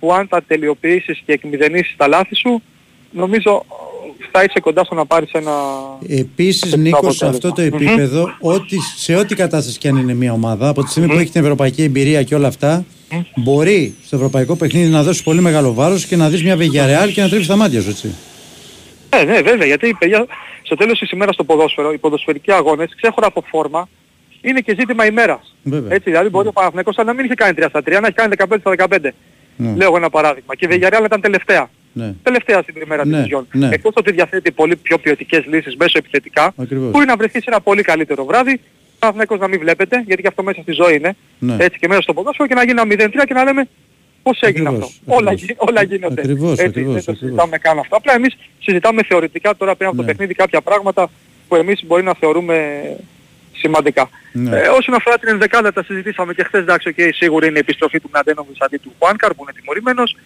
που 0.00 0.12
αν 0.12 0.28
τα 0.28 0.42
τελειοποιήσεις 0.42 1.22
και 1.26 1.32
εκμηδενήσεις 1.32 1.94
τα 1.96 2.08
λάθη 2.08 2.34
σου 2.36 2.62
νομίζω 3.16 3.64
θα 4.30 4.42
είσαι 4.42 4.60
κοντά 4.60 4.84
στο 4.84 4.94
να 4.94 5.06
πάρεις 5.06 5.30
ένα... 5.32 5.52
Επίσης, 6.08 6.70
θετικό 6.70 6.80
Νίκος, 6.80 7.16
σε 7.16 7.26
αυτό 7.26 7.52
το 7.52 7.62
αποτέλεσμα. 7.62 7.90
επίπεδο, 7.92 8.36
ό,τι, 8.40 8.76
σε 8.96 9.14
ό,τι 9.14 9.34
κατάσταση 9.34 9.78
και 9.78 9.88
αν 9.88 9.96
είναι 9.96 10.14
μια 10.14 10.32
ομάδα, 10.32 10.68
από 10.68 10.82
τη 10.82 10.90
στιγμή 10.90 11.08
που 11.08 11.14
Μμμ. 11.14 11.20
έχει 11.20 11.30
την 11.30 11.42
ευρωπαϊκή 11.42 11.82
εμπειρία 11.82 12.22
και 12.22 12.34
όλα 12.34 12.48
αυτά, 12.48 12.84
μπορεί 13.34 13.94
στο 14.04 14.16
ευρωπαϊκό 14.16 14.56
παιχνίδι 14.56 14.88
να 14.90 15.02
δώσει 15.02 15.22
πολύ 15.22 15.40
μεγάλο 15.40 15.74
βάρος 15.74 16.06
και 16.06 16.16
να 16.16 16.28
δεις 16.28 16.42
μια 16.42 16.56
Villarreal 16.56 17.12
και 17.12 17.22
να 17.22 17.28
τρίψει 17.28 17.48
τα 17.48 17.56
μάτια 17.56 17.80
σου, 17.80 17.90
έτσι. 17.90 18.14
Ναι, 19.16 19.22
ναι, 19.22 19.40
βέβαια, 19.42 19.66
γιατί 19.66 19.96
παιδιά, 19.98 20.26
στο 20.62 20.76
τέλος 20.76 20.98
της 20.98 21.10
ημέρας 21.10 21.34
στο 21.34 21.44
ποδόσφαιρο, 21.44 21.92
οι 21.92 21.98
ποδοσφαιρικοί 21.98 22.52
αγώνες, 22.52 22.94
ξέχωρα 22.96 23.26
από 23.26 23.44
φόρμα, 23.46 23.88
είναι 24.40 24.60
και 24.60 24.74
ζήτημα 24.78 25.06
ημέρας. 25.06 25.54
Βέβαια. 25.62 25.94
Έτσι, 25.94 26.10
δηλαδή 26.10 26.28
μπορεί 26.28 26.48
ο 26.48 26.52
Παναθηναϊκός 26.52 26.96
να 26.96 27.12
μην 27.12 27.24
είχε 27.24 27.34
κάνει 27.34 27.54
3 27.58 27.66
στα 27.68 27.80
3, 27.80 27.90
να 28.00 28.06
έχει 28.06 28.12
κάνει 28.12 28.34
15 28.38 28.56
στα 28.60 28.74
15. 28.90 28.98
Ναι. 29.56 29.74
Λέω 29.76 29.86
εγώ 29.86 29.96
ένα 29.96 30.10
παράδειγμα. 30.10 30.54
Και 30.54 30.64
η 30.64 30.68
Villarreal 30.72 31.04
ήταν 31.04 31.20
τελευταία. 31.20 31.70
Ναι. 31.98 32.14
Τελευταία 32.22 32.62
στην 32.62 32.74
ημέρα 32.84 33.04
Ναι, 33.06 33.12
της 33.12 33.20
Διζιόν. 33.22 33.46
ναι. 33.52 33.68
Εκτός 33.72 33.92
ότι 33.96 34.12
διαθέτει 34.12 34.50
πολύ 34.52 34.76
πιο 34.76 34.98
ποιοτικές 34.98 35.44
λύσεις 35.46 35.76
μέσω 35.76 35.98
επιθετικά, 35.98 36.52
Ακριβώς. 36.56 36.90
μπορεί 36.90 37.06
να 37.06 37.16
βρεθεί 37.16 37.38
σε 37.38 37.44
ένα 37.46 37.60
πολύ 37.60 37.82
καλύτερο 37.82 38.24
βράδυ, 38.24 38.52
ο 38.52 38.98
Παναθηναϊκός 38.98 39.38
να 39.38 39.48
μην 39.48 39.58
βλέπετε, 39.58 40.02
γιατί 40.06 40.22
και 40.22 40.28
αυτό 40.28 40.42
μέσα 40.42 40.60
στη 40.62 40.72
ζωή 40.72 40.94
είναι, 40.94 41.16
Ναι. 41.38 41.56
έτσι 41.58 41.78
και 41.78 41.88
μέσα 41.88 42.00
στο 42.00 42.12
ποδόσφαιρο 42.12 42.48
και 42.48 42.54
να 42.54 42.60
γίνει 42.64 42.72
ένα 42.80 42.84
0-3 42.86 43.24
και 43.26 43.34
να 43.34 43.44
λέμε 43.44 43.68
πώς 44.22 44.40
έγινε 44.40 44.68
Ακριβώς, 44.68 44.88
αυτό. 44.88 45.14
Όλα, 45.14 45.30
ακριβώς. 45.30 45.42
γι- 45.42 45.68
όλα 45.68 45.82
γίνονται. 45.82 46.20
Ακριβώς, 46.20 46.50
έτσι, 46.50 46.64
ακριβώς, 46.64 46.94
δεν 46.94 47.04
το 47.04 47.10
ακριβώς. 47.10 47.18
συζητάμε 47.18 47.58
καν 47.58 47.78
αυτό. 47.78 47.96
Απλά 47.96 48.14
εμείς 48.14 48.36
συζητάμε 48.60 49.02
θεωρητικά 49.02 49.56
τώρα 49.56 49.74
πριν 49.76 49.88
από 49.88 49.96
το 49.96 50.02
Ναι. 50.02 50.08
παιχνίδι 50.08 50.34
κάποια 50.34 50.60
πράγματα 50.60 51.10
που 51.48 51.56
εμείς 51.56 51.84
μπορεί 51.86 52.02
να 52.02 52.14
θεωρούμε 52.14 52.56
σημαντικά. 53.52 54.08
Ναι. 54.32 54.56
Ε, 54.60 54.68
όσον 54.68 54.94
αφορά 54.94 55.18
την 55.18 55.28
ενδεκάδα 55.28 55.72
τα 55.72 55.82
συζητήσαμε 55.82 56.34
και 56.34 56.42
χθες, 56.44 56.60
εντάξει, 56.60 56.94
okay, 56.96 57.08
σίγουρα 57.14 57.46
είναι 57.46 57.56
η 57.56 57.60
επιστροφή 57.60 58.00
του 58.00 58.08
Μναντένοβιτς 58.12 58.60
αντί 58.60 58.76
του 58.76 58.92
Χουάνκαρ 58.98 59.34
που 59.34 59.42
είναι 59.42 59.52
τιμωρημένος. 59.60 60.16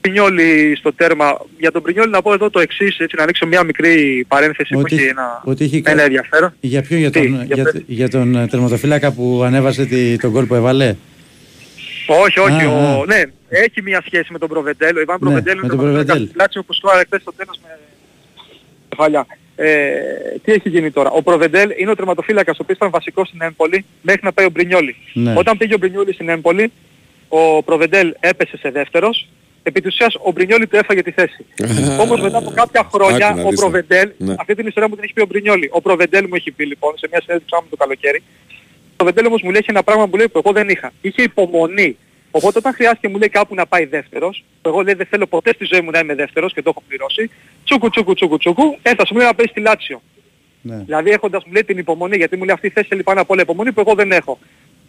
Πρινιόλι 0.00 0.76
στο 0.78 0.92
τέρμα. 0.92 1.40
Για 1.58 1.70
τον 1.72 1.82
Πρινιόλι 1.82 2.10
να 2.10 2.22
πω 2.22 2.32
εδώ 2.32 2.50
το 2.50 2.60
εξής, 2.60 2.98
έτσι 2.98 3.16
να 3.16 3.22
ανοίξω 3.22 3.46
μια 3.46 3.64
μικρή 3.64 4.24
παρένθεση 4.28 4.74
που 4.74 4.80
Ότι- 4.80 4.94
έχει 4.96 5.04
ένα, 5.06 5.42
ότι 5.44 5.64
έχει 5.64 5.82
ένα 5.84 5.94
κα- 5.96 6.02
ενδιαφέρον. 6.02 6.54
Για 6.60 6.82
ποιο, 6.82 6.96
για 6.96 7.10
Τι, 7.10 7.20
τον, 7.20 7.44
για 7.44 7.54
για, 7.54 7.64
πες. 7.64 7.82
για 7.86 8.08
τον 8.08 8.34
ε, 8.36 8.46
τερματοφύλακα 8.46 9.12
που 9.12 9.42
ανέβασε 9.44 9.84
τη, 9.86 10.16
τον 10.16 10.32
κόλ 10.32 10.44
που 10.44 10.54
έβαλε; 10.54 10.94
Όχι, 12.06 12.38
όχι. 12.38 12.64
Α, 12.64 12.68
ο, 12.70 13.00
α. 13.00 13.04
ναι, 13.06 13.22
έχει 13.48 13.82
μια 13.82 14.02
σχέση 14.06 14.32
με 14.32 14.38
τον 14.38 14.48
Προβεντέλ. 14.48 14.96
Ο 14.96 15.00
Ιβάν 15.00 15.16
Ναι, 15.20 15.26
Προβεντέλ 15.26 15.54
με 15.54 15.60
είναι 15.60 15.68
τον 15.68 15.78
το 15.78 15.84
Προβεντέλ. 15.84 16.28
Λάτσιος 16.34 16.64
που 16.64 16.72
σκόραρε 16.72 17.02
χθες 17.04 17.20
στο 17.20 17.32
τέλος 17.36 17.60
με 17.62 17.68
κεφαλιά. 18.88 19.26
Ε, 19.56 19.90
τι 20.44 20.52
έχει 20.52 20.68
γίνει 20.68 20.90
τώρα; 20.90 21.10
Ο 21.10 21.22
Προβεντέλ 21.22 21.70
είναι 21.76 21.90
ο 21.90 21.94
τερματοφύλακας 21.94 22.56
ο 22.58 22.60
οποίος 22.62 22.76
ήταν 22.78 22.90
βασικός 22.90 23.28
στην 23.28 23.40
Έμπολη 23.42 23.84
μέχρι 24.02 24.20
να 24.24 24.32
πάει 24.32 24.46
ο 24.46 24.50
Μπρινιόλι. 24.50 24.96
Ναι. 25.12 25.34
Όταν 25.36 25.56
πήγε 25.56 25.74
ο 25.74 25.78
Μπρινιόλι 25.78 26.12
στην 26.12 26.28
Έμπολη, 26.28 26.72
ο 27.28 27.62
Προβεντέλ 27.62 28.14
έπεσε 28.20 28.56
σε 28.56 28.70
δεύτερος. 28.70 29.28
Επί 29.62 29.80
της 29.80 29.92
ουσίας 29.92 30.14
ο 30.22 30.32
Μπρινιόλι 30.32 30.66
του 30.66 30.76
έφαγε 30.76 31.02
τη 31.02 31.10
θέση. 31.10 31.44
Όμως 32.02 32.20
μετά 32.20 32.38
από 32.38 32.50
κάποια 32.50 32.88
χρόνια 32.92 33.26
Άκου 33.28 33.36
να 33.36 33.42
ο 33.42 33.48
δεις, 33.48 33.60
Προβεντέλ, 33.60 34.10
ναι. 34.16 34.34
αυτή 34.38 34.54
την 34.54 34.66
ιστορία 34.66 34.88
μου 34.88 34.94
την 34.94 35.04
έχει 35.04 35.12
πει 35.12 35.20
ο 35.20 35.26
Μπρινιόλι. 35.26 35.68
Ο 35.72 35.80
Προβεντέλ 35.80 36.26
μου 36.28 36.34
έχει 36.34 36.50
πει 36.50 36.66
λοιπόν 36.66 36.98
σε 36.98 37.06
μια 37.10 37.20
συνέντευξη 37.20 37.54
μου 37.62 37.68
το 37.70 37.76
καλοκαίρι. 37.76 38.22
Ο 38.92 38.96
Προβεντέλ 38.96 39.26
όμως 39.26 39.42
μου 39.42 39.50
λέει 39.50 39.58
έχει 39.60 39.70
ένα 39.70 39.82
πράγμα 39.82 40.08
που 40.08 40.16
λέει 40.16 40.28
που 40.28 40.40
εγώ 40.44 40.52
δεν 40.52 40.68
είχα. 40.68 40.92
Είχε 41.00 41.22
υπομονή. 41.22 41.96
Οπότε 42.30 42.58
όταν 42.58 42.74
χρειάστηκε 42.74 43.08
μου 43.08 43.18
λέει 43.18 43.28
κάπου 43.28 43.54
να 43.54 43.66
πάει 43.66 43.84
δεύτερος, 43.84 44.44
που 44.62 44.68
εγώ 44.68 44.80
λέει 44.80 44.94
δεν 44.94 45.06
θέλω 45.06 45.26
ποτέ 45.26 45.52
στη 45.54 45.64
ζωή 45.64 45.80
μου 45.80 45.90
να 45.90 45.98
είμαι 45.98 46.14
δεύτερος 46.14 46.52
και 46.52 46.62
το 46.62 46.70
έχω 46.70 46.82
πληρώσει, 46.88 47.30
τσούκου 47.64 47.90
τσούκου 47.90 48.14
τσούκου 48.14 48.36
τσούκου, 48.38 48.78
έφτασε 48.82 49.12
μου 49.12 49.18
λέει 49.18 49.26
να 49.26 49.34
πάει 49.34 49.46
στη 49.46 49.60
Λάτσιο. 49.60 50.02
Ναι. 50.62 50.76
Δηλαδή 50.76 51.10
έχοντας 51.10 51.44
μου 51.44 51.52
λέει 51.52 51.64
την 51.64 51.78
υπομονή, 51.78 52.16
γιατί 52.16 52.36
μου 52.36 52.44
λέει 52.44 52.54
αυτή 52.54 52.66
η 52.66 52.70
θέση 52.70 52.88
θέλει 52.88 53.02
πάνω 53.02 53.20
απ' 53.20 53.30
όλα 53.30 53.42
υπομονή 53.42 53.72
που 53.72 53.80
εγώ 53.80 53.94
δεν 53.94 54.12
έχω. 54.12 54.38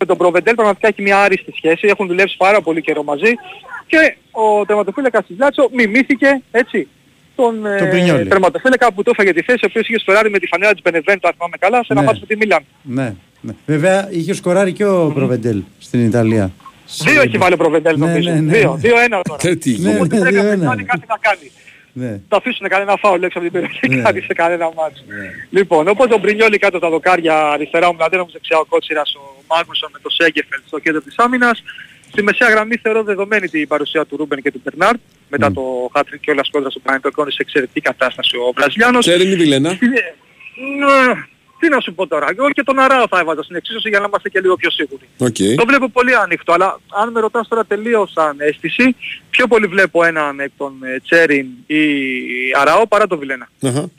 Με 0.04 0.08
τον 0.08 0.18
Προβεντέλ 0.18 0.56
πραγματικά 0.56 0.88
έχει 0.88 1.02
μια 1.02 1.18
άριστη 1.18 1.52
σχέση, 1.56 1.88
έχουν 1.88 2.08
δουλέψει 2.08 2.38
πάρα 2.38 2.62
πολύ 2.62 2.82
καιρό 2.82 3.04
μαζί 3.04 3.32
και 3.88 4.16
ο 4.32 4.66
τερματοφύλακας 4.66 5.26
της 5.26 5.36
Λάτσιο 5.39 5.70
μιμήθηκε 5.76 6.41
έτσι 6.52 6.88
τον, 7.36 7.62
Τον 7.80 7.89
Πρινιόλι. 7.89 8.28
τερματοφύλακα 8.28 8.93
που 8.93 9.04
του 9.04 9.10
έφαγε 9.12 9.34
τη 9.34 9.41
θέση, 9.41 9.60
ο 9.64 9.68
οποίος 9.70 9.88
είχε 9.88 9.99
σκοράρει 9.99 10.30
με 10.30 10.39
τη 10.39 10.47
φανέλα 10.47 10.72
της 10.72 10.82
Μπενεβέντο, 10.82 11.28
αν 11.28 11.34
θυμάμαι 11.34 11.58
καλά, 11.60 11.78
σε 11.84 11.88
ένα 11.93 11.99
Ναι. 11.99 12.06
μάτσο 12.08 12.22
με 12.22 12.28
τη 12.28 12.36
Μίλαν. 12.38 12.64
Ναι, 12.82 13.14
ναι. 13.41 13.54
Βέβαια 13.66 14.08
είχε 14.12 14.34
σκοράρει 14.34 14.72
και 14.74 14.86
ο 14.86 15.12
Προβεντέλ 15.14 15.64
στην 15.80 16.06
Ιταλία. 16.06 16.52
Δύο 17.04 17.22
έχει 17.22 17.38
βάλει 17.38 17.54
ο 17.54 17.58
Προβεντέλ 17.58 17.97
Ναι, 17.99 18.06
νομίζω. 18.06 18.30
ναι, 18.30 18.39
ναι, 18.39 18.58
Δύο, 18.58 18.72
ναι. 18.72 18.78
δύο 18.80 18.99
ένα 18.99 19.22
τώρα. 19.22 19.39
Ε, 19.43 19.56
τι 19.64 19.78
Ναι, 19.80 19.89
Οπότε 19.95 20.16
ναι, 20.16 20.22
πρέπει 20.22 20.36
δύο 20.36 20.43
να 20.43 20.52
ένα. 20.52 20.66
κάνει 20.66 20.84
κάτι 20.84 21.06
να 21.08 21.18
κάνει. 21.22 21.52
Ναι. 21.94 22.20
Θα 22.28 22.38
αφήσουν 22.38 22.68
κανένα 22.68 22.96
φάουλ 22.98 23.24
έξω 23.24 23.38
από 23.39 23.48
την 23.50 23.52
περιοχή 23.60 23.88
Ναι. 23.88 23.96
και 23.96 24.02
κάτι 24.02 24.22
σε 24.22 24.34
κανένα 24.34 24.72
μάτσο. 24.76 25.04
Λοιπόν, 25.50 25.88
οπότε 25.88 26.14
ο 26.14 26.18
Μπρινιόλι 26.18 26.58
κάτω 26.58 26.80
τα 26.80 26.89
δοκάρια 26.89 27.38
αριστερά 27.50 27.88
ο 27.88 27.94
Μλαντένο 27.94 28.28
δεξιά 28.32 28.58
ο 28.58 28.66
Κότσιρας, 28.66 29.16
ο 29.16 29.22
Μάγνουσον 29.48 29.89
με 29.94 30.00
το 30.02 30.10
Σέγκεφελ 30.10 30.60
στο 30.68 30.80
κέντρο 30.80 31.02
της 31.02 31.16
άμυνας. 31.18 31.64
Στη 32.12 32.24
μεσαία 32.24 32.50
γραμμή 32.50 32.76
θεωρώ 32.76 33.04
δεδομένη 33.04 33.48
την 33.48 33.68
παρουσία 33.68 34.06
του 34.06 34.18
Ρούμπεν 34.18 34.42
και 34.42 34.52
του 34.52 34.62
Μπερνάρτ. 34.64 35.00
Μετά 35.30 35.50
Μμ. 35.50 35.54
το 35.54 35.89
χατ 35.96 36.08
τρικ 36.08 36.20
κιόλας 36.20 36.44
κόντρα 36.44 36.70
στον 36.70 36.82
Παναιτωλικό 36.82 37.16
είναι 37.16 37.32
σε 37.32 37.38
εξαιρετική 37.42 37.82
κατάσταση 37.82 38.38
ο 38.38 38.52
Βραζιλιάνος. 38.56 39.06
Τσέριν 39.06 39.30
ή 39.32 39.36
Βιλένα. 39.36 39.70
Ναι, 39.70 39.78
Τι 41.62 41.70
να 41.70 41.80
σου 41.80 41.93
πω 41.93 42.07
τώρα, 42.07 42.28
εγώ 42.30 42.49
και 42.49 42.64
τον 42.64 42.80
Αράο 42.80 43.07
θα 43.09 43.20
έβαζα 43.20 43.43
στην 43.43 43.55
εξίσωση 43.55 43.89
για 43.89 43.99
να 43.99 44.05
είμαστε 44.05 44.30
και 44.30 44.39
λίγο 44.39 44.55
πιο 44.55 44.70
σίγουροι. 44.70 45.07
Οκ. 45.18 45.36
Το 45.55 45.66
βλέπω 45.68 45.89
πολύ 45.89 46.16
ανοιχτό, 46.16 46.53
αλλά 46.53 46.80
αν 47.01 47.12
με 47.12 47.20
ρωτάς 47.20 47.47
τώρα 47.47 47.66
τελείως 47.66 48.12
σαν 48.12 48.36
αίσθηση, 48.39 48.95
πιο 49.30 49.47
πολύ 49.47 49.68
βλέπω 49.68 50.03
έναν 50.03 50.39
εκ 50.39 50.51
των 50.57 50.74
ε, 50.84 50.99
Τσέριν 50.99 51.47
ή 51.66 51.84
Αράο 52.59 52.88
παρά 52.88 53.07
τον 53.07 53.20
Βιλένα. 53.20 53.49
Αχα. 53.62 53.89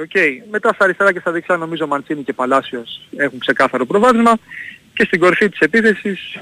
Οκ. 0.00 0.16
Μετά 0.50 0.72
στα 0.72 0.84
αριστερά 0.84 1.12
και 1.12 1.20
στα 1.20 1.30
δεξιά 1.30 1.56
νομίζω 1.56 1.86
Μαντσίνη 1.86 2.22
και 2.22 2.32
Παλάσιος 2.32 3.00
έχουν 3.16 3.38
ξεκάθαρο 3.38 3.86
προβάδισμα 3.86 4.32
και 4.94 5.04
στην 5.04 5.20
κορυφή 5.20 5.48
της 5.48 5.60
επίθεσης 5.60 6.38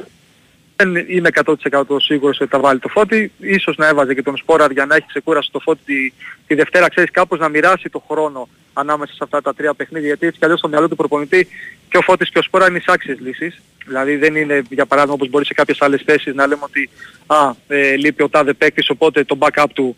δεν 0.85 1.05
είμαι 1.09 1.29
100% 1.45 1.83
σίγουρος 1.97 2.41
ότι 2.41 2.51
θα 2.51 2.61
βάλει 2.61 2.79
τον 2.78 2.89
Φώτη. 2.89 3.32
Ίσως 3.39 3.76
να 3.76 3.87
έβαζε 3.87 4.14
και 4.14 4.22
τον 4.22 4.37
Σπόραρ 4.37 4.70
για 4.70 4.87
να 4.87 4.95
έχει 4.95 5.07
ξεκούραση 5.07 5.51
τον 5.53 5.61
Φώτη 5.61 5.80
τη, 5.85 6.12
τη 6.47 6.55
Δευτέρα, 6.55 6.89
ξέρεις, 6.89 7.11
κάπως 7.11 7.39
να 7.39 7.49
μοιράσει 7.49 7.89
το 7.89 8.03
χρόνο 8.09 8.49
ανάμεσα 8.72 9.12
σε 9.12 9.20
αυτά 9.22 9.43
τα 9.43 9.55
τρία 9.55 9.74
παιχνίδια. 9.74 10.07
Γιατί 10.07 10.26
έτσι 10.26 10.39
κι 10.39 10.45
αλλιώς 10.45 10.59
στο 10.59 10.68
μυαλό 10.68 10.89
του 10.89 10.97
προπονητή 10.97 11.49
και 11.89 11.97
ο 11.97 12.01
Φώτης 12.01 12.31
και 12.31 12.39
ο 12.39 12.43
Σπόραρ 12.43 12.68
είναι 12.68 12.79
ισάξιες 12.78 13.18
λύσεις. 13.20 13.62
Δηλαδή 13.87 14.16
δεν 14.16 14.37
είναι 14.37 14.62
για 14.68 14.87
παράδειγμα 14.87 15.14
όπως 15.14 15.29
μπορεί 15.29 15.45
σε 15.47 15.55
κάποιες 15.55 15.83
άλλες 15.83 16.03
θέσεις 16.05 16.35
να 16.35 16.47
λέμε 16.47 16.62
ότι 16.64 16.91
α, 17.26 17.37
ε, 17.68 17.97
λείπει 17.97 18.22
ο 18.22 18.29
τάδε 18.29 18.53
παίκτης 18.53 18.91
οπότε 18.91 19.24
το 19.24 19.39
backup 19.41 19.66
του 19.74 19.97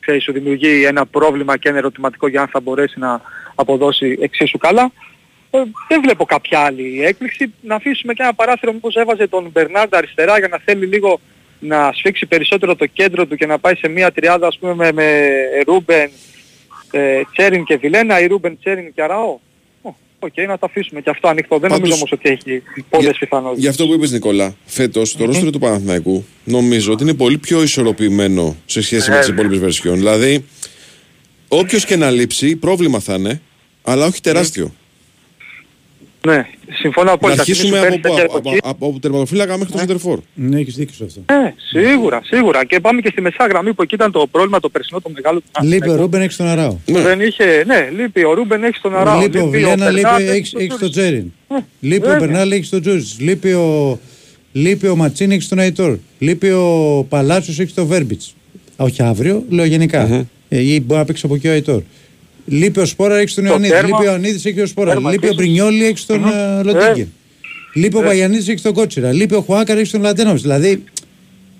ξέρεις, 0.00 0.22
σου 0.22 0.32
δημιουργεί 0.32 0.84
ένα 0.84 1.06
πρόβλημα 1.06 1.56
και 1.56 1.68
ένα 1.68 1.78
ερωτηματικό 1.78 2.28
για 2.28 2.40
αν 2.40 2.48
θα 2.48 2.60
μπορέσει 2.60 2.98
να 2.98 3.20
αποδώσει 3.54 4.18
εξίσου 4.20 4.58
καλά. 4.58 4.92
Ε, 5.50 5.58
δεν 5.88 6.00
βλέπω 6.02 6.24
κάποια 6.24 6.58
άλλη 6.58 7.04
έκπληξη. 7.04 7.52
Να 7.60 7.74
αφήσουμε 7.74 8.12
και 8.12 8.22
ένα 8.22 8.34
παράθυρο 8.34 8.72
μήπως 8.72 8.94
έβαζε 8.94 9.26
τον 9.26 9.50
Μπερνάρντα 9.52 9.98
αριστερά 9.98 10.38
για 10.38 10.48
να 10.48 10.58
θέλει 10.64 10.86
λίγο 10.86 11.20
να 11.58 11.92
σφίξει 11.94 12.26
περισσότερο 12.26 12.76
το 12.76 12.86
κέντρο 12.86 13.26
του 13.26 13.36
και 13.36 13.46
να 13.46 13.58
πάει 13.58 13.74
σε 13.74 13.88
μια 13.88 14.12
τριάδα 14.12 14.46
ας 14.46 14.58
πούμε 14.58 14.74
με, 14.74 14.92
με 14.92 15.30
Ρούμπεν, 15.66 16.10
ε, 16.90 17.22
Τσέριν 17.32 17.64
και 17.64 17.76
Βιλένα 17.76 18.20
ή 18.20 18.26
Ρούμπεν, 18.26 18.58
Τσέριν 18.60 18.94
και 18.94 19.02
Αράο. 19.02 19.38
Ω, 19.82 19.94
Οκ, 20.18 20.32
να 20.36 20.58
το 20.58 20.66
αφήσουμε 20.66 21.00
και 21.00 21.10
αυτό 21.10 21.28
ανοιχτό. 21.28 21.58
Δεν 21.58 21.70
νομίζω 21.70 21.94
όμως 21.94 22.12
ότι 22.12 22.28
έχει 22.28 22.62
πολλές 22.90 23.18
πιθανότητες. 23.18 23.62
Γι' 23.62 23.68
αυτό 23.68 23.86
που 23.86 23.92
είπες 23.92 24.10
Νικόλα, 24.10 24.54
φέτος 24.64 25.16
το 25.16 25.24
ρόστερ 25.24 25.50
του 25.50 25.58
Παναθηναϊκού 25.58 26.24
νομίζω 26.44 26.92
ότι 26.92 27.02
είναι 27.02 27.14
πολύ 27.14 27.38
πιο 27.38 27.62
ισορροπημένο 27.62 28.56
σε 28.66 28.82
σχέση 28.82 29.10
με 29.10 29.18
τις 29.18 29.28
Ε, 29.28 29.32
υπόλοιπες 29.32 29.58
βερσιόν. 29.58 29.96
Δηλαδή, 29.96 30.44
όποιος 31.48 31.84
και 31.84 31.96
να 31.96 32.10
λείψει, 32.10 32.56
πρόβλημα 32.56 33.00
θα 33.00 33.14
είναι, 33.14 33.40
αλλά 33.82 34.06
όχι 34.06 34.20
τεράστιο. 34.20 34.74
Ναι, 36.26 36.46
συμφωνώ 36.80 37.06
Να 37.06 37.12
απόλυτα. 37.12 37.40
αρχίσουμε 37.40 37.78
Θυμήσου 37.78 37.86
από, 37.94 38.00
πέρσι 38.00 38.16
τα 38.16 38.22
από, 38.24 38.36
από, 38.36 38.40
κερδοκή- 38.42 38.66
από, 38.68 38.86
από 38.86 38.98
τερματοφύλακα 39.00 39.56
μέχρι 39.58 39.72
το 39.72 39.78
σεντερφόρ. 39.78 40.18
Ναι, 40.34 40.60
έχεις 40.60 40.74
δίκιο 40.74 40.94
σε 40.94 41.04
αυτό. 41.04 41.20
Ε, 41.34 41.54
σίγουρα, 41.56 42.20
σίγουρα. 42.24 42.64
Και 42.64 42.80
πάμε 42.80 43.00
και 43.00 43.08
στη 43.12 43.20
μεσαία 43.20 43.46
γραμμή 43.46 43.74
που 43.74 43.82
εκεί 43.82 43.94
ήταν 43.94 44.12
το 44.12 44.26
πρόβλημα 44.30 44.60
το 44.60 44.68
περσινό 44.68 45.00
το 45.00 45.10
μεγάλο 45.14 45.38
του 45.40 45.44
Λείπει 45.62 45.74
ο 45.76 45.78
Παναθηναϊκού. 45.78 46.02
Ρούμπεν, 46.02 46.20
έχεις 46.22 46.36
τον 46.36 46.46
Αράο. 46.46 46.76
Δεν 46.86 47.20
είχε, 47.20 47.64
ναι, 47.66 47.88
λείπει 47.96 48.24
ο 48.24 48.34
Ρούμπεν, 48.34 48.64
έχεις 48.64 48.80
τον 48.80 48.96
Αράο. 48.96 49.20
Λείπει 49.20 49.38
ο 49.38 49.46
Βιλένα, 49.46 49.90
λείπει, 49.90 50.02
Μπερνάρ, 50.02 50.34
έχεις, 50.34 50.54
έχεις 50.54 50.76
τον 50.78 50.90
Τζέριν. 50.90 51.32
Λείπει 51.80 52.06
ο 52.06 52.10
βέβαια. 52.10 52.18
Μπερνάλ, 52.18 52.52
έχεις 52.52 52.68
τον 52.68 52.80
Τζούζης. 52.80 53.16
Λείπει 53.20 53.52
ο, 53.52 53.98
λείπει 54.52 54.86
ο 54.88 54.96
Ματσίν, 54.96 55.30
έχεις 55.30 55.48
τον 55.48 55.58
Αϊτόρ. 55.58 55.98
Λείπει 56.18 56.50
ο 56.50 57.06
Παλάτσιος, 57.08 57.58
έχεις 57.58 57.74
τον 57.74 57.86
Βέρμπιτς. 57.86 58.34
Α, 58.76 58.84
Όχι 58.84 59.02
αύριο, 59.02 59.44
λέω 59.48 59.64
γενικά. 59.64 60.26
Ε, 60.48 60.60
Ή 60.60 60.80
μπορεί 60.86 61.00
να 61.00 61.04
παίξει 61.06 61.22
από 61.26 61.34
εκεί 61.34 61.48
ο 61.48 61.50
Αϊτόρ. 61.52 61.82
Λείπει 62.50 62.80
ο 62.80 62.84
Σπόρα, 62.86 63.16
έχεις 63.16 63.34
τον 63.34 63.44
Το 63.44 63.50
Ιωαννίδη. 63.50 63.72
τέρμα. 63.72 63.88
Λείπει 63.88 64.02
ο 64.02 64.10
Ιωαννίδης, 64.10 64.44
έχει 64.44 64.60
ο 64.60 64.66
Σπόρα. 64.66 64.92
Τέρμα 64.92 65.10
Λείπει 65.10 65.26
ο 65.26 65.28
επίσης. 65.28 65.44
Μπρινιόλι, 65.46 65.84
έχεις 65.84 66.06
τον 66.06 66.24
ε, 66.24 66.62
Λοντίγκεν. 66.62 67.12
Λείπει 67.74 67.96
ο 67.96 68.00
Παγιανίδης, 68.00 68.48
έχεις 68.48 68.62
τον 68.62 68.72
Κότσιρα. 68.72 69.12
Λείπει 69.12 69.34
ο 69.34 69.40
Χουάκαρ, 69.40 69.76
έχεις 69.78 69.90
τον 69.90 70.00
Λαντένοβιτς. 70.00 70.42
Δηλαδή, 70.42 70.84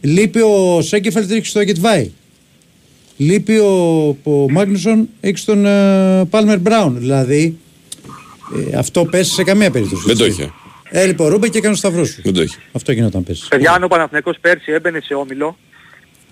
λείπει 0.00 0.40
ο 0.40 0.80
Σέκεφελτ, 0.82 1.30
έχεις 1.30 1.52
τον 1.52 1.62
Γετβάη. 1.62 2.10
Λείπει 3.16 3.58
ο, 3.58 4.08
ο 4.22 4.50
Μάγνουσον, 4.50 5.08
έχει 5.20 5.44
τον 5.44 5.66
ε, 5.66 6.24
Πάλμερ 6.30 6.58
Μπράουν. 6.58 6.98
Δηλαδή, 6.98 7.58
ε, 8.72 8.76
αυτό 8.76 9.04
πέσει 9.04 9.32
σε 9.32 9.42
καμία 9.42 9.70
περίπτωση. 9.70 10.02
Δεν 10.06 10.16
το 10.16 10.24
έτσι. 10.24 10.40
είχε. 10.40 10.52
Έλειπε 10.90 11.22
ο 11.22 11.28
Ρούμπε 11.28 11.48
και 11.48 11.58
έκανε 11.58 11.72
το 11.72 11.78
σταυρός 11.78 12.08
σου. 12.08 12.20
Δεν 12.24 12.32
το 12.32 12.40
έχει. 12.40 12.56
Αυτό 12.72 12.92
γινόταν 12.92 13.24
πέσει. 13.24 13.48
Παιδιά, 13.48 13.72
αν 13.72 13.84
ο 13.84 13.88
Παναθηναϊκός 13.88 14.36
πέρσι 14.40 14.72
έμπαινε 14.72 15.00
σε 15.00 15.14
όμιλο, 15.14 15.58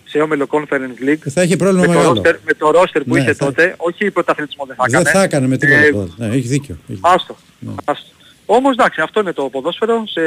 σε 0.09 0.18
όμιλο 0.18 0.46
Conference 0.50 1.09
League, 1.09 1.28
Θα 1.30 1.42
είχε 1.42 1.56
πρόβλημα 1.56 1.80
με 1.86 1.92
το, 1.92 1.98
μεγάλο. 1.98 2.20
roster, 2.24 2.34
με 2.44 2.54
το 2.54 2.68
roster 2.74 3.00
που 3.06 3.14
Ναι, 3.14 3.20
είχε 3.20 3.32
θα- 3.34 3.44
τότε, 3.44 3.74
όχι 3.76 4.11
πρωταθλητισμό 4.11 4.64
δεν 4.66 4.76
θα 4.76 4.84
έκανε. 4.88 5.02
Δεν 5.04 5.12
θα 5.12 5.22
έκανε 5.22 5.46
με 5.46 5.56
τίποτα. 5.56 5.78
Ε, 5.80 5.86
άλλο. 5.86 6.14
Ναι, 6.16 6.26
έχει 6.26 6.46
δίκιο. 6.48 6.76
Έχει 6.90 7.00
Άστο. 7.02 7.36
άστο. 7.84 8.06
Όμως 8.46 8.72
εντάξει, 8.72 9.00
αυτό 9.00 9.20
είναι 9.20 9.32
το 9.32 9.42
ποδόσφαιρο, 9.42 10.02
σε 10.06 10.20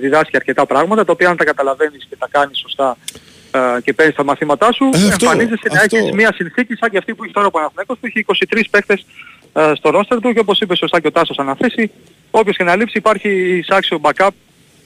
διδάσκει 0.00 0.36
αρκετά 0.36 0.66
πράγματα, 0.66 1.04
τα 1.04 1.12
οποία 1.12 1.28
αν 1.28 1.36
τα 1.36 1.44
καταλαβαίνεις 1.44 2.06
και 2.08 2.16
τα 2.18 2.28
κάνεις 2.30 2.58
σωστά 2.58 2.96
ε, 3.50 3.80
και 3.84 3.92
παίρνεις 3.92 4.14
τα 4.14 4.24
μαθήματά 4.24 4.72
σου, 4.72 4.84
Ε, 4.84 4.88
αυτό, 5.08 5.24
εμφανίζεσαι 5.30 5.68
να 5.72 5.80
αυτό. 5.80 5.96
έχεις 5.96 6.10
μια 6.12 6.32
συνθήκη 6.34 6.74
σαν 6.74 6.90
και 6.90 6.98
αυτή 6.98 7.14
που 7.14 7.24
έχει 7.24 7.32
τώρα 7.32 7.46
ο 7.46 7.50
Παναθηναϊκός 7.50 7.98
που 8.00 8.06
έχει 8.06 8.18
23 8.18 8.62
παίκτες 8.70 9.06
ε, 9.52 9.72
στο 9.76 9.90
roster 9.94 10.18
του 10.22 10.32
και 10.32 10.38
όπως 10.38 10.60
είπες 10.60 10.78
σωστά 10.78 11.00
και 11.00 11.06
ο 11.06 11.12
Τάσος 11.12 11.38
αναθέσει, 11.38 11.90
όποιος 12.30 12.56
και 12.56 12.64
να 12.64 12.76
λείψει 12.76 12.98
υπάρχει 12.98 13.56
εισάξιο 13.58 14.00
backup, 14.02 14.28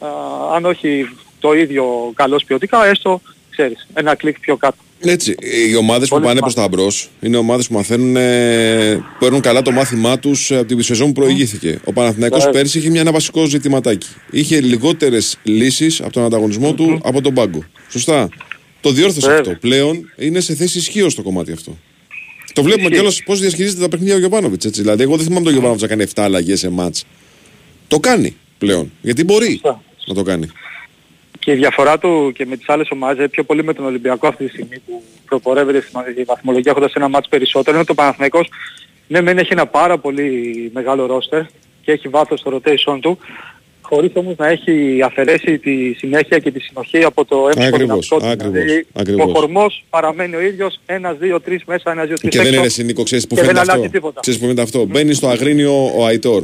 ε, 0.02 0.06
αν 0.54 0.64
όχι 0.64 1.08
το 1.38 1.52
ίδιο 1.54 2.12
καλός 2.14 2.44
ποιοτικά, 2.44 2.86
έστω, 2.86 3.20
ξέρεις, 3.62 3.86
ένα 3.94 4.14
κλικ 4.14 4.40
πιο 4.40 4.56
κάτω. 4.56 4.76
Έτσι, 5.00 5.34
οι 5.70 5.76
ομάδες 5.76 6.08
που 6.08 6.14
Πολύ 6.14 6.26
πάνε 6.26 6.40
προς 6.40 6.52
σημαντικό. 6.52 6.76
τα 6.76 6.82
μπρος 6.82 7.10
είναι 7.20 7.36
ομάδες 7.36 7.66
που 7.66 7.74
μαθαίνουν, 7.74 8.16
ε, 8.16 9.04
παίρνουν 9.18 9.40
καλά 9.40 9.62
το 9.62 9.70
μάθημά 9.70 10.18
τους 10.18 10.50
από 10.52 10.64
την 10.64 10.82
σεζόν 10.82 11.06
που 11.06 11.12
προηγήθηκε. 11.20 11.80
Ο 11.84 11.92
Παναθηναϊκός 11.92 12.38
Βέβαια. 12.44 12.60
πέρσι 12.60 12.78
είχε 12.78 12.90
μια, 12.90 13.00
ένα 13.00 13.12
βασικό 13.12 13.44
ζητηματάκι. 13.46 14.08
Είχε 14.30 14.60
λιγότερες 14.60 15.38
λύσεις 15.42 16.00
από 16.00 16.12
τον 16.12 16.24
ανταγωνισμό 16.24 16.72
του 16.74 17.00
από 17.04 17.20
τον 17.20 17.34
πάγκο. 17.34 17.64
Σωστά. 17.90 18.28
Το 18.80 18.90
διόρθωσε 18.90 19.26
Βέβαια. 19.26 19.40
αυτό. 19.40 19.54
Πλέον 19.60 20.12
είναι 20.16 20.40
σε 20.40 20.54
θέση 20.54 20.78
ισχύω 20.78 21.12
το 21.14 21.22
κομμάτι 21.22 21.52
αυτό. 21.52 21.76
Το 22.52 22.62
βλέπουμε 22.62 22.84
Ισχύει. 22.84 22.94
κιόλας 22.98 23.22
πώς 23.24 23.40
διασχίζεται 23.40 23.80
τα 23.80 23.88
παιχνίδια 23.88 24.14
ο 24.14 24.18
Γιωβάνοβιτς. 24.18 24.66
Δηλαδή, 24.66 25.02
εγώ 25.02 25.16
δεν 25.16 25.24
θυμάμαι 25.24 25.42
τον 25.42 25.52
Γιωβάνοβιτς 25.52 25.82
να 25.82 25.88
κάνει 25.88 26.02
7 26.02 26.22
αλλαγές 26.22 26.58
σε 26.58 26.68
μάτς. 26.70 27.04
Το 27.88 28.00
κάνει 28.00 28.36
πλέον. 28.58 28.92
Γιατί 29.02 29.24
μπορεί 29.24 29.60
να 30.06 30.14
το 30.14 30.22
κάνει. 30.22 30.46
Και 31.48 31.54
η 31.54 31.56
διαφορά 31.56 31.98
του 31.98 32.32
και 32.34 32.46
με 32.46 32.56
τις 32.56 32.68
άλλες 32.68 32.88
ομάδες, 32.90 33.24
ε, 33.24 33.28
πιο 33.28 33.44
πολύ 33.44 33.64
με 33.64 33.72
τον 33.74 33.84
Ολυμπιακό 33.84 34.26
αυτή 34.26 34.44
τη 34.44 34.50
στιγμή 34.50 34.78
που 34.86 35.02
προπορεύεται 35.24 35.80
στη 36.12 36.22
βαθμολογία 36.22 36.70
έχοντας 36.70 36.92
ένα 36.92 37.08
μάτς 37.08 37.28
περισσότερο, 37.28 37.70
είναι 37.70 37.80
ότι 37.80 37.90
ο 37.90 37.94
Παναθηναϊκός 37.94 38.48
ναι 39.06 39.20
μεν 39.20 39.38
έχει 39.38 39.52
ένα 39.52 39.66
πάρα 39.66 39.98
πολύ 39.98 40.30
μεγάλο 40.74 41.06
ρόστερ 41.06 41.42
και 41.82 41.92
έχει 41.92 42.08
βάθος 42.08 42.40
στο 42.40 42.56
rotation 42.56 42.98
του, 43.00 43.18
χωρίς 43.80 44.10
όμως 44.14 44.34
να 44.36 44.46
έχει 44.48 45.02
αφαιρέσει 45.04 45.58
τη 45.58 45.92
συνέχεια 45.92 46.38
και 46.38 46.50
τη 46.50 46.60
συνοχή 46.60 47.04
από 47.04 47.24
το 47.24 47.36
έμψυχο 47.36 47.74
Ακριβώς, 47.74 48.08
δυναμικό 48.08 48.18
του. 48.18 48.26
ακριβώς, 48.26 48.62
Δηλαδή, 48.62 48.86
ακριβώς. 48.92 49.26
ο 49.26 49.32
χορμός 49.34 49.84
παραμένει 49.90 50.34
ο 50.36 50.40
ίδιος, 50.40 50.80
ένας, 50.86 51.16
δύο, 51.18 51.40
τρεις 51.40 51.64
μέσα, 51.66 51.90
ένας, 51.90 52.06
δύο, 52.06 52.16
τρεις 52.16 52.30
Και 52.30 52.38
δεν 52.38 52.46
έξω. 52.46 52.58
είναι 52.60 52.68
συνήκο, 52.68 53.02
ξέρεις 53.02 53.26
που 53.26 53.34
και 53.34 53.40
δεν 53.40 53.50
φαίνεται 53.50 53.70
αλλάζει 53.70 53.86
αυτό; 53.86 53.92
τίποτα. 53.98 54.20
Ξέρεις 54.20 54.38
που 54.38 54.44
φαίνεται 54.46 54.62
αυτό; 54.62 54.84
Μπαίνει 54.84 55.12
στο 55.14 55.28
αγρίνιο 55.28 55.92
ο 55.96 56.06
Αϊτόρ. 56.06 56.42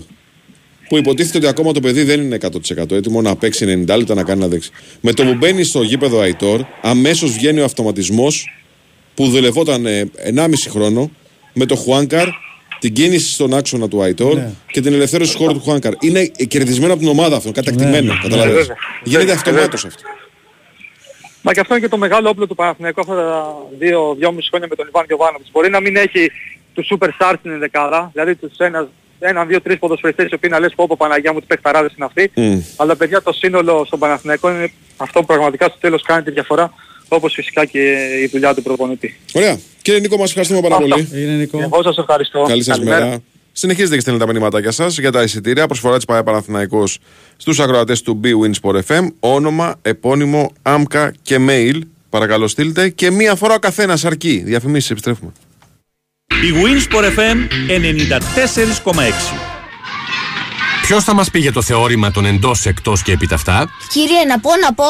Που 0.95 1.01
υποτίθεται 1.01 1.39
ότι 1.39 1.47
ακόμα 1.47 1.73
το 1.73 1.81
παιδί 1.81 2.03
δεν 2.03 2.21
είναι 2.21 2.39
100% 2.77 2.91
έτοιμο 2.91 3.23
να 3.23 3.37
παίξει 3.37 3.85
90 3.89 3.97
λεπτά 3.97 4.15
να 4.15 4.23
κάνει 4.23 4.41
να 4.41 4.49
δέξει. 4.49 4.71
Με 5.01 5.13
το 5.13 5.25
που 5.25 5.35
μπαίνει 5.35 5.65
στο 5.65 5.83
γήπεδο 5.83 6.21
Αϊτόρ, 6.21 6.61
αμέσως 6.83 7.33
βγαίνει 7.33 7.61
ο 7.61 7.65
αυτοματισμός 7.65 8.49
που 9.15 9.27
δουλευόταν 9.29 9.87
ε, 9.87 10.11
1,5 10.37 10.51
χρόνο 10.69 11.11
με 11.53 11.67
το 11.67 11.75
Χουάνκαρ, 11.77 12.29
την 12.79 12.93
κίνηση 12.93 13.33
στον 13.33 13.55
άξονα 13.55 13.89
του 13.89 14.03
Αϊτόρ 14.03 14.35
Ναι. 14.35 14.53
και 14.67 14.81
την 14.81 14.93
ελευθέρωση 14.93 15.33
του 15.33 15.39
χώρου 15.39 15.53
του 15.53 15.61
Χουάνκαρ. 15.61 15.93
Είναι 16.01 16.25
κερδισμένο 16.27 16.93
από 16.93 17.03
την 17.03 17.11
ομάδα 17.11 17.37
αυτό, 17.37 17.53
κατακτημένο. 17.53 18.13
Ναι. 18.13 18.19
Καταλαβαίνεις. 18.23 18.55
Ε, 18.55 18.61
βέβαια. 18.61 18.77
Γίνεται 19.05 19.25
Βέβαια, 19.25 19.35
αυτομάτως 19.35 19.83
βέβαια. 19.83 19.97
αυτό. 19.97 20.09
Μα 21.43 21.53
και 21.53 21.61
αυτό 21.61 21.75
είναι 21.75 21.83
και 21.85 21.91
το 21.91 21.99
μεγάλο 21.99 22.29
όπλο 22.29 22.47
του 22.47 22.55
Παναθηναϊκού 22.55 23.01
αυτά 23.01 23.15
τα 23.15 23.57
δύο, 23.79 24.15
δυόμιση 24.19 24.49
χρόνια 24.49 24.69
με 24.71 24.75
τον 24.77 24.87
Ιβάν 24.89 25.05
Γιωβάνοβιτς. 25.07 25.51
Μπορεί 25.53 25.71
να 25.71 25.81
μην 25.81 25.97
έχει 25.97 26.31
τους 26.75 26.93
superstars 26.95 27.35
στην 27.39 27.51
ενδεκάδα, 27.51 28.11
δηλαδή 28.13 28.35
τους 28.35 28.57
ένας, 28.57 28.87
ένα, 29.19 29.45
δύο, 29.45 29.61
τρεις 29.61 29.79
ποδοσφαιριστές 29.79 30.31
οι 30.31 30.35
οποίοι 30.35 30.51
να 30.53 30.59
λες 30.59 30.73
πω 30.75 30.87
πω 30.87 30.97
Παναγιά 30.99 31.33
μου 31.33 31.41
τι 31.41 31.47
παιχταράδες 31.47 31.93
είναι 31.97 32.05
αυτοί. 32.05 32.31
Μμ. 32.35 32.59
Αλλά 32.77 32.97
παιδιά 32.97 33.23
το 33.23 33.33
σύνολο 33.33 33.85
στον 33.87 33.99
Παναθηναϊκό 33.99 34.51
είναι 34.51 34.73
αυτό 34.97 35.21
που 35.21 35.27
πραγματικά 35.27 35.67
στο 35.67 35.79
τέλος 35.81 36.03
κάνει 36.03 36.23
τη 36.23 36.31
διαφορά 36.31 36.73
όπως 37.09 37.33
φυσικά 37.35 37.65
και 37.65 37.81
η 38.23 38.27
δουλειά 38.27 38.55
του 38.55 38.63
προπονητή. 38.63 39.21
Ωραία. 39.33 39.59
Κύριε 39.83 40.01
Νίκο, 40.01 40.17
μας 40.17 40.29
ευχαριστούμε 40.29 40.61
πάρα 40.61 40.75
Αυτά. 40.77 40.89
πολύ. 40.89 41.09
Είναι 41.23 41.33
Νικό. 41.33 41.59
Εγώ 41.61 41.83
σας 41.83 41.99
ευχαριστώ. 41.99 42.43
Καλή 42.49 42.63
σας 42.63 42.77
Καλημέρα. 42.77 43.05
μέρα. 43.05 43.19
Συνεχίζετε 43.53 43.95
και 43.95 44.01
στέλνετε 44.01 44.27
τα 44.27 44.33
μηνύματάκια 44.33 44.71
σας 44.71 44.99
για 44.99 45.13
τα 45.13 45.23
εισιτήρια. 45.23 45.67
Προσφορά 45.67 45.97
της 45.97 46.05
ΠΑΕ 46.05 46.23
Παναθηναϊκός 46.23 46.99
στους 47.37 47.61
ακροατές 47.61 48.03
του 48.03 48.21
B-Win 48.25 48.51
Sport 48.63 48.79
FM. 48.87 49.07
Όνομα, 49.21 49.75
επώνυμο, 49.83 50.53
άμκα 50.63 51.15
και 51.23 51.37
mail. 51.49 51.79
Παρακαλώ 52.11 52.49
στείλτε. 52.49 52.89
Και 52.89 53.11
μία 53.11 53.35
φορά 53.35 53.55
ο 53.55 53.59
καθένας 53.59 54.05
αρκεί. 54.05 54.43
Διαφημίσεις, 54.47 54.91
επιστρέφουμε. 54.91 55.33
Η 56.29 56.53
Winsport 56.63 57.19
FM 57.19 57.37
94,6. 57.69 59.03
Ποιος 60.83 61.05
θα 61.05 61.15
μας 61.15 61.31
πει 61.31 61.39
για 61.39 61.53
το 61.53 61.63
θεώρημα 61.63 62.11
των 62.11 62.25
εντός, 62.25 62.67
εκτός 62.67 63.03
και 63.03 63.13
επιταυτά. 63.13 63.69
Κύριε, 63.93 64.25
να 64.25 64.41
πω, 64.41 64.51
να 64.57 64.75
πω. 64.75 64.85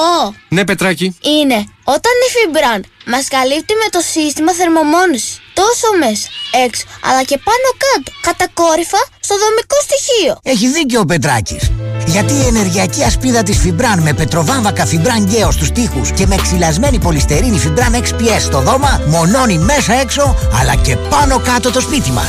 Ναι, 0.48 0.64
Πετράκη. 0.64 1.16
Είναι 1.22 1.64
όταν 1.84 2.12
η 2.28 2.30
Φιμπραν 2.34 2.84
μας 3.06 3.28
καλύπτει 3.28 3.74
με 3.74 3.88
το 3.90 4.00
σύστημα 4.12 4.52
θερμομόνωσης 4.52 5.40
τόσο 5.54 5.88
μέσα, 5.98 6.28
έξω, 6.64 6.84
αλλά 7.08 7.22
και 7.22 7.38
πάνω 7.48 7.68
κάτω, 7.84 8.10
κατακόρυφα 8.20 9.00
στο 9.20 9.34
δομικό 9.38 9.76
στοιχείο. 9.86 10.38
Έχει 10.42 10.68
δίκιο 10.68 11.00
ο 11.00 11.04
Πετράκης. 11.04 11.70
Γιατί 12.14 12.34
η 12.34 12.46
ενεργειακή 12.46 13.02
ασπίδα 13.02 13.42
της 13.42 13.58
Φιμπραν 13.58 14.02
με 14.02 14.12
πετροβάμβακα 14.12 14.86
Φιμπραν 14.86 15.24
Γκέο 15.24 15.50
στους 15.50 15.70
τοίχους 15.70 16.10
και 16.10 16.26
με 16.26 16.36
ξυλασμένη 16.36 16.98
πολυστερίνη 16.98 17.58
Φιμπραν 17.58 17.94
XPS 17.94 18.40
στο 18.40 18.60
δώμα 18.60 19.00
μονώνει 19.08 19.58
μέσα 19.58 19.92
έξω 19.94 20.36
αλλά 20.60 20.74
και 20.74 20.96
πάνω 20.96 21.38
κάτω 21.38 21.70
το 21.70 21.80
σπίτι 21.80 22.10
μας. 22.10 22.26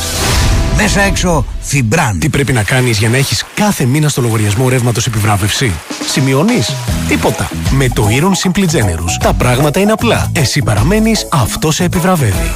Μέσα 0.76 1.02
έξω 1.02 1.46
Φιμπραν. 1.62 2.20
Τι 2.20 2.30
πρέπει 2.30 2.54
να 2.54 2.64
κάνεις 2.64 2.98
για 2.98 3.10
να 3.10 3.18
έχεις 3.18 3.46
κάθε 3.56 3.86
μήνα 3.86 4.10
στο 4.10 4.22
λογαριασμό 4.22 4.70
ρεύματος 4.70 5.08
επιβράβευση; 5.08 5.72
Σημειώνεις; 6.12 6.72
Τίποτα. 7.08 7.50
Με 7.70 7.90
το 7.90 8.08
Iron 8.10 8.50
Simply 8.50 8.64
Generous 8.64 9.18
τα 9.20 9.34
πράγματα 9.34 9.80
είναι 9.80 9.92
απλά. 9.92 10.32
Εσύ 10.34 10.62
παραμένεις, 10.64 11.28
αυτό 11.32 11.72
σε 11.72 11.84
επιβραβεύει. 11.84 12.52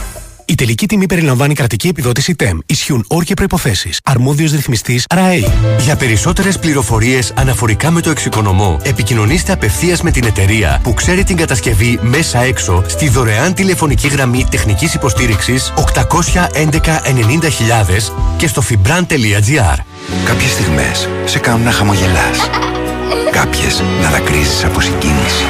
Η 0.50 0.56
τελική 0.56 0.88
τιμή 0.88 1.06
περιλαμβάνει 1.06 1.54
κρατική 1.54 1.88
επιδότηση 1.88 2.36
TEM. 2.39 2.58
Ισχύουν 2.66 3.06
όροι 3.08 3.26
και 3.26 3.34
προποθέσει. 3.34 3.89
Αρμόδιος 4.04 4.52
ρυθμιστής 4.52 5.06
RAE. 5.16 5.52
Για 5.80 5.95
περισσότερες 5.95 6.60
πληροφορίες 6.60 7.34
αναφορικά 7.36 7.91
με 7.91 8.02
το 8.02 8.10
εξοικονομώ, 8.10 8.80
επικοινωνήστε 8.84 9.52
απευθείας 9.52 10.02
με 10.02 10.12
την 10.12 10.24
εταιρεία 10.26 10.80
που 10.84 10.93
ξέρει 10.93 11.24
την 11.24 11.36
κατασκευή 11.36 12.00
μέσα 12.02 12.39
έξω 12.39 12.84
στη 12.88 13.10
δωρεάν 13.10 13.54
τηλεφωνική 13.54 14.08
γραμμή 14.08 14.45
τεχνικής 14.52 14.93
υποστήριξης 14.93 15.74
811 15.76 16.64
90.000 16.64 18.12
και 18.38 18.47
στο 18.47 18.62
fibran.gr. 18.70 19.78
Κάποιες 20.26 20.52
στιγμές 20.52 21.10
σε 21.26 21.39
κάνουν 21.39 21.64
να 21.64 21.72
χαμογελάς. 21.72 22.50
Κάποιες 23.39 23.84
να 24.02 24.10
δακρύζεις 24.10 24.64
από 24.64 24.82
συγκίνηση. 24.82 25.45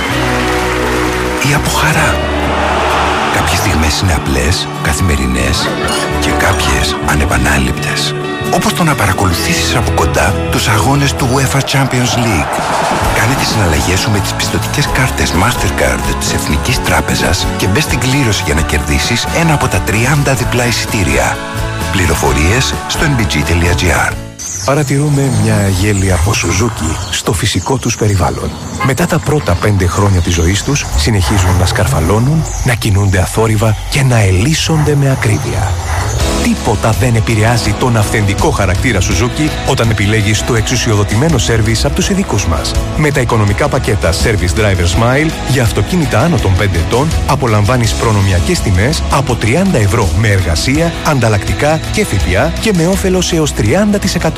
Ή 1.49 1.53
από 1.53 1.69
χαρά. 1.69 2.38
Κάποιες 3.33 3.59
στιγμές 3.59 3.99
είναι 3.99 4.13
απλές, 4.13 4.67
καθημερινές 4.83 5.67
και 6.19 6.29
κάποιες 6.29 6.95
ανεπανάληπτες. 7.09 8.15
Όπως 8.53 8.73
το 8.73 8.83
να 8.83 8.95
παρακολουθήσεις 8.95 9.75
από 9.75 9.91
κοντά 9.91 10.33
τους 10.51 10.67
αγώνες 10.67 11.13
του 11.13 11.27
UEFA 11.33 11.59
Champions 11.59 12.13
League. 12.25 12.53
Κάνε 13.17 13.33
τις 13.39 13.47
συναλλαγές 13.47 13.99
σου 13.99 14.11
με 14.11 14.19
τις 14.19 14.33
πιστοτικές 14.33 14.87
κάρτες 14.93 15.33
Mastercard 15.33 16.15
της 16.19 16.33
Εθνικής 16.33 16.81
Τράπεζας 16.83 17.45
και 17.57 17.67
μπες 17.67 17.83
στην 17.83 17.99
κλήρωση 17.99 18.43
για 18.45 18.53
να 18.53 18.61
κερδίσεις 18.61 19.27
ένα 19.41 19.53
από 19.53 19.67
τα 19.67 19.81
30 19.87 20.33
διπλά 20.35 20.65
εισιτήρια. 20.65 21.37
Πληροφορίες 21.91 22.73
στο 22.87 23.05
nbg.gr 23.05 24.28
Παρατηρούμε 24.65 25.29
μια 25.43 25.67
γέλια 25.67 26.15
από 26.15 26.33
Σουζούκι 26.33 26.95
στο 27.11 27.33
φυσικό 27.33 27.77
τους 27.77 27.95
περιβάλλον. 27.95 28.51
Μετά 28.85 29.05
τα 29.05 29.19
πρώτα 29.19 29.53
πέντε 29.53 29.87
χρόνια 29.87 30.21
της 30.21 30.33
ζωής 30.33 30.63
τους, 30.63 30.85
συνεχίζουν 30.97 31.57
να 31.59 31.65
σκαρφαλώνουν, 31.65 32.43
να 32.65 32.73
κινούνται 32.73 33.19
αθόρυβα 33.19 33.75
και 33.89 34.03
να 34.03 34.19
ελίσσονται 34.19 34.95
με 34.95 35.11
ακρίβεια. 35.11 35.71
Τίποτα 36.43 36.89
δεν 36.89 37.15
επηρεάζει 37.15 37.73
τον 37.73 37.97
αυθεντικό 37.97 38.49
χαρακτήρα 38.49 38.99
Suzuki 38.99 39.69
όταν 39.69 39.89
επιλέγεις 39.89 40.45
το 40.45 40.55
εξουσιοδοτημένο 40.55 41.37
σέρβις 41.37 41.85
από 41.85 41.95
τους 41.95 42.09
ειδικούς 42.09 42.45
μας. 42.45 42.71
Με 42.97 43.11
τα 43.11 43.21
οικονομικά 43.21 43.67
πακέτα 43.67 44.11
Service 44.11 44.59
Driver 44.59 44.85
Smile 44.97 45.29
για 45.51 45.63
αυτοκίνητα 45.63 46.19
άνω 46.19 46.37
των 46.37 46.51
5 46.59 46.79
ετών 46.87 47.07
απολαμβάνεις 47.27 47.93
προνομιακές 47.93 48.59
τιμές 48.59 49.03
από 49.11 49.37
30 49.41 49.79
ευρώ 49.79 50.09
με 50.19 50.27
εργασία, 50.27 50.93
ανταλλακτικά 51.05 51.79
και 51.91 52.05
ΦΠΑ 52.05 52.53
και 52.61 52.73
με 52.75 52.87
όφελος 52.87 53.33
έως 53.33 53.53
30%. 53.53 54.28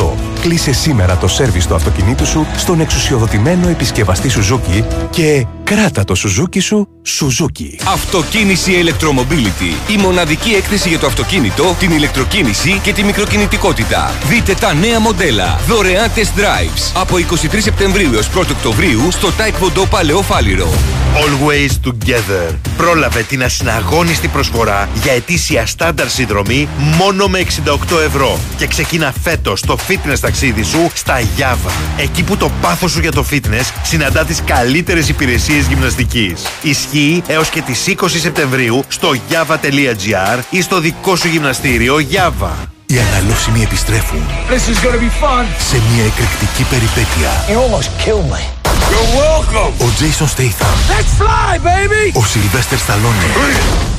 Κλείσε 0.41 0.73
σήμερα 0.73 1.17
το 1.17 1.27
σέρβις 1.27 1.67
του 1.67 1.75
αυτοκινήτου 1.75 2.25
σου 2.25 2.45
στον 2.57 2.79
εξουσιοδοτημένο 2.79 3.67
επισκευαστή 3.67 4.29
Suzuki 4.29 4.83
και 5.09 5.45
κράτα 5.76 6.03
το 6.03 6.15
Suzuki 6.17 6.61
σου 6.61 6.88
Suzuki. 7.05 7.84
Αυτοκίνηση 7.88 8.72
Electromobility. 8.84 9.91
Η 9.91 9.97
μοναδική 9.97 10.49
έκθεση 10.49 10.89
για 10.89 10.99
το 10.99 11.05
αυτοκίνητο, 11.05 11.76
την 11.80 11.91
ηλεκτροκίνηση 11.91 12.80
και 12.84 12.93
τη 12.93 13.03
μικροκινητικότητα. 13.03 14.13
Δείτε 14.30 14.53
τα 14.53 14.74
νέα 14.74 14.99
μοντέλα. 14.99 15.59
Δωρεάν 15.67 16.11
test 16.15 16.39
drives. 16.39 16.91
Από 17.01 17.15
23 17.17 17.57
Σεπτεμβρίου 17.57 18.13
έως 18.13 18.30
1 18.36 18.45
Οκτωβρίου 18.51 19.11
στο 19.11 19.28
Taekwondo 19.38 19.86
Παλαιό 19.89 20.22
Φάληρο. 20.22 20.69
Always 21.15 21.88
Together. 21.88 22.55
Πρόλαβε 22.78 23.24
την 23.24 23.43
ασυναγώνιστη 23.43 24.28
προσφορά 24.28 24.89
για 25.03 25.11
ετήσια 25.11 25.65
στάνταρ 25.65 26.09
συνδρομή 26.09 26.67
μόνο 26.97 27.28
με 27.28 27.39
68 27.39 27.99
ευρώ. 28.05 28.39
Και 28.57 28.67
ξεκίνα 28.67 29.13
φέτος 29.24 29.61
το 29.61 29.78
fitness 29.88 30.19
ταξίδι 30.22 30.63
σου 30.63 30.89
στα 30.93 31.22
Java. 31.38 31.72
Εκεί 31.97 32.24
που 32.24 32.38
το 32.38 32.51
πάθος 32.61 32.91
σου 32.91 32.99
για 32.99 33.11
το 33.11 33.26
fitness 33.32 33.72
συναντά 33.84 34.26
τις 34.26 34.41
καλύτερες 34.45 35.09
υπηρεσίες 35.09 35.61
γυμναστικής. 35.68 36.41
Ισχύει 36.62 37.24
έως 37.28 37.49
και 37.49 37.62
τις 37.62 37.88
20 37.88 37.93
Σεπτεμβρίου 38.20 38.84
στο 38.88 39.16
java.gr 39.30 40.39
ή 40.49 40.62
στο 40.62 40.80
δικό 40.80 41.16
σου 41.16 41.28
γυμναστήριο 41.28 41.95
Java. 42.12 42.49
Οι 42.86 42.99
αναλώσιμοι 42.99 43.62
επιστρέφουν 43.64 44.22
This 44.49 44.53
is 44.72 44.86
gonna 44.86 44.99
be 44.99 45.24
fun. 45.24 45.45
σε 45.70 45.82
μια 45.93 46.05
εκρηκτική 46.05 46.64
περιπέτεια. 46.70 47.30
You 47.47 47.57
almost 47.57 47.89
killed 48.05 48.32
me. 48.36 48.61
You're 48.91 49.11
welcome. 49.25 49.71
Ο 49.85 49.87
Jason 49.99 50.27
Statham, 50.35 50.75
Let's 50.93 51.13
fly, 51.21 51.51
baby. 51.69 52.03
ο 52.19 52.23
Sylvester 52.33 52.77
Stallone 52.85 53.21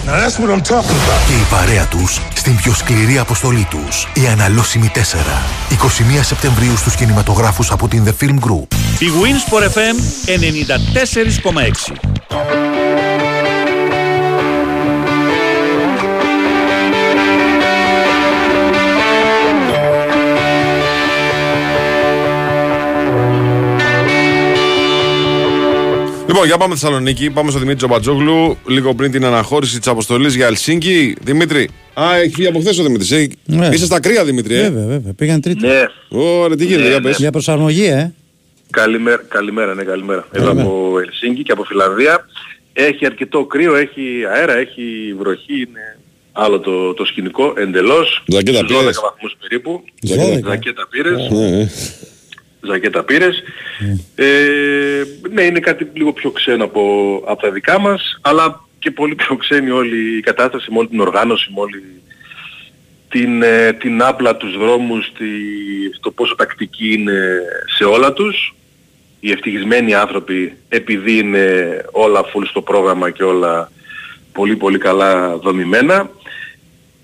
Now 0.07 0.17
that's 0.23 0.37
what 0.41 0.51
I'm 0.55 0.65
talking 0.73 0.99
about. 1.05 1.23
και 1.27 1.33
η 1.33 1.47
παρέα 1.51 1.85
τους 1.87 2.21
στην 2.35 2.57
πιο 2.57 2.75
σκληρή 2.75 3.19
αποστολή 3.19 3.67
τους. 3.71 4.09
Οι 4.15 4.27
αναλώσιμοι 4.27 4.91
4. 4.95 5.01
21 5.71 6.23
Σεπτεμβρίου 6.23 6.77
στους 6.77 6.95
κινηματογράφους 6.95 7.71
από 7.71 7.89
την 7.89 8.05
The 8.07 8.25
Film 8.25 8.39
Group. 8.49 8.67
Η 8.99 9.07
Winsport 9.23 9.63
FM 9.63 9.97
94,6. 10.27 12.82
Λοιπόν, 26.33 26.47
για 26.47 26.57
πάμε 26.57 26.75
Θεσσαλονίκη. 26.75 27.31
Πάμε 27.31 27.51
στο 27.51 27.59
Δημήτρη 27.59 27.79
Τζομπατζόγλου. 27.79 28.57
Λίγο 28.67 28.95
πριν 28.95 29.11
την 29.11 29.25
αναχώρηση 29.25 29.79
της 29.79 29.89
αποστολής 29.89 30.35
για 30.35 30.47
Ελσίνκι. 30.47 31.17
Δημήτρη. 31.23 31.69
Α, 31.95 32.17
έχει 32.17 32.35
φύγει 32.35 32.47
από 32.47 32.61
χθες 32.61 32.79
ο 32.79 32.83
Δημήτρης. 32.83 33.11
Ε. 33.11 33.29
Ναι. 33.45 33.69
Είσαι 33.73 33.85
στα 33.85 34.01
κρύα, 34.01 34.25
Δημήτρη. 34.25 34.55
Ε; 34.55 34.63
Βέβαια, 34.63 34.87
βέβαια. 34.87 35.13
Πήγαν 35.13 35.41
τρίτη. 35.41 35.67
Ναι. 35.67 35.83
Ωραία, 36.09 36.57
τι 36.57 36.65
γίνεται, 36.65 36.83
Ναι, 36.83 36.89
για 36.89 36.99
ναι. 36.99 37.09
πες. 37.09 37.19
Για 37.19 37.31
προσαρμογή, 37.31 37.85
ε. 37.85 38.13
Καλημέρα, 38.71 39.25
καλημέρα, 39.29 39.75
ναι, 39.75 39.83
καλημέρα. 39.83 40.27
Εδώ 40.33 40.45
Καλημέρα. 40.45 40.69
από 40.69 40.99
Ελσίνκι 40.99 41.43
και 41.43 41.53
από 41.53 41.65
Φιλανδία. 41.65 42.27
Έχει 42.73 43.07
αρκετό 43.07 43.45
κρύο, 43.45 43.75
έχει 43.75 44.03
αέρα, 44.35 44.57
έχει 44.57 44.83
βροχή, 45.19 45.55
είναι 45.55 45.99
άλλο 46.33 46.61
το, 46.61 46.95
το 46.95 47.05
σκηνικό 47.05 47.53
εντελώς. 47.57 48.23
Ζακέτα 48.27 48.59
Στους 48.59 48.71
12 48.77 48.79
πήρες. 48.81 49.01
βαθμούς 49.03 49.37
περίπου. 49.41 49.85
Ζακέτα. 50.03 50.49
Ζακέτα 50.49 50.87
πήρες. 50.91 51.31
Ναι, 51.31 51.49
ναι. 51.49 51.69
Ζακέτα 52.65 53.05
πήρες. 53.05 53.43
Ε, 54.15 55.03
ναι, 55.31 55.43
είναι 55.43 55.61
κάτι 55.61 55.91
λίγο 55.93 56.13
πιο 56.13 56.31
ξένο 56.31 56.65
από, 56.65 57.15
από 57.27 57.43
τα 57.43 57.51
δικά 57.51 57.79
μας, 57.79 58.19
αλλά 58.21 58.65
και 58.79 58.91
πολύ 58.91 59.15
πιο 59.15 59.37
ξένη 59.37 59.71
όλη 59.71 60.17
η 60.17 60.21
κατάσταση, 60.21 60.71
με 60.71 60.79
όλη 60.79 60.89
την 60.89 61.01
οργάνωση, 61.01 61.51
με 61.55 61.61
όλη 61.61 61.83
την, 63.09 63.43
ε, 63.43 63.73
την 63.73 64.03
άπλα, 64.03 64.37
τους 64.37 64.57
δρόμους, 64.59 65.13
τη, 65.19 65.25
το 66.01 66.11
πόσο 66.11 66.35
τακτική 66.35 66.93
είναι 66.93 67.41
σε 67.77 67.85
όλα 67.85 68.13
τους. 68.13 68.55
Οι 69.21 69.31
ευτυχισμένοι 69.31 69.95
άνθρωποι, 69.95 70.57
επειδή 70.69 71.19
είναι 71.19 71.77
όλα 71.91 72.25
full 72.25 72.47
στο 72.49 72.63
πρόγραμμα 72.63 73.11
και 73.11 73.23
όλα 73.23 73.73
πολύ 74.33 74.57
πολύ 74.57 74.79
καλά 74.79 75.37
δομημένα, 75.37 76.11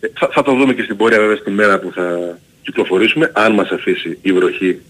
ε, 0.00 0.06
θα, 0.18 0.28
θα 0.32 0.42
το 0.42 0.52
δούμε 0.52 0.74
και 0.74 0.82
στην 0.82 0.96
πορεία 0.96 1.18
βέβαια 1.18 1.36
στη 1.36 1.50
μέρα 1.50 1.78
που 1.78 1.92
θα 1.94 2.38
κυκλοφορήσουμε, 2.62 3.30
αν 3.34 3.52
μας 3.52 3.70
αφήσει 3.70 4.18
η 4.22 4.32
βροχή 4.32 4.80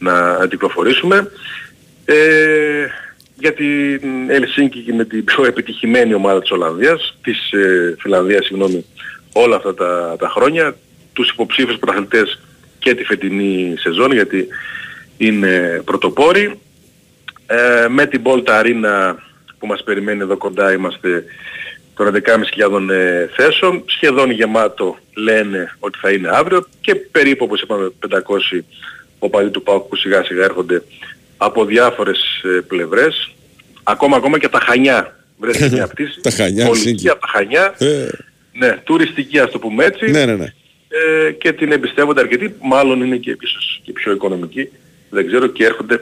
να, 0.00 0.38
να 0.38 0.46
κυκλοφορήσουμε. 0.46 1.30
Ε, 2.04 2.86
για 3.34 3.54
την 3.54 4.30
Ελσίνκη 4.30 4.80
και 4.80 4.92
με 4.92 5.04
την 5.04 5.24
πιο 5.24 5.44
επιτυχημένη 5.44 6.14
ομάδα 6.14 6.40
της 6.40 6.50
Ολλανδίας, 6.50 7.18
της 7.22 7.52
ε, 7.52 7.96
Φιλανδίας, 7.98 8.44
συγγνώμη, 8.46 8.84
όλα 9.32 9.56
αυτά 9.56 9.74
τα, 9.74 10.16
τα 10.18 10.28
χρόνια, 10.28 10.76
τους 11.12 11.30
υποψήφιους 11.30 11.78
πρωταθλητές 11.78 12.40
και 12.78 12.94
τη 12.94 13.04
φετινή 13.04 13.74
σεζόν, 13.78 14.12
γιατί 14.12 14.46
είναι 15.16 15.82
πρωτοπόροι. 15.84 16.60
Ε, 17.46 17.88
με 17.88 18.06
την 18.06 18.22
Bolt 18.24 18.44
Arena 18.44 19.14
που 19.58 19.66
μας 19.66 19.82
περιμένει 19.82 20.20
εδώ 20.20 20.36
κοντά 20.36 20.72
είμαστε 20.72 21.24
των 21.94 22.14
11.500 22.14 22.88
ε, 22.90 23.26
θέσεων, 23.36 23.82
σχεδόν 23.86 24.30
γεμάτο 24.30 24.98
λένε 25.14 25.76
ότι 25.78 25.98
θα 25.98 26.10
είναι 26.10 26.28
αύριο 26.32 26.66
και 26.80 26.94
περίπου 26.94 27.44
όπως 27.44 27.60
είπαμε 27.62 27.92
500 28.08 28.18
οπαδοί 29.20 29.50
του 29.50 29.62
ΠΑΟΚ 29.62 29.88
που 29.88 29.96
σιγά 29.96 30.24
σιγά 30.24 30.44
έρχονται 30.44 30.82
από 31.36 31.64
διάφορες 31.64 32.42
ε, 32.44 32.60
πλευρές. 32.60 33.30
Ακόμα 33.82 34.16
ακόμα 34.16 34.38
και 34.38 34.46
από 34.46 34.58
τα 34.58 34.64
Χανιά 34.64 35.16
βρέθηκε 35.38 35.68
μια 35.72 35.86
πτήση. 35.92 36.20
Τα 36.20 36.30
Χανιά, 36.30 36.64
Πολιτική 36.66 36.88
Ελσίνκι. 36.88 37.08
από 37.08 37.20
τα 37.20 37.26
Χανιά. 37.32 37.74
Ε, 37.78 38.08
Ναι, 38.52 38.76
τουριστική 38.84 39.38
ας 39.38 39.50
το 39.50 39.58
πούμε 39.58 39.84
έτσι. 39.84 40.10
ναι, 40.10 40.24
ναι, 40.24 40.34
ναι. 40.34 40.52
Ε, 40.88 41.30
και 41.32 41.52
την 41.52 41.72
εμπιστεύονται 41.72 42.20
αρκετοί, 42.20 42.54
μάλλον 42.62 43.02
είναι 43.02 43.16
και 43.16 43.36
ίσως 43.40 43.80
και 43.84 43.92
πιο 43.92 44.12
οικονομική, 44.12 44.68
δεν 45.10 45.26
ξέρω, 45.26 45.46
και 45.46 45.64
έρχονται 45.64 46.00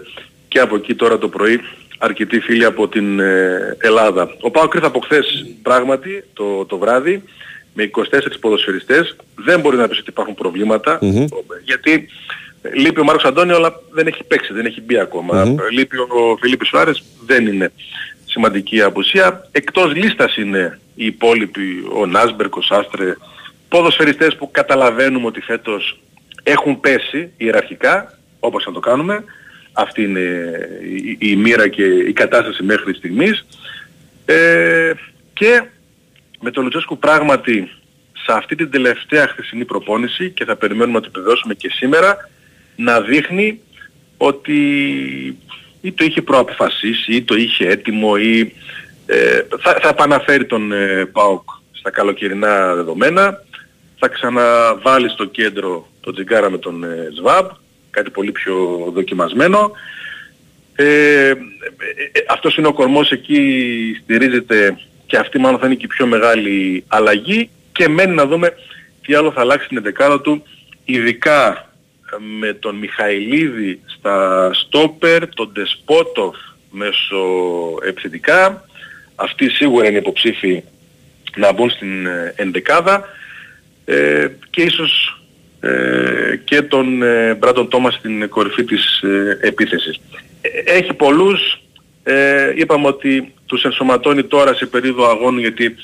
και 0.49 0.59
από 0.59 0.77
εκεί 0.77 0.95
τώρα 0.95 1.19
το 1.19 1.29
πρωί 1.29 1.61
αρκετοί 1.99 2.41
φίλοι 2.41 2.65
από 2.65 2.89
την 2.89 3.21
ε, 3.21 3.77
Ελλάδα. 3.79 4.37
Ο 4.41 4.51
Πάοκ 4.51 4.75
ήρθε 4.75 4.87
από 4.87 5.01
χθες 5.01 5.47
πράγματι 5.63 6.25
το, 6.33 6.65
το 6.65 6.79
βράδυ 6.79 7.23
με 7.75 7.91
24 7.95 8.03
ποδοσφαιριστές. 8.41 9.17
Δεν 9.35 9.61
μπορεί 9.61 9.77
να 9.77 9.89
πεις 9.89 9.99
ότι 9.99 10.11
υπάρχουν 10.11 10.35
προβλήματα, 10.35 10.99
γιατί 11.65 11.93
ε, 11.93 12.03
λείπει 12.63 13.01
ο 13.01 13.05
Μάρκος 13.05 13.25
Αντώνιο 13.25 13.57
αλλά 13.57 13.81
δεν 13.91 14.07
έχει 14.07 14.25
παίξει, 14.25 14.53
δεν 14.53 14.67
έχει 14.67 14.81
μπει 14.81 14.99
ακόμα. 14.99 15.45
Μμμ. 15.45 15.59
Ε, 15.59 15.71
Λείπει 15.71 15.97
ο 15.97 16.37
Φιλίππης 16.41 16.69
Σουάρες, 16.69 17.03
δεν 17.27 17.47
είναι 17.47 17.73
σημαντική 18.25 18.83
απουσία. 18.83 19.49
Εκτός 19.53 19.95
λίστας 19.95 20.37
είναι 20.37 20.79
οι 20.95 21.07
υπόλοιποι, 21.07 21.85
ο 21.93 22.07
Νάσμπερκ, 22.07 22.57
ο 22.57 22.63
Σάστρε, 22.63 23.17
ποδοσφαιριστές 23.69 24.37
που 24.37 24.51
καταλαβαίνουμε 24.51 25.27
ότι 25.27 25.41
φέτος 25.41 26.01
έχουν 26.43 26.81
πέσει 26.81 27.33
ιεραρχικά, 27.37 28.19
όπως 28.41 28.67
να 28.67 28.73
το 28.73 28.81
κάνουμε. 28.81 29.25
Αυτή 29.73 30.03
είναι 30.03 30.51
η, 31.19 31.31
η 31.31 31.37
μοίρα 31.37 31.69
και 31.69 31.85
η 31.85 32.13
κατάσταση 32.13 32.63
μέχρι 32.63 32.95
στιγμής. 32.95 33.47
Ε, 34.25 34.93
και 35.33 35.63
με 36.41 36.51
τον 36.51 36.65
Λουτσέσκου 36.65 36.99
πράγματι 36.99 37.71
σε 38.13 38.33
αυτή 38.33 38.55
την 38.55 38.71
τελευταία 38.71 39.29
χθεσινή 39.29 39.65
προπόνηση 39.65 40.31
και 40.31 40.45
θα 40.45 40.57
περιμένουμε 40.57 40.97
να 40.97 41.01
το 41.01 41.09
επιβεβαιώσουμε 41.11 41.55
και 41.55 41.69
σήμερα 41.73 42.29
να 42.79 43.01
δείχνει 43.01 43.61
ότι 44.17 44.59
ή 45.81 45.93
το 45.93 46.05
είχε 46.05 46.23
προαποφασίσει 46.23 47.15
ή 47.15 47.23
το 47.23 47.35
είχε 47.35 47.69
έτοιμο 47.69 48.13
ή 48.21 48.53
ε, 49.07 49.43
θα, 49.61 49.79
θα 49.83 49.89
επαναφέρει 49.89 50.47
τον 50.47 50.73
ε, 50.73 51.05
ΠΑΟΚ 51.13 51.49
στα 51.73 51.91
καλοκαιρινά 51.91 52.75
δεδομένα. 52.75 53.43
Θα 53.99 54.09
ξαναβάλει 54.09 55.09
στο 55.09 55.25
κέντρο 55.25 55.89
το 56.01 56.13
τζιγκάρα 56.13 56.51
με 56.51 56.59
τον 56.59 56.85
ε, 56.85 57.09
ΣΒΑΜ 57.15 57.47
κάτι 57.91 58.11
πολύ 58.11 58.33
πιο 58.33 58.55
δοκιμασμένο. 58.95 59.71
Ε, 60.75 60.85
ε, 60.85 61.35
ε, 62.13 62.25
αυτός 62.29 62.57
είναι 62.57 62.67
ο 62.67 62.73
κορμός 62.73 63.11
εκεί 63.11 63.41
στηρίζεται 64.03 64.79
και 65.07 65.17
αυτή 65.17 65.39
μάλλον 65.39 65.59
θα 65.59 65.67
είναι 65.67 65.75
και 65.75 65.85
η 65.85 65.95
πιο 65.97 66.07
μεγάλη 66.07 66.85
αλλαγή. 66.89 67.51
Και 67.73 67.89
μένει 67.89 68.15
να 68.15 68.27
δούμε 68.27 68.53
τι 69.03 69.15
άλλο 69.15 69.33
θα 69.33 69.41
αλλάξει 69.41 69.69
την 69.69 69.83
δεκάδα 69.83 70.21
του 70.21 70.43
ειδικά 70.85 71.68
με 72.41 72.53
τον 72.53 72.77
Μιχαηλίδη 72.77 73.81
στα 73.87 74.51
στόπερ, 74.55 75.29
τον 75.29 75.53
Ντεσπότοφ 75.53 76.37
μέσω 76.71 77.19
επιθετικά 77.87 78.65
αυτοί 79.15 79.49
σίγουρα 79.51 79.89
είναι 79.89 79.99
υποψήφοι 79.99 80.63
να 81.37 81.53
μπουν 81.53 81.71
στην 81.71 82.07
ε, 82.07 82.35
ενδεκάδα 82.37 83.05
ε, 83.85 84.29
και 84.51 84.63
ίσως 84.63 85.23
ε, 85.61 86.37
και 86.45 86.63
τον 86.63 87.03
ε, 87.03 87.35
Μπράντον 87.35 87.69
Τόμας 87.69 87.95
στην 87.95 88.29
κορυφή 88.29 88.65
της 88.65 89.01
ε, 89.03 89.39
επίθεσης. 89.41 90.01
Ε, 90.41 90.49
έχει 90.65 90.95
πολλούς, 90.95 91.61
είπαμε 92.57 92.87
ότι 92.87 93.33
τους 93.47 93.63
ενσωματώνει 93.65 94.25
τώρα 94.25 94.55
σε 94.55 94.67
περίοδο 94.67 95.11
αγώνου 95.11 95.39
γιατί 95.39 95.75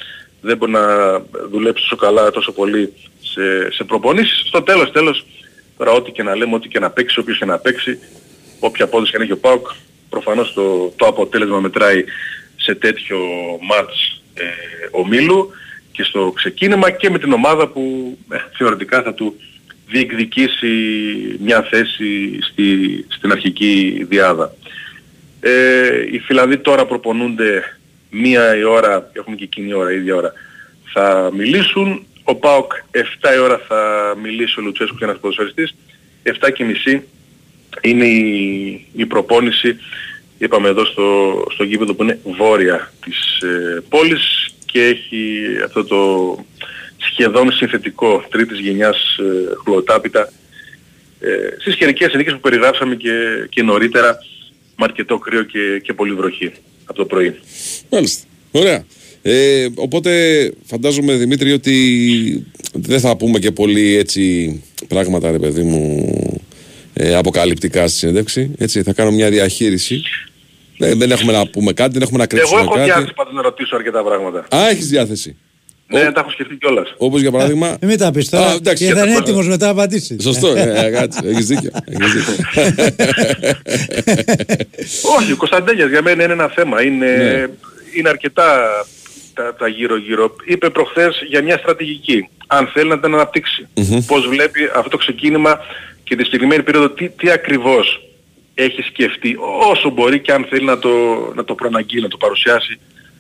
δεν 0.40 0.56
μπορεί 0.56 0.72
να 0.72 1.18
δουλέψει 1.50 1.82
τόσο 1.82 1.96
καλά, 1.96 2.30
τόσο 2.30 2.52
πολύ 2.52 2.92
σε, 3.20 3.72
σε 3.72 3.84
προπονήσεις. 3.84 4.42
Στο 4.46 4.62
τέλος, 4.62 4.92
τέλος, 4.92 5.24
τώρα 5.76 5.90
ό,τι 5.90 6.10
και 6.10 6.22
να 6.22 6.36
λέμε, 6.36 6.54
ό,τι 6.54 6.68
και 6.68 6.78
να 6.78 6.90
παίξει, 6.90 7.20
όποιος 7.20 7.38
και 7.38 7.44
να 7.44 7.58
παίξει, 7.58 7.98
όποια 8.60 8.84
απόδοση 8.84 9.10
και 9.10 9.18
να 9.18 9.24
έχει 9.24 9.32
ο 9.32 9.38
ΠΑΟΚ, 9.38 9.66
προφανώς 10.08 10.52
το, 10.52 10.92
το 10.96 11.06
αποτέλεσμα 11.06 11.60
μετράει 11.60 12.04
σε 12.56 12.74
τέτοιο 12.74 13.18
μάτς 13.60 14.22
ε, 14.34 14.44
ομίλου 14.90 15.50
και 15.92 16.02
στο 16.02 16.32
ξεκίνημα 16.34 16.90
και 16.90 17.10
με 17.10 17.18
την 17.18 17.32
ομάδα 17.32 17.68
που 17.68 18.16
ε, 18.32 18.36
θεωρητικά 18.56 19.02
θα 19.02 19.14
του 19.14 19.36
διεκδικήσει 19.88 20.68
μια 21.40 21.62
θέση 21.62 22.38
στη, 22.40 23.04
στην 23.08 23.32
αρχική 23.32 24.04
διάδα. 24.08 24.54
Ε, 25.40 26.06
οι 26.10 26.18
Φιλανδοί 26.18 26.58
τώρα 26.58 26.86
προπονούνται 26.86 27.78
μία 28.10 28.56
η 28.56 28.64
ώρα, 28.64 29.10
έχουμε 29.12 29.36
και 29.36 29.44
εκείνη 29.44 29.68
η 29.68 29.74
ώρα, 29.74 29.92
η 29.92 29.96
ίδια 29.96 30.14
ώρα, 30.14 30.32
θα 30.92 31.30
μιλήσουν. 31.32 32.06
Ο 32.24 32.34
ΠΑΟΚ 32.34 32.72
7 32.72 33.34
η 33.36 33.38
ώρα 33.38 33.60
θα 33.68 34.14
μιλήσει 34.22 34.60
ο 34.60 34.62
Λουτσέσκου 34.62 34.96
και 34.96 35.04
ένας 35.04 35.18
ποδοσφαιριστής. 35.18 35.74
7 36.22 36.52
και 36.54 36.64
μισή 36.64 37.02
είναι 37.80 38.06
η, 38.06 38.86
η 38.92 39.06
προπόνηση, 39.06 39.76
είπαμε 40.38 40.68
εδώ 40.68 40.84
στο, 40.84 41.46
στο 41.52 41.64
γήπεδο 41.64 41.94
που 41.94 42.02
είναι 42.02 42.18
βόρεια 42.24 42.92
της 43.04 43.40
ε, 43.40 43.82
πόλης 43.88 44.54
και 44.64 44.84
έχει 44.84 45.46
αυτό 45.64 45.84
το 45.84 45.98
σχεδόν 46.96 47.52
συνθετικό 47.52 48.24
τρίτης 48.30 48.58
γενιάς 48.58 49.16
ε, 49.18 49.54
χλωτάπητα 49.64 50.32
ε, 51.20 51.60
στις 51.60 51.76
καιρικές 51.76 52.10
συνθήκες 52.10 52.34
που 52.34 52.40
περιγράψαμε 52.40 52.94
και, 52.94 53.46
και 53.48 53.62
νωρίτερα 53.62 54.18
με 54.76 54.84
αρκετό 54.84 55.18
κρύο 55.18 55.42
και, 55.42 55.80
και 55.82 55.92
πολύ 55.92 56.14
βροχή 56.14 56.52
από 56.84 56.98
το 56.98 57.04
πρωί. 57.04 57.34
Μάλιστα. 57.90 58.26
Ωραία. 58.52 58.84
Ε, 59.26 59.66
οπότε 59.74 60.10
φαντάζομαι 60.64 61.14
Δημήτρη 61.14 61.52
ότι 61.52 62.46
δεν 62.72 63.00
θα 63.00 63.16
πούμε 63.16 63.38
και 63.38 63.50
πολύ 63.50 63.96
έτσι 63.96 64.62
πράγματα 64.88 65.30
ρε 65.30 65.38
παιδί 65.38 65.62
μου 65.62 66.12
ε, 66.92 67.14
αποκαλυπτικά 67.14 67.88
στη 67.88 67.98
συνέντευξη. 67.98 68.50
Έτσι, 68.58 68.82
θα 68.82 68.92
κάνω 68.92 69.10
μια 69.10 69.30
διαχείριση. 69.30 70.02
Δεν, 70.78 70.98
δεν 70.98 71.10
έχουμε 71.10 71.32
να 71.32 71.46
πούμε 71.46 71.72
κάτι, 71.72 71.92
δεν 71.92 72.02
έχουμε 72.02 72.18
να 72.18 72.26
κρύψουμε 72.26 72.60
Εγώ 72.60 72.66
έχω 72.68 72.74
κάτι. 72.74 72.90
διάθεση 72.90 73.12
πάντως 73.14 73.32
να 73.34 73.42
ρωτήσω 73.42 73.76
αρκετά 73.76 74.02
πράγματα. 74.02 74.46
Α, 74.56 74.68
έχεις 74.68 74.88
διάθεση. 74.88 75.36
Ναι, 75.86 76.00
τα 76.12 76.20
έχω 76.20 76.30
σκεφτεί 76.30 76.56
κιόλας. 76.56 76.94
Όπως 76.96 77.20
για 77.20 77.30
παράδειγμα... 77.30 77.76
Ε, 77.80 77.86
μην 77.86 77.98
τα 77.98 78.10
πεις 78.10 78.28
τώρα. 78.28 78.46
Α, 78.46 78.52
εντάξει. 78.54 78.86
και 78.86 78.92
θα 78.94 79.06
είναι 79.06 79.16
έτοιμος 79.16 79.48
μετά 79.48 79.64
να 79.66 79.70
απαντήσεις. 79.72 80.22
Σωστό, 80.22 80.48
ε, 80.48 80.90
κάτσε, 80.92 81.20
έχεις 81.24 81.46
δίκιο. 81.46 81.70
Έχεις 81.84 82.12
δίκιο. 82.12 82.34
Όχι, 85.18 85.32
ο 85.32 85.36
Κωνσταντέλιας 85.36 85.90
για 85.90 86.02
μένα 86.02 86.22
είναι 86.24 86.32
ένα 86.32 86.48
θέμα. 86.48 86.82
Είναι, 86.82 87.06
Ναι. 87.16 87.46
είναι 87.98 88.08
αρκετά 88.08 88.68
τα, 89.34 89.54
τα 89.54 89.68
γύρω-γύρω. 89.68 90.36
Είπε 90.44 90.70
προχθές 90.70 91.22
για 91.28 91.42
μια 91.42 91.58
στρατηγική. 91.58 92.28
Αν 92.46 92.66
θέλει 92.66 92.88
να 92.88 93.00
την 93.00 93.14
αναπτύξει. 93.14 93.68
Πώς 94.06 94.26
βλέπει 94.28 94.70
αυτό 94.76 94.88
το 94.88 94.96
ξεκίνημα 94.96 95.60
και 96.04 96.16
τη 96.16 96.24
συγκεκριμένη 96.24 96.62
περίοδο 96.62 96.88
τι, 96.90 97.08
τι 97.08 97.30
ακριβώς 97.30 98.00
έχει 98.54 98.82
σκεφτεί 98.82 99.36
όσο 99.70 99.90
μπορεί 99.90 100.20
και 100.20 100.32
αν 100.32 100.46
θέλει 100.50 100.64
να 100.64 100.78
το, 100.78 100.90
να 101.34 101.44
το 101.44 101.54
προαναγγείλει, 101.54 102.02
να 102.02 102.08
το 102.08 102.16
παρουσιάσει 102.16 102.78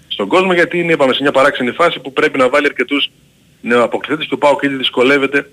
στον 0.08 0.28
κόσμο 0.28 0.52
γιατί 0.52 0.78
είναι 0.78 0.92
είπαμε 0.92 1.12
σε 1.12 1.22
μια 1.22 1.32
παράξενη 1.32 1.70
φάση 1.70 2.00
που 2.00 2.12
πρέπει 2.12 2.38
να 2.38 2.48
βάλει 2.48 2.66
αρκετούς 2.66 3.10
νεοαποκτηθέντες 3.60 4.26
και 4.26 4.34
ο 4.34 4.38
ΠΑΟΚ 4.38 4.62
ήδη 4.62 4.74
δυσκολεύεται 4.76 5.50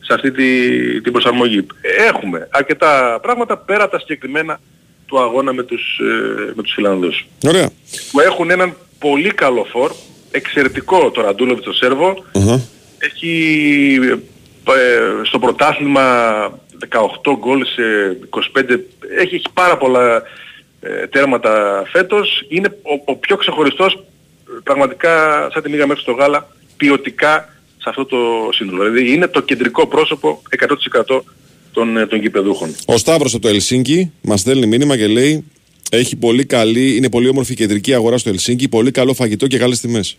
σε 0.00 0.14
αυτή 0.14 0.32
τη, 0.32 1.00
την 1.00 1.12
προσαρμογή. 1.12 1.66
Έχουμε 2.08 2.48
αρκετά 2.50 3.18
πράγματα 3.22 3.58
πέρα 3.58 3.82
από 3.82 3.92
τα 3.92 3.98
συγκεκριμένα 3.98 4.60
του 5.06 5.20
αγώνα 5.20 5.52
με 5.52 5.62
τους, 5.62 6.00
ε, 6.00 6.52
με 6.54 6.62
τους 6.62 6.72
Φιλανδούς. 6.72 7.26
Ωραία. 7.46 7.70
Που 8.10 8.20
έχουν 8.20 8.50
έναν 8.50 8.76
πολύ 8.98 9.34
καλό 9.34 9.64
φορ, 9.64 9.92
εξαιρετικό 10.30 11.10
το 11.10 11.20
Ραντούλοβιτ 11.20 11.64
το 11.64 11.72
Σέρβο, 11.72 12.24
έχει 12.98 13.98
ε, 14.64 15.24
στο 15.24 15.38
πρωτάθλημα 15.38 16.02
18 16.88 17.36
γκολ 17.38 17.64
σε 17.64 17.82
25, 18.30 18.70
έχει, 19.18 19.34
έχει 19.34 19.46
πάρα 19.52 19.76
πολλά 19.76 20.22
ε, 20.80 21.06
τέρματα 21.06 21.82
φέτος. 21.92 22.44
Είναι 22.48 22.68
ο, 22.68 23.12
ο 23.12 23.16
πιο 23.16 23.36
ξεχωριστός 23.36 23.94
ε, 23.94 24.00
πραγματικά 24.62 25.10
σαν 25.52 25.62
τη 25.62 25.70
μήγα 25.70 25.86
μέχρι 25.86 26.02
στο 26.02 26.12
γάλα 26.12 26.48
ποιοτικά 26.76 27.48
σε 27.76 27.88
αυτό 27.88 28.04
το 28.04 28.16
σύνολο. 28.52 28.90
Δηλαδή 28.90 29.12
είναι 29.12 29.26
το 29.26 29.40
κεντρικό 29.40 29.86
πρόσωπο 29.86 30.42
100% 31.08 31.20
των, 31.72 31.96
ε, 31.96 32.06
των 32.06 32.20
γηπεδούχων. 32.20 32.74
Ο 32.86 32.96
Σταύρος 32.96 33.34
από 33.34 33.42
το 33.42 33.48
Ελσίνκι 33.48 34.12
μας 34.20 34.40
στέλνει 34.40 34.66
μήνυμα 34.66 34.96
και 34.96 35.06
λέει 35.06 35.44
έχει 35.90 36.16
πολύ 36.16 36.44
καλή, 36.44 36.96
είναι 36.96 37.10
πολύ 37.10 37.28
όμορφη 37.28 37.54
κεντρική 37.54 37.94
αγορά 37.94 38.18
στο 38.18 38.28
Ελσίνκι, 38.28 38.68
πολύ 38.68 38.90
καλό 38.90 39.14
φαγητό 39.14 39.46
και 39.46 39.58
καλές 39.58 39.80
τιμές. 39.80 40.18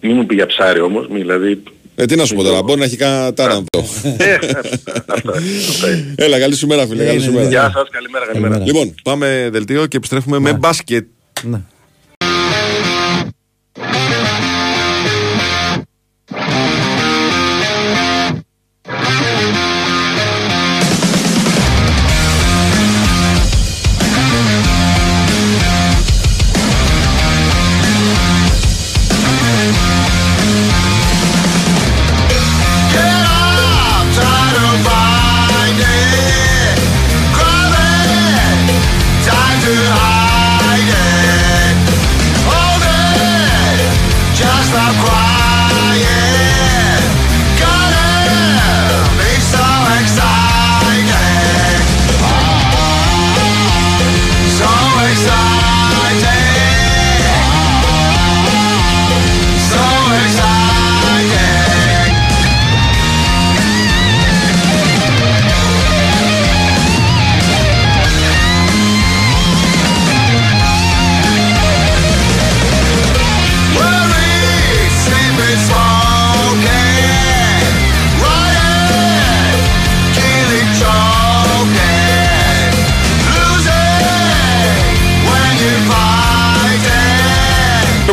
Μην 0.00 0.16
μου 0.16 0.26
πει 0.26 0.34
για 0.34 0.46
ψάρι 0.46 0.80
όμως, 0.80 1.08
μη, 1.08 1.18
δηλαδή... 1.18 1.62
Ε, 1.96 2.04
τι 2.04 2.16
να 2.16 2.24
σου 2.24 2.34
πω 2.34 2.42
τώρα, 2.42 2.62
μπορεί 2.62 2.78
να 2.78 2.84
έχει 2.84 2.96
κανένα 2.96 3.34
τάραντο. 3.34 3.64
Ε, 4.16 4.34
αυτά, 4.34 5.32
αυτά 5.68 5.90
είναι. 5.90 6.14
Έλα, 6.16 6.38
καλή 6.38 6.54
σου 6.54 6.66
μέρα, 6.66 6.86
φίλε. 6.86 7.04
Καλή 7.04 7.20
σου 7.20 7.32
μέρα. 7.32 7.48
Γεια 7.48 7.70
σας, 7.74 7.88
καλημέρα, 7.90 8.26
καλημέρα. 8.26 8.64
Λοιπόν, 8.64 8.94
πάμε 9.02 9.48
δελτίο 9.52 9.86
και 9.86 9.96
επιστρέφουμε 9.96 10.38
με 10.38 10.52
μπάσκετ. 10.52 11.06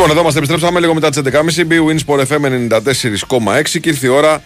Λοιπόν, 0.02 0.15
εδώ 0.15 0.26
είμαστε, 0.26 0.40
επιστρέψαμε 0.40 0.80
λίγο 0.80 0.94
μετά 0.94 1.10
τις 1.10 1.22
11.30. 1.26 1.72
Big 1.72 1.90
Wins 1.90 1.99
for 2.06 2.26
FM 2.28 2.44
94,6 3.60 3.80
και 3.82 3.90
ήρθε 3.90 4.07
η 4.07 4.10
ώρα 4.10 4.41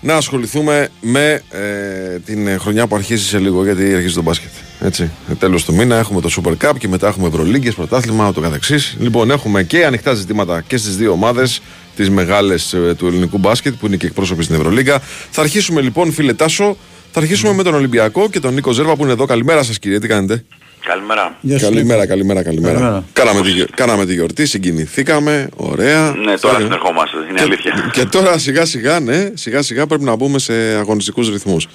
να 0.00 0.14
ασχοληθούμε 0.14 0.88
με 1.00 1.42
ε, 1.50 2.18
την 2.18 2.58
χρονιά 2.60 2.86
που 2.86 2.94
αρχίζει 2.94 3.24
σε 3.24 3.38
λίγο 3.38 3.64
γιατί 3.64 3.94
αρχίζει 3.94 4.14
το 4.14 4.22
μπάσκετ. 4.22 4.50
Έτσι. 4.80 5.10
Τέλος 5.38 5.64
του 5.64 5.74
μήνα 5.74 5.96
έχουμε 5.96 6.20
το 6.20 6.30
Super 6.36 6.66
Cup 6.66 6.72
και 6.78 6.88
μετά 6.88 7.08
έχουμε 7.08 7.26
Ευρωλίγκες, 7.28 7.74
πρωτάθλημα, 7.74 8.28
ούτω 8.28 8.40
καθεξής. 8.40 8.96
Λοιπόν, 8.98 9.30
έχουμε 9.30 9.62
και 9.62 9.86
ανοιχτά 9.86 10.14
ζητήματα 10.14 10.60
και 10.66 10.76
στις 10.76 10.96
δύο 10.96 11.12
ομάδες, 11.12 11.62
τις 11.96 12.10
μεγάλες 12.10 12.76
του 12.96 13.06
ελληνικού 13.06 13.38
μπάσκετ 13.38 13.74
που 13.74 13.86
είναι 13.86 13.96
και 13.96 14.06
εκπρόσωποι 14.06 14.42
στην 14.42 14.54
Ευρωλίγκα. 14.54 15.00
Θα 15.30 15.40
αρχίσουμε 15.40 15.80
λοιπόν, 15.80 16.12
φίλε 16.12 16.34
Τάσο, 16.34 16.76
θα 17.12 17.20
αρχίσουμε 17.20 17.52
με 17.52 17.62
τον 17.62 17.74
Ολυμπιακό 17.74 18.28
και 18.28 18.40
τον 18.40 18.54
Νίκο 18.54 18.72
Ζέρβα 18.72 18.96
που 18.96 19.02
είναι 19.02 19.12
εδώ. 19.12 19.24
Καλημέρα 19.24 19.62
σας, 19.62 19.78
κύριε, 19.78 19.98
τι 19.98 20.08
κάνετε; 20.08 20.44
Καλημέρα. 20.84 21.36
Καλημέρα, 21.60 22.06
καλημέρα, 22.06 22.42
καλημέρα. 22.42 22.72
Καλημέρα. 22.74 23.04
Κάναμε, 23.12 23.40
τη, 23.42 23.50
γιο- 23.50 23.70
κάναμε 23.74 24.06
τη 24.06 24.12
γιορτή, 24.14 24.46
συγκινηθήκαμε, 24.46 25.48
ωραία. 25.56 26.10
Ναι, 26.24 26.38
τώρα 26.38 26.58
συνερχόμαστε, 26.60 27.16
είναι 27.28 27.38
και, 27.38 27.42
αλήθεια. 27.42 27.90
Και 27.92 28.04
τώρα 28.04 28.38
σιγά 28.38 28.64
σιγά, 28.64 29.00
ναι, 29.00 29.30
σιγά 29.34 29.62
σιγά 29.62 29.86
πρέπει 29.86 30.04
να 30.04 30.14
μπούμε 30.16 30.38
σε 30.38 30.52
αγωνιστικούς 30.52 31.28
ρυθμούς. 31.28 31.68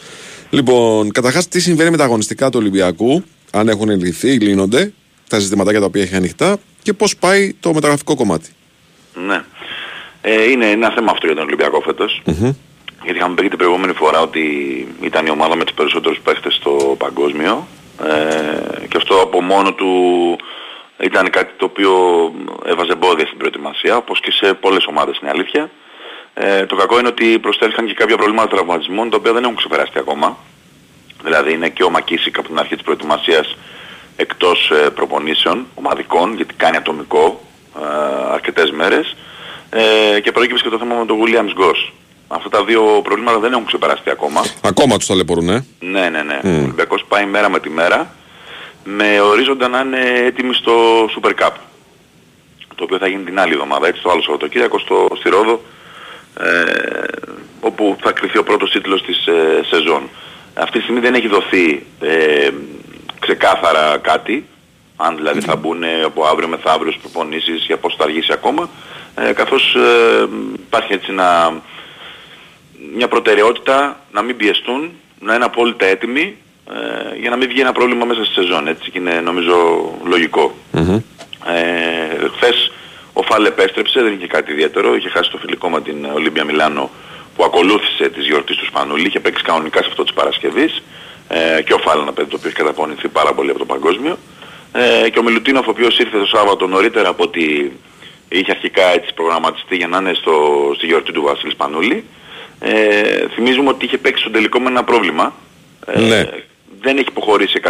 Λοιπόν, 0.50 1.12
καταρχάς 1.12 1.48
τι 1.48 1.60
συμβαίνει 1.60 1.90
με 1.90 1.98
τα 1.98 2.04
αγωνιστικά 2.04 2.50
του 2.50 2.58
Ολυμπιακού, 2.62 3.24
αν 3.52 3.68
έχουν 3.68 3.90
λυθεί 3.90 4.30
ή 4.30 4.38
λύνονται, 4.38 4.94
τα 5.30 5.40
ζητηματάκια 5.40 5.80
τα 5.80 5.86
οποία 5.86 6.02
έχει 6.02 6.16
ανοιχτά 6.16 6.58
και 6.82 6.94
πώς 6.94 7.16
πάει 7.18 7.54
το 7.60 7.74
μεταγραφικό 7.74 8.16
κομμάτι. 8.16 8.50
Ναι. 9.28 9.42
Ε, 10.22 10.50
είναι 10.52 10.66
ένα 10.70 10.92
θέμα 10.96 11.12
αυτό 11.12 11.26
για 11.26 11.36
τον 11.36 11.46
Ολυμπιακό 11.46 11.82
φέτος. 11.86 12.22
Γιατί 13.04 13.18
είχαμε 13.20 13.36
πει 13.36 13.42
και 13.42 13.50
την 13.50 13.58
προηγούμενη 13.58 13.94
φορά 13.94 14.20
ότι 14.22 14.42
ήταν 15.02 15.26
η 15.26 15.30
ομάδα 15.30 15.56
με 15.56 15.64
τους 15.64 15.74
περισσότερους 15.76 16.20
παίχτες 16.24 16.54
στο 16.54 16.96
παγκόσμιο. 16.98 17.68
Ε, 18.04 18.86
και 18.88 18.98
αυτό 18.98 19.22
από 19.22 19.42
μόνο 19.42 19.74
του 19.74 19.92
ήταν 21.00 21.30
κάτι 21.30 21.54
το 21.58 21.66
οποίο 21.66 21.92
έβαζε 22.66 22.92
εμπόδια 22.92 23.26
στην 23.26 23.38
προετοιμασία, 23.38 23.98
όπως 23.98 24.20
και 24.20 24.32
σε 24.32 24.54
πολλές 24.54 24.86
ομάδες 24.86 25.18
είναι 25.18 25.30
αλήθεια. 25.30 25.70
Ε, 26.34 26.66
το 26.66 26.76
κακό 26.76 27.00
είναι 27.00 27.08
ότι 27.08 27.40
προσθέθηκαν 27.40 27.86
και 27.86 27.94
κάποια 27.94 28.16
προβλήματα 28.18 28.48
τραυματισμών, 28.48 29.10
τα 29.10 29.18
οποία 29.18 29.34
δεν 29.34 29.44
έχουν 29.44 29.56
ξεπεραστεί 29.56 30.00
ακόμα. 30.00 30.38
Δηλαδή 31.24 31.54
είναι 31.54 31.70
και 31.70 31.84
ο 31.84 31.90
Μακίσικ 31.90 32.38
από 32.38 32.48
την 32.48 32.60
αρχή 32.60 32.74
της 32.74 32.84
προετοιμασίας 32.84 33.58
εκτός 34.16 34.72
ε, 34.72 34.90
προπονήσεων 34.90 35.68
ομαδικών, 35.76 36.36
γιατί 36.36 36.54
κάνει 36.54 36.78
ατομικό 36.78 37.42
ε, 37.76 38.34
αρκετές 38.34 38.72
μέρες. 38.72 39.16
Ε, 39.70 40.20
και 40.20 40.32
προέκυψε 40.32 40.64
και 40.64 40.70
το 40.70 40.78
θέμα 40.78 40.96
με 40.96 41.06
τον 41.06 41.18
Williams 41.24 41.62
Goss. 41.62 41.92
Αυτά 42.28 42.50
τα 42.50 42.64
δύο 42.64 42.82
προβλήματα 43.04 43.40
δεν 43.40 43.52
έχουν 43.52 43.66
ξεπεραστεί 43.66 44.10
ακόμα. 44.10 44.42
Ακόμα 44.62 44.98
τους 44.98 45.08
ταλαιπωρούν, 45.08 45.50
ε. 45.50 45.66
Ναι, 45.80 46.10
ναι, 46.10 46.22
ναι. 46.22 46.40
Μμ. 46.44 46.60
Ο 46.60 46.64
Ολυμπιακός 46.64 47.06
πάει 47.08 47.26
μέρα 47.26 47.50
με 47.50 47.60
τη 47.60 47.70
μέρα 47.70 48.12
με 48.84 49.22
ορίζοντα 49.22 49.68
να 49.68 49.80
είναι 49.80 50.00
έτοιμοι 50.26 50.54
στο 50.54 51.06
Super 51.06 51.30
Cup. 51.30 51.52
Το 52.76 52.84
οποίο 52.84 52.98
θα 52.98 53.08
γίνει 53.08 53.24
την 53.24 53.40
άλλη 53.40 53.54
εβδομάδα, 53.54 53.88
έτσι 53.88 54.02
το 54.02 54.10
άλλο 54.10 54.22
Σαββατοκύριακο 54.22 54.80
στο, 54.80 55.08
στη 55.20 55.30
Ρόδο, 55.30 55.62
ε, 56.40 56.72
όπου 57.62 57.98
θα 58.02 58.12
κρυθεί 58.12 58.38
ο 58.38 58.44
πρώτος 58.44 58.72
τίτλος 58.72 59.04
της 59.04 59.26
ε, 59.28 59.62
σεζόν. 59.70 60.10
Αυτή 60.54 60.78
τη 60.78 60.84
στιγμή 60.84 61.00
δεν 61.00 61.14
έχει 61.14 61.28
δοθεί 61.28 61.86
ε, 62.00 62.50
ξεκάθαρα 63.20 63.98
κάτι, 63.98 64.46
αν 64.96 65.16
δηλαδή 65.16 65.42
θα 65.42 65.56
μπουν 65.56 65.84
από 66.06 66.26
αύριο 66.26 66.48
μεθαύριο 66.48 66.92
στις 66.92 67.04
προπονήσεις 67.04 67.64
για 67.66 67.78
πώς 67.78 67.96
θα 67.98 68.04
αργήσει 68.04 68.34
ακόμα, 68.34 68.70
ε, 69.16 69.34
καθώς 69.34 69.76
ε, 69.76 70.28
υπάρχει 70.54 70.94
έτσι 70.94 71.08
ένα, 71.12 71.62
μια 72.96 73.08
προτεραιότητα 73.08 74.00
να 74.12 74.22
μην 74.22 74.38
πιεστούν, 74.38 74.92
να 75.20 75.36
είναι 75.36 75.46
απόλυτα 75.46 75.86
έτοιμοι 75.86 76.38
ε, 76.70 77.20
για 77.20 77.30
να 77.30 77.36
μην 77.36 77.48
βγει 77.48 77.62
ένα 77.62 77.72
πρόβλημα 77.72 78.06
μέσα 78.06 78.26
στη 78.26 78.34
σεζόν. 78.34 78.68
Έτσι 78.68 78.92
και 78.92 79.00
είναι 79.00 79.22
νομίζω 79.22 79.56
λογικό. 80.04 80.56
Ε, 81.46 82.28
χθες 82.36 82.72
ο 83.14 83.22
Φάλ 83.22 83.46
επέστρεψε, 83.46 84.02
δεν 84.02 84.14
είχε 84.14 84.28
κάτι 84.28 84.52
ιδιαίτερο, 84.52 84.96
είχε 84.96 85.10
χάσει 85.10 85.32
το 85.32 85.38
φιλικό 85.38 85.70
με 85.70 85.82
την 85.82 86.06
Ολύμπια 86.14 86.44
Μιλάνο 86.44 86.90
που 87.36 87.44
ακολούθησε 87.44 88.10
τις 88.10 88.26
γιορτής 88.26 88.56
του 88.56 88.66
Σπανούλη, 88.66 89.08
είχε 89.08 89.20
παίξει 89.20 89.44
κανονικά 89.44 89.82
σε 89.82 89.88
αυτό 89.90 90.04
της 90.04 90.14
Παρασκευής 90.14 90.84
ε, 91.28 91.62
και 91.62 91.74
ο 91.74 91.78
Φάλ 91.78 92.00
ένα 92.02 92.14
παιδί 92.14 92.30
το 92.30 92.36
οποίο 92.36 92.50
έχει 92.50 92.58
καταπονηθεί 92.58 93.08
πάρα 93.08 93.34
πολύ 93.34 93.50
από 93.50 93.60
το 93.60 93.66
παγκόσμιο 93.66 94.18
ε, 94.72 95.10
και 95.10 95.20
ο 95.20 95.24
Μιλουτίνοφ 95.24 95.68
ο 95.68 95.70
οποίος 95.70 96.00
ήρθε 96.00 96.18
το 96.20 96.26
Σάββατο 96.26 96.68
νωρίτερα 96.68 97.10
από 97.10 97.24
ότι 97.24 97.72
είχε 98.30 98.52
αρχικά 98.52 98.84
έτσι 98.94 99.14
προγραμματιστεί 99.14 99.76
για 99.76 99.88
να 99.88 99.98
είναι 99.98 100.14
στο, 100.14 100.34
στη 100.76 100.86
γιορτή 100.86 101.12
του 101.12 101.22
Βασίλη 101.22 101.52
Σπανούλη 101.52 102.04
ε, 102.60 103.28
θυμίζουμε 103.36 103.70
ότι 103.70 103.86
είχε 103.86 103.98
παίξει 103.98 104.22
στο 104.22 104.32
τελικό 104.32 104.60
με 104.60 104.70
ένα 104.70 104.84
πρόβλημα 104.84 105.34
ε, 105.86 106.00
Ναι. 106.02 106.24
δεν 106.82 106.98
έχει 106.98 107.08
υποχωρήσει 107.10 107.60
100% 107.64 107.70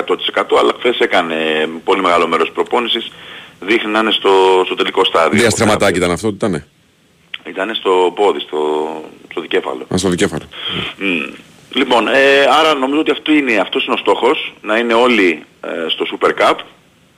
αλλά 0.60 0.74
χθες 0.80 1.00
έκανε 1.00 1.36
πολύ 1.84 2.02
μεγάλο 2.02 2.28
μέρος 2.28 2.52
προπόνησης 2.52 3.12
δείχνει 3.60 3.92
να 3.92 4.00
είναι 4.00 4.12
στο, 4.12 4.64
στο 4.66 4.76
τελικό 4.76 5.04
στάδιο. 5.06 5.40
Διαστρεματάκι 5.40 5.98
ήταν 5.98 6.12
αυτό, 6.12 6.30
τι 6.30 6.36
ήτανε; 6.36 6.68
Ήταν 7.46 7.76
στο 7.76 8.12
πόδι, 8.16 8.40
στο, 8.40 8.58
στο 9.32 9.42
δικέφαλο. 9.42 9.86
Α, 9.94 9.98
στο 9.98 10.10
δικέφαλο. 10.10 10.44
Μμ. 10.98 11.20
Λοιπόν, 11.74 12.08
ε, 12.08 12.40
άρα 12.60 12.74
νομίζω 12.74 13.00
ότι 13.00 13.12
αυτό 13.12 13.32
είναι, 13.32 13.58
αυτός 13.58 13.86
είναι 13.86 13.94
ο 13.94 13.98
στόχος, 13.98 14.54
να 14.62 14.78
είναι 14.78 14.94
όλοι 14.94 15.44
ε, 15.62 15.90
στο 15.90 16.06
Super 16.12 16.30
Cup, 16.30 16.56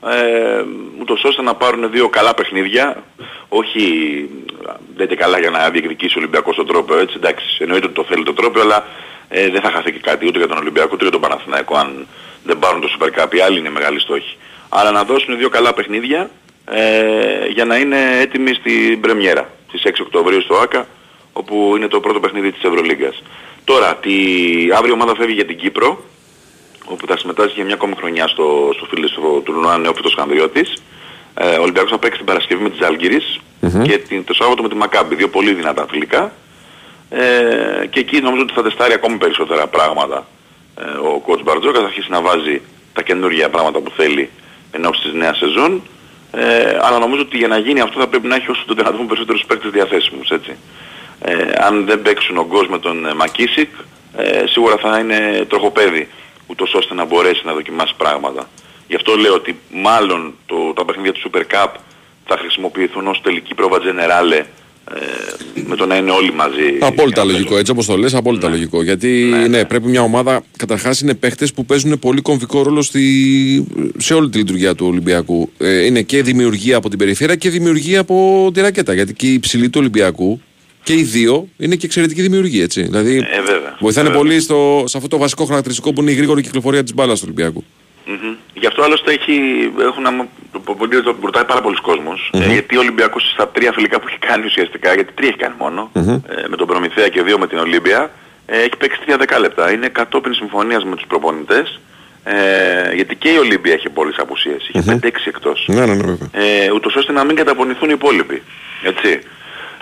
ε, 0.07 0.63
ούτως 1.01 1.23
ώστε 1.23 1.41
να 1.41 1.55
πάρουν 1.55 1.91
δύο 1.91 2.09
καλά 2.09 2.33
παιχνίδια, 2.33 3.03
όχι 3.49 3.83
δεν 4.95 5.05
είναι 5.05 5.15
καλά 5.15 5.39
για 5.39 5.49
να 5.49 5.69
διεκδικήσει 5.69 6.17
ο 6.17 6.19
Ολυμπιακός 6.19 6.55
τον 6.55 6.67
τρόπο, 6.67 6.97
έτσι 6.97 7.15
εντάξει, 7.17 7.57
εννοείται 7.59 7.85
ότι 7.85 7.95
το 7.95 8.03
θέλει 8.03 8.23
το 8.23 8.33
τρόπο, 8.33 8.59
αλλά 8.59 8.87
ε, 9.29 9.49
δεν 9.49 9.61
θα 9.61 9.71
χαθεί 9.71 9.91
και 9.91 9.99
κάτι 9.99 10.27
ούτε 10.27 10.37
για 10.37 10.47
τον 10.47 10.57
Ολυμπιακό 10.57 10.89
ούτε 10.93 11.03
για 11.03 11.11
τον 11.11 11.21
Παναθηναϊκό 11.21 11.77
αν 11.77 12.07
δεν 12.43 12.59
πάρουν 12.59 12.81
το 12.81 12.89
Super 12.97 13.19
Cup, 13.19 13.33
οι 13.33 13.39
άλλοι 13.39 13.59
είναι 13.59 13.69
μεγάλοι 13.69 13.99
στόχοι. 13.99 14.37
Άρα 14.69 14.91
να 14.91 15.03
δώσουν 15.03 15.37
δύο 15.37 15.49
καλά 15.49 15.73
παιχνίδια 15.73 16.29
ε, 16.65 17.47
για 17.47 17.65
να 17.65 17.77
είναι 17.77 17.97
έτοιμοι 18.19 18.53
στην 18.53 18.99
πρεμιέρα, 18.99 19.49
στις 19.67 19.81
6 19.85 19.89
Οκτωβρίου 20.01 20.41
στο 20.41 20.55
ΆΚΑ, 20.55 20.87
όπου 21.33 21.73
είναι 21.75 21.87
το 21.87 21.99
πρώτο 21.99 22.19
παιχνίδι 22.19 22.51
της 22.51 22.63
Ευρωλίγκας. 22.63 23.23
Τώρα, 23.63 23.95
τη... 23.95 24.11
αύριο 24.73 24.89
η 24.89 24.91
ομάδα 24.91 25.15
φεύγει 25.15 25.33
για 25.33 25.45
την 25.45 25.57
Κύπρο, 25.57 26.03
όπου 26.89 27.07
θα 27.07 27.17
συμμετάσχει 27.17 27.53
για 27.55 27.65
μια 27.65 27.73
ακόμη 27.73 27.93
χρονιά 27.95 28.27
στο, 28.27 28.69
στο 28.75 28.85
φίλο 28.85 29.07
στο 29.07 29.41
τουρνουά 29.45 29.77
Νεόφυτος 29.77 30.13
Χανδριώτης. 30.17 30.73
Ε, 31.33 31.57
ο 31.57 31.61
Ολυμπιακός 31.61 31.91
θα 31.91 31.97
παίξει 31.97 32.17
την 32.17 32.25
Παρασκευή 32.25 32.63
με 32.63 32.69
τις 32.69 32.79
Ζάλγκυρης 32.79 33.39
και 33.83 33.97
την, 33.97 34.23
το 34.23 34.33
Σάββατο 34.33 34.61
με 34.61 34.69
τη 34.69 34.75
Μακάμπη, 34.75 35.15
δύο 35.15 35.29
πολύ 35.29 35.53
δυνατά 35.53 35.85
φιλικά. 35.89 36.31
Ε, 37.09 37.85
και 37.89 37.99
εκεί 37.99 38.21
νομίζω 38.21 38.41
ότι 38.41 38.53
θα 38.53 38.63
τεστάρει 38.63 38.93
ακόμη 38.93 39.17
περισσότερα 39.17 39.67
πράγματα 39.67 40.27
ε, 40.77 40.83
ο 40.83 41.23
coach 41.27 41.43
Μπαρτζόκας, 41.43 41.81
θα 41.81 41.87
αρχίσει 41.87 42.11
να 42.11 42.21
βάζει 42.21 42.61
τα 42.93 43.01
καινούργια 43.01 43.49
πράγματα 43.49 43.79
που 43.79 43.91
θέλει 43.95 44.29
εν 44.71 44.85
ώψη 44.85 45.01
της 45.01 45.13
νέας 45.13 45.37
σεζόν. 45.37 45.81
Ε, 46.31 46.77
αλλά 46.81 46.99
νομίζω 46.99 47.21
ότι 47.21 47.37
για 47.37 47.47
να 47.47 47.57
γίνει 47.57 47.79
αυτό 47.79 47.99
θα 47.99 48.07
πρέπει 48.07 48.27
να 48.27 48.35
έχει 48.35 48.51
όσο 48.51 48.63
το 48.67 48.73
δυνατόν 48.73 49.07
περισσότερους 49.07 49.45
παίκτες 49.45 49.71
διαθέσιμους, 49.71 50.29
έτσι. 50.29 50.55
Ε, 51.21 51.33
αν 51.57 51.85
δεν 51.85 52.01
παίξουν 52.01 52.37
ο 52.37 52.45
Γκος 52.45 52.67
με 52.67 52.79
τον 52.79 53.05
ε, 53.05 53.13
Μακίσικ, 53.13 53.69
ε, 54.17 54.43
σίγουρα 54.47 54.77
θα 54.77 54.99
είναι 54.99 55.45
τροχοπέδι, 55.49 56.07
ούτως 56.49 56.73
ώστε 56.73 56.93
να 56.93 57.05
μπορέσει 57.05 57.41
να 57.45 57.53
δοκιμάσει 57.53 57.93
πράγματα. 57.97 58.49
Γι' 58.87 58.95
αυτό 58.95 59.15
λέω 59.15 59.33
ότι 59.33 59.55
μάλλον 59.73 60.33
το, 60.45 60.55
τα 60.75 60.85
παιχνίδια 60.85 61.11
του 61.13 61.29
Super 61.29 61.41
Cup 61.41 61.71
θα 62.25 62.37
χρησιμοποιηθούν 62.37 63.07
ως 63.07 63.21
τελική 63.21 63.53
πρόβα 63.53 63.77
Generale 63.77 64.43
ε, 64.93 65.61
με 65.67 65.75
το 65.75 65.85
να 65.85 65.95
είναι 65.95 66.11
όλοι 66.11 66.33
μαζί. 66.33 66.77
Απόλυτα 66.79 67.23
λογικό, 67.23 67.57
έτσι 67.57 67.71
όπως 67.71 67.85
το 67.85 67.97
λες, 67.97 68.13
απόλυτα 68.13 68.49
λογικό. 68.49 68.83
Γιατί 68.83 69.33
ναι, 69.49 69.65
πρέπει 69.65 69.87
μια 69.87 70.01
ομάδα, 70.01 70.43
καταρχάς 70.57 71.01
είναι 71.01 71.13
παίχτες 71.13 71.53
που 71.53 71.65
παίζουν 71.65 71.99
πολύ 71.99 72.21
κομβικό 72.21 72.61
ρόλο 72.61 72.81
στη, 72.81 73.67
σε 73.97 74.13
όλη 74.13 74.29
τη 74.29 74.37
λειτουργία 74.37 74.75
του 74.75 74.85
Ολυμπιακού. 74.87 75.51
Ε, 75.57 75.85
είναι 75.85 76.01
και 76.01 76.23
δημιουργία 76.23 76.77
από 76.77 76.89
την 76.89 76.97
περιφέρεια 76.97 77.35
και 77.35 77.49
δημιουργία 77.49 77.99
από 77.99 78.49
τη 78.53 78.61
ρακέτα. 78.61 78.93
Γιατί 78.93 79.13
και 79.13 79.27
η 79.27 79.39
ψηλή 79.39 79.69
του 79.69 79.79
Ολυμπιακού 79.79 80.41
και 80.83 80.93
οι 80.93 81.01
δύο 81.03 81.47
είναι 81.57 81.75
και 81.75 81.85
εξαιρετική 81.85 82.21
δημιουργία, 82.21 82.63
έτσι. 82.63 82.81
Δηλαδή 82.81 83.15
Ε, 83.17 83.41
βέβαια. 83.41 83.75
βοηθάνε 83.79 84.07
Βέβαια. 84.07 84.21
πολύ 84.23 84.39
στο, 84.39 84.83
σε 84.87 84.97
αυτό 84.97 85.09
το 85.09 85.17
βασικό 85.17 85.45
χαρακτηριστικό 85.45 85.93
που 85.93 86.01
είναι 86.01 86.11
η 86.11 86.13
γρήγορη 86.13 86.41
κυκλοφορία 86.41 86.83
της 86.83 86.93
μπάλας 86.93 87.19
του 87.19 87.25
Ολυμπιακού. 87.29 87.63
Μμμ. 88.05 88.35
Γι' 88.53 88.65
αυτό 88.67 88.83
άλλωστε 88.83 89.11
έχει, 89.11 89.33
έχουν, 89.81 90.05
αμα- 90.05 90.27
το, 90.51 90.59
το, 90.65 90.87
το, 90.87 91.01
το 91.03 91.15
ρωτάει 91.21 91.43
πάρα 91.45 91.61
πολλοί 91.61 91.75
κόσμος, 91.81 92.29
ε, 92.33 92.51
γιατί 92.51 92.75
ο 92.75 92.79
Ολυμπιακός 92.79 93.31
στα 93.33 93.47
τρία 93.47 93.71
φιλικά 93.71 93.99
που 93.99 94.05
έχει 94.07 94.17
κάνει 94.17 94.45
ουσιαστικά, 94.45 94.93
γιατί 94.93 95.13
τρία 95.13 95.27
έχει 95.29 95.37
κάνει 95.37 95.53
μόνο, 95.59 95.91
ε, 95.93 96.01
με 96.49 96.55
τον 96.55 96.67
Προμηθέα 96.67 97.07
και 97.07 97.21
δύο 97.23 97.37
με 97.39 97.47
την 97.47 97.57
Ολύμπια, 97.57 98.11
ε, 98.45 98.57
έχει 98.57 98.75
παίξει 98.77 98.99
τρία 99.05 99.17
δεκάλεπτα. 99.17 99.71
Είναι 99.71 99.87
κατόπιν 99.87 100.33
συμφωνίας 100.33 100.83
με 100.83 100.95
τους 100.95 101.05
προπονητές, 101.07 101.79
ε, 102.23 102.33
γιατί 102.95 103.15
και 103.15 103.29
η 103.29 103.37
Ολύμπια 103.37 103.73
έχει 103.73 103.89
πολλές 103.89 104.15
απουσίες, 104.17 104.69
είχε 104.73 104.81
5-6 104.81 105.27
εκτός. 105.27 105.65
Ναι, 105.67 105.85
ναι, 105.85 105.93
ναι, 105.93 106.03
βέβαια. 106.03 106.29
Ε, 106.31 106.71
ούτως 106.71 106.95
ώστε 106.95 107.11
να 107.11 107.23
μην 107.23 107.35
καταπονηθούν 107.35 107.89
οι 107.89 107.93
υπόλοιποι. 107.95 108.41
Έτσι. 108.83 109.19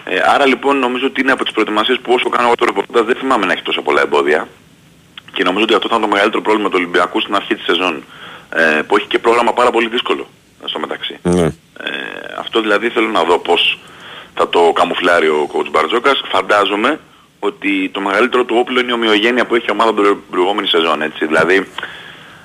Ε, 0.10 0.20
άρα 0.26 0.46
λοιπόν 0.46 0.80
νομίζω 0.80 1.06
ότι 1.06 1.22
είναι 1.22 1.32
από 1.32 1.44
τις 1.44 1.54
προετοιμασίες 1.54 2.00
που 2.00 2.14
όσο 2.14 2.30
κάνω 2.30 2.46
εγώ 2.46 2.56
το 2.56 2.66
ρεπορτάζ 2.66 3.06
δεν 3.06 3.16
θυμάμαι 3.16 3.46
να 3.46 3.54
έχει 3.54 3.62
τόσα 3.62 3.82
πολλά 3.82 4.02
εμπόδια. 4.02 4.48
Και 5.34 5.44
νομίζω 5.44 5.64
ότι 5.64 5.74
αυτό 5.74 5.88
θα 5.88 5.96
είναι 5.96 6.06
το 6.06 6.12
μεγαλύτερο 6.12 6.42
πρόβλημα 6.42 6.70
του 6.70 6.76
Ολυμπιακού 6.78 7.20
στην 7.22 7.36
αρχή 7.36 7.56
της 7.56 7.64
σεζόν. 7.64 8.04
Ε, 8.50 8.82
που 8.88 8.96
έχει 8.98 9.08
και 9.08 9.20
πρόγραμμα 9.20 9.54
πάρα 9.54 9.72
πολύ 9.72 9.88
δύσκολο 9.88 10.28
ε, 10.64 10.68
στο 10.68 10.80
μεταξύ. 10.80 11.18
Ναι. 11.22 11.44
Ε, 11.44 11.52
αυτό 12.40 12.62
δηλαδή 12.62 12.90
θέλω 12.90 13.08
να 13.08 13.24
δω 13.24 13.38
πώς 13.40 13.80
θα 14.34 14.50
το 14.50 14.72
καμουφλάρει 14.74 15.28
ο 15.28 15.50
coach 15.54 15.70
Μπαρτζόκας. 15.72 16.22
Φαντάζομαι 16.32 17.00
ότι 17.40 17.90
το 17.90 18.00
μεγαλύτερο 18.00 18.44
του 18.44 18.56
όπλο 18.60 18.80
είναι 18.80 18.92
η 18.92 18.94
ομοιογένεια 18.94 19.46
που 19.46 19.56
έχει 19.56 19.66
η 19.70 19.72
ομάδα 19.72 19.94
την 19.94 20.18
προηγούμενη 20.32 20.68
σεζόν. 20.68 21.02
Έτσι. 21.02 21.26
Δηλαδή 21.26 21.68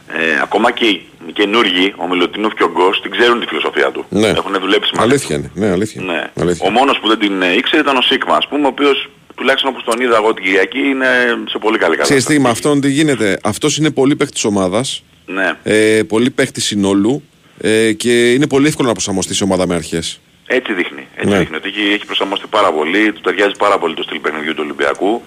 ε, 0.07 0.41
ακόμα 0.43 0.71
και 0.71 0.85
η 0.85 1.07
οι 1.29 1.33
καινούργοι, 1.33 1.95
ο 1.97 2.09
Μιλωτίνοφ 2.09 2.55
και 2.55 2.63
ο 2.63 2.71
Γκος, 2.71 3.01
την 3.01 3.11
ξέρουν 3.11 3.41
τη 3.41 3.47
φιλοσοφία 3.47 3.91
του. 3.91 4.05
Ναι. 4.09 4.27
Έχουν 4.29 4.57
δουλέψει 4.61 4.91
μαζί. 4.97 5.09
Αλήθεια 5.09 5.37
είναι. 5.37 5.51
Ναι, 5.55 5.71
αλήθεια. 5.71 6.03
Ναι. 6.03 6.31
αλήθεια. 6.41 6.67
Ο 6.67 6.71
μόνος 6.71 6.99
που 7.01 7.09
δεν 7.09 7.19
την 7.19 7.43
ε, 7.43 7.53
ήξερε 7.55 7.83
ήταν 7.83 7.97
ο 7.97 8.01
Σίκμα, 8.03 8.37
ας 8.37 8.49
πούμε, 8.49 8.65
ο 8.65 8.69
οποίος 8.69 9.09
τουλάχιστον 9.35 9.71
όπως 9.71 9.85
τον 9.85 10.01
είδα 10.01 10.17
εγώ 10.17 10.35
την 10.35 10.45
Κυριακή 10.45 10.79
είναι 10.79 11.07
σε 11.49 11.59
πολύ 11.59 11.79
καλή 11.79 11.97
Ξέρεις 11.97 12.09
κατάσταση. 12.09 12.37
τι, 12.39 12.43
με 12.45 12.49
αυτόν 12.51 12.81
τι 12.81 12.91
γίνεται. 12.91 13.39
Αυτός 13.43 13.77
είναι 13.77 13.91
πολύ 13.91 14.17
παίχτης 14.17 14.41
της 14.41 14.45
ομάδας. 14.51 15.03
Ναι. 15.27 15.53
Ε, 15.63 16.03
πολύ 16.03 16.31
παίχτη 16.31 16.61
συνόλου. 16.61 17.23
Ε, 17.65 17.93
και 17.93 18.33
είναι 18.33 18.47
πολύ 18.47 18.67
εύκολο 18.67 18.89
να 18.89 18.95
προσαρμοστεί 18.95 19.35
σε 19.35 19.45
ομάδα 19.45 19.67
με 19.67 19.75
αρχές. 19.75 20.21
Έτσι 20.47 20.73
δείχνει. 20.73 21.07
Έτσι 21.15 21.29
Ναι. 21.33 21.39
δείχνει 21.39 21.57
ότι 21.57 21.69
έχει, 21.69 21.93
έχει 21.93 22.07
προσαρμοστεί 22.07 22.47
πάρα 22.51 22.73
πολύ, 22.73 23.13
του 23.13 23.21
ταιριάζει 23.21 23.55
πάρα 23.59 23.79
πολύ 23.79 23.95
το 23.95 24.03
στυλ 24.03 24.19
παιχνιδιού 24.19 24.55
του 24.55 24.61
Ολυμπιακού. 24.65 25.23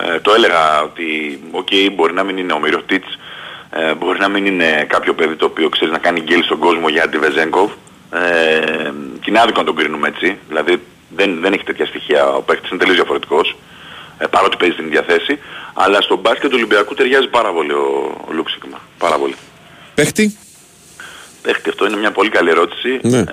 Ε, 0.00 0.18
το 0.20 0.32
έλεγα 0.34 0.82
ότι, 0.82 1.04
οκ, 1.50 1.68
μπορεί 1.94 2.12
να 2.12 2.22
μην 2.22 2.36
είναι 2.36 2.52
ο 2.52 2.58
Μίροτιτς, 2.60 3.18
ε, 3.70 3.94
μπορεί 3.94 4.18
να 4.18 4.28
μην 4.28 4.46
είναι 4.46 4.86
κάποιο 4.88 5.14
παιδί 5.14 5.34
το 5.34 5.44
οποίο 5.44 5.68
ξέρεις 5.68 5.92
να 5.92 5.98
κάνει 5.98 6.20
γκέλ 6.20 6.42
στον 6.42 6.58
κόσμο 6.58 6.88
για 6.88 7.08
τον 7.08 7.18
Βεζένκοφ. 7.18 7.70
Ε, 8.12 8.92
και 9.20 9.30
είναι 9.30 9.40
άδικο 9.40 9.58
να 9.58 9.66
τον 9.66 9.76
κρίνουμε 9.76 10.08
έτσι. 10.08 10.38
Δηλαδή 10.48 10.82
δεν, 11.08 11.40
δεν 11.40 11.52
έχει 11.52 11.64
τέτοια 11.64 11.86
στοιχεία. 11.86 12.26
Ο 12.26 12.42
παίκτης 12.42 12.70
είναι 12.70 12.78
τελείως 12.78 12.96
διαφορετικός. 12.96 13.56
Ε, 14.18 14.26
παρότι 14.26 14.56
παίζει 14.56 14.74
στην 14.74 14.86
ίδια 14.86 15.02
θέση. 15.02 15.38
Αλλά 15.74 16.00
στο 16.00 16.16
μπάσκετ 16.16 16.50
του 16.50 16.56
Ολυμπιακού 16.56 16.94
ταιριάζει 16.94 17.28
πάρα 17.28 17.52
πολύ 17.52 17.72
ο, 17.72 18.16
ο 18.28 18.32
Λούξικμα. 18.32 18.80
Πάρα 18.98 19.16
πολύ. 19.18 19.34
Παίχτη; 19.94 20.36
Παίχτη, 21.42 21.68
αυτό 21.68 21.86
είναι 21.86 21.96
μια 21.96 22.10
πολύ 22.10 22.28
καλή 22.28 22.50
ερώτηση. 22.50 22.98
Ναι. 23.02 23.18
Ε, 23.18 23.24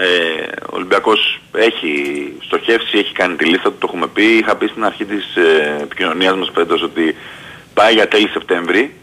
ο 0.64 0.76
Ολυμπιακός 0.76 1.41
έχει 1.51 1.93
στοχεύσει, 2.41 2.97
έχει 2.97 3.14
κάνει 3.14 3.35
τη 3.35 3.45
λίστα 3.45 3.69
του, 3.69 3.77
το 3.80 3.85
έχουμε 3.89 4.07
πει. 4.07 4.23
Είχα 4.38 4.55
πει 4.55 4.68
στην 4.68 4.85
αρχή 4.85 5.05
της 5.05 5.35
ε, 5.35 5.77
επικοινωνίας 5.81 6.35
μας 6.35 6.51
φέτος 6.53 6.81
ότι 6.81 7.15
πάει 7.73 7.93
για 7.93 8.07
τέλη 8.07 8.27
Σεπτέμβρη. 8.27 8.95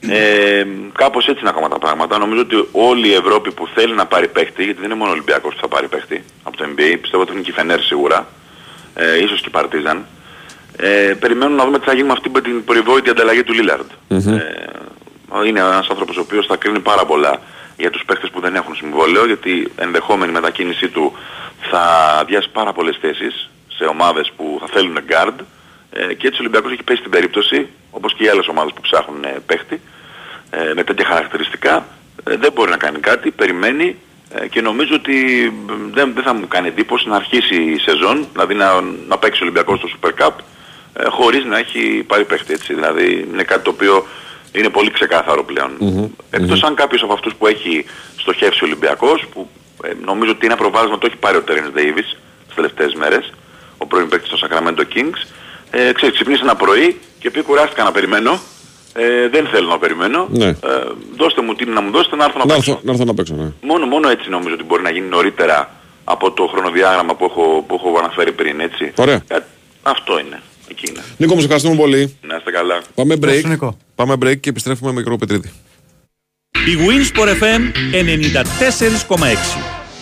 Ε, 0.00 0.66
κάπως 0.92 1.28
έτσι 1.28 1.40
είναι 1.40 1.48
ακόμα 1.48 1.68
τα 1.68 1.78
πράγματα. 1.78 2.18
Νομίζω 2.18 2.40
ότι 2.40 2.68
όλη 2.72 3.08
η 3.08 3.14
Ευρώπη 3.14 3.52
που 3.52 3.68
θέλει 3.74 3.94
να 3.94 4.06
πάρει 4.06 4.28
παίχτη, 4.28 4.64
γιατί 4.64 4.80
δεν 4.80 4.90
είναι 4.90 4.98
μόνο 4.98 5.10
ο 5.10 5.12
Ολυμπιακός 5.12 5.54
που 5.54 5.60
θα 5.60 5.68
πάρει 5.68 5.88
παίχτη 5.88 6.24
από 6.42 6.56
το 6.56 6.64
NBA, 6.64 6.98
πιστεύω 7.00 7.22
ότι 7.22 7.32
είναι 7.32 7.40
και 7.40 7.50
η 7.50 7.52
Φενέρ 7.52 7.80
σίγουρα, 7.80 8.26
ε, 8.94 9.22
ίσως 9.22 9.40
και 9.40 9.48
η 9.48 9.50
Παρτίζαν, 9.50 10.06
ε, 10.76 11.14
περιμένουν 11.20 11.56
να 11.56 11.64
δούμε 11.64 11.78
τι 11.78 11.84
θα 11.84 11.94
γίνει 11.94 12.06
με 12.06 12.12
αυτή 12.12 12.30
την 12.40 12.64
περιβόητη 12.64 13.10
ανταλλαγή 13.10 13.42
του 13.42 13.52
Λίλαρντ. 13.52 13.90
Είναι 15.46 15.60
ένας 15.60 15.88
άνθρωπος 15.88 16.16
ο 16.16 16.20
οποίος 16.20 16.46
θα 16.46 16.56
κρίνει 16.56 16.80
πάρα 16.80 17.04
πολλά 17.04 17.40
για 17.76 17.90
τους 17.90 18.02
παίχτες 18.06 18.30
που 18.30 18.40
δεν 18.40 18.54
έχουν 18.54 18.74
συμβόλαιο, 18.74 19.26
γιατί 19.26 19.72
ενδεχόμενη 19.76 20.32
μετακίνησή 20.32 20.88
του 20.88 21.12
θα 21.70 21.82
αδειάσει 22.20 22.48
πάρα 22.50 22.72
πολλές 22.72 22.98
θέσεις 23.00 23.50
σε 23.68 23.84
ομάδες 23.84 24.32
που 24.36 24.56
θα 24.60 24.66
θέλουν 24.66 24.98
guard 25.08 25.34
ε, 25.90 26.14
και 26.14 26.26
έτσι 26.26 26.40
ο 26.40 26.40
Ολυμπιακός 26.40 26.72
έχει 26.72 26.82
πέσει 26.82 26.98
στην 26.98 27.10
περίπτωση, 27.10 27.68
όπως 27.90 28.14
και 28.14 28.24
οι 28.24 28.28
άλλες 28.28 28.48
ομάδες 28.48 28.72
που 28.72 28.80
ψάχνουν 28.80 29.24
ε, 29.24 29.36
παίχτη, 29.46 29.80
ε, 30.50 30.72
με 30.74 30.84
τέτοια 30.84 31.04
χαρακτηριστικά, 31.04 31.86
ε, 32.24 32.36
δεν 32.36 32.52
μπορεί 32.52 32.70
να 32.70 32.76
κάνει 32.76 32.98
κάτι, 32.98 33.30
περιμένει 33.30 33.96
ε, 34.34 34.48
και 34.48 34.60
νομίζω 34.60 34.94
ότι 34.94 35.14
μ, 35.66 35.92
δεν, 35.92 36.12
δεν 36.14 36.22
θα 36.22 36.34
μου 36.34 36.48
κάνει 36.48 36.68
εντύπωση 36.68 37.08
να 37.08 37.16
αρχίσει 37.16 37.54
η 37.54 37.78
σεζόν, 37.78 38.26
δηλαδή 38.32 38.54
να, 38.54 38.80
να 39.08 39.18
παίξει 39.18 39.42
ο 39.42 39.44
Ολυμπιακός 39.44 39.78
στο 39.78 39.88
Super 39.94 40.26
Cup, 40.26 40.32
ε, 40.92 41.04
χωρίς 41.08 41.44
να 41.44 41.58
έχει 41.58 42.04
πάρει 42.06 42.24
παίχτη 42.24 42.52
έτσι. 42.52 42.74
Δηλαδή 42.74 43.28
είναι 43.32 43.42
κάτι 43.42 43.64
το 43.64 43.70
οποίο 43.70 44.06
είναι 44.52 44.68
πολύ 44.68 44.90
ξεκάθαρο 44.90 45.44
πλέον. 45.44 45.70
Εκτός 46.30 46.62
αν 46.62 46.74
κάποιος 46.74 47.02
από 47.02 47.12
αυτούς 47.12 47.34
που 47.34 47.46
έχει 47.46 47.84
στοχεύσει 48.16 48.64
ο 48.64 48.66
Ολυμπιακός, 48.66 49.26
που 49.32 49.48
ε, 49.84 49.92
νομίζω 50.04 50.30
ότι 50.30 50.46
ένα 50.46 50.56
προβάδισμα 50.56 50.98
το 50.98 51.06
έχει 51.06 51.16
πάρει 51.16 51.36
ο 51.36 51.42
Τέρενς 51.42 51.70
Ντέιβις 51.70 52.18
τις 52.46 52.54
τελευταίες 52.54 52.94
μέρες, 52.94 53.32
ο 53.78 53.86
πρώην 53.86 54.08
παίκτης 54.08 54.30
των 54.30 54.38
Sacramento 54.42 54.84
Kings, 54.94 55.20
ε, 55.70 55.92
ξέρεις, 55.92 56.14
ξυπνήσει 56.14 56.40
ένα 56.42 56.54
πρωί 56.56 57.00
και 57.18 57.30
πει 57.30 57.42
κουράστηκα 57.42 57.82
να 57.84 57.92
περιμένω, 57.92 58.40
ε, 58.94 59.28
δεν 59.28 59.46
θέλω 59.46 59.68
να 59.68 59.78
περιμένω, 59.78 60.28
Ναι. 60.30 60.46
ε, 60.46 60.54
δώστε 61.16 61.42
μου 61.42 61.54
τι 61.54 61.64
είναι 61.64 61.72
να 61.72 61.80
μου 61.80 61.90
δώσετε 61.90 62.16
να 62.16 62.24
έρθω 62.24 62.38
να 62.38 62.44
Να 62.44 62.54
παίξω. 62.54 62.70
έρθω, 62.70 62.82
να 62.84 62.92
έρθω 62.92 63.04
να 63.04 63.14
παίξω, 63.14 63.34
ναι. 63.34 63.52
Μόνο, 63.62 63.86
μόνο 63.86 64.08
έτσι 64.08 64.28
νομίζω 64.28 64.54
ότι 64.54 64.64
μπορεί 64.64 64.82
να 64.82 64.90
γίνει 64.90 65.08
νωρίτερα 65.08 65.70
από 66.04 66.30
το 66.32 66.46
χρονοδιάγραμμα 66.46 67.14
που 67.14 67.24
έχω, 67.24 67.64
που 67.68 67.74
έχω 67.74 67.98
αναφέρει 67.98 68.32
πριν, 68.32 68.60
έτσι. 68.60 68.92
Ωραία. 68.96 69.22
Ε, 69.28 69.36
αυτό 69.82 70.18
είναι. 70.18 70.40
Εκεί 70.70 70.86
είναι. 70.90 71.00
Νίκο, 71.16 71.32
μου 71.32 71.38
σε 71.38 71.44
ευχαριστούμε 71.44 71.76
πολύ. 71.76 72.16
Να 72.22 72.36
είστε 72.36 72.50
καλά. 72.50 72.80
Πάμε 72.94 73.14
Γεια 73.14 73.32
σου, 73.32 73.40
break. 73.40 73.44
Νίκο. 73.48 73.76
Πάμε 73.94 74.14
break 74.24 74.40
και 74.40 74.48
επιστρέφουμε 74.48 74.90
με 74.92 74.96
μικρό 74.98 75.16
Πετρίδη. 75.16 75.52
Η 76.66 76.76
Winsport 76.86 77.28
FM 77.42 77.62
94,6. 77.92 79.75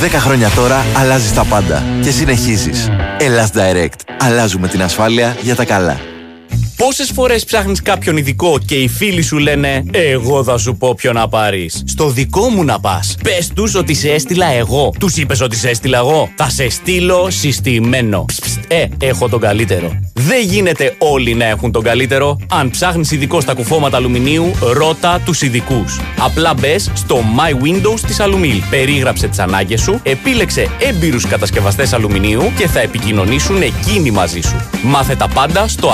10 0.00 0.08
χρόνια 0.10 0.48
τώρα 0.48 0.84
αλλάζεις 0.96 1.32
τα 1.32 1.44
πάντα 1.44 1.82
και 2.02 2.10
συνεχίζεις. 2.10 2.88
Ελλάς 3.18 3.50
Direct. 3.54 4.14
Αλλάζουμε 4.20 4.68
την 4.68 4.82
ασφάλεια 4.82 5.36
για 5.40 5.54
τα 5.54 5.64
καλά. 5.64 6.00
Πόσες 6.78 7.10
φορές 7.14 7.44
ψάχνεις 7.44 7.82
κάποιον 7.82 8.16
ειδικό 8.16 8.58
και 8.66 8.74
οι 8.74 8.88
φίλοι 8.88 9.22
σου 9.22 9.38
λένε 9.38 9.82
Εγώ 9.90 10.44
θα 10.44 10.58
σου 10.58 10.76
πω 10.76 10.94
ποιο 10.94 11.12
να 11.12 11.28
πάρεις. 11.28 11.82
Στο 11.86 12.10
δικό 12.10 12.48
μου 12.48 12.64
να 12.64 12.80
πας. 12.80 13.16
Πες 13.22 13.50
τους 13.54 13.74
ότι 13.74 13.94
σε 13.94 14.10
έστειλα 14.10 14.46
εγώ. 14.46 14.92
Τους 14.98 15.16
είπες 15.16 15.40
ότι 15.40 15.56
σε 15.56 15.68
έστειλα 15.68 15.98
εγώ. 15.98 16.30
Θα 16.36 16.48
σε 16.50 16.68
στείλω 16.68 17.26
συστημένο. 17.30 18.24
Ψ, 18.24 18.38
ψ, 18.40 18.56
ε, 18.68 18.86
έχω 19.00 19.28
τον 19.28 19.40
καλύτερο. 19.40 19.98
Δεν 20.14 20.44
γίνεται 20.44 20.94
όλοι 20.98 21.34
να 21.34 21.44
έχουν 21.44 21.72
τον 21.72 21.82
καλύτερο. 21.82 22.36
Αν 22.50 22.70
ψάχνεις 22.70 23.10
ειδικό 23.10 23.40
στα 23.40 23.54
κουφώματα 23.54 23.96
αλουμινίου, 23.96 24.50
ρώτα 24.72 25.20
τους 25.24 25.42
ειδικούς. 25.42 26.00
Απλά 26.18 26.54
μπες 26.54 26.90
στο 26.94 27.18
My 27.38 27.52
Windows 27.52 28.00
της 28.06 28.16
Alumil. 28.20 28.62
Περίγραψε 28.70 29.28
τις 29.28 29.38
ανάγκες 29.38 29.80
σου, 29.80 30.00
επίλεξε 30.02 30.68
έμπειρους 30.78 31.26
κατασκευαστές 31.26 31.92
αλουμινίου 31.92 32.52
και 32.56 32.66
θα 32.66 32.80
επικοινωνήσουν 32.80 33.62
εκείνοι 33.62 34.10
μαζί 34.10 34.40
σου. 34.40 34.66
Μάθε 34.82 35.14
τα 35.14 35.28
πάντα 35.28 35.68
στο 35.68 35.92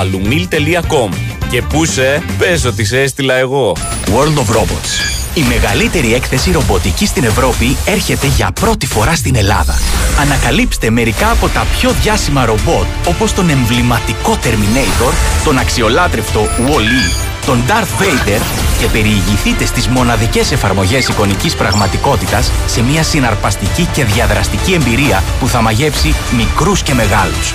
alumil.com. 0.74 1.08
Και 1.50 1.62
πού 1.62 1.84
σε, 1.84 2.22
πες 2.38 2.64
ότι 2.64 2.84
σε 2.84 3.00
έστειλα 3.00 3.34
εγώ. 3.34 3.76
World 4.06 4.38
of 4.38 4.56
Robots. 4.56 5.14
Η 5.34 5.42
μεγαλύτερη 5.42 6.14
έκθεση 6.14 6.50
ρομποτική 6.50 7.06
στην 7.06 7.24
Ευρώπη 7.24 7.76
έρχεται 7.86 8.26
για 8.26 8.50
πρώτη 8.60 8.86
φορά 8.86 9.14
στην 9.14 9.36
Ελλάδα. 9.36 9.78
Ανακαλύψτε 10.20 10.90
μερικά 10.90 11.30
από 11.30 11.48
τα 11.48 11.66
πιο 11.78 11.90
διάσημα 11.90 12.44
ρομπότ 12.44 12.86
όπως 13.08 13.32
τον 13.32 13.50
εμβληματικό 13.50 14.38
Terminator, 14.42 15.12
τον 15.44 15.58
αξιολάτρευτο 15.58 16.40
Wall-E, 16.40 17.24
τον 17.46 17.62
Darth 17.68 18.02
Vader 18.02 18.40
και 18.80 18.86
περιηγηθείτε 18.86 19.66
στις 19.66 19.88
μοναδικές 19.88 20.52
εφαρμογές 20.52 21.08
εικονικής 21.08 21.54
πραγματικότητας 21.54 22.50
σε 22.66 22.82
μια 22.82 23.02
συναρπαστική 23.02 23.88
και 23.92 24.04
διαδραστική 24.04 24.72
εμπειρία 24.72 25.22
που 25.40 25.48
θα 25.48 25.60
μαγεύσει 25.60 26.14
μικρούς 26.36 26.82
και 26.82 26.94
μεγάλους. 26.94 27.54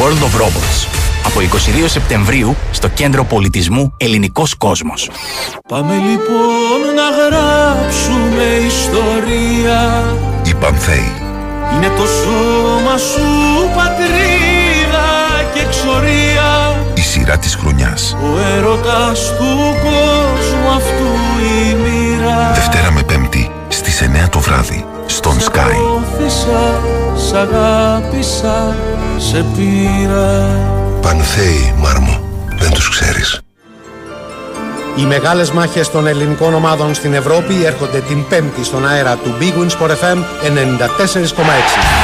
World 0.00 0.22
of 0.22 0.40
Robots. 0.40 0.86
Από 1.26 1.40
22 1.40 1.84
Σεπτεμβρίου 1.86 2.56
στο 2.70 2.88
Κέντρο 2.88 3.24
Πολιτισμού 3.24 3.94
Ελληνικός 3.96 4.54
Κόσμος. 4.54 5.10
Πάμε 5.68 5.94
λοιπόν 5.94 6.94
να 6.94 7.08
γράψουμε 7.26 8.44
ιστορία 8.66 10.04
Η 10.44 10.54
Πανθέη. 10.54 11.12
Είναι 11.74 11.86
το 11.96 12.06
σώμα 12.06 12.98
σου 12.98 13.22
πατρίδα 13.76 15.08
και 15.54 15.60
εξορία 15.60 16.76
Η 16.94 17.00
σειρά 17.00 17.38
της 17.38 17.54
χρονιάς. 17.54 18.16
Ο 18.22 18.38
έρωτας 18.56 19.32
του 19.38 19.74
κόσμου 19.82 20.70
αυτού 20.76 21.10
η 21.40 21.74
μοίρα 21.74 22.52
Δευτέρα 22.54 22.92
με 22.92 23.02
Πέμπτη 23.02 23.50
στις 23.68 24.02
9 24.02 24.28
το 24.28 24.38
βράδυ 24.38 24.84
στον 25.06 25.36
Sky. 25.40 25.74
Όθησα, 25.96 26.80
σ' 27.28 27.32
αγάπησα, 27.32 28.76
σε 29.16 29.44
πήρα 29.56 30.46
Πανθέη, 31.00 31.74
Μάρμο. 31.76 32.20
Δεν 32.58 32.70
τους 32.70 32.88
ξέρεις. 32.88 33.40
Οι 34.96 35.02
μεγάλες 35.02 35.50
μάχες 35.50 35.90
των 35.90 36.06
ελληνικών 36.06 36.54
ομάδων 36.54 36.94
στην 36.94 37.14
Ευρώπη 37.14 37.64
έρχονται 37.64 37.98
την 37.98 38.28
Πέμπτη 38.28 38.64
στον 38.64 38.88
αέρα 38.88 39.16
του 39.16 39.34
Big 39.40 39.60
Wins 39.60 39.78
Sport 39.78 39.90
FM 39.90 40.18
94,6. 40.18 42.03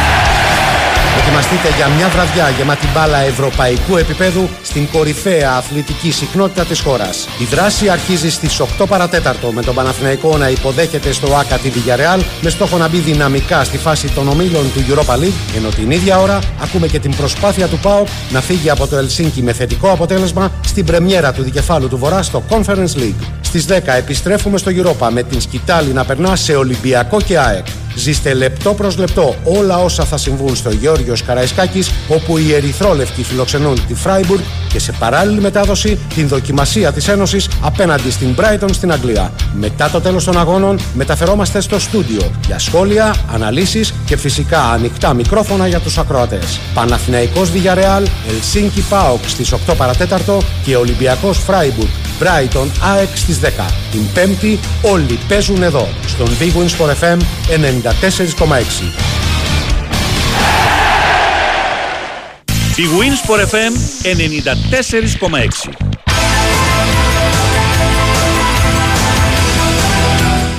Ετοιμαστείτε 1.32 1.76
για 1.76 1.88
μια 1.88 2.08
βραδιά 2.08 2.48
γεμάτη 2.48 2.86
μπάλα 2.94 3.18
ευρωπαϊκού 3.18 3.96
επίπεδου 3.96 4.48
στην 4.62 4.88
κορυφαία 4.92 5.52
αθλητική 5.52 6.10
συχνότητα 6.10 6.64
της 6.64 6.80
χώρας. 6.80 7.28
Η 7.38 7.44
δράση 7.44 7.88
αρχίζει 7.88 8.30
στις 8.30 8.60
8 8.60 8.86
παρατέταρτο 8.88 9.52
με 9.52 9.62
τον 9.62 9.74
Παναθηναϊκό 9.74 10.36
να 10.36 10.48
υποδέχεται 10.48 11.12
στο 11.12 11.34
ΆΚΑ 11.36 11.58
τη 11.58 11.70
Villarreal 11.74 12.20
με 12.40 12.50
στόχο 12.50 12.76
να 12.76 12.88
μπει 12.88 12.98
δυναμικά 12.98 13.64
στη 13.64 13.78
φάση 13.78 14.08
των 14.08 14.28
ομίλων 14.28 14.72
του 14.72 14.84
Europa 14.88 15.14
League 15.14 15.56
ενώ 15.56 15.68
την 15.68 15.90
ίδια 15.90 16.18
ώρα 16.18 16.38
ακούμε 16.62 16.86
και 16.86 16.98
την 16.98 17.16
προσπάθεια 17.16 17.66
του 17.66 17.78
ΠΑΟΚ 17.78 18.08
να 18.30 18.40
φύγει 18.40 18.70
από 18.70 18.86
το 18.86 18.96
Ελσίνκι 18.96 19.42
με 19.42 19.52
θετικό 19.52 19.90
αποτέλεσμα 19.90 20.52
στην 20.66 20.84
πρεμιέρα 20.84 21.32
του 21.32 21.42
δικεφάλου 21.42 21.88
του 21.88 21.98
Βορρά 21.98 22.22
στο 22.22 22.42
Conference 22.48 22.96
League. 22.96 23.24
Στις 23.40 23.66
10 23.68 23.72
επιστρέφουμε 23.98 24.58
στο 24.58 24.70
Europa 24.74 25.08
με 25.12 25.22
την 25.22 25.40
σκητάλη 25.40 25.92
να 25.92 26.04
περνά 26.04 26.36
σε 26.36 26.54
Ολυμπιακό 26.54 27.20
και 27.20 27.38
ΑΕΚ. 27.38 27.66
Ζήστε 27.94 28.34
λεπτό 28.34 28.74
προς 28.74 28.96
λεπτό 28.96 29.36
όλα 29.44 29.78
όσα 29.78 30.04
θα 30.04 30.16
συμβούν 30.16 30.56
στο 30.56 30.70
Γεώργιος 30.70 31.22
Καραϊσκάκης, 31.22 31.90
όπου 32.08 32.38
οι 32.38 32.54
Ερυθρόλευκοι 32.54 33.22
φιλοξενούν 33.22 33.86
τη 33.86 33.94
Φράιμπουργκ 33.94 34.42
και 34.72 34.78
σε 34.78 34.92
παράλληλη 34.92 35.40
μετάδοση 35.40 35.98
την 36.14 36.28
δοκιμασία 36.28 36.92
της 36.92 37.08
Ένωσης 37.08 37.48
απέναντι 37.60 38.10
στην 38.10 38.34
Brighton 38.36 38.68
στην 38.72 38.92
Αγγλία. 38.92 39.32
Μετά 39.54 39.90
το 39.90 40.00
τέλος 40.00 40.24
των 40.24 40.38
αγώνων 40.38 40.78
μεταφερόμαστε 40.94 41.60
στο 41.60 41.78
στούντιο 41.78 42.30
για 42.46 42.58
σχόλια, 42.58 43.14
αναλύσεις 43.32 43.94
και 44.04 44.16
φυσικά 44.16 44.62
ανοιχτά 44.62 45.14
μικρόφωνα 45.14 45.66
για 45.66 45.80
τους 45.80 45.98
ακροατές. 45.98 46.60
Παναθηναϊκός 46.74 47.50
Villarreal, 47.50 48.06
Ελσίνκι 48.28 48.84
Πάοκ 48.88 49.28
στις 49.28 49.52
8 49.52 49.74
παρατέταρτο 49.76 50.42
και 50.64 50.76
Ολυμπιακός 50.76 51.38
Φράιμπουργκ, 51.38 51.88
Brighton 52.20 52.66
ΑΕΚ 52.94 53.16
στις 53.16 53.38
10. 53.38 53.66
Την 53.90 54.12
Πέμπτη 54.14 54.58
όλοι 54.82 55.18
παίζουν 55.28 55.62
εδώ, 55.62 55.88
στον 56.06 56.28
Big 56.40 56.58
Wins 56.58 56.84
for 56.84 56.88
FM 56.88 57.18
94,6. 57.48 59.19
Η 62.80 62.82
Wins 62.98 63.20
for 63.30 63.38
FM 63.38 63.72
94,6. 64.02 65.70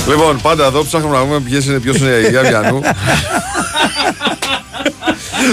Λοιπόν, 0.07 0.39
πάντα 0.41 0.65
εδώ 0.65 0.83
ψάχνουμε 0.83 1.15
να 1.17 1.23
δούμε 1.23 1.39
ποιες 1.39 1.65
είναι, 1.65 1.79
ποιος 1.79 1.97
είναι 1.97 2.09
η 2.09 2.29
Γιάννη 2.29 2.49
Βιανού. 2.49 2.81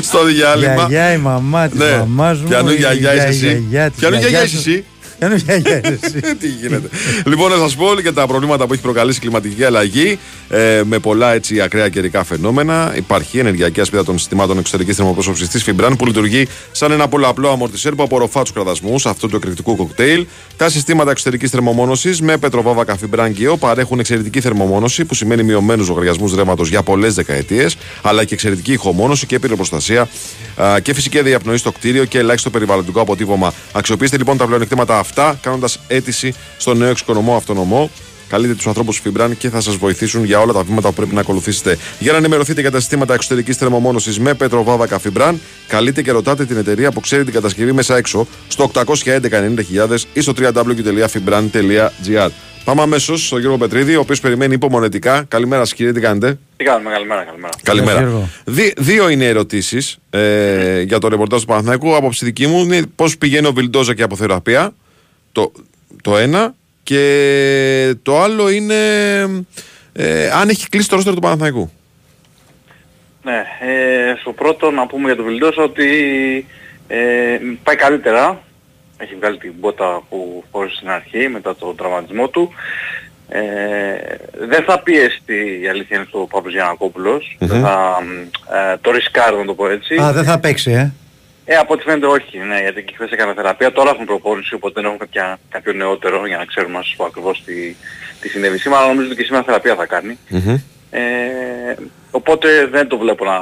Στο 0.08 0.24
διάλειμμα. 0.24 0.74
Γιαγιά, 0.74 1.12
η 1.12 1.18
μαμά 1.18 1.68
της 1.68 1.78
Ναι. 1.78 1.96
μαμάς 1.96 2.38
μου. 2.40 2.48
Ποιανού 2.48 2.70
η 2.70 2.74
γιαγιά 2.74 3.14
είσαι 3.14 3.26
εσύ. 3.26 3.38
γιαγιά 3.46 3.90
της 3.90 3.98
Ποιανού 4.00 4.16
γιαγιά 4.16 4.38
γιαγιάς 4.38 4.52
είσαι 4.52 4.68
μου. 4.68 4.74
εσύ. 4.76 4.84
Ποιανού 5.18 5.34
γιαγιά 5.34 5.78
είσαι 5.78 5.98
εσύ. 6.02 6.20
Τι 6.40 6.48
γίνεται. 6.48 6.88
λοιπόν, 7.24 7.50
να 7.50 7.56
σας 7.56 7.74
πω 7.76 8.00
για 8.00 8.12
τα 8.12 8.26
προβλήματα 8.26 8.66
που 8.66 8.72
έχει 8.72 8.82
προκαλέσει 8.82 9.18
η 9.18 9.20
κλιματική 9.20 9.64
αλλαγή 9.64 10.18
ε, 10.48 10.82
με 10.84 10.98
πολλά 10.98 11.32
έτσι 11.32 11.60
ακραία 11.60 11.88
καιρικά 11.88 12.24
φαινόμενα. 12.24 12.92
Υπάρχει 12.96 13.38
ενεργειακή 13.38 13.80
ασπίδα 13.80 14.04
των 14.04 14.18
συστημάτων 14.18 14.58
εξωτερικής 14.58 14.96
θερμοπρόσωψης 14.96 15.48
της 15.48 15.62
Φιμπραν 15.62 15.96
που 15.96 16.06
λειτουργεί 16.06 16.46
σαν 16.72 16.92
ένα 16.92 17.08
πολλαπλό 17.08 17.50
αμορτισέρ 17.50 17.94
που 17.94 18.02
απορροφά 18.02 18.42
τους 18.42 18.52
κραδασμούς 18.52 19.06
αυτού 19.06 19.28
του 19.28 19.36
εκρηκτικού 19.36 19.76
κοκτέιλ. 19.76 20.26
Τα 20.56 20.68
συστήματα 20.68 21.10
εξωτερικής 21.10 21.50
θερμομόνωσης 21.50 22.20
με 22.20 22.36
πετροβάβακα 22.36 22.96
Φιμπραν 22.96 23.32
και 23.32 23.48
παρέχουν 23.58 23.98
εξαιρετική 23.98 24.40
θερμομόνωση 24.40 25.04
που 25.04 25.14
σημαίνει 25.14 25.42
μειωμένους 25.42 25.88
λογαριασμούς 25.88 26.34
ρεύματος 26.34 26.68
για 26.68 26.82
πολλές 26.82 27.14
δεκαετίες, 27.14 27.76
αλλά 28.02 28.24
και 28.24 28.34
εξαιρετική 28.34 28.72
ηχομόνωση 28.72 29.26
και 29.26 29.38
πυροπροστασία 29.38 30.08
α, 30.56 30.80
και 30.80 30.94
φυσική 30.94 31.22
διαπνοή 31.22 31.56
στο 31.56 31.72
κτίριο 31.72 32.04
και 32.04 32.18
ελάχιστο 32.18 32.50
περιβαλλοντικό 32.50 33.00
αποτύπωμα. 33.00 33.52
Αξιοποιήστε 33.72 34.16
λοιπόν 34.16 34.36
τα 34.36 34.46
πλεονεκτήματα 34.46 34.98
αυτά 34.98 35.38
κάνοντας 35.42 35.80
αίτηση 35.86 36.34
στο 36.56 36.74
νέο 36.74 36.88
εξοικονομό 36.88 37.36
αυτονομό. 37.36 37.90
Καλείτε 38.28 38.54
τους 38.54 38.66
ανθρώπους 38.66 38.98
Φιμπραν 38.98 39.36
και 39.36 39.48
θα 39.50 39.60
σας 39.60 39.76
βοηθήσουν 39.76 40.24
για 40.24 40.40
όλα 40.40 40.52
τα 40.52 40.62
βήματα 40.62 40.88
που 40.88 40.94
πρέπει 40.94 41.14
να 41.14 41.20
ακολουθήσετε. 41.20 41.78
Για 41.98 42.12
να 42.12 42.18
ενημερωθείτε 42.18 42.60
για 42.60 42.70
τα 42.70 42.78
συστήματα 42.80 43.14
εξωτερικής 43.14 43.56
θερμομόνωσης 43.56 44.18
με 44.18 44.34
πετροβάβακα 44.34 44.98
Φιμπραν, 44.98 45.40
καλείτε 45.68 46.02
και 46.02 46.10
ρωτάτε 46.10 46.44
την 46.44 46.56
εταιρεία 46.56 46.92
που 46.92 47.00
ξέρει 47.00 47.24
την 47.24 47.32
κατασκευή 47.32 47.72
μέσα 47.72 47.96
έξω 47.96 48.26
στο 48.48 48.70
811 48.74 48.84
90.000 49.84 49.96
ή 50.12 50.20
στο 50.20 50.32
www.fibran.gr. 50.38 52.28
Πάμε 52.64 52.82
αμέσως 52.82 53.26
στον 53.26 53.40
Γιώργο 53.40 53.58
Πετρίδη, 53.58 53.96
ο 53.96 54.00
οποίος 54.00 54.20
περιμένει 54.20 54.54
υπομονετικά. 54.54 55.24
Καλημέρα, 55.28 55.64
σας, 55.64 55.74
κύριε, 55.74 55.92
τι 55.92 56.00
κάνετε; 56.00 56.38
Τι 56.56 56.64
κάνουμε, 56.64 56.90
καλημέρα, 56.90 57.22
καλημέρα. 57.24 57.52
Καλημέρα. 57.62 58.28
Δι- 58.44 58.80
δύο 58.80 59.08
είναι 59.08 59.26
ερωτήσεις 59.26 59.98
ε, 60.10 60.80
για 60.80 60.98
το 60.98 61.08
ρεπορτάζ 61.08 61.40
του 61.40 61.46
Παναθηναϊκού. 61.46 61.96
Άποψη 61.96 62.24
δική 62.24 62.46
μου 62.46 62.60
είναι 62.62 62.82
πώς 62.94 63.18
πηγαίνει 63.18 63.46
ο 63.46 63.52
Βιλντόζα 63.52 63.94
και 63.94 64.02
από 64.02 64.16
θεραπεία. 64.16 64.74
Το, 65.32 65.52
το 66.02 66.16
ένα. 66.16 66.54
Και 66.88 67.94
το 68.02 68.20
άλλο 68.20 68.48
είναι 68.50 68.74
ε, 69.92 70.30
αν 70.30 70.48
έχει 70.48 70.68
κλείσει 70.68 70.88
το 70.88 70.96
ρόστερ 70.96 71.14
του 71.14 71.20
Παναθηναϊκού. 71.20 71.70
Ναι, 73.22 73.44
ε, 73.60 74.14
στο 74.20 74.32
πρώτο 74.32 74.70
να 74.70 74.86
πούμε 74.86 75.06
για 75.06 75.16
τον 75.16 75.24
Βιλντόσα 75.24 75.62
ότι 75.62 75.86
ε, 76.88 76.98
πάει 77.62 77.76
καλύτερα. 77.76 78.42
Έχει 78.96 79.14
βγάλει 79.14 79.38
την 79.38 79.52
μπότα 79.58 80.02
που 80.08 80.44
χώρισε 80.50 80.76
στην 80.76 80.90
αρχή 80.90 81.28
μετά 81.28 81.56
τον 81.56 81.76
τραυματισμό 81.76 82.28
του. 82.28 82.52
Ε, 83.28 83.40
δεν 84.48 84.64
θα 84.64 84.80
πιεστεί 84.80 85.60
η 85.62 85.68
αλήθεια 85.68 85.96
είναι 85.96 86.06
στο 86.08 86.18
Παύλος 86.30 86.52
Γιανακόπουλος. 86.52 87.36
Δεν 87.38 87.60
θα 87.60 87.98
ε, 88.72 88.76
το 88.80 88.90
ρισκάρει 88.90 89.36
να 89.36 89.44
το 89.44 89.54
πω 89.54 89.68
έτσι. 89.68 89.94
Α, 89.94 90.12
δεν 90.12 90.24
θα 90.24 90.38
παίξει, 90.38 90.70
ε. 90.70 90.92
Ε, 91.50 91.56
από 91.56 91.72
ό,τι 91.72 91.82
φαίνεται 91.82 92.06
όχι, 92.06 92.38
ναι, 92.38 92.60
γιατί 92.60 92.82
και 92.82 92.92
χθες 92.94 93.10
έκανα 93.10 93.34
θεραπεία. 93.34 93.72
Τώρα 93.72 93.90
έχουν 93.90 94.04
προπόνηση, 94.04 94.54
οπότε 94.54 94.72
δεν 94.74 94.84
έχουν 94.84 94.98
κάποια, 94.98 95.38
κάποιο 95.48 95.72
νεότερο 95.72 96.26
για 96.26 96.36
να 96.36 96.44
ξέρουμε 96.44 96.76
να 96.76 96.82
σας 96.82 96.94
πω 96.96 97.04
ακριβώς 97.04 97.42
τι, 97.44 97.76
τι 98.20 98.28
συνέβη 98.28 98.58
σήμερα. 98.58 98.80
Αλλά 98.80 98.90
νομίζω 98.90 99.08
ότι 99.08 99.16
και 99.16 99.24
σήμερα 99.24 99.44
θεραπεία 99.44 99.74
θα 99.74 99.86
κάνει. 99.86 100.18
Ε, 100.90 101.00
οπότε 102.10 102.66
δεν 102.66 102.88
το 102.88 102.98
βλέπω 102.98 103.24
να 103.24 103.34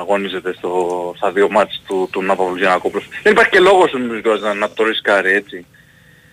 αγωνίζεται 0.00 0.52
στο, 0.52 1.12
στα 1.16 1.32
δύο 1.32 1.50
μάτς 1.50 1.82
του, 1.86 2.08
του 2.12 2.22
Ναπαυλού 2.22 2.56
Γιανακόπουλος. 2.56 3.08
Δεν 3.22 3.32
υπάρχει 3.32 3.50
και 3.50 3.60
λόγος 3.60 3.92
νομίζω 3.92 4.36
να, 4.40 4.54
να 4.54 4.70
το 4.70 4.84
ρισκάρει 4.84 5.32
έτσι. 5.32 5.66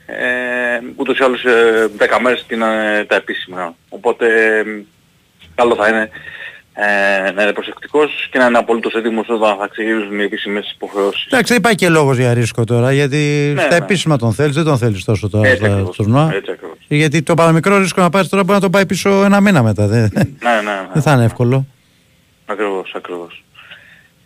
Ε, 0.05 0.79
ούτως 0.95 1.17
ή 1.17 1.23
άλλως 1.23 1.43
ε, 1.43 1.89
10 1.97 2.17
μέρες 2.21 2.43
και 2.47 2.55
είναι 2.55 3.05
τα 3.07 3.15
επίσημα. 3.15 3.75
Οπότε 3.89 4.57
ε, 4.59 4.83
καλό 5.55 5.75
θα 5.75 5.87
είναι 5.87 6.09
ε, 6.73 7.31
να 7.31 7.41
είναι 7.43 7.53
προσεκτικός 7.53 8.27
και 8.31 8.37
να 8.37 8.45
είναι 8.45 8.57
απολύτως 8.57 8.93
έτοιμος 8.93 9.29
όταν 9.29 9.57
θα 9.57 9.67
ξεκινήσουν 9.71 10.19
οι 10.19 10.23
επίσημες 10.23 10.71
υποχρεώσεις. 10.75 11.25
Εντάξει, 11.25 11.47
δεν 11.53 11.57
υπάρχει 11.57 11.77
και 11.77 11.89
λόγος 11.89 12.17
για 12.17 12.33
ρίσκο 12.33 12.63
τώρα, 12.63 12.91
γιατί 12.93 13.51
Ναι, 13.55 13.61
στα 13.61 13.69
ναι. 13.69 13.75
επίσημα 13.75 14.17
τον 14.17 14.33
θέλεις, 14.33 14.55
δεν 14.55 14.63
τον 14.63 14.77
θέλεις 14.77 15.03
τόσο 15.03 15.29
τώρα 15.29 15.47
Έτσι 15.47 15.57
στα 15.63 15.71
ακριβώς, 15.71 15.95
τουρνουά. 15.95 16.31
έτσι 16.33 16.51
ακριβώς. 16.51 16.77
Γιατί 16.87 17.21
το 17.23 17.33
παραμικρό 17.33 17.77
ρίσκο 17.77 18.01
να 18.01 18.09
πάρεις 18.09 18.29
τώρα 18.29 18.43
μπορεί 18.43 18.55
να 18.55 18.63
το 18.63 18.69
πάει 18.69 18.85
πίσω 18.85 19.09
ένα 19.23 19.41
μήνα 19.41 19.63
μετά. 19.63 19.87
Δεν, 19.87 20.09
Ναι, 20.13 20.23
ναι, 20.43 20.61
ναι. 20.61 20.87
δεν 20.93 21.01
θα 21.01 21.13
είναι 21.13 21.23
εύκολο. 21.23 21.65
Ακριβώς, 22.45 22.93
ακριβώς. 22.95 23.43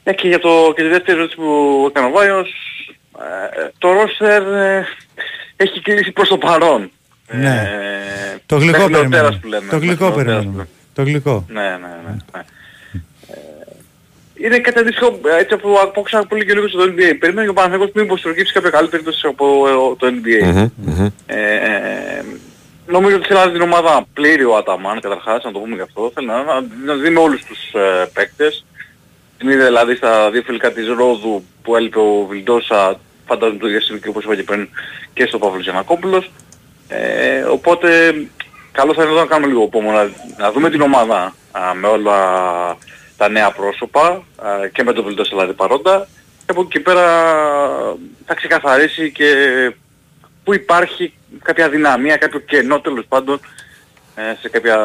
Ε, 0.03 0.13
και 0.13 0.27
για 0.27 0.39
το, 0.39 0.49
και 0.75 0.81
τη 0.81 0.87
δεύτερη 0.87 1.17
ερώτηση 1.17 1.37
που 1.37 1.85
έκανε 1.89 2.07
ο 2.07 2.11
Βάιος, 2.11 2.49
ε, 3.57 3.69
το 3.77 3.91
ρόστερ 3.91 4.41
ε, 4.53 4.85
έχει 5.55 5.81
κλείσει 5.81 6.11
προς 6.11 6.27
το 6.27 6.37
παρόν. 6.37 6.91
Ναι. 7.31 7.47
Ε, 7.47 8.37
Το 8.45 8.57
γλυκό 8.57 8.77
μέχρι 8.77 8.91
νεοτέρας 8.93 9.09
περιμένουμε. 9.09 9.39
που 9.41 9.47
λέμε. 9.47 9.65
Το 9.69 9.75
μέχρι 9.75 9.87
γλυκό 9.87 10.05
νεοτέρας 10.05 10.25
που 10.25 10.33
περιμένουμε. 10.33 10.67
Το 10.95 11.03
γλυκό. 11.03 11.45
Ναι, 11.49 11.61
ναι, 11.61 11.91
ναι. 12.05 12.15
ναι. 12.33 12.39
Ε, 13.27 14.45
Είναι 14.45 14.59
κάτι 14.59 14.79
αντίστοιχο, 14.79 15.19
ε, 15.25 15.39
έτσι 15.39 15.53
από 15.53 15.79
άκουσα 15.79 16.25
πολύ 16.25 16.45
και 16.45 16.53
λίγο 16.53 16.67
στο 16.67 16.79
NBA. 16.83 17.15
Περιμένει 17.19 17.45
και 17.45 17.49
ο 17.49 17.53
Παναθηναϊκός 17.53 17.91
μήπως 17.93 18.21
προκύψει 18.21 18.53
κάποια 18.53 18.69
καλή 18.69 18.87
περίπτωση 18.87 19.27
από 19.27 19.67
ε, 19.67 19.71
το 19.97 20.07
NBA. 20.07 20.67
Ε, 21.25 21.55
ε, 21.55 22.23
νομίζω 22.87 23.15
ότι 23.15 23.27
θέλει 23.27 23.39
να 23.39 23.45
δει 23.45 23.51
την 23.51 23.61
ομάδα 23.61 24.05
πλήρη 24.13 24.43
ο 24.43 24.55
Αταμάν 24.57 24.99
καταρχάς, 24.99 25.43
να 25.43 25.51
το 25.51 25.59
πούμε 25.59 25.75
γι' 25.75 25.81
αυτό. 25.81 26.11
Θέλει 26.13 26.27
να, 26.27 26.43
να, 26.43 26.61
να 26.85 26.93
δει 26.93 27.09
με 27.09 27.19
όλους 27.19 27.43
τους 27.43 27.73
ε, 27.73 28.09
παίκτες. 28.13 28.65
Την 29.37 29.49
είδε 29.49 29.65
δηλαδή 29.65 29.95
στα 29.95 30.31
δύο 30.31 30.41
φιλικά 30.41 30.71
της 30.71 30.87
Ρόδου 30.87 31.43
που 31.63 31.75
έλειπε 31.75 31.99
ο 31.99 32.25
Βιλντόσα, 32.29 32.99
φαντάζομαι 33.27 33.59
το 33.59 33.67
ίδιο 33.67 33.81
συμβεί 33.81 34.01
και 34.01 34.09
όπως 34.09 34.23
είπα 34.23 34.35
και 34.35 34.43
πριν 34.43 34.69
και 35.13 35.25
στο 35.25 35.37
Παύλο 35.37 35.59
Γιανακόπουλος. 35.59 36.31
Ε, 36.87 37.41
οπότε 37.41 38.15
καλό 38.75 38.93
θα 38.93 39.01
είναι 39.01 39.11
εδώ 39.11 39.19
να 39.19 39.25
κάνουμε 39.25 39.47
λίγο 39.47 39.67
πόμο, 39.67 39.91
να, 39.91 40.11
να 40.37 40.51
δούμε 40.51 40.69
την 40.69 40.81
ομάδα 40.81 41.35
α, 41.51 41.73
με 41.73 41.87
όλα 41.87 42.17
τα 43.17 43.29
νέα 43.29 43.51
πρόσωπα 43.51 44.07
α, 44.07 44.67
και 44.71 44.83
με 44.83 44.93
τον 44.93 45.03
Βιλντόσα 45.03 45.29
δηλαδή 45.33 45.53
παρόντα 45.53 46.07
και 46.45 46.51
από 46.51 46.61
εκεί 46.61 46.69
και 46.69 46.79
πέρα 46.79 47.05
θα 48.25 48.33
ξεκαθαρίσει 48.33 49.11
και 49.11 49.29
που 50.43 50.53
υπάρχει 50.53 51.13
κάποια 51.43 51.69
δυναμία, 51.69 52.17
κάποιο 52.17 52.39
κενό 52.39 52.79
τέλος 52.79 53.05
πάντων 53.07 53.39
ε, 54.15 54.21
σε 54.41 54.49
κάποια 54.49 54.77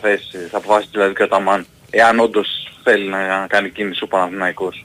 θέση. 0.00 0.38
Θα 0.50 0.56
αποφασίσει 0.56 0.90
δηλαδή 0.92 1.14
και 1.14 1.22
ο 1.22 1.28
Ταμάν, 1.28 1.66
εάν 1.90 2.18
όντως 2.18 2.48
θέλει 2.82 3.08
να 3.08 3.46
κάνει 3.48 3.70
κίνηση 3.70 4.04
ο 4.04 4.06
Παναθηναϊκός. 4.06 4.84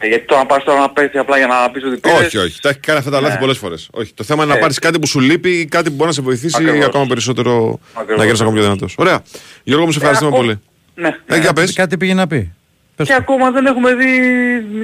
Ε, 0.00 0.06
γιατί 0.06 0.24
το 0.24 0.36
να 0.36 0.46
πάρεις 0.46 0.64
τώρα 0.64 0.80
να 0.80 0.90
παίξει 0.90 1.18
απλά 1.18 1.36
για 1.38 1.46
να 1.46 1.70
πεις 1.70 1.84
ότι 1.84 1.96
πήρες... 1.96 2.18
Όχι, 2.20 2.38
όχι. 2.38 2.60
Τα 2.60 2.68
έχει 2.68 2.78
κάνει 2.80 2.98
αυτά 2.98 3.10
τα 3.10 3.20
λάθη 3.20 3.34
Ναι. 3.34 3.40
πολλές 3.40 3.58
φορές. 3.58 3.88
Όχι. 3.92 4.14
Το 4.14 4.24
θέμα 4.24 4.42
είναι 4.42 4.52
να 4.52 4.58
Ε, 4.58 4.60
πάρεις 4.60 4.78
κάτι 4.78 4.98
που 4.98 5.06
σου 5.06 5.20
λείπει 5.20 5.50
ή 5.50 5.66
κάτι 5.66 5.88
που 5.88 5.94
μπορεί 5.94 6.08
να 6.08 6.14
σε 6.14 6.22
βοηθήσει 6.22 6.56
Ακριβώς. 6.58 6.84
ακόμα 6.86 7.06
περισσότερο 7.06 7.78
Ακριβώς. 7.94 8.16
να 8.18 8.24
γίνει 8.24 8.36
ακόμα 8.40 8.52
πιο 8.52 8.62
δυνατός. 8.62 8.94
Ωραία. 8.98 9.22
Γιώργο, 9.64 9.84
μου 9.86 9.92
σε 9.92 9.98
ευχαριστούμε 9.98 10.30
ακόμα- 10.30 10.44
πολύ. 10.46 10.60
Ναι. 10.94 11.36
Ε, 11.36 11.40
για 11.40 11.52
πες. 11.52 11.72
Κάτι 11.72 11.96
πήγε 11.96 12.14
να 12.14 12.26
πει. 12.26 12.52
Και 13.02 13.14
ακόμα 13.14 13.50
δεν 13.50 13.66
έχουμε 13.66 13.94
δει 13.94 14.08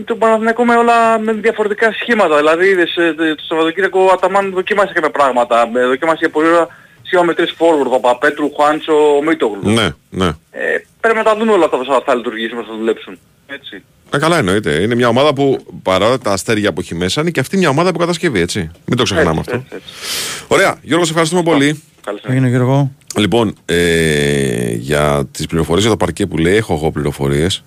τον 0.05 0.19
Παναθηναϊκό 0.19 0.65
με 0.65 0.74
όλα 0.77 1.19
με 1.19 1.32
διαφορετικά 1.32 1.93
σχήματα. 1.93 2.36
Δηλαδή 2.36 2.66
είδες 2.66 2.97
ε, 2.97 3.15
το 3.15 3.43
Σαββατοκύριακο 3.49 4.01
ο 4.05 4.11
Αταμάν 4.12 4.51
δοκίμασε 4.53 4.93
κάποια 4.93 5.11
πράγματα. 5.11 5.70
Ε, 5.77 5.86
Δοκίμασε 5.86 6.16
για 6.20 6.31
πολλή 6.31 6.49
ώρα 6.49 6.69
σχήμα 7.03 7.23
με 7.23 7.35
τρεις 7.35 7.55
forward, 7.59 7.91
Παπαπέτρου, 7.91 8.51
Χουάντσο, 8.55 8.95
Μίτογλου. 9.27 9.70
Ναι, 9.70 9.89
ναι. 10.11 10.27
Ε, 10.51 10.77
πρέπει 11.01 11.16
να 11.16 11.23
τα 11.23 11.36
δούμε 11.36 11.53
όλα 11.53 11.65
αυτά 11.65 11.77
που 11.78 12.03
θα 12.07 12.15
λειτουργήσουν, 12.15 12.59
θα 12.59 12.74
δουλέψουν. 12.78 13.19
Έτσι. 13.47 13.85
Ε, 14.10 14.18
καλά 14.18 14.39
εννοείται. 14.39 14.70
Είναι 14.70 14.94
μια 14.94 15.09
ομάδα 15.09 15.32
που 15.32 15.59
παρά 15.82 16.18
τα 16.18 16.32
αστέρια 16.32 16.72
που 16.72 16.81
έχει 16.81 16.94
μέσα 16.94 17.20
είναι 17.20 17.31
και 17.31 17.40
αυτή 17.40 17.56
μια 17.56 17.68
ομάδα 17.68 17.93
που 17.93 17.98
κατασκευή, 17.98 18.40
έτσι. 18.40 18.70
Μην 18.85 18.97
το 18.97 19.02
ξεχνάμε 19.02 19.39
Έτσι, 19.39 19.40
αυτό. 19.40 19.55
έτσι, 19.55 19.76
έτσι. 19.76 20.44
Ωραία. 20.48 20.78
Γιώργος, 20.82 21.06
σε 21.06 21.12
ευχαριστούμε 21.12 21.43
πολύ. 21.43 21.82
Καλή 22.05 22.20
Έγινε 22.22 22.48
Γιώργο. 22.48 22.90
Λοιπόν, 23.16 23.55
ε, 23.64 24.74
για 24.74 25.28
τις 25.31 25.47
πληροφορίες 25.47 25.82
για 25.82 25.90
το 25.93 26.05
παρκέ 26.05 26.26
που 26.26 26.39
λέει, 26.39 26.56
έχω 26.56 26.74
εγώ 26.74 26.90
πληροφορίες. 26.90 27.64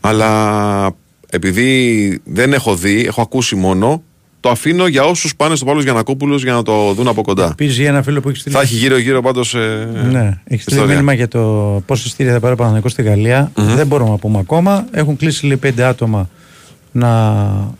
Αλλά 0.00 0.96
επειδή 1.30 2.20
δεν 2.24 2.52
έχω 2.52 2.74
δει, 2.76 3.04
έχω 3.06 3.20
ακούσει 3.22 3.54
μόνο, 3.54 4.02
το 4.42 4.50
αφήνω 4.50 4.86
για 4.86 5.04
όσους 5.04 5.36
πάνε 5.36 5.54
στο 5.54 5.64
Παύλος 5.64 5.84
Γιανακόπουλος 5.84 6.42
για 6.42 6.52
να 6.52 6.62
το 6.62 6.92
δουν 6.92 7.08
από 7.08 7.22
κοντά. 7.22 7.48
Επίση 7.50 7.80
για 7.80 7.88
ένα 7.88 8.02
φίλο 8.02 8.20
που 8.20 8.28
έχει 8.28 8.38
στείλει. 8.38 8.54
Θα 8.54 8.60
έχει 8.60 8.74
γύρω-γύρω 8.74 9.22
πάντως. 9.22 9.54
Ε, 9.54 9.88
Ναι, 10.10 10.18
έχει 10.44 10.62
στείλει 10.62 10.76
ιστορία. 10.76 10.86
μήνυμα 10.94 11.12
για 11.12 11.28
το 11.28 11.40
πόσα 11.86 12.02
ειστήρια 12.06 12.32
θα 12.32 12.40
πάρει 12.40 12.52
ο 12.52 12.56
Παναθηναϊκός 12.56 12.92
στη 12.92 13.02
γαλλια 13.02 13.50
Δεν 13.54 13.86
μπορούμε 13.86 14.10
να 14.10 14.16
πούμε 14.16 14.38
ακόμα. 14.38 14.86
Έχουν 14.90 15.16
κλείσει 15.16 15.46
λέει 15.46 15.56
πέντε 15.56 15.84
άτομα 15.84 16.28
να 16.92 17.08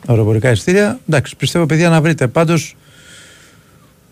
αεροπορικά 0.07 0.51
ειστήρια. 0.51 0.99
Εντάξει, 1.09 1.37
πιστεύω 1.37 1.67
παιδιά 1.67 1.89
να 1.89 2.01
βρείτε. 2.01 2.27
Πάντως, 2.27 2.77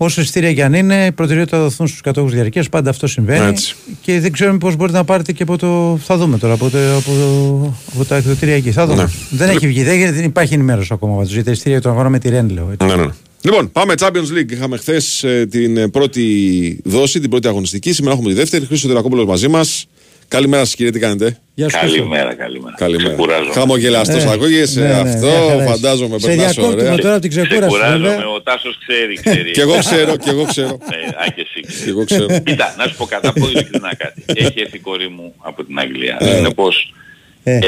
όσο 0.02 0.20
ειστήρια 0.20 0.52
και 0.52 0.64
αν 0.64 0.74
είναι, 0.74 1.06
η 1.06 1.12
προτεραιότητα 1.12 1.56
θα 1.56 1.62
δοθούν 1.62 1.86
στους 1.86 2.00
κατόχους 2.00 2.32
διαρκείας. 2.32 2.68
Πάντα 2.68 2.90
αυτό 2.90 3.06
συμβαίνει. 3.06 3.46
Έτσι. 3.46 3.74
Και 4.02 4.20
δεν 4.20 4.32
ξέρουμε 4.32 4.58
πώς 4.58 4.76
μπορείτε 4.76 4.98
να 4.98 5.04
πάρετε 5.04 5.32
και 5.32 5.42
από 5.42 5.58
το. 5.58 5.98
Θα 6.04 6.16
δούμε 6.16 6.38
τώρα 6.38 6.54
από, 6.54 6.70
το, 6.70 6.78
από, 6.96 7.10
το, 7.10 7.74
από 7.94 8.04
τα 8.04 8.16
εκδοτήρια 8.16 8.54
εκεί. 8.54 8.70
Θα 8.70 8.86
δούμε. 8.86 9.02
Ναι. 9.02 9.08
Δεν 9.30 9.48
έχει 9.48 9.66
βγει, 9.66 9.82
δεν, 9.82 10.14
δεν 10.14 10.24
υπάρχει 10.24 10.54
ενημέρωση 10.54 10.92
ακόμα 10.92 11.16
πάντως 11.16 11.32
για 11.32 11.44
τα 11.44 11.50
ειστήρια 11.50 11.80
των 11.80 11.92
αγώνων 11.92 12.12
με 12.12 12.18
τη 12.18 12.28
Ρεν, 12.28 12.50
λέω. 12.50 12.68
έτσι. 12.72 12.86
Ναι, 12.86 12.94
ναι, 12.94 13.04
ναι. 13.04 13.12
Λοιπόν, 13.42 13.72
πάμε 13.72 13.94
Champions 13.98 14.38
League. 14.38 14.52
Είχαμε 14.52 14.76
χθες 14.76 15.24
την 15.50 15.76
ε, 15.76 15.88
πρώτη 15.88 16.80
δόση, 16.84 17.20
την 17.20 17.30
πρώτη 17.30 17.48
αγωνιστική. 17.48 17.92
Σήμερα 17.92 18.14
έχουμε 18.14 18.28
τη 18.30 18.34
δεύτερη. 18.34 18.66
Χρήστο 18.66 18.88
Τερακόπουλος 18.88 19.24
μαζί 19.26 19.48
μας. 19.48 19.86
Καλημέρα 20.30 20.64
σας, 20.64 20.74
κύριε, 20.74 20.90
τι 20.92 20.98
κάνετε; 20.98 21.36
Γεια 21.54 21.68
σου, 21.68 21.78
Χρήστο. 21.78 21.96
Καλημέρα, 21.96 22.34
καλημέρα. 22.34 22.74
Καλημέρα. 22.76 23.08
Ξεκουράζομαι. 23.08 23.52
Χαμογελαστό 23.52 24.16
Ε, 24.16 24.30
ακούγεσαι. 24.32 24.80
ναι, 24.80 24.86
ναι, 24.86 24.92
Αυτό 24.94 25.26
μια 25.26 25.38
χαρά 25.38 25.54
είσαι. 25.54 25.64
φαντάζομαι 25.66 26.18
Σε 26.18 26.26
περνάς 26.26 26.54
διακόπτουμε 26.54 26.82
ωραία. 26.82 26.96
τώρα 26.98 27.12
από 27.12 27.20
την 27.22 27.30
ξεκούραση. 27.30 27.58
Ξεκουράζομαι, 27.60 28.08
βέβαια. 28.08 28.28
ο 28.28 28.40
Τάσος 28.42 28.78
ξέρει, 28.86 29.14
ξέρει. 29.14 29.50
Κι 29.50 29.60
εγώ 29.60 29.78
ξέρω, 29.78 30.16
κι 30.16 30.28
εγώ 30.28 30.44
ξέρω. 30.44 30.78
Ναι, 30.90 30.96
α, 31.22 31.24
και 31.34 31.40
εσύ 31.40 31.60
ξέρεις. 31.66 31.82
Κι 31.82 31.88
εγώ 31.88 32.04
ξέρω. 32.04 32.26
Κοίτα, 32.44 32.74
να 32.78 32.84
σου 32.86 32.96
πω 32.96 33.04
κατά 33.04 33.32
πω 33.32 33.48
ειλικρινά 33.48 33.94
κάτι. 33.94 34.22
Έχει 34.26 34.60
έρθει 34.60 34.76
η 34.76 34.78
κόρη 34.80 35.08
μου 35.08 35.34
από 35.38 35.64
την 35.64 35.78
Αγγλία. 35.78 36.16
Ε. 36.20 36.34
Συνεπώς, 36.36 36.94
Ε. 37.42 37.54
ε, 37.56 37.58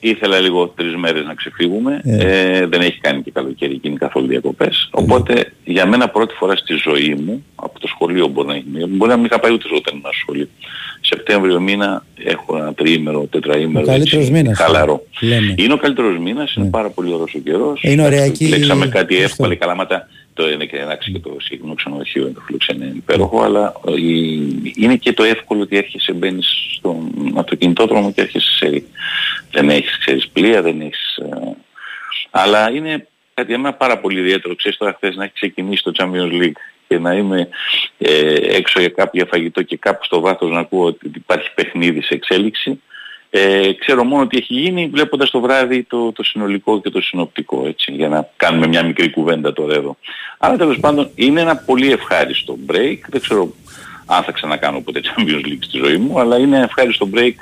ήθελα 0.00 0.38
λίγο 0.40 0.72
τρεις 0.76 0.96
μέρες 0.96 1.24
να 1.24 1.34
ξεφύγουμε. 1.34 2.00
Ε, 2.04 2.66
δεν 2.66 2.80
έχει 2.80 2.98
κάνει 3.00 3.22
και 3.22 3.30
καλοκαίρι 3.30 3.72
εκείνη 3.74 3.96
καθόλου 3.96 4.26
διακοπές. 4.26 4.88
Οπότε 4.90 5.52
για 5.64 5.86
μένα 5.86 6.08
πρώτη 6.08 6.34
φορά 6.34 6.56
στη 6.56 6.74
ζωή 6.88 7.14
μου, 7.24 7.44
από 7.54 7.80
το 7.80 7.86
σχολείο 7.86 8.26
μπορεί 8.26 8.48
να 8.48 8.54
έχει 8.54 8.64
μπορεί 8.88 9.10
να 9.10 9.16
μην 9.16 9.24
είχα 9.24 9.38
πάει 9.40 9.52
ούτε 9.52 9.64
όταν 9.76 9.92
ήμουν 9.94 10.02
στο 10.12 10.20
σχολείο. 10.22 10.48
Σεπτέμβριο 11.00 11.60
μήνα 11.60 12.04
έχω 12.24 12.56
ένα 12.56 12.74
τριήμερο, 12.74 13.26
τετραήμερο. 13.30 13.84
Ο 13.84 13.88
καλύτερος 13.88 14.20
έτσι, 14.28 14.32
μήνας. 14.32 14.58
Χαλαρό. 14.58 15.06
Λέμε. 15.20 15.54
Είναι 15.58 15.72
ο 15.72 15.76
καλύτερος 15.76 16.18
μήνας, 16.18 16.54
είναι 16.54 16.70
πάρα 16.70 16.90
πολύ 16.90 17.12
ωραίος 17.12 17.34
ο 17.34 17.38
καιρός. 17.38 17.80
Είναι 17.82 18.02
ωριακή- 18.04 18.48
Λέξαμε 18.48 18.86
κάτι 18.88 19.14
αυτό. 19.14 19.24
εύκολο, 19.24 19.56
καλά 19.56 19.74
μάτα 19.74 20.08
το 20.34 20.50
είναι 20.50 20.64
και 20.64 20.76
εντάξει 20.76 21.12
και 21.12 21.18
το 21.18 21.36
συγκεκριμένο 21.38 21.74
ξενοδοχείο 21.74 22.22
είναι 22.22 22.30
το 22.32 22.40
φιλοξενέ 22.40 22.84
είναι 22.84 22.94
υπέροχο, 22.96 23.42
αλλά 23.42 23.72
ε, 23.88 23.92
η- 24.00 24.72
είναι 24.76 24.96
και 24.96 25.12
το 25.12 25.22
εύκολο 25.22 25.60
ότι 25.62 25.76
έρχεσαι, 25.76 26.12
μπαίνεις 26.12 26.46
στον 26.76 27.12
αυτοκινητόδρομο 27.36 28.12
και 28.12 28.20
έρχεσαι 28.20 28.50
σε 28.56 28.68
ρί. 28.68 28.86
Δεν 29.50 29.68
έχεις, 29.70 29.98
ξέρεις, 29.98 30.28
πλοία, 30.28 30.62
δεν 30.62 30.80
έχεις... 30.80 31.16
ε, 31.16 31.56
αλλά 32.30 32.70
είναι 32.70 33.06
κάτι 33.34 33.48
για 33.48 33.58
μένα 33.58 33.74
πάρα 33.74 33.98
πολύ 33.98 34.20
ιδιαίτερο. 34.20 34.54
Ξέρεις 34.54 34.78
τώρα 34.78 34.92
χθες 34.96 35.16
να 35.16 35.24
έχει 35.24 35.32
ξεκινήσει 35.32 35.82
το 35.82 35.92
Champions 35.98 36.42
League 36.42 36.52
και 36.88 36.98
να 36.98 37.14
είμαι 37.14 37.48
ε, 37.98 38.34
έξω 38.34 38.80
για 38.80 38.88
κάποιο 38.88 39.26
φαγητό 39.26 39.62
και 39.62 39.76
κάπου 39.76 40.04
στο 40.04 40.20
βάθος 40.20 40.50
να 40.50 40.60
ακούω 40.60 40.84
ότι 40.84 41.10
υπάρχει 41.14 41.54
παιχνίδι 41.54 42.02
σε 42.02 42.14
εξέλιξη. 42.14 42.80
Ε, 43.30 43.72
ξέρω 43.72 44.04
μόνο 44.04 44.22
ότι 44.22 44.36
έχει 44.36 44.54
γίνει 44.54 44.88
βλέποντας 44.92 45.30
το 45.30 45.40
βράδυ 45.40 45.82
το, 45.82 46.12
το 46.12 46.22
συνολικό 46.22 46.80
και 46.80 46.90
το 46.90 47.00
συνοπτικό 47.00 47.66
έτσι, 47.66 47.92
για 47.92 48.08
να 48.08 48.28
κάνουμε 48.36 48.66
μια 48.66 48.84
μικρή 48.84 49.10
κουβέντα 49.10 49.52
τώρα 49.52 49.74
εδώ. 49.74 49.96
Αλλά 50.38 50.56
τέλος 50.56 50.78
πάντων 50.80 51.10
είναι 51.14 51.40
ένα 51.40 51.56
πολύ 51.56 51.92
ευχάριστο 51.92 52.58
break. 52.66 52.98
Δεν 53.08 53.20
ξέρω 53.20 53.54
αν 54.06 54.22
θα 54.22 54.32
ξανακάνω 54.32 54.80
ποτέ 54.80 55.00
Champions 55.04 55.46
League 55.46 55.58
στη 55.60 55.78
ζωή 55.78 55.96
μου, 55.96 56.20
αλλά 56.20 56.38
είναι 56.38 56.58
ευχάριστο 56.58 57.08
break 57.14 57.34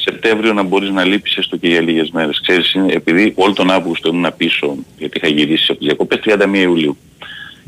Σεπτέμβριο 0.00 0.52
να 0.52 0.62
μπορείς 0.62 0.90
να 0.90 1.04
λείπεις 1.04 1.36
έστω 1.36 1.56
και 1.56 1.68
για 1.68 1.80
λίγες 1.80 2.10
μέρες. 2.10 2.40
Ξέρεις, 2.40 2.72
είναι, 2.72 2.92
επειδή 2.92 3.32
όλο 3.36 3.52
τον 3.52 3.70
Αύγουστο 3.70 4.08
ήμουν 4.08 4.32
πίσω, 4.36 4.76
γιατί 4.98 5.16
είχα 5.16 5.28
γυρίσει 5.28 5.66
από 5.68 5.78
τις 5.78 5.86
διακοπές 5.86 6.20
31 6.24 6.54
Ιουλίου. 6.54 6.96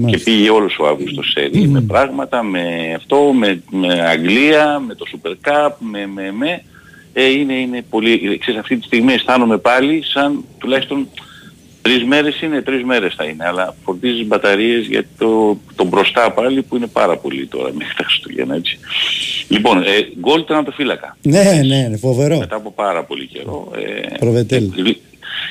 Και 0.07 0.19
πήγε 0.19 0.51
όλος 0.51 0.79
ο 0.79 0.87
Αύγουστος 0.87 1.31
σε 1.31 1.41
ρί, 1.53 1.69
με 1.69 1.81
πράγματα, 1.81 2.43
με 2.43 2.93
αυτό, 2.97 3.33
με, 3.33 3.63
με 3.71 4.01
Αγγλία, 4.09 4.79
με 4.87 4.95
το 4.95 5.05
Super 5.13 5.31
Cup, 5.51 5.73
με, 5.79 6.07
με, 6.07 6.33
με. 6.33 6.63
Ε, 7.13 7.25
είναι, 7.31 7.55
είναι 7.55 7.85
πολύ, 7.91 8.39
ξέρεις, 8.39 8.61
αυτή 8.61 8.77
τη 8.77 8.85
στιγμή 8.85 9.13
αισθάνομαι 9.13 9.59
πάλι 9.59 10.03
σαν 10.05 10.45
τουλάχιστον 10.59 11.09
τρεις 11.83 12.05
μέρες 12.05 12.41
είναι, 12.41 12.63
τρεις 12.63 12.85
μέρες 12.85 13.15
θα 13.15 13.25
είναι, 13.25 13.47
αλλά 13.47 13.75
φορτίζεις 13.85 14.27
μπαταρίες 14.27 14.87
για 14.87 15.05
το, 15.19 15.59
το 15.75 15.85
μπροστά 15.85 16.33
πάλι 16.33 16.63
που 16.63 16.77
είναι 16.77 16.87
πάρα 16.87 17.17
πολύ 17.17 17.47
τώρα 17.47 17.71
μέχρι 17.75 17.95
τα 17.97 18.05
Χριστούγεννα, 18.05 18.55
έτσι. 18.55 18.79
Λοιπόν, 19.49 19.83
ε, 19.83 20.09
γκολ 20.21 20.45
τερματοφύλακα 20.45 21.17
Ναι, 21.23 21.63
ναι, 21.67 21.89
ναι, 21.89 21.97
φοβερό. 21.97 22.39
μετά 22.39 22.57
από 22.57 22.71
πάρα 22.71 23.05
πολύ 23.05 23.27
καιρό. 23.27 23.73
Ε, 23.77 24.17
Προβετέλ. 24.19 24.71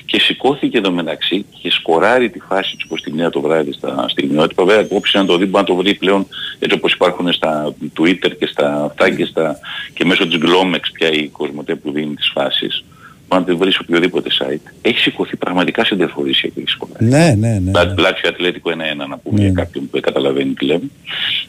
Και 0.06 0.20
σηκώθηκε 0.20 0.78
εδώ 0.78 0.92
μεταξύ 0.92 1.46
και 1.62 1.72
σκοράρει 1.72 2.30
τη 2.30 2.40
φάση 2.40 2.78
του 2.78 2.88
προς 2.88 3.02
τη 3.02 3.12
μία 3.12 3.30
το 3.30 3.42
βράδυ 3.42 3.72
στα 3.72 4.06
στιγμιότυπα. 4.10 4.64
Βέβαια 4.66 4.84
κόψει 4.84 5.18
να 5.18 5.26
το 5.26 5.38
δει, 5.38 5.46
μπορεί 5.46 5.58
να 5.58 5.64
το 5.64 5.76
βρει 5.76 5.94
πλέον 5.96 6.28
έτσι 6.60 6.78
όπως 6.78 6.94
υπάρχουν 6.94 7.34
στα 7.34 7.76
Twitter 8.00 8.32
και 8.40 8.46
στα 8.46 8.84
αυτά 8.84 9.10
και, 9.16 9.26
στα, 9.26 9.60
και 9.94 10.06
μέσω 10.06 10.28
της 10.28 10.38
Glomex 10.42 10.80
πια 10.94 11.12
η 11.12 11.28
Κοσμοτέ 11.28 11.76
που 11.76 11.92
δίνει 11.92 12.14
τις 12.16 12.30
φάσεις. 12.34 12.84
Μπορεί 13.28 13.42
να 13.42 13.48
τη 13.48 13.54
βρει 13.54 13.72
σε 13.72 13.80
οποιοδήποτε 13.82 14.30
site. 14.40 14.72
Έχει 14.82 14.98
σηκωθεί 15.00 15.36
πραγματικά 15.38 15.86
σε 15.86 15.96
διαφορήσια 15.96 16.50
και 16.50 16.60
έχει 16.60 16.70
σκοράρει. 16.70 17.06
Ναι, 17.06 17.36
ναι, 17.38 17.60
ναι. 17.60 17.72
Λα- 17.72 17.94
Λάτσιο 17.98 18.30
Ατλέτικο 18.30 18.72
1-1 18.72 19.08
να 19.08 19.18
πούμε 19.18 19.40
για 19.42 19.52
κάποιον 19.52 19.90
που 19.90 20.00
καταλαβαίνει 20.00 20.54
τι 20.54 20.66
λέμε. 20.66 20.90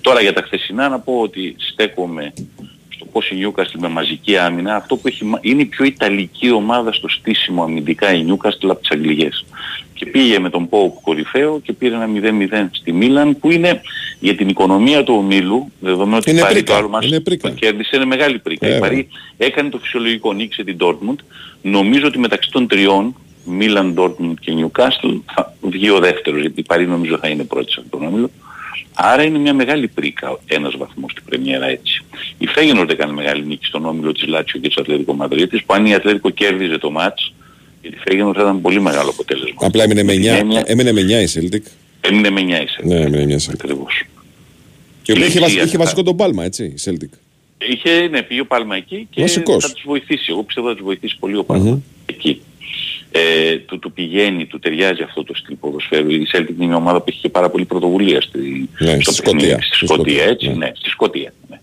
Τώρα 0.00 0.20
για 0.20 0.32
τα 0.32 0.42
χθεσινά 0.42 0.88
να 0.88 0.98
πω 0.98 1.12
ότι 1.20 1.54
στέκομαι 1.72 2.32
στο 3.10 3.18
πώς 3.18 3.30
η 3.30 3.36
Newcastle 3.46 3.78
με 3.80 3.88
μαζική 3.88 4.36
άμυνα, 4.36 4.74
αυτό 4.76 4.96
που 4.96 5.08
έχει, 5.08 5.24
μα- 5.24 5.38
είναι 5.42 5.62
η 5.62 5.64
πιο 5.64 5.84
ιταλική 5.84 6.50
ομάδα 6.50 6.92
στο 6.92 7.08
στήσιμο 7.08 7.62
αμυντικά 7.62 8.14
η 8.14 8.24
Newcastle 8.28 8.68
από 8.70 8.80
τις 8.80 8.90
Αγγλικές. 8.90 9.44
Και 9.94 10.06
πήγε 10.06 10.38
με 10.38 10.50
τον 10.50 10.68
Pope 10.70 10.92
κορυφαίο 11.02 11.60
και 11.62 11.72
πήρε 11.72 11.94
ένα 11.94 12.06
0-0 12.06 12.68
στη 12.72 12.92
Μίλαν 12.92 13.38
που 13.38 13.50
είναι 13.50 13.80
για 14.20 14.34
την 14.36 14.48
οικονομία 14.48 15.04
του 15.04 15.14
ομίλου, 15.16 15.72
δεδομένου 15.80 16.16
ότι 16.16 16.30
Είναι 16.30 16.40
πάρει 16.40 16.54
πρίκα, 16.54 16.72
το 16.72 16.78
άλλο 16.78 16.88
μας 16.88 17.06
είναι 17.06 17.20
πρίκα. 17.20 17.48
το 17.48 17.54
κέρδισε, 17.54 17.96
είναι 17.96 18.04
μεγάλη 18.04 18.38
πρίκα. 18.38 18.66
Η 18.66 18.70
Βέβαια. 18.70 18.88
Παρί 18.88 19.08
έκανε 19.36 19.68
το 19.68 19.78
φυσιολογικό, 19.78 20.32
νίκησε 20.32 20.64
την 20.64 20.76
Dortmund. 20.80 21.16
Νομίζω 21.62 22.06
ότι 22.06 22.18
μεταξύ 22.18 22.50
των 22.50 22.66
τριών, 22.68 23.14
Μίλαν, 23.44 23.94
Dortmund 23.98 24.34
και 24.40 24.52
Newcastle, 24.58 25.20
θα 25.34 25.54
βγει 25.60 25.90
ο 25.90 25.98
δεύτερος, 25.98 26.40
γιατί 26.40 26.60
η 26.60 26.64
Παρί 26.64 26.86
νομίζω 26.86 27.18
θα 27.18 27.28
είναι 27.28 27.44
πρώτη 27.44 27.72
σε 27.72 27.80
αυτόν 27.84 28.00
τον 28.00 28.08
όμιλο. 28.08 28.30
Άρα 28.94 29.22
είναι 29.22 29.38
μια 29.38 29.54
μεγάλη 29.54 29.88
πρίκα 29.88 30.38
ένας 30.46 30.76
βαθμός 30.76 31.10
στην 31.10 31.24
Πρεμιέρα 31.24 31.66
έτσι. 31.66 32.04
Η 32.38 32.46
Φέγενορντ 32.46 32.90
έκανε 32.90 33.12
μεγάλη 33.12 33.46
νίκη 33.46 33.64
στον 33.66 33.84
όμιλο 33.86 34.12
της 34.12 34.26
Λάτσιο 34.26 34.60
και 34.60 34.68
της 34.68 34.76
Ατλέτικο 34.76 35.14
Μαδρίτης, 35.14 35.64
που 35.64 35.74
αν 35.74 35.86
η 35.86 35.94
Ατλέτικο 35.94 36.30
κέρδιζε 36.30 36.78
το 36.78 36.90
μάτς, 36.90 37.32
γιατί 37.82 37.96
η 37.96 38.00
Φέγενορντ 38.08 38.36
θα 38.36 38.42
ήταν 38.42 38.60
πολύ 38.60 38.80
μεγάλο 38.80 39.10
αποτέλεσμα. 39.10 39.56
Απλά 39.60 39.82
έμεινε 39.82 40.02
με 40.02 40.12
Με 40.14 40.18
την 40.20 40.30
9, 40.30 40.36
έννοια- 40.38 40.62
έμεινε 40.66 40.92
με 40.92 41.00
9 41.00 41.20
η 41.20 41.26
Celtic. 41.34 41.62
Έμεινε 42.00 42.30
με 42.30 42.40
9 42.40 42.60
η 42.60 42.86
Ναι, 42.88 42.94
έμεινε 42.94 43.22
9 43.22 43.34
η 43.34 43.46
Celtic. 43.48 43.54
Ακριβώς. 43.54 44.02
Και 45.02 45.12
η 45.12 45.14
οποία 45.14 45.26
είχε, 45.26 45.38
Η 45.38 45.40
βασ- 45.40 45.50
Λιψία 45.52 45.62
είχε 45.68 45.76
θα- 45.76 45.82
βασικό 45.82 46.02
τον 46.02 46.16
Πάλμα, 46.16 46.44
έτσι, 46.44 46.64
η 46.64 46.74
Celtic. 46.84 47.08
Είχε, 47.70 48.08
ναι, 48.08 48.22
πήγε 48.22 48.40
ο 48.40 48.46
Πάλμα 48.46 48.76
εκεί 48.76 49.06
και 49.10 49.20
Βασικός. 49.20 49.64
θα 49.64 49.72
τους 49.72 49.82
βοηθήσει. 49.86 50.26
Εγώ 50.28 50.42
πιστεύω 50.42 50.68
θα 50.68 50.74
τους 50.74 50.84
βοηθήσει 50.84 51.16
πολύ 51.18 51.36
ο 51.36 51.44
Πάλμα 51.44 51.80
εκεί. 52.06 52.40
Ε, 53.12 53.56
του, 53.56 53.78
του 53.78 53.92
πηγαίνει, 53.92 54.46
του 54.46 54.58
ταιριάζει 54.58 55.02
αυτό 55.02 55.24
το 55.24 55.34
στυλ 55.34 55.56
ποδοσφαίρου. 55.56 56.10
Η 56.10 56.26
Celtic 56.32 56.54
είναι 56.58 56.66
μια 56.66 56.76
ομάδα 56.76 56.98
που 56.98 57.04
έχει 57.08 57.20
και 57.20 57.28
πάρα 57.28 57.50
πολύ 57.50 57.64
πρωτοβουλία 57.64 58.20
στη, 58.20 58.68
Ναι, 58.78 59.00
στο 59.00 59.12
στη 59.12 59.22
παιχνίδι, 59.22 59.46
Σκωτία. 59.46 59.62
Στη 59.62 59.76
Στη 59.76 59.86
Σκωτία, 59.86 60.14
Σκωτία, 60.14 60.24
έτσι, 60.24 60.48
ναι. 60.48 60.54
ναι. 60.54 60.72
στη 60.74 60.88
Σκωτία. 60.88 61.32
Ναι. 61.48 61.60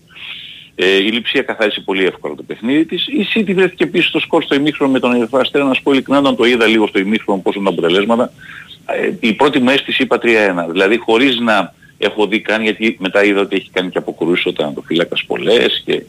Ε, 0.74 0.96
η 0.96 1.10
Λειψία 1.10 1.42
καθάρισε 1.42 1.80
πολύ 1.80 2.04
εύκολα 2.04 2.34
το 2.34 2.42
παιχνίδι 2.42 2.84
της. 2.84 3.06
Η 3.06 3.26
City 3.34 3.54
βρέθηκε 3.54 3.86
πίσω 3.86 4.08
στο 4.08 4.18
σκορ 4.18 4.42
στο 4.42 4.54
ημίχρονο 4.54 4.92
με 4.92 5.00
τον 5.00 5.14
Ερυθρό 5.14 5.38
Αστέρα. 5.38 5.64
Να 5.64 5.74
σου 5.74 5.82
πω 5.82 5.92
ειλικρινά, 5.92 6.18
όταν 6.18 6.36
το 6.36 6.44
είδα 6.44 6.66
λίγο 6.66 6.86
στο 6.86 6.98
ημίχρονο 6.98 7.40
πόσο 7.40 7.60
ήταν 7.60 7.74
τα 7.74 7.80
αποτελέσματα, 7.80 8.32
ε, 8.86 9.12
η 9.20 9.32
πρώτη 9.32 9.58
μου 9.58 9.70
αίσθηση 9.70 10.02
είπα 10.02 10.18
3-1. 10.22 10.66
Δηλαδή 10.70 10.96
χωρίς 10.96 11.38
να 11.38 11.74
έχω 11.98 12.26
δει 12.26 12.40
καν, 12.40 12.62
γιατί 12.62 12.96
μετά 13.00 13.24
είδα 13.24 13.40
ότι 13.40 13.56
έχει 13.56 13.68
κάνει 13.72 13.90
και 13.90 13.98
αποκρούσεις 13.98 14.46
ο 14.46 14.74
τερματοφύλακας 14.74 15.24
πολλές. 15.26 15.82
Και... 15.84 16.02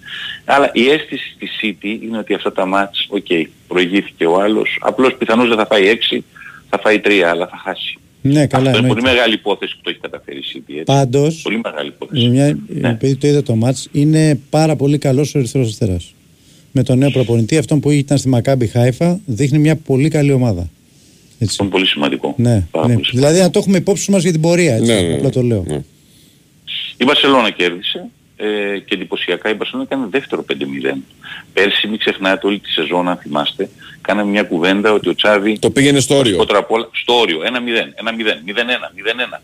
Αλλά 0.45 0.69
η 0.73 0.89
αίσθηση 0.89 1.35
της 1.39 1.49
City 1.63 2.03
είναι 2.03 2.17
ότι 2.17 2.33
αυτά 2.33 2.51
τα 2.51 2.65
ματς, 2.65 3.07
οκ, 3.09 3.25
προηγήθηκε 3.67 4.25
ο 4.25 4.41
άλλος. 4.41 4.77
Απλώς 4.81 5.15
πιθανώς 5.15 5.47
δεν 5.47 5.57
θα 5.57 5.65
φάει 5.65 5.97
6, 6.11 6.19
θα 6.69 6.79
φάει 6.83 7.01
3, 7.05 7.11
αλλά 7.31 7.47
θα 7.47 7.57
χάσει. 7.63 7.97
Ναι, 8.21 8.47
καλά. 8.47 8.65
Αυτό 8.69 8.79
είναι 8.79 8.87
πολύ 8.87 8.99
εννοείται. 8.99 9.11
μεγάλη 9.17 9.33
υπόθεση 9.33 9.75
που 9.75 9.81
το 9.83 9.89
έχει 9.89 9.99
καταφέρει 9.99 10.37
η 10.37 10.43
City. 10.53 10.71
Έτσι. 10.71 10.83
Πάντως, 10.83 11.41
Πολύ 11.41 11.59
μεγάλη 11.63 11.87
υπόθεση. 11.87 12.23
με 12.27 12.29
μια, 12.29 12.57
Ναι. 12.67 12.89
επειδή 12.89 13.15
το 13.15 13.27
είδα 13.27 13.43
το 13.43 13.55
μάτς, 13.55 13.89
είναι 13.91 14.39
πάρα 14.49 14.75
πολύ 14.75 14.97
καλός 14.97 15.35
ο 15.35 15.37
Ερυθρός 15.39 15.67
Αστέρας. 15.67 16.13
Με 16.71 16.83
τον 16.83 16.97
νέο 16.97 17.11
προπονητή, 17.11 17.57
αυτόν 17.57 17.79
που 17.79 17.89
ήταν 17.91 18.17
στη 18.17 18.27
Μακάμπι 18.27 18.67
Χάιφα, 18.67 19.19
δείχνει 19.25 19.57
μια 19.59 19.75
πολύ 19.75 20.09
καλή 20.09 20.31
ομάδα. 20.31 20.69
Έτσι. 21.41 21.45
Αυτό 21.45 21.63
είναι 21.63 21.71
πολύ 21.71 21.85
σημαντικό. 21.87 22.33
Ναι, 22.37 22.63
Πάρα 22.71 22.87
ναι. 22.87 22.93
πολύ 22.93 23.05
σημαντικό. 23.05 23.17
Δηλαδή 23.17 23.39
να 23.39 23.49
το 23.49 23.59
έχουμε 23.59 23.77
υπόψη 23.77 24.11
μας 24.11 24.21
για 24.23 24.31
την 24.31 24.41
πορεία, 24.41 24.75
έτσι. 24.75 24.91
Ναι, 24.93 25.01
ναι, 25.01 25.07
ναι. 25.07 25.13
Απλά 25.15 25.29
το 25.29 25.41
λέω. 25.41 25.65
Η 26.97 27.03
Βαρσελόνα 27.05 27.49
κέρδισε 27.49 28.05
ε, 28.37 28.45
και 28.79 28.93
εντυπωσιακά 28.95 29.49
η 29.49 29.53
Βαρσελόνα 29.53 29.87
έκανε 29.91 30.07
δεύτερο 30.09 30.45
5-0. 30.93 30.97
Πέρσι 31.53 31.87
μην 31.87 31.99
ξεχνάτε 31.99 32.47
όλη 32.47 32.59
τη 32.59 32.69
σεζόν 32.71 33.07
αν 33.09 33.17
θυμάστε 33.17 33.69
κάναμε 34.01 34.29
μια 34.29 34.43
κουβέντα 34.43 34.91
ότι 34.91 35.09
ο 35.09 35.15
Τσάβη 35.15 35.59
Το 35.59 35.69
πήγαινε 35.69 35.99
στο 35.99 36.13
όριο. 36.13 36.23
βασικότερα 36.23 36.59
απ' 36.59 36.71
όλα, 36.71 36.89
στο 36.91 37.13
όριο 37.19 37.39
1-0, 37.39 37.45
1-0, 37.45 37.51
0-1, 38.45 39.37
0-1. 39.37 39.41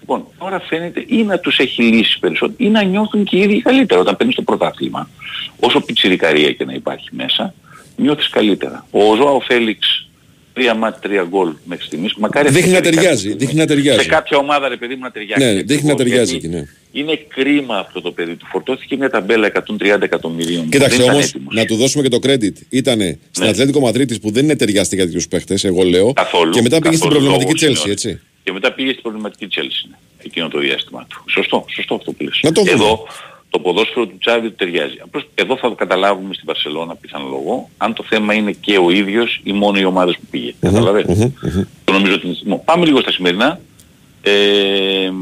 Λοιπόν, 0.00 0.24
τώρα 0.38 0.60
φαίνεται 0.60 1.04
ή 1.08 1.22
να 1.22 1.38
τους 1.38 1.58
έχει 1.58 1.82
λύσει 1.82 2.18
περισσότερο 2.18 2.56
ή 2.58 2.68
να 2.68 2.82
νιώθουν 2.82 3.24
και 3.24 3.36
οι 3.36 3.40
ίδιοι 3.40 3.62
καλύτερα 3.62 4.00
όταν 4.00 4.16
παίρνεις 4.16 4.34
το 4.34 4.42
πρωτάθλημα. 4.42 5.10
Όσο 5.60 5.80
πιτσιρικαρία 5.80 6.52
και 6.52 6.64
να 6.64 6.72
υπάρχει 6.72 7.08
μέσα, 7.10 7.54
νιώθεις 7.96 8.28
καλύτερα. 8.28 8.86
Ο 8.90 9.14
Ζωάο 9.16 9.40
Φέλιξ 9.40 10.07
τρία 10.58 10.74
μάτς, 10.74 10.98
τρία 11.00 11.26
γκολ 11.28 11.52
μέχρι 11.64 11.84
στιγμής. 11.86 12.14
Μακάρι 12.18 12.50
Δείχνει 12.50 12.70
να 12.72 12.76
αυτή 12.78 12.88
η 12.88 12.92
ταιριάζει, 12.94 13.22
κάποια 13.28 13.36
δείχνει 13.38 13.58
να 13.60 13.66
ταιριάζει. 13.66 14.00
Σε 14.00 14.08
κάποια 14.08 14.36
ομάδα 14.38 14.68
ρε 14.68 14.76
παιδί 14.76 14.94
μου 14.94 15.00
να 15.02 15.10
ταιριάζει. 15.10 15.44
Ναι, 15.44 15.52
δείχνει 15.62 15.86
να 15.86 15.92
ακριβώς, 15.92 15.96
ταιριάζει 15.96 16.30
γιατί 16.32 16.46
εκεί, 16.46 16.56
ναι. 16.56 16.64
Είναι 16.92 17.16
κρίμα 17.28 17.78
αυτό 17.78 18.00
το 18.00 18.10
παιδί 18.12 18.34
του. 18.36 18.46
Φορτώθηκε 18.50 18.96
μια 18.96 19.10
ταμπέλα 19.10 19.46
130 19.46 20.02
εκατομμυρίων. 20.02 20.68
Κοίταξε 20.68 20.96
Δεν 20.96 21.04
ήταν 21.04 21.14
όμως, 21.14 21.28
έτοιμος. 21.28 21.54
να 21.54 21.64
του 21.64 21.76
δώσουμε 21.76 22.02
και 22.02 22.08
το 22.08 22.18
credit. 22.22 22.52
Ήτανε 22.68 23.18
στην 23.30 23.44
Ναι. 23.44 23.50
Ατλέτικο 23.50 23.80
Μαδρίτης 23.80 24.20
που 24.20 24.30
δεν 24.30 24.44
είναι 24.44 24.56
ταιριαστή 24.56 24.94
για 24.96 25.04
τέτοιους 25.04 25.28
παίχτες, 25.28 25.64
εγώ 25.64 25.82
λέω. 25.82 26.12
Καθόλου, 26.12 26.50
και 26.52 26.62
μετά 26.62 26.78
πήγε 26.80 26.96
στην 26.96 27.08
καθόλου 27.08 27.26
προβληματική 27.26 27.64
λόγος 27.64 27.78
Chelsea, 27.80 27.84
είναι. 27.84 27.92
έτσι. 27.92 28.20
Και 28.42 28.52
μετά 28.52 28.72
πήγε 28.72 28.90
στην 28.90 29.02
προβληματική 29.02 29.46
Chelsea 29.50 29.88
ναι, 29.90 29.96
εκείνο 30.24 30.48
το 30.48 30.58
διάστημα 30.58 31.06
του. 31.08 31.24
Σωστό, 31.30 31.64
σωστό 31.68 31.94
αυτό 31.94 32.12
που 32.12 32.22
λες. 32.24 32.40
Να 32.42 32.52
το 32.52 32.60
δούμε. 32.60 32.72
Εδώ 32.72 33.06
το 33.50 33.58
ποδόσφαιρο 33.58 34.06
του 34.06 34.18
Τσάβη 34.18 34.48
του 34.48 34.54
ταιριάζει. 34.54 34.96
Απλώς 35.02 35.28
εδώ 35.34 35.56
θα 35.56 35.68
το 35.68 35.74
καταλάβουμε 35.74 36.34
στην 36.34 36.46
Βαρσελόνα 36.46 36.94
πιθανολογώ 36.94 37.68
αν 37.76 37.94
το 37.94 38.04
θέμα 38.08 38.34
είναι 38.34 38.52
και 38.52 38.78
ο 38.78 38.90
ίδιος 38.90 39.40
ή 39.42 39.52
μόνο 39.52 39.78
οι 39.78 39.84
ομάδες 39.84 40.14
που 40.16 40.26
πήγε. 40.30 40.54
Καταλαβες; 40.60 41.32
Το 41.84 41.92
νομίζω 41.92 42.14
ότι 42.14 42.26
είναι 42.26 42.34
σημαντικό. 42.34 42.64
Πάμε 42.64 42.84
λίγο 42.84 43.00
στα 43.00 43.12
σημερινά. 43.12 43.60
Ε, 44.22 45.12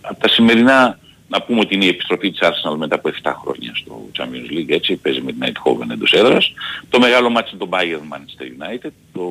από 0.00 0.20
τα 0.20 0.28
σημερινά 0.28 0.98
να 1.28 1.42
πούμε 1.42 1.60
ότι 1.60 1.74
είναι 1.74 1.84
η 1.84 1.88
επιστροφή 1.88 2.30
της 2.30 2.40
Arsenal 2.42 2.76
μετά 2.76 2.94
από 2.94 3.10
7 3.22 3.32
χρόνια 3.42 3.72
στο 3.74 4.08
Champions 4.18 4.58
League, 4.58 4.68
έτσι, 4.68 4.96
παίζει 4.96 5.20
με 5.20 5.32
την 5.32 5.42
Eindhoven 5.44 5.90
εντός 5.92 6.12
έδρας. 6.12 6.52
Το 6.88 6.98
μεγάλο 6.98 7.30
μάτι 7.30 7.50
είναι 7.52 7.64
το 7.64 7.68
Bayern 7.72 8.14
Manchester 8.14 8.44
United, 8.44 8.90
το, 9.12 9.22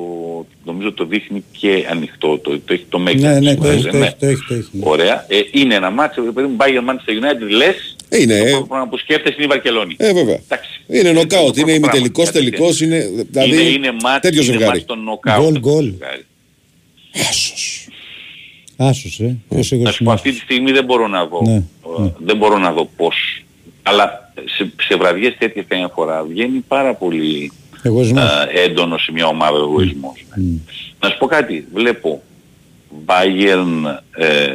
νομίζω 0.64 0.92
το 0.92 1.04
δείχνει 1.04 1.44
και 1.58 1.86
ανοιχτό, 1.90 2.38
το, 2.38 2.58
το 2.58 2.72
έχει 2.72 2.86
το 2.88 3.02
make 3.08 3.20
Ναι, 3.20 3.38
ναι, 3.40 3.56
το 3.56 3.62
σημαίνει, 3.62 3.78
έχει, 3.78 3.88
το 3.90 3.96
ναι. 3.96 4.04
έχει, 4.04 4.16
το 4.18 4.26
έχει, 4.26 4.42
το 4.48 4.54
έχει. 4.54 4.68
Ωραία. 4.80 5.24
Ε, 5.28 5.40
είναι 5.50 5.74
ένα 5.74 5.90
μάτσο, 5.90 6.22
παιδί 6.22 6.48
μου, 6.48 6.56
Bayern 6.58 6.90
Manchester 6.90 7.24
United, 7.24 7.50
λες, 7.50 7.96
Είναι, 8.10 8.38
το 8.38 8.46
ε. 8.46 8.50
πρώτο 8.50 8.66
πράγμα 8.66 8.88
που 8.88 8.98
σκέφτεσαι 8.98 9.34
είναι 9.36 9.44
η 9.44 9.48
Βαρκελόνη. 9.48 9.94
Ε, 9.98 10.12
βέβαια. 10.12 10.34
Εντάξει. 10.44 10.80
Είναι 10.88 11.12
νοκάουτ, 11.12 11.56
είναι 11.56 11.64
πράγμα, 11.66 11.72
ημιτελικός, 11.74 12.24
κάτι 12.24 12.38
τελικός, 12.38 12.80
είναι. 12.80 13.08
Δηλαδή, 13.30 13.50
είναι, 13.50 13.60
είναι 13.62 13.92
μάτς, 14.02 14.20
τέτοιο 14.20 14.42
είναι 14.42 14.50
ζευγάρι. 14.52 14.70
μάτς 14.72 14.84
των 14.84 15.02
νοκάουτ. 15.02 15.42
Γκολ, 15.44 15.58
γκολ. 15.58 15.84
ζευγάρι. 15.84 16.24
Άσος, 18.76 19.20
ε. 19.20 19.36
Ποιος 19.48 19.70
Να 19.70 19.90
σου 19.90 20.04
πω 20.04 20.10
αυτή 20.12 20.32
τη 20.32 20.38
στιγμή 20.38 20.72
δεν 20.72 20.84
μπορώ 20.84 21.06
να 21.08 21.26
δω. 21.26 21.42
Ναι. 21.46 21.54
ε, 21.54 22.12
Δεν 22.18 22.36
μπορώ 22.36 22.58
να 22.58 22.72
δω 22.72 22.90
πώς. 22.96 23.44
Αλλά 23.82 24.32
σε, 24.56 24.72
σε 24.82 24.96
βραδιές 24.96 25.34
τέτοιες 25.38 25.64
καμιά 25.68 25.88
φορά 25.88 26.24
βγαίνει 26.24 26.58
πάρα 26.68 26.94
πολύ 26.94 27.52
Εγωισμός. 27.82 28.24
ε, 28.52 28.60
έντονος 28.62 29.02
σε 29.02 29.12
μια 29.12 29.26
ομάδα 29.26 29.58
ο 29.58 29.62
εγωισμός. 29.62 30.24
Να 31.00 31.08
σου 31.08 31.18
πω 31.18 31.26
κάτι. 31.26 31.66
Βλέπω 31.74 32.22
Bayern, 33.06 33.98
ε, 34.16 34.48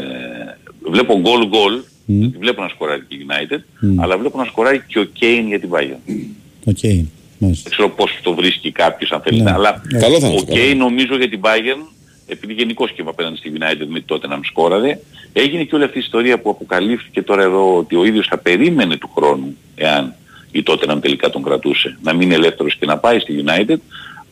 βλέπω 0.91 1.21
goal 1.23 1.49
goal, 2.07 2.19
γιατί 2.19 2.37
βλέπω 2.37 2.61
να 2.61 2.67
σκοράει 2.69 2.99
και 3.07 3.15
η 3.15 3.25
United, 3.29 3.59
Μμ. 3.79 4.01
αλλά 4.01 4.17
βλέπω 4.17 4.37
να 4.37 4.45
σκοράει 4.45 4.81
και 4.87 4.99
ο 4.99 5.07
Kane 5.19 5.43
για 5.47 5.59
την 5.59 5.69
Bayern. 5.71 5.99
OK. 6.65 6.83
Μάλιστα. 7.37 7.63
Δεν 7.63 7.71
ξέρω 7.71 7.89
πώς 7.89 8.19
το 8.23 8.33
βρίσκει 8.33 8.71
κάποιος 8.71 9.11
αν 9.11 9.21
θέλει 9.21 9.37
Ναι. 9.37 9.43
να, 9.43 9.53
αλλά 9.53 9.81
Ναι. 9.91 9.99
Καλό 9.99 10.19
θα 10.19 10.27
είναι 10.27 10.35
ο 10.35 10.39
αυτό, 10.39 10.53
Kane 10.53 10.57
καλό. 10.57 10.75
νομίζω 10.75 11.17
για 11.17 11.29
την 11.29 11.39
Bayern, 11.43 11.87
επειδή 12.27 12.53
γενικώς 12.53 12.91
και 12.91 13.03
απέναντι 13.05 13.37
στη 13.37 13.51
United 13.59 13.85
με 13.87 13.99
Τότεναμ 13.99 14.39
σκόραρε, 14.43 14.99
έγινε 15.33 15.63
και 15.63 15.75
όλη 15.75 15.83
αυτή 15.83 15.97
η 15.97 16.01
ιστορία 16.01 16.39
που 16.39 16.49
αποκαλύφθηκε 16.49 17.21
τώρα 17.21 17.41
εδώ 17.43 17.75
ότι 17.77 17.95
ο 17.95 18.05
ίδιος 18.05 18.27
θα 18.27 18.37
περίμενε 18.37 18.97
του 18.97 19.09
χρόνου, 19.15 19.57
εάν 19.75 20.13
η 20.51 20.63
τότε 20.63 20.99
τελικά 20.99 21.29
τον 21.29 21.43
κρατούσε, 21.43 21.97
να 22.03 22.13
μείνει 22.13 22.33
ελεύθερος 22.33 22.75
και 22.75 22.85
να 22.85 22.97
πάει 22.97 23.19
στη 23.19 23.43
United, 23.45 23.75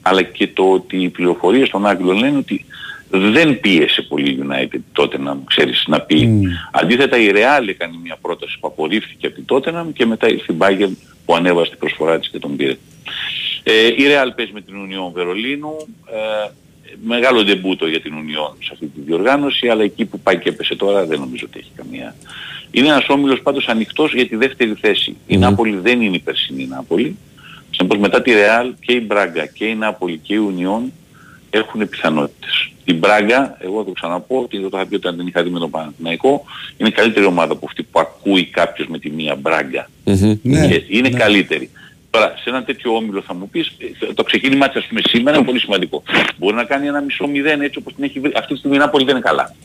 αλλά 0.02 0.22
και 0.22 0.48
το 0.48 0.64
ότι 0.72 0.98
οι 1.04 1.10
πληροφορίες 1.10 1.70
των 1.70 1.86
Άγγλων 1.86 2.18
λένε 2.18 2.38
ότι 2.38 2.66
δεν 3.12 3.60
πίεσε 3.60 4.02
πολύ 4.02 4.30
η 4.30 4.40
United 4.48 4.80
τότε 4.92 5.18
να 5.18 5.38
ξέρεις 5.46 5.84
να 5.88 6.02
πει. 6.02 6.30
Αντίθετα 6.72 7.18
η 7.18 7.32
Real 7.34 7.68
έκανε 7.68 7.94
μια 8.04 8.18
πρόταση 8.22 8.58
που 8.60 8.68
απορρίφθηκε 8.68 9.28
από 9.28 9.36
την 9.36 9.46
Tottenham 9.50 9.94
και 9.94 10.06
μετά 10.06 10.30
ήρθε 10.30 10.54
η 10.54 10.58
Bayern 10.60 10.92
που 11.26 11.36
ανέβασε 11.36 11.70
την 11.70 11.80
προσφορά 11.80 12.20
της 12.20 12.30
και 12.30 12.40
τον 12.40 12.56
πήρε. 12.56 12.78
Ε, 13.64 13.88
η 13.88 13.96
Real 13.98 14.30
παίζει 14.36 14.52
με 14.54 14.62
την 14.62 14.76
Union 14.76 15.12
Βερολίνου. 15.14 15.76
Ε, 16.06 16.50
μεγάλο 17.04 17.44
ντεμπούτο 17.44 17.88
για 17.88 18.02
την 18.02 18.14
Union 18.14 18.56
σε 18.60 18.70
αυτή 18.74 18.86
τη 18.86 19.02
διοργάνωση, 19.02 19.68
αλλά 19.68 19.84
εκεί 19.84 20.06
που 20.06 20.20
πάει 20.20 20.40
και 20.40 20.50
έπεσε 20.50 20.76
τώρα 20.76 21.06
δεν 21.06 21.20
νομίζω 21.20 21.46
ότι 21.48 21.60
έχει 21.60 21.72
καμία. 21.76 22.16
Είναι 22.72 22.88
ένας 22.88 23.10
όμιλος 23.10 23.42
πάντως 23.42 23.68
ανοιχτός 23.68 24.14
για 24.14 24.28
τη 24.28 24.36
δεύτερη 24.36 24.74
θέση. 24.82 25.16
Η 25.28 25.38
Νάπολη 25.38 25.78
δεν 25.78 26.02
είναι 26.02 26.16
η 26.16 26.20
περσινή 26.20 26.66
Νάπολη. 26.66 27.18
Συνεπώς 27.70 27.98
μετά 27.98 28.22
τη 28.22 28.32
Real 28.34 28.72
και 28.80 28.94
η 28.94 29.04
Μπράγκα 29.06 29.46
και 29.46 29.66
η 29.66 29.76
Νάπολη 29.76 30.18
και 30.18 30.34
η 30.34 30.40
Union 30.50 30.92
έχουν 31.52 31.90
πιθανότητες. 31.90 32.72
Η 32.84 32.94
Μπράγκα, 32.94 33.58
εγώ 33.60 33.78
θα 33.80 33.86
το 33.86 33.92
ξαναπώ, 33.92 34.42
ότι 34.42 34.58
δεν 34.58 34.70
το 34.70 34.78
είχα 34.78 34.88
πει 34.88 34.96
όταν 34.96 35.16
δεν 35.16 35.28
είχα 35.28 35.44
δει 35.44 35.50
με 35.50 35.60
τον 35.60 35.70
Παναθηναϊκό, 35.70 36.44
είναι 36.78 36.90
καλύτερη 36.90 37.26
ομάδα 37.26 37.54
από 37.54 37.66
αυτή 37.66 37.84
που 37.84 38.00
ακούει 38.00 38.46
κάποιος 38.46 38.88
με 38.88 39.00
τη 39.00 39.10
μία 39.10 39.36
Μπράγκα. 39.36 39.90
Ναι, 40.42 40.68
Και 40.68 40.84
είναι 40.88 41.10
καλύτερη. 41.10 41.70
Τώρα, 42.10 42.34
σε 42.42 42.50
ένα 42.50 42.64
τέτοιο 42.64 42.96
όμιλο 42.96 43.22
θα 43.22 43.34
μου 43.34 43.50
πεις, 43.50 43.72
ε, 44.00 44.14
το 44.14 44.24
ξεκίνημά 44.24 44.68
της 44.68 44.82
ας 44.82 44.88
πούμε 44.88 45.02
σήμερα 45.04 45.38
είναι 45.38 45.46
πολύ 45.46 45.60
σημαντικό. 45.60 46.04
Μπορεί 46.38 46.56
να 46.56 46.64
κάνει 46.64 46.88
ένα 46.88 47.02
μισό 47.02 47.28
μηδέν 47.28 47.62
έτσι 47.62 47.78
όπως 47.78 47.94
την 47.94 48.04
έχει 48.04 48.20
βρει. 48.20 48.32
Αυτή 48.36 48.54
τη 48.54 48.60
στιγμή 48.60 48.76
η 48.76 48.80
Νάπολη 48.80 49.06
δεν 49.06 49.16
είναι 49.16 49.26
καλά. 49.26 49.56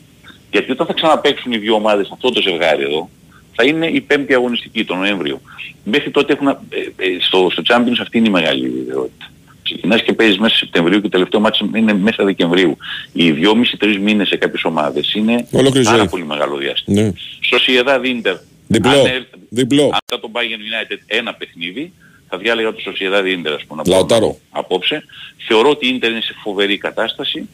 Γιατί 0.51 0.71
όταν 0.71 0.87
θα 0.87 0.93
ξαναπαίξουν 0.93 1.51
οι 1.51 1.57
δύο 1.57 1.73
ομάδες 1.73 2.09
αυτό 2.11 2.31
το 2.31 2.41
ζευγάρι 2.41 2.83
εδώ, 2.83 3.09
θα 3.55 3.63
είναι 3.63 3.87
η 3.87 4.01
πέμπτη 4.01 4.33
αγωνιστική, 4.33 4.85
τον 4.85 4.97
Νοέμβριο. 4.97 5.41
Μέχρι 5.83 6.11
τότε 6.11 6.33
έχουν, 6.33 6.47
ε, 6.47 6.55
ε, 6.95 7.17
στο, 7.19 7.49
στο 7.51 7.61
Champions 7.67 7.97
αυτή 8.01 8.17
είναι 8.17 8.27
η 8.27 8.31
μεγάλη 8.31 8.65
ιδιαιότητα. 8.65 9.31
Ξεκινάς 9.73 10.01
και 10.03 10.13
παίζεις 10.13 10.37
μέσα 10.37 10.55
Σεπτεμβρίου 10.55 10.95
και 10.95 11.01
το 11.01 11.09
τελευταίο 11.09 11.39
μάτι 11.39 11.69
είναι 11.75 11.93
μέσα 11.93 12.23
Δεκεμβρίου. 12.23 12.77
Οι 13.13 13.31
2,5-3 13.31 13.97
μήνες 14.01 14.27
σε 14.27 14.35
κάποιες 14.37 14.63
ομάδες 14.63 15.13
είναι 15.13 15.47
Ολόκληρη 15.51 15.85
πάρα 15.85 15.97
ζωή. 15.97 16.07
πολύ 16.09 16.25
μεγάλο 16.25 16.55
διάστημα. 16.57 17.01
Ναι. 17.01 17.11
Sociedad 17.51 18.01
Inter. 18.05 18.35
Διπλό. 18.67 18.89
Αν 18.99 19.05
έρθει- 19.05 19.33
Διπλό. 19.49 19.83
αν 19.83 19.99
θα 20.05 20.19
τον 20.19 20.31
Bayern 20.33 20.61
United 20.91 20.97
ένα 21.07 21.33
παιχνίδι, 21.33 21.93
θα 22.29 22.37
διάλεγα 22.37 22.73
το 22.73 22.79
Sociedad 22.85 23.21
Inter 23.23 23.51
ας 23.55 23.63
πούμε. 23.65 23.75
να 23.75 23.81
πω 23.83 23.89
Λαουτάρο. 23.89 24.37
Απόψε. 24.49 25.03
Θεωρώ 25.47 25.69
ότι 25.69 25.87
η 25.87 25.99
Inter 26.01 26.07
είναι 26.09 26.21
σε 26.21 26.35
φοβερή 26.43 26.77
κατάσταση. 26.77 27.49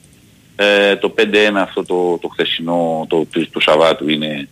Ε, 0.55 0.95
το 0.95 1.09
5-1 1.09 1.61
αυτό 1.61 1.85
το, 1.85 2.17
το 2.21 2.27
χθεσινό, 2.27 3.05
το, 3.09 3.25
του, 3.31 3.49
του 3.49 3.59
Σαββάτου 3.61 4.09
είναι 4.09 4.47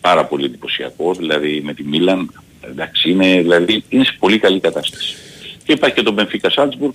πάρα 0.00 0.24
πολύ 0.24 0.44
εντυπωσιακό. 0.44 1.14
Δηλαδή 1.14 1.60
με 1.64 1.74
τη 1.74 1.82
Μίλαν, 1.84 2.32
εντάξει, 2.70 3.10
είναι, 3.10 3.40
δηλαδή, 3.40 3.84
είναι 3.88 4.04
σε 4.04 4.16
πολύ 4.18 4.38
καλή 4.38 4.60
κατάσταση. 4.60 5.16
Και 5.66 5.72
υπάρχει 5.72 5.94
και 5.96 6.02
το 6.02 6.14
Benfica 6.18 6.48
Salzburg, 6.54 6.92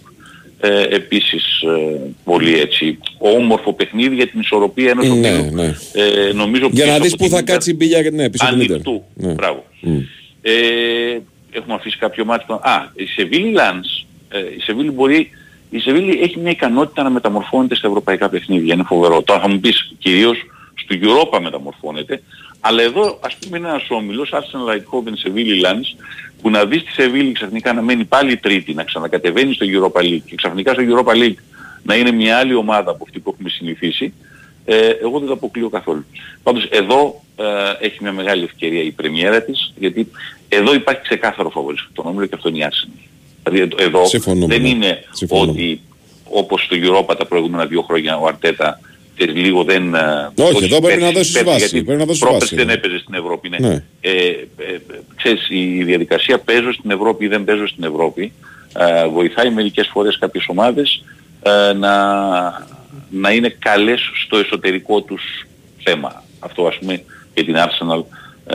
ε, 0.60 0.82
επίσης 0.84 1.62
ε, 1.62 2.00
πολύ 2.24 2.60
έτσι 2.60 2.98
όμορφο 3.18 3.74
παιχνίδι 3.74 4.16
για 4.16 4.28
την 4.28 4.40
ισορροπία 4.40 4.90
ενός 4.90 5.08
Ναι, 5.08 5.14
ομίλου. 5.38 5.56
ναι. 5.56 5.76
Ε, 5.94 6.32
νομίζω 6.34 6.70
Για 6.72 6.86
να 6.86 6.92
πίσω 6.92 7.04
δεις 7.04 7.14
από 7.14 7.24
πού 7.24 7.30
την 7.30 7.38
θα 7.38 7.42
Inter 7.42 7.46
κάτσει 7.46 7.72
η 7.72 7.74
μπίλια 7.78 8.02
ναι, 8.12 8.30
πίσω 8.30 8.46
από 8.46 8.54
την 8.54 8.62
Ιντερ. 8.64 8.76
ανοιχτού. 8.76 9.04
Ναι. 9.14 9.34
Μπράβο. 9.34 9.66
Μμ. 9.80 9.98
Ε, 10.42 10.52
έχουμε 11.52 11.74
αφήσει 11.74 11.98
κάποιο 11.98 12.26
μάτι. 12.26 12.46
Α, 12.52 12.92
η 12.96 13.06
Σεβίλη 13.06 13.52
Λάνς, 13.52 14.06
ε, 14.30 14.40
η 14.40 14.62
Σεβίλη 14.62 14.92
μπορεί, 14.92 15.30
η 15.70 15.80
Σεβίλη 15.80 16.20
έχει 16.22 16.40
μια 16.40 16.52
ικανότητα 16.52 17.04
να 17.04 17.10
μεταμορφώνεται 17.10 17.76
στα 17.76 17.88
ευρωπαϊκά 17.88 18.30
παιχνίδια. 18.30 18.74
Είναι 18.74 18.84
φοβερό. 18.84 19.22
Τώρα 19.22 19.40
θα 19.40 19.48
μου 19.50 19.60
πεις 19.60 19.94
κυρίως 20.00 20.38
στο 20.76 20.96
Europa 21.02 21.40
μεταμορφώνεται. 21.42 22.22
Αλλά 22.60 22.82
εδώ 22.82 23.20
ας 23.24 23.36
πούμε 23.36 23.58
είναι 23.58 23.68
ένας 23.68 23.86
όμιλος, 23.90 24.30
Arsenal 24.34 24.72
Eindhoven, 24.74 25.12
Σεβίλη 25.16 25.60
Λάνς, 25.60 25.96
που 26.42 26.50
να 26.50 26.66
δεις 26.66 26.84
τη 26.84 26.92
Σεβίλη 26.92 27.32
ξαφνικά 27.32 27.74
να 27.74 27.82
μένει 27.82 28.06
πάλι 28.06 28.38
τρίτη, 28.38 28.74
να 28.74 28.84
ξανακατεβαίνει 28.84 29.54
στο 29.54 29.66
Europa 29.70 30.02
League 30.02 30.22
και 30.26 30.36
ξαφνικά 30.36 30.74
στο 30.74 30.84
Europa 30.88 31.12
League 31.14 31.36
να 31.84 31.96
είναι 31.96 32.12
μια 32.12 32.38
άλλη 32.38 32.54
ομάδα 32.56 32.92
από 32.92 33.04
αυτή 33.04 33.20
που 33.20 33.30
έχουμε 33.34 33.50
συνηθίσει, 33.50 34.14
ε, 34.66 34.88
εγώ 34.90 35.18
δεν 35.20 35.28
το 35.28 35.34
αποκλείω 35.34 35.70
καθόλου. 35.70 36.06
Πάντως 36.44 36.66
εδώ 36.66 37.22
ε, 37.36 37.86
έχει 37.86 37.98
μια 38.02 38.12
μεγάλη 38.12 38.44
ευκαιρία 38.44 38.84
η 38.84 38.92
πρεμιέρα 38.92 39.42
της, 39.42 39.74
γιατί 39.78 40.08
εδώ 40.50 40.74
υπάρχει 40.74 41.02
ξεκάθαρο 41.02 41.50
φαβορής 41.50 41.88
στον 41.92 42.06
όμιλο 42.08 42.26
και 42.26 42.36
αυτό 42.36 42.50
είναι 42.50 42.58
η 42.58 42.68
Arsenal. 42.70 43.00
Δηλαδή 43.44 43.62
εδώ- 43.62 43.82
εδώ 43.82 44.06
Συμφωνούμε, 44.06 44.46
δεν 44.48 44.62
ναι. 44.62 44.70
είναι 44.70 45.04
Συμφωνούμε. 45.12 45.52
ότι 45.52 45.82
όπως 46.30 46.64
στο 46.64 46.76
Europa 46.80 47.18
τα 47.18 47.26
προηγούμενα 47.26 47.66
δύο 47.66 47.82
χρόνια 47.82 48.18
ο 48.18 48.28
Αρτέτα 48.28 48.80
και 49.26 49.32
λίγο 49.32 49.64
δεν... 49.64 49.96
ε, 49.96 50.30
Όχι, 50.38 50.64
εδώ 50.64 50.82
πρέπει 50.82 51.02
να 51.02 51.12
πέρσι- 51.12 51.18
δώσεις 51.18 51.32
πέρσι, 51.32 51.50
βάση, 51.50 51.60
γιατί 51.60 51.84
πρέπει 51.84 52.00
να 52.00 52.06
δώσεις 52.06 52.22
πρόπερσι 52.22 52.44
βάση, 52.44 52.56
δεν 52.56 52.66
ναι. 52.66 52.74
έπαιζε 52.74 53.00
στην 53.00 53.14
Ευρώπη, 53.14 53.50
ναι. 53.50 53.58
Ναι. 53.58 53.84
Ε, 54.02 54.12
ε, 54.12 54.34
ε, 54.58 54.80
ξέρεις, 55.16 55.48
η 55.50 55.84
διαδικασία 55.84 56.40
παίζω 56.40 56.74
στην 56.74 56.92
Ευρώπη 56.92 57.26
ή 57.26 57.28
δεν 57.28 57.44
παίζω 57.44 57.68
στην 57.68 57.84
Ευρώπη 57.84 58.34
ε, 58.78 59.08
βοηθάει 59.08 59.50
μερικές 59.50 59.90
φορές 59.94 60.18
κάποιες 60.18 60.46
ομάδες 60.48 61.04
ε, 61.42 61.74
να, 61.74 61.96
να 63.10 63.32
είναι 63.32 63.56
καλές 63.60 64.02
στο 64.26 64.38
εσωτερικό 64.38 65.02
τους 65.02 65.24
θέμα. 65.84 66.24
Αυτό 66.40 66.68
ας 66.68 66.78
πούμε 66.80 67.04
για 67.34 67.44
την 67.44 67.56
Arsenal, 67.58 68.04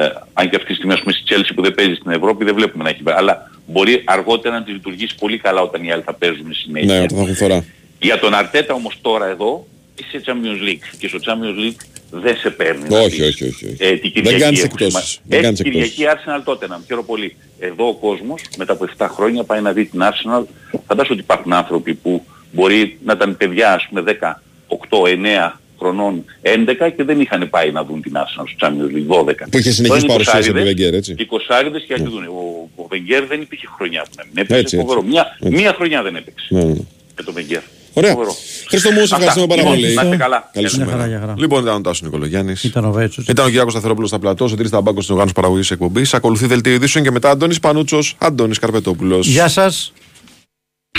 ε, 0.01 0.09
αν 0.33 0.51
και 0.51 0.57
αυτή 0.57 0.69
τη 0.69 0.75
στιγμή 0.75 0.93
ας 0.93 1.01
πούμε 1.01 1.13
στη 1.13 1.23
Chelsea 1.29 1.51
που 1.55 1.63
δεν 1.63 1.75
παίζει 1.75 1.95
στην 1.95 2.11
Ευρώπη 2.11 2.45
δεν 2.45 2.55
βλέπουμε 2.55 2.85
να 2.85 2.91
έχει 2.91 3.03
βάλει. 3.03 3.19
Αλλά 3.19 3.51
μπορεί 3.67 4.03
αργότερα 4.05 4.59
να 4.59 4.65
τη 4.65 4.73
λειτουργήσει 4.73 5.15
πολύ 5.19 5.39
καλά 5.39 5.61
όταν 5.61 5.85
οι 5.85 5.93
άλλοι 5.93 6.03
θα 6.03 6.15
παίζουν 6.15 6.55
συνέχεια. 6.55 6.95
Ναι, 6.95 7.03
όταν 7.03 7.17
θα 7.19 7.23
έχουν 7.23 7.35
φορά. 7.35 7.65
Για 8.01 8.19
τον 8.19 8.35
Αρτέτα 8.35 8.75
όμως 8.75 8.99
τώρα 9.01 9.27
εδώ 9.27 9.67
είσαι 9.99 10.23
Champions 10.27 10.69
League 10.69 10.97
και 10.99 11.09
στο 11.09 11.19
Champions 11.27 11.59
League 11.67 11.81
δεν 12.11 12.37
σε 12.37 12.51
παίρνει. 12.51 12.89
να 12.89 12.99
Όχι, 12.99 13.17
πεις. 13.17 13.27
όχι, 13.27 13.45
όχι. 13.45 13.67
όχι. 13.67 13.77
Ε, 13.79 13.91
την 13.97 14.01
Δεν 14.01 14.11
Κυριακή 14.13 14.41
κάνεις 14.43 14.63
έχουμε 14.65 14.85
εκτόσεις. 14.87 15.09
σημα- 15.09 15.23
Δεν 15.25 15.39
Έχει 15.39 15.43
κάνεις 15.45 15.61
εκτόσεις. 15.61 15.91
Κυριακή 15.93 16.19
Arsenal 16.19 16.43
τότε 16.45 16.67
να 16.67 16.81
χαίρομαι 16.87 17.07
πολύ. 17.07 17.37
Εδώ 17.59 17.89
ο 17.89 17.95
κόσμος 17.95 18.43
μετά 18.57 18.73
από 18.73 18.85
7 18.85 19.09
χρόνια 19.09 19.45
πάει 19.45 19.61
να 19.61 19.73
δει 19.73 19.85
την 19.85 20.01
Arsenal. 20.03 20.43
Φαντάζομαι 20.87 21.15
ότι 21.15 21.21
υπάρχουν 21.21 21.53
άνθρωποι 21.53 21.95
που 21.95 22.25
μπορεί 22.53 22.99
να 23.05 23.13
ήταν 23.13 23.37
παιδιά 23.37 23.73
ας 23.75 23.87
πούμε 23.89 24.01
10, 24.03 24.43
8, 24.69 25.07
9 25.07 25.61
χρονών, 25.79 26.25
11 26.43 26.89
και 26.97 27.03
δεν 27.05 27.21
είχαν 27.21 27.51
πάει 27.51 27.71
να 27.73 27.85
δουν 27.85 28.03
την 28.03 28.13
Arsenal 28.17 28.45
στο 28.57 28.57
Champions 28.67 28.95
League 28.97 29.07
12. 29.09 29.49
Που 29.51 29.59
είχε 29.59 29.71
συνεχίσει 29.71 29.83
Τώρα 29.87 29.99
είναι 29.99 30.07
παρουσίαση 30.13 30.49
από 30.51 30.59
τον 30.59 30.69
20 30.69 30.71
Wenger, 30.71 30.93
έτσι. 30.93 31.13
Οι 31.19 31.23
20 31.23 31.83
και 31.87 31.93
άρχισαν. 31.93 32.27
Ο, 32.29 32.69
ο 32.83 32.89
Wenger 32.91 33.25
δεν 33.29 33.41
υπήρχε 33.41 33.67
χρονιά 33.77 34.03
που 34.03 34.11
να 34.17 34.23
μην 34.25 34.33
έπαιξε. 34.35 34.55
Έτσι, 34.61 34.77
έτσι. 34.77 34.87
φοβερό. 34.89 35.03
Μια, 35.03 35.37
Έτσι. 35.41 35.55
μία 35.55 35.73
χρονιά 35.73 36.03
δεν 36.03 36.17
έπαιξε 36.17 36.47
Ναι, 36.51 36.61
ναι, 36.65 36.73
ναι. 36.73 36.79
με 37.17 37.23
τον 37.25 37.35
Wenger. 37.37 37.63
Ωραία. 37.99 38.13
Φοβερό. 38.13 38.37
Χρήστο 38.69 38.91
μου, 38.91 38.97
σε 38.97 39.03
Αυτά. 39.03 39.17
ευχαριστούμε 39.17 39.47
πάρα 39.47 39.61
Λοιπόν, 39.61 39.75
πολύ. 39.81 39.95
να 39.95 40.03
είστε 40.03 40.17
καλά. 40.17 40.51
Καλή 40.53 40.67
Γεια 40.67 40.69
σου 40.69 40.85
χαρά, 40.85 40.97
μέρα. 40.97 41.09
γεια 41.09 41.19
χαρά. 41.21 41.35
Λοιπόν, 41.37 41.63
ήταν 41.63 41.75
ο 41.75 41.81
Τάσος 41.81 42.03
Νικολογιάννης. 42.03 42.65
Ήταν 42.65 42.85
ο 42.85 42.91
Βέτσος. 42.93 43.27
Ήταν 43.29 43.45
ο 43.45 43.49
Κυριάκο 43.49 43.71
Σταθερόπουλος 43.71 44.09
στα 44.09 44.19
πλατό, 44.19 44.45
ο 44.45 44.55
Τρίτη 44.55 44.71
Ταμπάκο 44.71 45.01
στην 45.01 45.13
οργάνωσης 45.13 45.37
παραγωγής 45.37 45.71
εκπομπής. 45.71 46.15
Ακολουθεί 46.15 46.47
δελτίο 46.47 46.73
ειδήσεων 46.73 47.05
και 47.05 47.11
μετά 47.11 47.31
Αντώνης 47.31 47.61
Πανούτσος, 47.61 48.15
Αντώνης 48.19 48.59
Καρπετόπουλος. 48.59 49.27
Γεια 49.27 49.49
σας. 49.49 49.93